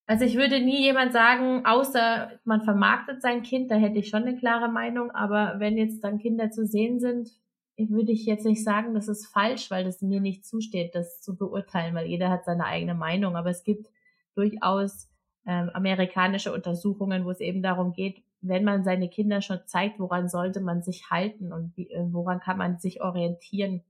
also 0.07 0.25
ich 0.25 0.37
würde 0.37 0.61
nie 0.61 0.83
jemand 0.83 1.13
sagen, 1.13 1.67
außer 1.67 2.31
man 2.45 2.63
vermarktet 2.63 3.23
sein 3.23 3.43
Kind, 3.43 3.71
da 3.71 3.75
hätte 3.75 3.99
ich 3.99 4.09
schon 4.09 4.23
eine 4.23 4.37
klare 4.37 4.69
Meinung, 4.69 5.11
aber 5.11 5.57
wenn 5.59 5.77
jetzt 5.77 6.05
dann 6.05 6.19
Kinder 6.19 6.51
zu 6.51 6.67
sehen 6.67 7.01
sind, 7.01 7.31
würde 7.77 8.13
ich 8.13 8.25
jetzt 8.25 8.47
nicht 8.47 8.65
sagen, 8.65 8.95
das 8.95 9.09
ist 9.09 9.27
falsch, 9.27 9.71
weil 9.71 9.85
das 9.85 10.01
mir 10.01 10.21
nicht 10.21 10.47
zusteht, 10.47 10.95
das 10.95 11.21
zu 11.21 11.37
beurteilen, 11.37 11.95
weil 11.95 12.07
jeder 12.07 12.31
hat 12.31 12.45
seine 12.45 12.65
eigene 12.65 12.95
Meinung. 12.95 13.37
Aber 13.37 13.51
es 13.51 13.65
gibt 13.65 13.89
durchaus 14.35 15.11
ähm, 15.45 15.71
amerikanische 15.75 16.53
Untersuchungen, 16.53 17.25
wo 17.25 17.31
es 17.31 17.41
eben 17.41 17.63
darum 17.63 17.93
geht, 17.93 18.23
wenn 18.41 18.65
man 18.65 18.85
seine 18.85 19.09
Kinder 19.09 19.43
schon 19.43 19.61
zeigt, 19.67 19.99
woran 19.99 20.29
sollte 20.29 20.61
man 20.61 20.83
sich 20.83 21.11
halten 21.11 21.53
und 21.53 21.77
wie, 21.77 21.91
äh, 21.91 22.07
woran 22.13 22.41
kann 22.41 22.57
man 22.57 22.79
sich 22.79 23.03
orientieren. 23.03 23.83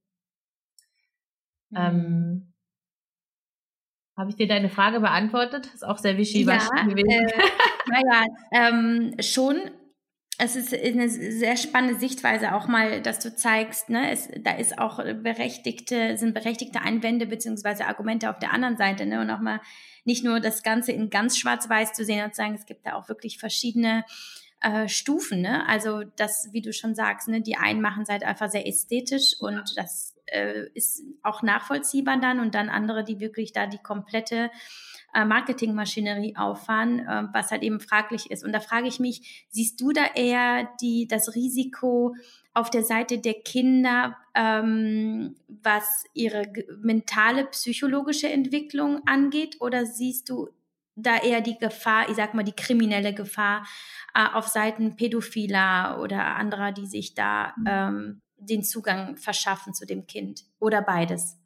Mhm. 1.70 1.76
Ähm, 1.76 2.52
Habe 4.16 4.30
ich 4.30 4.36
dir 4.36 4.48
deine 4.48 4.70
Frage 4.70 5.00
beantwortet? 5.00 5.66
Ist 5.74 5.86
auch 5.86 5.98
sehr 5.98 6.16
wichtig 6.16 6.46
ja, 6.46 6.58
gewesen. 6.84 7.10
Äh, 7.10 7.42
naja, 7.86 8.24
ähm, 8.52 9.14
schon 9.20 9.70
es 10.38 10.54
ist 10.54 10.74
eine 10.74 11.08
sehr 11.08 11.56
spannende 11.56 11.98
Sichtweise 11.98 12.54
auch 12.54 12.68
mal, 12.68 13.00
dass 13.00 13.20
du 13.20 13.34
zeigst, 13.34 13.88
ne, 13.88 14.10
es, 14.10 14.28
da 14.40 14.52
ist 14.52 14.78
auch 14.78 14.96
berechtigte, 14.96 16.18
sind 16.18 16.34
berechtigte 16.34 16.82
Einwände 16.82 17.26
beziehungsweise 17.26 17.86
Argumente 17.86 18.28
auf 18.28 18.38
der 18.38 18.52
anderen 18.52 18.76
Seite, 18.76 19.06
ne, 19.06 19.20
und 19.20 19.30
auch 19.30 19.40
mal 19.40 19.60
nicht 20.04 20.24
nur 20.24 20.40
das 20.40 20.62
Ganze 20.62 20.92
in 20.92 21.08
ganz 21.08 21.38
schwarz-weiß 21.38 21.94
zu 21.94 22.04
sehen 22.04 22.22
und 22.22 22.34
zu 22.34 22.42
sagen, 22.42 22.54
es 22.54 22.66
gibt 22.66 22.86
da 22.86 22.94
auch 22.94 23.08
wirklich 23.08 23.38
verschiedene 23.38 24.04
äh, 24.66 24.88
Stufen, 24.88 25.42
ne, 25.42 25.66
also 25.68 26.02
das, 26.16 26.48
wie 26.50 26.60
du 26.60 26.72
schon 26.72 26.96
sagst, 26.96 27.28
ne, 27.28 27.40
die 27.40 27.56
einen 27.56 27.80
machen 27.80 28.02
es 28.02 28.08
halt 28.08 28.24
einfach 28.24 28.50
sehr 28.50 28.66
ästhetisch 28.66 29.36
und 29.38 29.76
das 29.76 30.16
äh, 30.26 30.64
ist 30.74 31.04
auch 31.22 31.42
nachvollziehbar 31.42 32.18
dann 32.18 32.40
und 32.40 32.56
dann 32.56 32.68
andere, 32.68 33.04
die 33.04 33.20
wirklich 33.20 33.52
da 33.52 33.68
die 33.68 33.78
komplette 33.78 34.50
äh, 35.14 35.24
Marketingmaschinerie 35.24 36.34
auffahren, 36.36 36.98
äh, 36.98 37.28
was 37.32 37.52
halt 37.52 37.62
eben 37.62 37.78
fraglich 37.78 38.28
ist. 38.32 38.44
Und 38.44 38.52
da 38.52 38.58
frage 38.58 38.88
ich 38.88 38.98
mich, 38.98 39.46
siehst 39.50 39.80
du 39.80 39.92
da 39.92 40.04
eher 40.16 40.68
die, 40.80 41.06
das 41.06 41.36
Risiko 41.36 42.16
auf 42.52 42.68
der 42.68 42.82
Seite 42.82 43.18
der 43.18 43.34
Kinder, 43.34 44.16
ähm, 44.34 45.36
was 45.46 46.06
ihre 46.12 46.42
mentale, 46.80 47.44
psychologische 47.46 48.28
Entwicklung 48.28 49.02
angeht? 49.06 49.60
Oder 49.60 49.86
siehst 49.86 50.28
du 50.28 50.48
da 50.96 51.18
eher 51.18 51.40
die 51.40 51.58
Gefahr, 51.58 52.08
ich 52.08 52.16
sag 52.16 52.34
mal, 52.34 52.42
die 52.42 52.52
kriminelle 52.52 53.14
Gefahr 53.14 53.66
äh, 54.14 54.26
auf 54.32 54.48
Seiten 54.48 54.96
Pädophiler 54.96 56.00
oder 56.00 56.36
anderer, 56.36 56.72
die 56.72 56.86
sich 56.86 57.14
da 57.14 57.54
mhm. 57.56 57.66
ähm, 57.66 58.22
den 58.38 58.62
Zugang 58.62 59.16
verschaffen 59.16 59.74
zu 59.74 59.86
dem 59.86 60.06
Kind? 60.06 60.42
Oder 60.58 60.82
beides? 60.82 61.38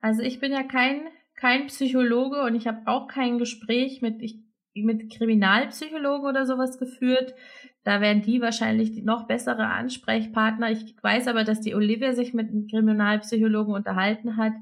Also 0.00 0.22
ich 0.22 0.40
bin 0.40 0.52
ja 0.52 0.62
kein 0.62 1.08
kein 1.38 1.68
Psychologe 1.68 2.42
und 2.42 2.54
ich 2.54 2.66
habe 2.66 2.82
auch 2.86 3.06
kein 3.06 3.38
Gespräch 3.38 4.02
mit, 4.02 4.20
ich, 4.22 4.38
mit 4.74 5.10
Kriminalpsychologen 5.10 6.28
oder 6.28 6.46
sowas 6.46 6.78
geführt. 6.78 7.34
Da 7.84 8.00
wären 8.00 8.22
die 8.22 8.40
wahrscheinlich 8.40 8.92
die 8.92 9.02
noch 9.02 9.26
bessere 9.26 9.66
Ansprechpartner. 9.66 10.70
Ich 10.70 10.96
weiß 11.00 11.28
aber, 11.28 11.44
dass 11.44 11.60
die 11.60 11.74
Olivia 11.74 12.12
sich 12.12 12.34
mit 12.34 12.50
einem 12.50 12.66
Kriminalpsychologen 12.66 13.72
unterhalten 13.72 14.36
hat, 14.36 14.52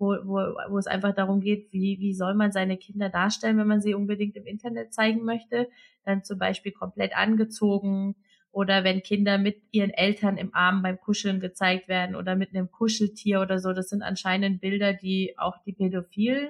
wo, 0.00 0.16
wo, 0.24 0.38
wo 0.70 0.78
es 0.78 0.86
einfach 0.86 1.14
darum 1.14 1.40
geht, 1.40 1.72
wie, 1.72 1.98
wie 2.00 2.14
soll 2.14 2.34
man 2.34 2.52
seine 2.52 2.78
Kinder 2.78 3.10
darstellen, 3.10 3.58
wenn 3.58 3.66
man 3.66 3.82
sie 3.82 3.94
unbedingt 3.94 4.36
im 4.36 4.46
Internet 4.46 4.94
zeigen 4.94 5.24
möchte. 5.24 5.68
Dann 6.04 6.24
zum 6.24 6.38
Beispiel 6.38 6.72
komplett 6.72 7.16
angezogen 7.16 8.16
oder 8.52 8.82
wenn 8.82 9.02
Kinder 9.02 9.38
mit 9.38 9.62
ihren 9.70 9.90
Eltern 9.90 10.36
im 10.36 10.54
Arm 10.54 10.82
beim 10.82 10.98
Kuscheln 10.98 11.38
gezeigt 11.38 11.86
werden 11.88 12.16
oder 12.16 12.34
mit 12.34 12.54
einem 12.54 12.70
Kuscheltier 12.70 13.40
oder 13.40 13.58
so. 13.58 13.72
Das 13.72 13.90
sind 13.90 14.02
anscheinend 14.02 14.60
Bilder, 14.60 14.92
die 14.92 15.34
auch 15.38 15.58
die 15.64 15.72
Pädophilen, 15.72 16.48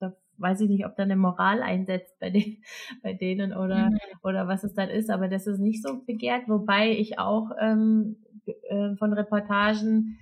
da 0.00 0.14
weiß 0.38 0.60
ich 0.62 0.68
nicht, 0.68 0.84
ob 0.84 0.96
da 0.96 1.04
eine 1.04 1.16
Moral 1.16 1.62
einsetzt 1.62 2.18
bei, 2.18 2.30
den, 2.30 2.58
bei 3.02 3.14
denen 3.14 3.52
oder, 3.52 3.90
mhm. 3.90 3.98
oder 4.22 4.48
was 4.48 4.64
es 4.64 4.74
dann 4.74 4.90
ist, 4.90 5.08
aber 5.08 5.28
das 5.28 5.46
ist 5.46 5.60
nicht 5.60 5.82
so 5.82 6.02
begehrt, 6.04 6.48
wobei 6.48 6.90
ich 6.90 7.18
auch 7.18 7.50
ähm, 7.60 8.16
äh, 8.44 8.96
von 8.96 9.12
Reportagen 9.12 10.18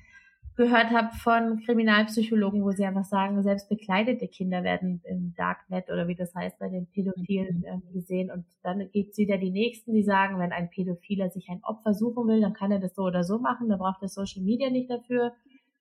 gehört 0.60 0.90
habe 0.90 1.16
von 1.16 1.62
Kriminalpsychologen, 1.64 2.62
wo 2.62 2.70
sie 2.70 2.84
einfach 2.84 3.06
sagen, 3.06 3.42
selbst 3.42 3.70
bekleidete 3.70 4.28
Kinder 4.28 4.62
werden 4.62 5.00
im 5.04 5.34
Darknet 5.34 5.88
oder 5.88 6.06
wie 6.06 6.14
das 6.14 6.34
heißt 6.34 6.58
bei 6.58 6.68
den 6.68 6.86
Pädophilen 6.86 7.64
äh, 7.64 7.92
gesehen. 7.94 8.30
Und 8.30 8.44
dann 8.62 8.90
gibt 8.92 9.12
es 9.12 9.18
wieder 9.18 9.38
die 9.38 9.50
Nächsten, 9.50 9.94
die 9.94 10.02
sagen, 10.02 10.38
wenn 10.38 10.52
ein 10.52 10.68
Pädophiler 10.68 11.30
sich 11.30 11.48
ein 11.48 11.64
Opfer 11.64 11.94
suchen 11.94 12.28
will, 12.28 12.42
dann 12.42 12.52
kann 12.52 12.70
er 12.70 12.78
das 12.78 12.94
so 12.94 13.04
oder 13.04 13.24
so 13.24 13.38
machen, 13.38 13.70
da 13.70 13.78
braucht 13.78 14.02
er 14.02 14.08
Social 14.08 14.42
Media 14.42 14.68
nicht 14.68 14.90
dafür. 14.90 15.32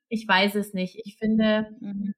Ich 0.08 0.26
weiß 0.26 0.56
es 0.56 0.74
nicht. 0.74 1.02
Ich 1.04 1.18
finde, 1.18 1.76
mhm. 1.82 2.14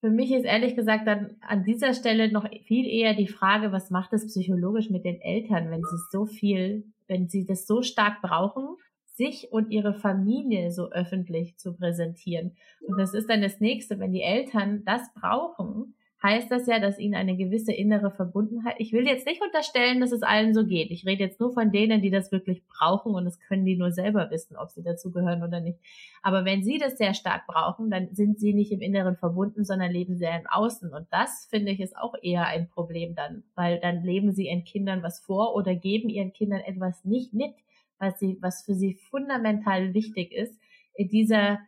für 0.00 0.10
mich 0.10 0.32
ist 0.32 0.44
ehrlich 0.44 0.76
gesagt 0.76 1.06
dann 1.06 1.36
an 1.40 1.64
dieser 1.64 1.94
Stelle 1.94 2.30
noch 2.30 2.46
viel 2.66 2.86
eher 2.86 3.14
die 3.14 3.26
Frage, 3.26 3.72
was 3.72 3.88
macht 3.88 4.12
es 4.12 4.26
psychologisch 4.26 4.90
mit 4.90 5.06
den 5.06 5.18
Eltern, 5.22 5.70
wenn 5.70 5.82
sie 5.82 5.96
so 6.12 6.26
viel, 6.26 6.84
wenn 7.08 7.30
sie 7.30 7.46
das 7.46 7.66
so 7.66 7.80
stark 7.80 8.20
brauchen 8.20 8.76
sich 9.16 9.52
und 9.52 9.70
ihre 9.70 9.94
Familie 9.94 10.70
so 10.70 10.90
öffentlich 10.90 11.56
zu 11.56 11.74
präsentieren. 11.74 12.56
Und 12.86 12.98
das 12.98 13.14
ist 13.14 13.28
dann 13.30 13.42
das 13.42 13.60
nächste, 13.60 13.98
wenn 13.98 14.12
die 14.12 14.22
Eltern 14.22 14.84
das 14.84 15.12
brauchen, 15.14 15.94
heißt 16.22 16.50
das 16.50 16.66
ja, 16.66 16.80
dass 16.80 16.98
ihnen 16.98 17.14
eine 17.14 17.36
gewisse 17.36 17.72
innere 17.72 18.10
Verbundenheit, 18.10 18.76
ich 18.78 18.92
will 18.92 19.06
jetzt 19.06 19.26
nicht 19.26 19.42
unterstellen, 19.42 20.00
dass 20.00 20.12
es 20.12 20.22
allen 20.22 20.54
so 20.54 20.66
geht. 20.66 20.90
Ich 20.90 21.06
rede 21.06 21.22
jetzt 21.22 21.40
nur 21.40 21.52
von 21.52 21.70
denen, 21.70 22.02
die 22.02 22.10
das 22.10 22.32
wirklich 22.32 22.66
brauchen 22.66 23.14
und 23.14 23.24
das 23.24 23.38
können 23.38 23.64
die 23.64 23.76
nur 23.76 23.92
selber 23.92 24.30
wissen, 24.30 24.56
ob 24.56 24.70
sie 24.70 24.82
dazu 24.82 25.12
gehören 25.12 25.42
oder 25.42 25.60
nicht. 25.60 25.78
Aber 26.22 26.44
wenn 26.44 26.64
sie 26.64 26.78
das 26.78 26.98
sehr 26.98 27.14
stark 27.14 27.46
brauchen, 27.46 27.90
dann 27.90 28.14
sind 28.14 28.40
sie 28.40 28.54
nicht 28.54 28.72
im 28.72 28.80
Inneren 28.80 29.16
verbunden, 29.16 29.64
sondern 29.64 29.92
leben 29.92 30.16
sehr 30.16 30.38
im 30.38 30.46
Außen. 30.46 30.92
Und 30.92 31.06
das 31.10 31.46
finde 31.50 31.70
ich 31.70 31.80
ist 31.80 31.96
auch 31.96 32.14
eher 32.20 32.46
ein 32.46 32.68
Problem 32.68 33.14
dann, 33.14 33.44
weil 33.54 33.78
dann 33.78 34.02
leben 34.02 34.32
sie 34.32 34.46
ihren 34.48 34.64
Kindern 34.64 35.02
was 35.02 35.20
vor 35.20 35.54
oder 35.54 35.74
geben 35.74 36.08
ihren 36.08 36.32
Kindern 36.32 36.60
etwas 36.60 37.04
nicht 37.04 37.34
mit, 37.34 37.52
was 37.98 38.18
sie, 38.18 38.38
was 38.40 38.64
für 38.64 38.74
sie 38.74 38.94
fundamental 38.94 39.94
wichtig 39.94 40.32
ist, 40.32 40.58
in 40.94 41.08
dieser 41.08 41.58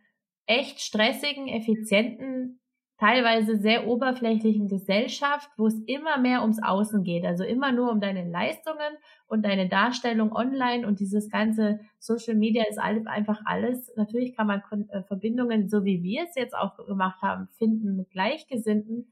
echt 0.45 0.81
stressigen, 0.81 1.47
effizienten, 1.47 2.59
teilweise 2.99 3.57
sehr 3.57 3.87
oberflächlichen 3.87 4.67
Gesellschaft, 4.67 5.49
wo 5.57 5.67
es 5.67 5.79
immer 5.85 6.17
mehr 6.17 6.41
ums 6.41 6.61
Außen 6.61 7.03
geht, 7.03 7.25
also 7.25 7.45
immer 7.45 7.71
nur 7.71 7.91
um 7.91 8.01
deine 8.01 8.29
Leistungen 8.29 8.97
und 9.27 9.45
deine 9.45 9.69
Darstellung 9.69 10.33
online 10.33 10.85
und 10.85 10.99
dieses 10.99 11.29
ganze 11.29 11.79
Social 11.97 12.35
Media 12.35 12.65
ist 12.69 12.77
einfach 12.77 13.39
alles. 13.45 13.89
Natürlich 13.95 14.35
kann 14.35 14.47
man 14.47 14.61
äh, 14.89 15.03
Verbindungen, 15.03 15.69
so 15.69 15.85
wie 15.85 16.03
wir 16.03 16.23
es 16.23 16.35
jetzt 16.35 16.55
auch 16.55 16.75
gemacht 16.85 17.21
haben, 17.21 17.47
finden 17.57 17.95
mit 17.95 18.09
Gleichgesinnten. 18.09 19.07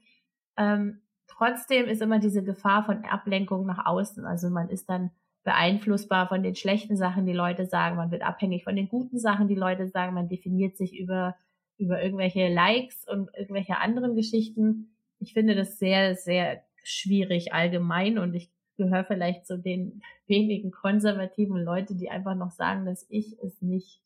Ähm, 0.58 1.00
trotzdem 1.26 1.86
ist 1.86 2.02
immer 2.02 2.18
diese 2.18 2.44
Gefahr 2.44 2.84
von 2.84 3.04
Ablenkung 3.06 3.64
nach 3.64 3.86
außen. 3.86 4.26
Also 4.26 4.50
man 4.50 4.68
ist 4.68 4.90
dann 4.90 5.12
beeinflussbar 5.48 6.28
von 6.28 6.42
den 6.42 6.54
schlechten 6.54 6.98
Sachen, 6.98 7.24
die 7.24 7.32
Leute 7.32 7.64
sagen, 7.64 7.96
man 7.96 8.10
wird 8.10 8.20
abhängig 8.20 8.64
von 8.64 8.76
den 8.76 8.86
guten 8.86 9.18
Sachen, 9.18 9.48
die 9.48 9.54
Leute 9.54 9.88
sagen, 9.88 10.12
man 10.12 10.28
definiert 10.28 10.76
sich 10.76 10.94
über, 10.98 11.36
über 11.78 12.02
irgendwelche 12.02 12.52
Likes 12.52 13.08
und 13.08 13.30
irgendwelche 13.34 13.78
anderen 13.78 14.14
Geschichten. 14.14 14.90
Ich 15.20 15.32
finde 15.32 15.54
das 15.54 15.78
sehr, 15.78 16.16
sehr 16.16 16.62
schwierig 16.84 17.54
allgemein 17.54 18.18
und 18.18 18.34
ich 18.34 18.50
gehöre 18.76 19.04
vielleicht 19.04 19.46
zu 19.46 19.58
den 19.58 20.02
wenigen 20.26 20.70
konservativen 20.70 21.64
Leute, 21.64 21.94
die 21.94 22.10
einfach 22.10 22.34
noch 22.34 22.50
sagen, 22.50 22.84
dass 22.84 23.06
ich 23.08 23.38
es 23.42 23.62
nicht 23.62 24.02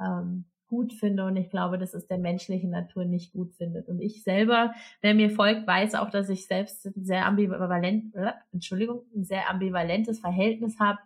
ähm, 0.00 0.44
gut 0.68 0.92
finde 0.92 1.24
und 1.24 1.36
ich 1.36 1.50
glaube, 1.50 1.78
dass 1.78 1.94
es 1.94 2.06
der 2.06 2.18
menschlichen 2.18 2.70
Natur 2.70 3.04
nicht 3.04 3.32
gut 3.32 3.54
findet. 3.54 3.88
Und 3.88 4.00
ich 4.00 4.22
selber, 4.22 4.74
wer 5.00 5.14
mir 5.14 5.30
folgt, 5.30 5.66
weiß 5.66 5.94
auch, 5.96 6.10
dass 6.10 6.28
ich 6.28 6.46
selbst 6.46 6.86
ein 6.86 7.04
sehr 7.04 7.26
ambivalent, 7.26 8.14
äh, 8.14 8.32
Entschuldigung, 8.52 9.02
ein 9.14 9.24
sehr 9.24 9.50
ambivalentes 9.50 10.20
Verhältnis 10.20 10.78
habe, 10.78 10.98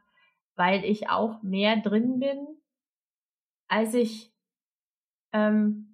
weil 0.57 0.85
ich 0.85 1.09
auch 1.09 1.43
mehr 1.43 1.77
drin 1.77 2.19
bin, 2.19 2.47
als 3.69 3.95
ich 3.95 4.33
ähm, 5.33 5.93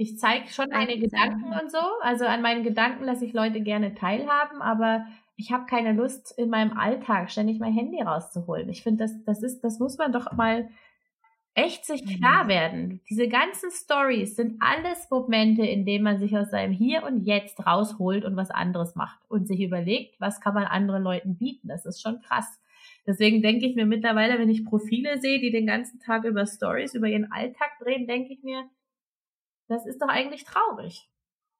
ich 0.00 0.16
zeige 0.16 0.48
schon 0.48 0.68
meine 0.70 0.96
Gedanken 0.96 1.52
und 1.60 1.72
so. 1.72 1.78
Also 2.02 2.24
an 2.24 2.40
meinen 2.40 2.62
Gedanken 2.62 3.04
lasse 3.04 3.24
ich 3.24 3.32
Leute 3.32 3.60
gerne 3.60 3.94
teilhaben, 3.94 4.62
aber 4.62 5.04
ich 5.34 5.52
habe 5.52 5.66
keine 5.66 5.92
Lust, 5.92 6.36
in 6.38 6.50
meinem 6.50 6.78
Alltag 6.78 7.30
ständig 7.30 7.58
mein 7.58 7.72
Handy 7.72 8.00
rauszuholen. 8.00 8.68
Ich 8.68 8.82
finde, 8.82 9.04
das, 9.04 9.24
das 9.24 9.42
ist, 9.42 9.60
das 9.62 9.80
muss 9.80 9.98
man 9.98 10.12
doch 10.12 10.32
mal 10.32 10.68
echt 11.58 11.84
sich 11.84 12.04
mhm. 12.04 12.20
klar 12.20 12.48
werden. 12.48 13.00
Diese 13.10 13.28
ganzen 13.28 13.70
Stories 13.70 14.36
sind 14.36 14.60
alles 14.60 15.10
Momente, 15.10 15.66
in 15.66 15.84
denen 15.84 16.04
man 16.04 16.18
sich 16.18 16.36
aus 16.36 16.50
seinem 16.50 16.72
Hier 16.72 17.02
und 17.02 17.24
Jetzt 17.24 17.66
rausholt 17.66 18.24
und 18.24 18.36
was 18.36 18.50
anderes 18.50 18.94
macht 18.94 19.18
und 19.28 19.48
sich 19.48 19.60
überlegt, 19.60 20.20
was 20.20 20.40
kann 20.40 20.54
man 20.54 20.64
anderen 20.64 21.02
Leuten 21.02 21.36
bieten. 21.36 21.68
Das 21.68 21.84
ist 21.84 22.00
schon 22.00 22.20
krass. 22.20 22.60
Deswegen 23.06 23.42
denke 23.42 23.66
ich 23.66 23.74
mir 23.74 23.86
mittlerweile, 23.86 24.38
wenn 24.38 24.50
ich 24.50 24.64
Profile 24.64 25.20
sehe, 25.20 25.40
die 25.40 25.50
den 25.50 25.66
ganzen 25.66 25.98
Tag 25.98 26.24
über 26.24 26.46
Stories, 26.46 26.94
über 26.94 27.08
ihren 27.08 27.32
Alltag 27.32 27.70
drehen, 27.80 28.06
denke 28.06 28.32
ich 28.32 28.42
mir, 28.44 28.68
das 29.66 29.84
ist 29.84 30.00
doch 30.00 30.08
eigentlich 30.08 30.44
traurig. 30.44 31.08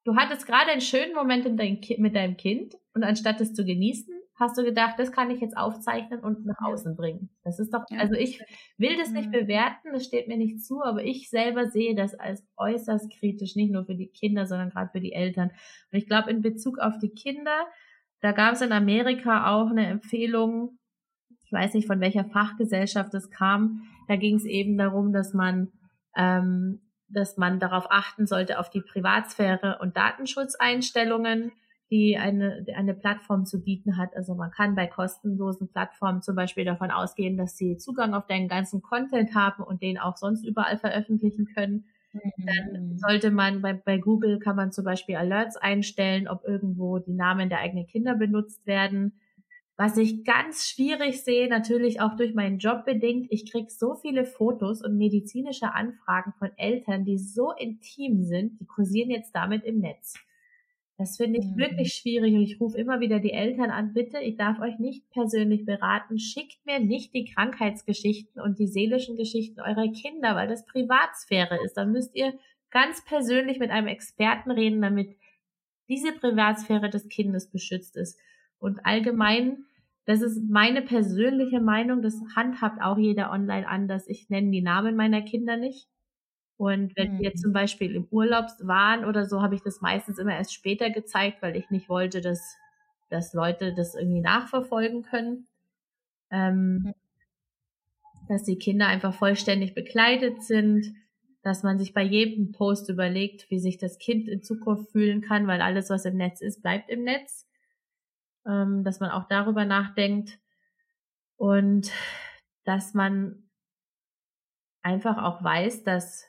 Du 0.05 0.15
hattest 0.15 0.47
gerade 0.47 0.71
einen 0.71 0.81
schönen 0.81 1.13
Moment 1.13 1.45
mit 1.45 2.15
deinem 2.15 2.37
Kind 2.37 2.75
und 2.93 3.03
anstatt 3.03 3.41
es 3.41 3.53
zu 3.53 3.65
genießen, 3.65 4.13
hast 4.39 4.57
du 4.57 4.63
gedacht, 4.63 4.95
das 4.97 5.11
kann 5.11 5.29
ich 5.29 5.41
jetzt 5.41 5.57
aufzeichnen 5.57 6.21
und 6.21 6.45
nach 6.45 6.59
außen 6.61 6.95
bringen. 6.95 7.29
Das 7.43 7.59
ist 7.59 7.73
doch, 7.73 7.83
also 7.97 8.13
ich 8.13 8.41
will 8.77 8.97
das 8.97 9.11
nicht 9.11 9.27
mhm. 9.27 9.33
bewerten, 9.33 9.89
das 9.91 10.05
steht 10.05 10.27
mir 10.27 10.37
nicht 10.37 10.63
zu, 10.63 10.81
aber 10.81 11.03
ich 11.03 11.29
selber 11.29 11.69
sehe 11.69 11.95
das 11.95 12.15
als 12.15 12.47
äußerst 12.57 13.11
kritisch, 13.19 13.55
nicht 13.55 13.71
nur 13.71 13.85
für 13.85 13.95
die 13.95 14.07
Kinder, 14.07 14.45
sondern 14.45 14.69
gerade 14.69 14.91
für 14.91 15.01
die 15.01 15.13
Eltern. 15.13 15.49
Und 15.91 15.97
ich 15.97 16.07
glaube, 16.07 16.31
in 16.31 16.41
Bezug 16.41 16.79
auf 16.79 16.97
die 16.99 17.11
Kinder, 17.11 17.67
da 18.21 18.31
gab 18.31 18.53
es 18.53 18.61
in 18.61 18.71
Amerika 18.71 19.51
auch 19.53 19.69
eine 19.69 19.87
Empfehlung, 19.87 20.79
ich 21.43 21.51
weiß 21.51 21.73
nicht, 21.73 21.87
von 21.87 21.99
welcher 21.99 22.25
Fachgesellschaft 22.25 23.13
es 23.13 23.29
kam, 23.29 23.81
da 24.07 24.15
ging 24.15 24.35
es 24.35 24.45
eben 24.45 24.77
darum, 24.77 25.13
dass 25.13 25.33
man 25.33 25.71
ähm, 26.15 26.81
dass 27.09 27.37
man 27.37 27.59
darauf 27.59 27.87
achten 27.89 28.27
sollte, 28.27 28.59
auf 28.59 28.69
die 28.69 28.81
Privatsphäre 28.81 29.79
und 29.81 29.97
Datenschutzeinstellungen 29.97 31.51
die 31.91 32.17
eine, 32.17 32.65
eine 32.75 32.93
Plattform 32.93 33.45
zu 33.45 33.63
bieten 33.63 33.97
hat. 33.97 34.15
Also 34.15 34.35
man 34.35 34.51
kann 34.51 34.75
bei 34.75 34.85
kostenlosen 34.85 35.69
Plattformen 35.69 36.21
zum 36.21 36.35
Beispiel 36.35 36.65
davon 36.65 36.91
ausgehen, 36.91 37.35
dass 37.35 37.57
sie 37.57 37.77
Zugang 37.77 38.13
auf 38.13 38.27
deinen 38.27 38.47
ganzen 38.47 38.81
Content 38.81 39.33
haben 39.33 39.63
und 39.63 39.81
den 39.81 39.97
auch 39.97 40.17
sonst 40.17 40.45
überall 40.45 40.77
veröffentlichen 40.77 41.45
können. 41.45 41.85
Mhm. 42.13 42.21
Dann 42.45 42.97
sollte 42.97 43.31
man 43.31 43.61
bei, 43.61 43.73
bei 43.73 43.97
Google 43.97 44.39
kann 44.39 44.55
man 44.55 44.71
zum 44.71 44.85
Beispiel 44.85 45.15
Alerts 45.15 45.57
einstellen, 45.57 46.27
ob 46.27 46.43
irgendwo 46.45 46.99
die 46.99 47.13
Namen 47.13 47.49
der 47.49 47.59
eigenen 47.59 47.87
Kinder 47.87 48.15
benutzt 48.15 48.65
werden. 48.67 49.19
Was 49.75 49.97
ich 49.97 50.25
ganz 50.25 50.67
schwierig 50.67 51.23
sehe, 51.23 51.47
natürlich 51.47 52.01
auch 52.01 52.17
durch 52.17 52.33
meinen 52.33 52.59
Job 52.59 52.83
bedingt, 52.85 53.27
ich 53.29 53.49
krieg 53.49 53.71
so 53.71 53.95
viele 53.95 54.25
Fotos 54.25 54.83
und 54.83 54.97
medizinische 54.97 55.73
Anfragen 55.73 56.33
von 56.37 56.49
Eltern, 56.57 57.05
die 57.05 57.17
so 57.17 57.53
intim 57.53 58.23
sind, 58.23 58.59
die 58.59 58.65
kursieren 58.65 59.09
jetzt 59.09 59.33
damit 59.33 59.63
im 59.63 59.79
Netz. 59.79 60.15
Das 60.99 61.15
finde 61.15 61.39
ich 61.39 61.45
mhm. 61.45 61.57
wirklich 61.57 61.93
schwierig 61.93 62.33
und 62.33 62.41
ich 62.41 62.59
rufe 62.59 62.77
immer 62.77 62.99
wieder 62.99 63.21
die 63.21 63.31
Eltern 63.31 63.71
an, 63.71 63.93
bitte, 63.93 64.19
ich 64.19 64.35
darf 64.35 64.59
euch 64.59 64.79
nicht 64.79 65.09
persönlich 65.11 65.65
beraten, 65.65 66.19
schickt 66.19 66.65
mir 66.65 66.81
nicht 66.81 67.13
die 67.13 67.23
Krankheitsgeschichten 67.23 68.41
und 68.41 68.59
die 68.59 68.67
seelischen 68.67 69.15
Geschichten 69.15 69.61
eurer 69.61 69.89
Kinder, 69.93 70.35
weil 70.35 70.49
das 70.49 70.65
Privatsphäre 70.65 71.57
ist. 71.63 71.77
Dann 71.77 71.93
müsst 71.93 72.15
ihr 72.15 72.33
ganz 72.69 73.05
persönlich 73.05 73.59
mit 73.59 73.71
einem 73.71 73.87
Experten 73.87 74.51
reden, 74.51 74.81
damit 74.81 75.15
diese 75.87 76.11
Privatsphäre 76.11 76.89
des 76.89 77.07
Kindes 77.07 77.49
beschützt 77.49 77.95
ist. 77.95 78.19
Und 78.59 78.85
allgemein, 78.85 79.63
das 80.03 80.21
ist 80.21 80.49
meine 80.49 80.81
persönliche 80.81 81.61
Meinung, 81.61 82.01
das 82.01 82.19
handhabt 82.35 82.81
auch 82.81 82.97
jeder 82.97 83.31
online 83.31 83.65
anders. 83.65 84.05
Ich 84.09 84.29
nenne 84.29 84.51
die 84.51 84.61
Namen 84.61 84.97
meiner 84.97 85.21
Kinder 85.21 85.55
nicht. 85.55 85.87
Und 86.59 86.97
wenn 86.97 87.13
mhm. 87.13 87.19
wir 87.19 87.35
zum 87.35 87.53
Beispiel 87.53 87.95
im 87.95 88.05
Urlaub 88.11 88.47
waren 88.59 89.05
oder 89.05 89.25
so, 89.25 89.41
habe 89.41 89.55
ich 89.55 89.61
das 89.61 89.79
meistens 89.79 90.17
immer 90.17 90.35
erst 90.35 90.53
später 90.53 90.89
gezeigt, 90.89 91.41
weil 91.41 91.55
ich 91.55 91.69
nicht 91.69 91.87
wollte, 91.87 92.19
dass, 92.19 92.57
dass 93.09 93.33
Leute 93.33 93.73
das 93.73 93.95
irgendwie 93.95 94.19
nachverfolgen 94.19 95.03
können. 95.03 95.47
Ähm, 96.29 96.79
mhm. 96.83 96.93
Dass 98.27 98.43
die 98.43 98.57
Kinder 98.57 98.87
einfach 98.87 99.13
vollständig 99.13 99.73
bekleidet 99.73 100.43
sind, 100.43 100.93
dass 101.43 101.63
man 101.63 101.79
sich 101.79 101.93
bei 101.93 102.03
jedem 102.03 102.51
Post 102.51 102.89
überlegt, 102.89 103.49
wie 103.49 103.59
sich 103.59 103.77
das 103.77 103.97
Kind 103.97 104.27
in 104.27 104.43
Zukunft 104.43 104.91
fühlen 104.91 105.21
kann, 105.21 105.47
weil 105.47 105.61
alles, 105.61 105.89
was 105.89 106.03
im 106.03 106.17
Netz 106.17 106.41
ist, 106.41 106.61
bleibt 106.61 106.89
im 106.89 107.05
Netz. 107.05 107.47
Ähm, 108.45 108.83
dass 108.83 108.99
man 108.99 109.11
auch 109.11 109.29
darüber 109.29 109.63
nachdenkt 109.63 110.37
und 111.37 111.89
dass 112.65 112.93
man 112.93 113.49
einfach 114.81 115.23
auch 115.23 115.41
weiß, 115.41 115.83
dass 115.85 116.28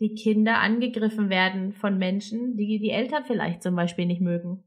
die 0.00 0.14
Kinder 0.14 0.58
angegriffen 0.58 1.30
werden 1.30 1.72
von 1.72 1.98
Menschen, 1.98 2.56
die 2.56 2.78
die 2.78 2.90
Eltern 2.90 3.24
vielleicht 3.24 3.62
zum 3.62 3.76
Beispiel 3.76 4.06
nicht 4.06 4.20
mögen. 4.20 4.64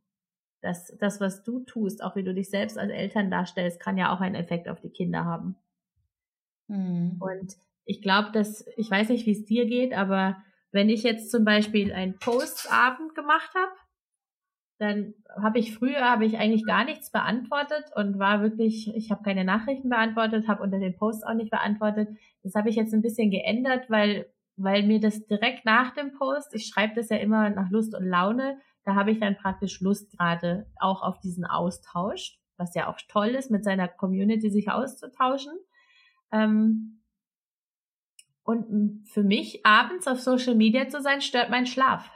dass 0.61 0.95
das, 0.99 1.21
was 1.21 1.43
du 1.43 1.63
tust, 1.65 2.03
auch 2.03 2.15
wie 2.15 2.23
du 2.23 2.34
dich 2.34 2.49
selbst 2.49 2.78
als 2.78 2.91
Eltern 2.91 3.30
darstellst, 3.30 3.80
kann 3.80 3.97
ja 3.97 4.13
auch 4.13 4.21
einen 4.21 4.36
Effekt 4.36 4.67
auf 4.67 4.82
die 4.82 4.89
Kinder 4.89 5.23
haben. 5.23 5.55
Mhm. 6.67 7.17
Und 7.19 7.55
ich 7.86 8.01
glaube, 8.01 8.32
dass, 8.34 8.65
ich 8.75 8.89
weiß 8.89 9.09
nicht, 9.09 9.25
wie 9.25 9.32
es 9.32 9.45
dir 9.45 9.65
geht, 9.65 9.93
aber 9.93 10.43
wenn 10.71 10.89
ich 10.89 11.03
jetzt 11.03 11.32
zum 11.32 11.45
Beispiel 11.45 11.93
einen 11.93 12.17
Postabend 12.17 13.15
gemacht 13.15 13.51
habe, 13.55 13.71
dann 14.80 15.13
habe 15.41 15.59
ich 15.59 15.73
früher 15.73 16.01
habe 16.01 16.25
ich 16.25 16.38
eigentlich 16.38 16.65
gar 16.65 16.86
nichts 16.86 17.11
beantwortet 17.11 17.86
und 17.95 18.19
war 18.19 18.41
wirklich, 18.41 18.93
ich 18.95 19.09
habe 19.09 19.23
keine 19.23 19.43
Nachrichten 19.43 19.89
beantwortet, 19.89 20.47
habe 20.47 20.61
unter 20.61 20.80
den 20.80 20.95
Posts 20.95 21.23
auch 21.23 21.34
nicht 21.34 21.49
beantwortet. 21.49 22.09
Das 22.43 22.53
habe 22.53 22.69
ich 22.69 22.75
jetzt 22.75 22.93
ein 22.93 23.01
bisschen 23.01 23.32
geändert, 23.32 23.89
weil 23.89 24.28
weil 24.58 24.84
mir 24.84 24.99
das 24.99 25.26
direkt 25.28 25.66
nach 25.66 25.93
dem 25.93 26.12
Post, 26.14 26.53
ich 26.53 26.68
schreibe 26.68 26.95
das 26.95 27.10
ja 27.10 27.18
immer 27.18 27.49
nach 27.49 27.70
Lust 27.70 27.95
und 27.95 28.05
Laune, 28.05 28.60
da 28.84 28.95
habe 28.95 29.12
ich 29.12 29.20
dann 29.20 29.38
praktisch 29.38 29.82
Lust 29.82 30.12
gerade 30.18 30.66
auch 30.80 31.03
auf 31.03 31.20
diesen 31.20 31.45
Austausch, 31.45 32.39
was 32.58 32.74
ja 32.74 32.88
auch 32.88 32.97
toll 33.08 33.30
ist, 33.30 33.51
mit 33.51 33.64
seiner 33.64 33.88
Community 33.88 34.49
sich 34.49 34.70
auszutauschen. 34.70 35.53
Ähm, 36.32 37.03
und 38.43 39.08
für 39.10 39.24
mich 39.24 39.66
abends 39.66 40.08
auf 40.08 40.22
Social 40.22 40.55
Media 40.55 40.88
zu 40.88 41.01
sein, 41.01 41.22
stört 41.22 41.49
meinen 41.49 41.66
Schlaf. 41.66 42.10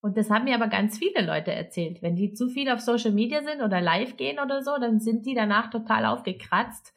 Und 0.00 0.18
das 0.18 0.28
haben 0.28 0.44
mir 0.44 0.56
aber 0.56 0.68
ganz 0.68 0.98
viele 0.98 1.24
Leute 1.24 1.52
erzählt. 1.52 2.02
Wenn 2.02 2.16
die 2.16 2.34
zu 2.34 2.48
viel 2.48 2.68
auf 2.68 2.80
Social 2.80 3.12
Media 3.12 3.42
sind 3.42 3.62
oder 3.62 3.80
live 3.80 4.16
gehen 4.16 4.38
oder 4.38 4.62
so, 4.62 4.72
dann 4.78 5.00
sind 5.00 5.24
die 5.24 5.34
danach 5.34 5.70
total 5.70 6.04
aufgekratzt. 6.04 6.92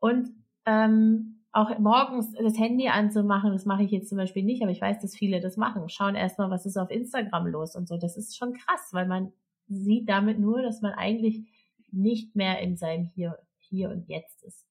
Und 0.00 0.30
ähm, 0.64 1.41
auch 1.52 1.78
morgens 1.78 2.32
das 2.32 2.58
Handy 2.58 2.88
anzumachen, 2.88 3.52
das 3.52 3.66
mache 3.66 3.82
ich 3.82 3.90
jetzt 3.90 4.08
zum 4.08 4.16
Beispiel 4.16 4.42
nicht, 4.42 4.62
aber 4.62 4.72
ich 4.72 4.80
weiß, 4.80 5.00
dass 5.00 5.14
viele 5.14 5.40
das 5.40 5.58
machen. 5.58 5.88
Schauen 5.90 6.14
erstmal, 6.14 6.50
was 6.50 6.64
ist 6.64 6.78
auf 6.78 6.90
Instagram 6.90 7.46
los 7.46 7.76
und 7.76 7.86
so. 7.86 7.98
Das 7.98 8.16
ist 8.16 8.36
schon 8.36 8.54
krass, 8.54 8.88
weil 8.92 9.06
man 9.06 9.32
sieht 9.68 10.08
damit 10.08 10.38
nur, 10.38 10.62
dass 10.62 10.80
man 10.80 10.92
eigentlich 10.92 11.42
nicht 11.90 12.34
mehr 12.34 12.60
in 12.60 12.76
seinem 12.76 13.04
Hier, 13.04 13.38
Hier 13.58 13.90
und 13.90 14.08
Jetzt 14.08 14.42
ist. 14.42 14.66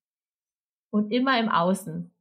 Und 0.90 1.12
immer 1.12 1.40
im 1.40 1.50
Außen. 1.50 2.12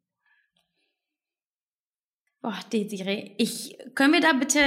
Boah, 2.43 2.59
Desiree, 2.73 3.35
ich, 3.39 3.79
können 3.95 4.13
wir 4.13 4.21
da 4.21 4.33
bitte 4.35 4.61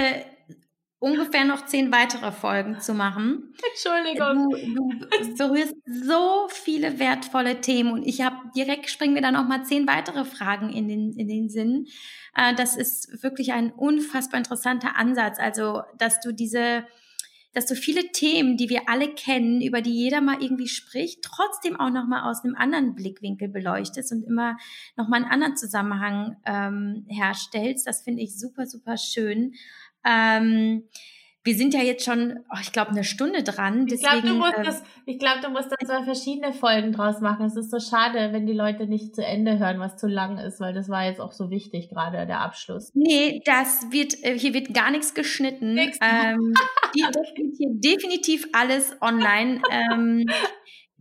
ungefähr 1.04 1.44
noch 1.44 1.66
zehn 1.66 1.92
weitere 1.92 2.32
Folgen 2.32 2.80
zu 2.80 2.94
machen. 2.94 3.54
Entschuldigung. 3.72 4.50
Du, 4.50 5.28
du 5.28 5.36
berührst 5.36 5.76
so 5.86 6.48
viele 6.50 6.98
wertvolle 6.98 7.60
Themen 7.60 7.92
und 7.92 8.04
ich 8.04 8.22
habe 8.22 8.38
direkt 8.56 8.90
springen 8.90 9.14
wir 9.14 9.22
dann 9.22 9.34
noch 9.34 9.48
mal 9.48 9.66
zehn 9.66 9.86
weitere 9.86 10.24
Fragen 10.24 10.70
in 10.70 10.88
den 10.88 11.12
in 11.12 11.28
den 11.28 11.50
Sinn. 11.50 11.88
Äh, 12.36 12.56
das 12.56 12.78
ist 12.78 13.22
wirklich 13.22 13.52
ein 13.52 13.74
unfassbar 13.74 14.38
interessanter 14.38 14.96
Ansatz. 14.96 15.40
Also, 15.40 15.82
dass 15.98 16.22
du 16.22 16.32
diese 16.32 16.86
dass 17.54 17.68
du 17.68 17.76
viele 17.76 18.12
Themen, 18.12 18.58
die 18.58 18.70
wir 18.70 18.90
alle 18.90 19.14
kennen, 19.14 19.62
über 19.62 19.82
die 19.82 19.94
jeder 19.94 20.22
mal 20.22 20.42
irgendwie 20.42 20.68
spricht, 20.68 21.22
trotzdem 21.22 21.80
auch 21.80 21.92
noch 21.92 22.08
mal 22.08 22.30
aus 22.30 22.44
einem 22.44 22.56
anderen 22.56 22.96
Blickwinkel 22.96 23.48
beleuchtest 23.48 24.12
und 24.12 24.24
immer 24.24 24.58
noch 24.98 25.08
mal 25.08 25.18
einen 25.18 25.32
anderen 25.32 25.56
Zusammenhang 25.56 26.38
ähm, 26.46 27.06
herstellst. 27.08 27.86
Das 27.86 28.02
finde 28.02 28.24
ich 28.24 28.40
super, 28.40 28.66
super 28.66 28.98
schön. 28.98 29.54
Ähm, 30.06 30.84
wir 31.46 31.56
sind 31.56 31.74
ja 31.74 31.82
jetzt 31.82 32.06
schon, 32.06 32.40
oh, 32.50 32.58
ich 32.62 32.72
glaube, 32.72 32.92
eine 32.92 33.04
Stunde 33.04 33.44
dran. 33.44 33.86
ich 33.88 34.02
glaube, 34.02 34.26
du, 34.26 34.34
musst 34.36 34.58
äh, 34.58 34.64
das, 34.64 34.82
ich 35.06 35.20
glaub, 35.20 35.42
du 35.42 35.50
musst 35.50 35.70
da 35.70 35.76
zwei 35.86 36.04
verschiedene 36.04 36.54
Folgen 36.54 36.94
draus 36.94 37.20
machen. 37.20 37.46
Es 37.46 37.58
ist 37.58 37.70
so 37.70 37.80
schade, 37.80 38.32
wenn 38.32 38.46
die 38.46 38.54
Leute 38.54 38.88
nicht 38.88 39.14
zu 39.14 39.26
Ende 39.26 39.60
hören, 39.60 39.80
was 39.80 39.98
zu 39.98 40.08
lang 40.08 40.38
ist, 40.38 40.62
weil 40.62 40.74
das 40.74 40.88
war 40.88 41.04
jetzt 41.04 41.20
auch 41.20 41.34
so 41.34 41.50
wichtig, 41.50 41.90
gerade 41.90 42.26
der 42.26 42.40
Abschluss. 42.40 42.92
Nee, 42.94 43.42
das 43.44 43.92
wird, 43.92 44.24
äh, 44.24 44.40
hier 44.40 44.54
wird 44.54 44.74
gar 44.74 44.90
nichts 44.90 45.14
geschnitten. 45.14 45.74
Nix. 45.74 46.00
Ähm, 46.02 46.54
hier, 46.96 47.12
hier 47.58 47.70
definitiv 47.72 48.48
alles 48.54 48.96
online. 49.02 49.62
ähm, 49.70 50.26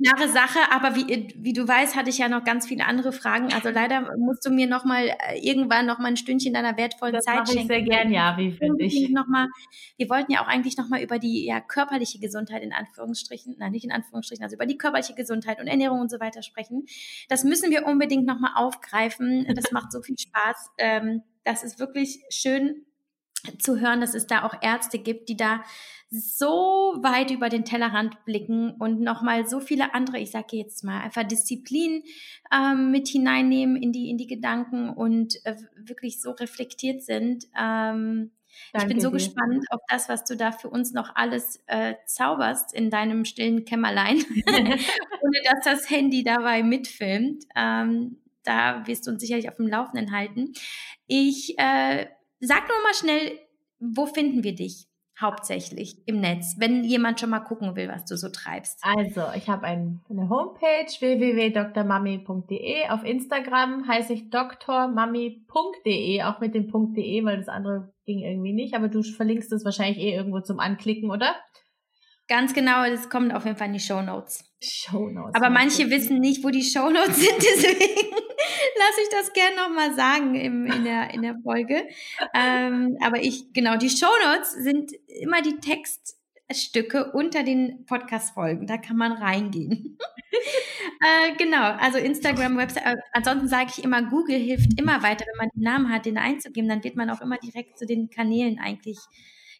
klare 0.03 0.29
Sache, 0.29 0.59
aber 0.71 0.95
wie, 0.97 1.33
wie 1.37 1.53
du 1.53 1.67
weißt, 1.67 1.97
hatte 1.97 2.11
ich 2.11 2.19
ja 2.19 2.29
noch 2.29 2.45
ganz 2.45 2.67
viele 2.67 2.87
andere 2.87 3.13
Fragen. 3.13 3.53
Also 3.53 3.71
leider 3.71 4.17
musst 4.17 4.45
du 4.45 4.51
mir 4.51 4.67
noch 4.67 4.85
mal 4.85 5.09
äh, 5.09 5.39
irgendwann 5.41 5.87
noch 5.87 5.99
mal 5.99 6.09
ein 6.09 6.17
Stündchen 6.17 6.55
deiner 6.55 6.77
wertvollen 6.77 7.15
das 7.15 7.25
Zeit 7.25 7.39
mache 7.39 7.59
ich 7.59 7.67
sehr 7.67 7.83
gern, 7.83 8.11
ja, 8.13 8.37
wie 8.37 8.53
finde 8.53 8.85
ich. 8.85 9.11
Noch 9.11 9.27
mal, 9.27 9.49
wir 9.97 10.09
wollten 10.09 10.33
ja 10.33 10.43
auch 10.43 10.49
eigentlich 10.49 10.77
noch 10.77 10.89
mal 10.89 11.03
über 11.03 11.19
die 11.19 11.45
ja, 11.47 11.61
körperliche 11.61 12.19
Gesundheit 12.19 12.63
in 12.63 12.73
Anführungsstrichen, 12.73 13.57
nein, 13.59 13.73
nicht 13.73 13.85
in 13.85 13.93
Anführungsstrichen, 13.93 14.45
also 14.45 14.57
über 14.57 14.67
die 14.67 14.79
körperliche 14.79 15.15
Gesundheit 15.15 15.61
und 15.61 15.67
Ernährung 15.67 16.01
und 16.01 16.11
so 16.11 16.21
weiter 16.21 16.43
sprechen. 16.43 16.87
Das 17.29 17.45
müssen 17.45 17.71
wir 17.71 17.87
unbedingt 17.87 18.27
noch 18.27 18.39
mal 18.39 18.53
aufgreifen. 18.55 19.47
Das 19.55 19.73
macht 19.73 19.93
so 19.93 20.03
viel 20.03 20.19
Spaß. 20.19 20.71
Ähm, 20.79 21.23
das 21.45 21.63
ist 21.65 21.79
wirklich 21.79 22.23
schön 22.31 22.87
zu 23.59 23.80
hören, 23.80 24.01
dass 24.01 24.14
es 24.14 24.26
da 24.26 24.45
auch 24.45 24.55
Ärzte 24.62 24.99
gibt, 24.99 25.28
die 25.28 25.36
da 25.36 25.62
so 26.11 26.95
weit 27.01 27.30
über 27.30 27.49
den 27.49 27.64
Tellerrand 27.64 28.24
blicken 28.26 28.72
und 28.72 29.01
nochmal 29.01 29.47
so 29.47 29.61
viele 29.61 29.95
andere, 29.95 30.18
ich 30.18 30.30
sage 30.30 30.59
jetzt 30.59 30.84
mal, 30.84 31.01
einfach 31.01 31.22
Disziplin 31.22 32.03
ähm, 32.55 32.90
mit 32.90 33.09
hineinnehmen 33.09 33.76
in 33.76 33.93
die, 33.93 34.11
in 34.11 34.18
die 34.18 34.26
Gedanken 34.26 34.90
und 34.90 35.36
äh, 35.47 35.57
wirklich 35.74 36.20
so 36.20 36.32
reflektiert 36.32 37.03
sind. 37.03 37.47
Ähm, 37.59 38.30
ich 38.76 38.84
bin 38.84 39.01
so 39.01 39.09
dir. 39.09 39.14
gespannt 39.14 39.64
auf 39.70 39.80
das, 39.88 40.11
was 40.11 40.24
du 40.24 40.36
da 40.36 40.53
für 40.53 40.68
uns 40.68 40.93
noch 40.93 41.16
alles 41.16 41.62
äh, 41.66 41.95
zauberst 42.05 42.74
in 42.74 42.90
deinem 42.90 43.24
stillen 43.24 43.64
Kämmerlein, 43.64 44.18
ohne 44.47 45.38
dass 45.45 45.64
das 45.64 45.88
Handy 45.88 46.22
dabei 46.24 46.62
mitfilmt. 46.62 47.45
Ähm, 47.57 48.18
da 48.45 48.86
wirst 48.86 49.07
du 49.07 49.12
uns 49.12 49.22
sicherlich 49.22 49.49
auf 49.49 49.57
dem 49.57 49.68
Laufenden 49.68 50.12
halten. 50.12 50.53
Ich 51.07 51.59
äh, 51.59 52.07
sag 52.47 52.68
nur 52.68 52.82
mal 52.82 52.95
schnell, 52.95 53.38
wo 53.80 54.07
finden 54.07 54.45
wir 54.45 54.55
dich? 54.55 54.86
hauptsächlich 55.20 55.97
im 56.07 56.20
Netz, 56.20 56.57
wenn 56.59 56.84
jemand 56.84 57.20
schon 57.20 57.30
mal 57.30 57.40
gucken 57.40 57.74
will, 57.76 57.88
was 57.88 58.05
du 58.05 58.16
so 58.16 58.28
treibst? 58.28 58.78
Also, 58.82 59.22
ich 59.36 59.49
habe 59.49 59.64
ein, 59.64 60.01
eine 60.11 60.28
Homepage 60.28 60.86
www.drmami.de. 60.99 62.88
Auf 62.88 63.05
Instagram 63.05 63.86
heiße 63.86 64.12
ich 64.12 64.28
drmami.de, 64.30 66.22
auch 66.22 66.40
mit 66.40 66.55
dem 66.55 66.70
.de, 66.95 67.24
weil 67.24 67.38
das 67.38 67.49
andere 67.49 67.93
ging 68.05 68.18
irgendwie 68.18 68.53
nicht. 68.53 68.74
Aber 68.74 68.88
du 68.88 69.03
verlinkst 69.03 69.51
es 69.53 69.64
wahrscheinlich 69.64 69.99
eh 69.99 70.14
irgendwo 70.14 70.40
zum 70.40 70.59
Anklicken, 70.59 71.11
oder? 71.11 71.34
Ganz 72.28 72.55
genau, 72.55 72.84
das 72.88 73.11
kommt 73.11 73.34
auf 73.34 73.45
jeden 73.45 73.57
Fall 73.57 73.66
in 73.68 73.74
die 73.74 73.80
Show 73.80 74.01
Notes. 74.01 74.45
Show 74.62 75.09
Notes. 75.09 75.34
Aber 75.34 75.51
manche 75.51 75.90
wissen 75.90 76.20
nicht, 76.20 76.45
wo 76.45 76.51
die 76.51 76.62
Show 76.62 76.88
Notes 76.88 77.16
sind, 77.16 77.38
deswegen 77.38 78.16
lasse 78.79 79.01
ich 79.03 79.09
das 79.11 79.33
gerne 79.33 79.57
nochmal 79.57 79.95
sagen 79.95 80.35
im, 80.35 80.66
in, 80.66 80.85
der, 80.85 81.12
in 81.12 81.23
der 81.23 81.37
Folge. 81.43 81.87
Ähm, 82.35 82.97
aber 83.03 83.23
ich, 83.23 83.53
genau, 83.53 83.77
die 83.77 83.91
Show 83.91 84.11
Notes 84.25 84.53
sind 84.53 84.93
immer 85.07 85.43
die 85.43 85.59
Textstücke 85.59 87.12
unter 87.12 87.43
den 87.43 87.85
Podcast-Folgen. 87.87 88.66
Da 88.66 88.79
kann 88.79 88.97
man 88.97 89.12
reingehen. 89.12 89.99
äh, 90.33 91.37
genau, 91.37 91.62
also 91.62 91.99
Instagram, 91.99 92.57
Website. 92.57 92.85
Äh, 92.85 92.97
ansonsten 93.12 93.49
sage 93.49 93.70
ich 93.77 93.85
immer, 93.85 94.03
Google 94.03 94.39
hilft 94.39 94.79
immer 94.79 95.03
weiter. 95.03 95.25
Wenn 95.27 95.47
man 95.47 95.51
den 95.55 95.62
Namen 95.62 95.93
hat, 95.93 96.07
den 96.07 96.18
einzugeben, 96.18 96.68
dann 96.68 96.85
wird 96.85 96.97
man 96.97 97.11
auch 97.11 97.20
immer 97.20 97.39
direkt 97.39 97.79
zu 97.79 97.87
den 97.87 98.11
Kanälen 98.11 98.59
eigentlich 98.59 98.99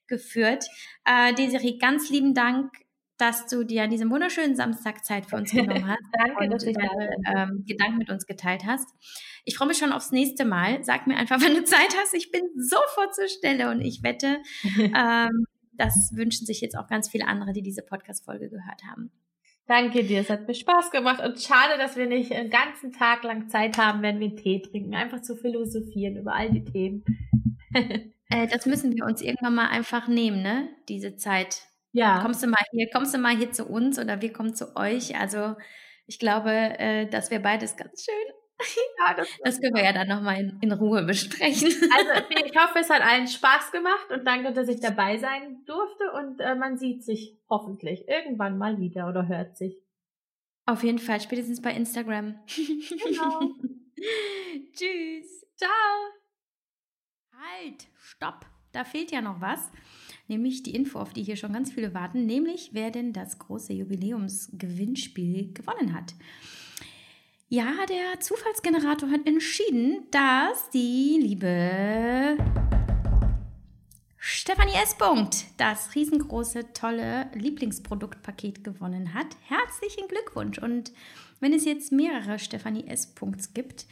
geführt. 0.07 0.67
Äh, 1.05 1.35
Desiree, 1.35 1.79
ganz 1.79 2.11
lieben 2.11 2.35
Dank, 2.35 2.71
dass 3.19 3.47
du 3.47 3.65
dir 3.65 3.85
an 3.85 3.91
diesem 3.91 4.11
wunderschönen 4.11 4.57
Samstag 4.57 5.05
Zeit 5.05 5.27
für 5.27 5.37
uns 5.37 5.53
genommen 5.53 5.87
hast 5.87 6.01
Danke, 6.19 6.45
und 6.45 6.51
dass 6.51 6.65
du 6.65 6.73
deine 6.73 7.11
ähm, 7.27 7.65
Gedanken 7.67 7.99
mit 7.99 8.11
uns 8.11 8.27
geteilt 8.27 8.65
hast. 8.67 8.89
Ich 9.45 9.57
freue 9.57 9.69
mich 9.69 9.79
schon 9.79 9.93
aufs 9.93 10.13
nächste 10.13 10.45
Mal. 10.45 10.83
Sag 10.85 11.07
mir 11.07 11.17
einfach, 11.17 11.41
wenn 11.43 11.55
du 11.55 11.65
Zeit 11.65 11.95
hast. 12.01 12.15
Ich 12.15 12.31
bin 12.31 12.43
sofort 12.57 13.15
zur 13.15 13.29
Stelle 13.29 13.71
und 13.71 13.81
ich 13.81 14.03
wette, 14.03 14.39
ähm, 14.79 15.45
das 15.75 16.13
wünschen 16.15 16.47
sich 16.47 16.61
jetzt 16.61 16.77
auch 16.77 16.89
ganz 16.89 17.09
viele 17.09 17.27
andere, 17.27 17.53
die 17.53 17.63
diese 17.63 17.83
Podcast-Folge 17.83 18.51
gehört 18.51 18.83
haben. 18.91 19.11
Danke 19.69 20.03
dir, 20.03 20.21
es 20.21 20.29
hat 20.29 20.49
mir 20.49 20.55
Spaß 20.55 20.91
gemacht 20.91 21.25
und 21.25 21.41
schade, 21.41 21.79
dass 21.79 21.97
wir 21.97 22.07
nicht 22.07 22.33
einen 22.33 22.51
ganzen 22.51 22.93
Tag 22.93 23.23
lang 23.23 23.49
Zeit 23.49 23.79
haben, 23.79 24.03
wenn 24.03 24.19
wir 24.19 24.35
Tee 24.35 24.61
trinken, 24.61 24.95
einfach 24.95 25.23
zu 25.23 25.37
philosophieren 25.37 26.17
über 26.17 26.35
all 26.35 26.51
die 26.51 26.65
Themen. 26.65 27.05
Äh, 28.29 28.49
das 28.49 28.67
müssen 28.67 28.95
wir 28.95 29.05
uns 29.05 29.23
irgendwann 29.23 29.55
mal 29.55 29.69
einfach 29.69 30.09
nehmen, 30.09 30.43
ne? 30.43 30.69
Diese 30.89 31.17
Zeit. 31.17 31.63
Ja. 31.93 32.21
Kommst 32.23 32.43
du 32.43 32.47
mal 32.47 32.65
hier, 32.71 32.89
kommst 32.91 33.15
du 33.15 33.19
mal 33.19 33.37
hier 33.37 33.53
zu 33.53 33.67
uns 33.67 33.99
oder 33.99 34.21
wir 34.21 34.33
kommen 34.33 34.55
zu 34.55 34.77
euch? 34.77 35.19
Also 35.19 35.55
ich 36.07 36.19
glaube, 36.19 36.51
äh, 36.51 37.07
das 37.07 37.31
wäre 37.31 37.43
beides 37.43 37.77
ganz 37.77 38.05
schön. 38.05 38.35
Ja, 38.99 39.15
das, 39.15 39.29
das 39.43 39.61
können 39.61 39.75
wir 39.75 39.83
ja 39.83 39.93
dann 39.93 40.07
nochmal 40.07 40.39
in, 40.39 40.59
in 40.61 40.71
Ruhe 40.71 41.03
besprechen. 41.03 41.67
Also 41.67 42.27
ich 42.47 42.57
hoffe, 42.57 42.79
es 42.79 42.91
hat 42.91 43.03
allen 43.03 43.27
Spaß 43.27 43.73
gemacht 43.73 44.07
und 44.11 44.25
danke, 44.25 44.53
dass 44.53 44.69
ich 44.69 44.79
dabei 44.79 45.19
sein 45.19 45.65
durfte 45.67 46.13
und 46.13 46.39
äh, 46.39 46.55
man 46.55 46.79
sieht 46.79 47.03
sich 47.03 47.41
hoffentlich 47.51 48.07
irgendwann 48.07 48.59
mal 48.59 48.79
wieder 48.79 49.09
oder 49.09 49.27
hört 49.27 49.57
sich. 49.57 49.83
Auf 50.67 50.85
jeden 50.85 51.01
Fall, 51.01 51.21
spätestens 51.21 51.61
bei 51.61 51.73
Instagram. 51.73 52.39
Genau. 52.47 53.51
Tschüss. 54.73 55.45
Ciao. 55.57 55.71
Halt, 57.33 57.89
stopp. 57.97 58.47
Da 58.71 58.85
fehlt 58.85 59.11
ja 59.11 59.21
noch 59.21 59.41
was. 59.41 59.71
Nämlich 60.33 60.63
die 60.63 60.75
Info, 60.75 60.99
auf 60.99 61.13
die 61.13 61.23
hier 61.23 61.37
schon 61.37 61.53
ganz 61.53 61.73
viele 61.73 61.93
warten. 61.93 62.25
Nämlich, 62.25 62.71
wer 62.73 62.91
denn 62.91 63.13
das 63.13 63.39
große 63.39 63.75
Jubiläumsgewinnspiel 63.75 65.53
gewonnen 65.53 65.93
hat. 65.93 66.15
Ja, 67.51 67.71
der 67.87 68.19
Zufallsgenerator 68.19 69.11
hat 69.11 69.27
entschieden, 69.27 70.07
dass 70.11 70.71
die 70.71 71.19
liebe 71.21 72.39
Stefanie 74.17 74.73
S. 74.83 74.97
Punkt, 74.97 75.45
das 75.59 75.95
riesengroße, 75.95 76.73
tolle 76.73 77.31
Lieblingsproduktpaket 77.35 78.65
gewonnen 78.65 79.13
hat. 79.13 79.37
Herzlichen 79.43 80.09
Glückwunsch. 80.09 80.57
Und 80.57 80.93
wenn 81.41 81.53
es 81.53 81.67
jetzt 81.67 81.93
mehrere 81.93 82.39
Stefanie 82.39 82.87
S. 82.87 83.15
Punkts 83.15 83.53
gibt, 83.53 83.85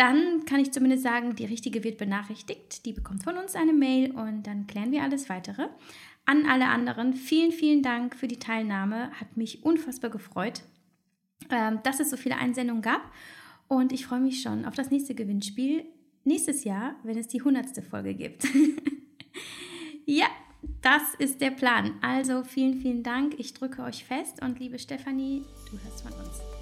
dann 0.00 0.46
kann 0.46 0.60
ich 0.60 0.72
zumindest 0.72 1.02
sagen, 1.02 1.36
die 1.36 1.44
richtige 1.44 1.84
wird 1.84 1.98
benachrichtigt. 1.98 2.86
Die 2.86 2.94
bekommt 2.94 3.22
von 3.22 3.36
uns 3.36 3.54
eine 3.54 3.74
Mail 3.74 4.12
und 4.12 4.46
dann 4.46 4.66
klären 4.66 4.92
wir 4.92 5.02
alles 5.02 5.28
weitere. 5.28 5.68
An 6.24 6.46
alle 6.46 6.68
anderen, 6.68 7.12
vielen, 7.12 7.52
vielen 7.52 7.82
Dank 7.82 8.16
für 8.16 8.26
die 8.26 8.38
Teilnahme. 8.38 9.10
Hat 9.20 9.36
mich 9.36 9.62
unfassbar 9.62 10.10
gefreut, 10.10 10.62
ähm, 11.50 11.80
dass 11.82 12.00
es 12.00 12.08
so 12.08 12.16
viele 12.16 12.38
Einsendungen 12.38 12.80
gab. 12.80 13.02
Und 13.68 13.92
ich 13.92 14.06
freue 14.06 14.20
mich 14.20 14.40
schon 14.40 14.64
auf 14.64 14.74
das 14.74 14.90
nächste 14.90 15.14
Gewinnspiel 15.14 15.84
nächstes 16.24 16.64
Jahr, 16.64 16.94
wenn 17.02 17.18
es 17.18 17.28
die 17.28 17.42
hundertste 17.42 17.82
Folge 17.82 18.14
gibt. 18.14 18.46
ja, 20.06 20.28
das 20.80 21.02
ist 21.18 21.42
der 21.42 21.50
Plan. 21.50 21.92
Also 22.00 22.42
vielen, 22.42 22.80
vielen 22.80 23.02
Dank. 23.02 23.34
Ich 23.38 23.52
drücke 23.52 23.82
euch 23.82 24.04
fest 24.04 24.40
und 24.42 24.60
liebe 24.60 24.78
Stefanie, 24.78 25.44
du 25.70 25.78
hörst 25.78 26.02
von 26.02 26.12
uns. 26.12 26.59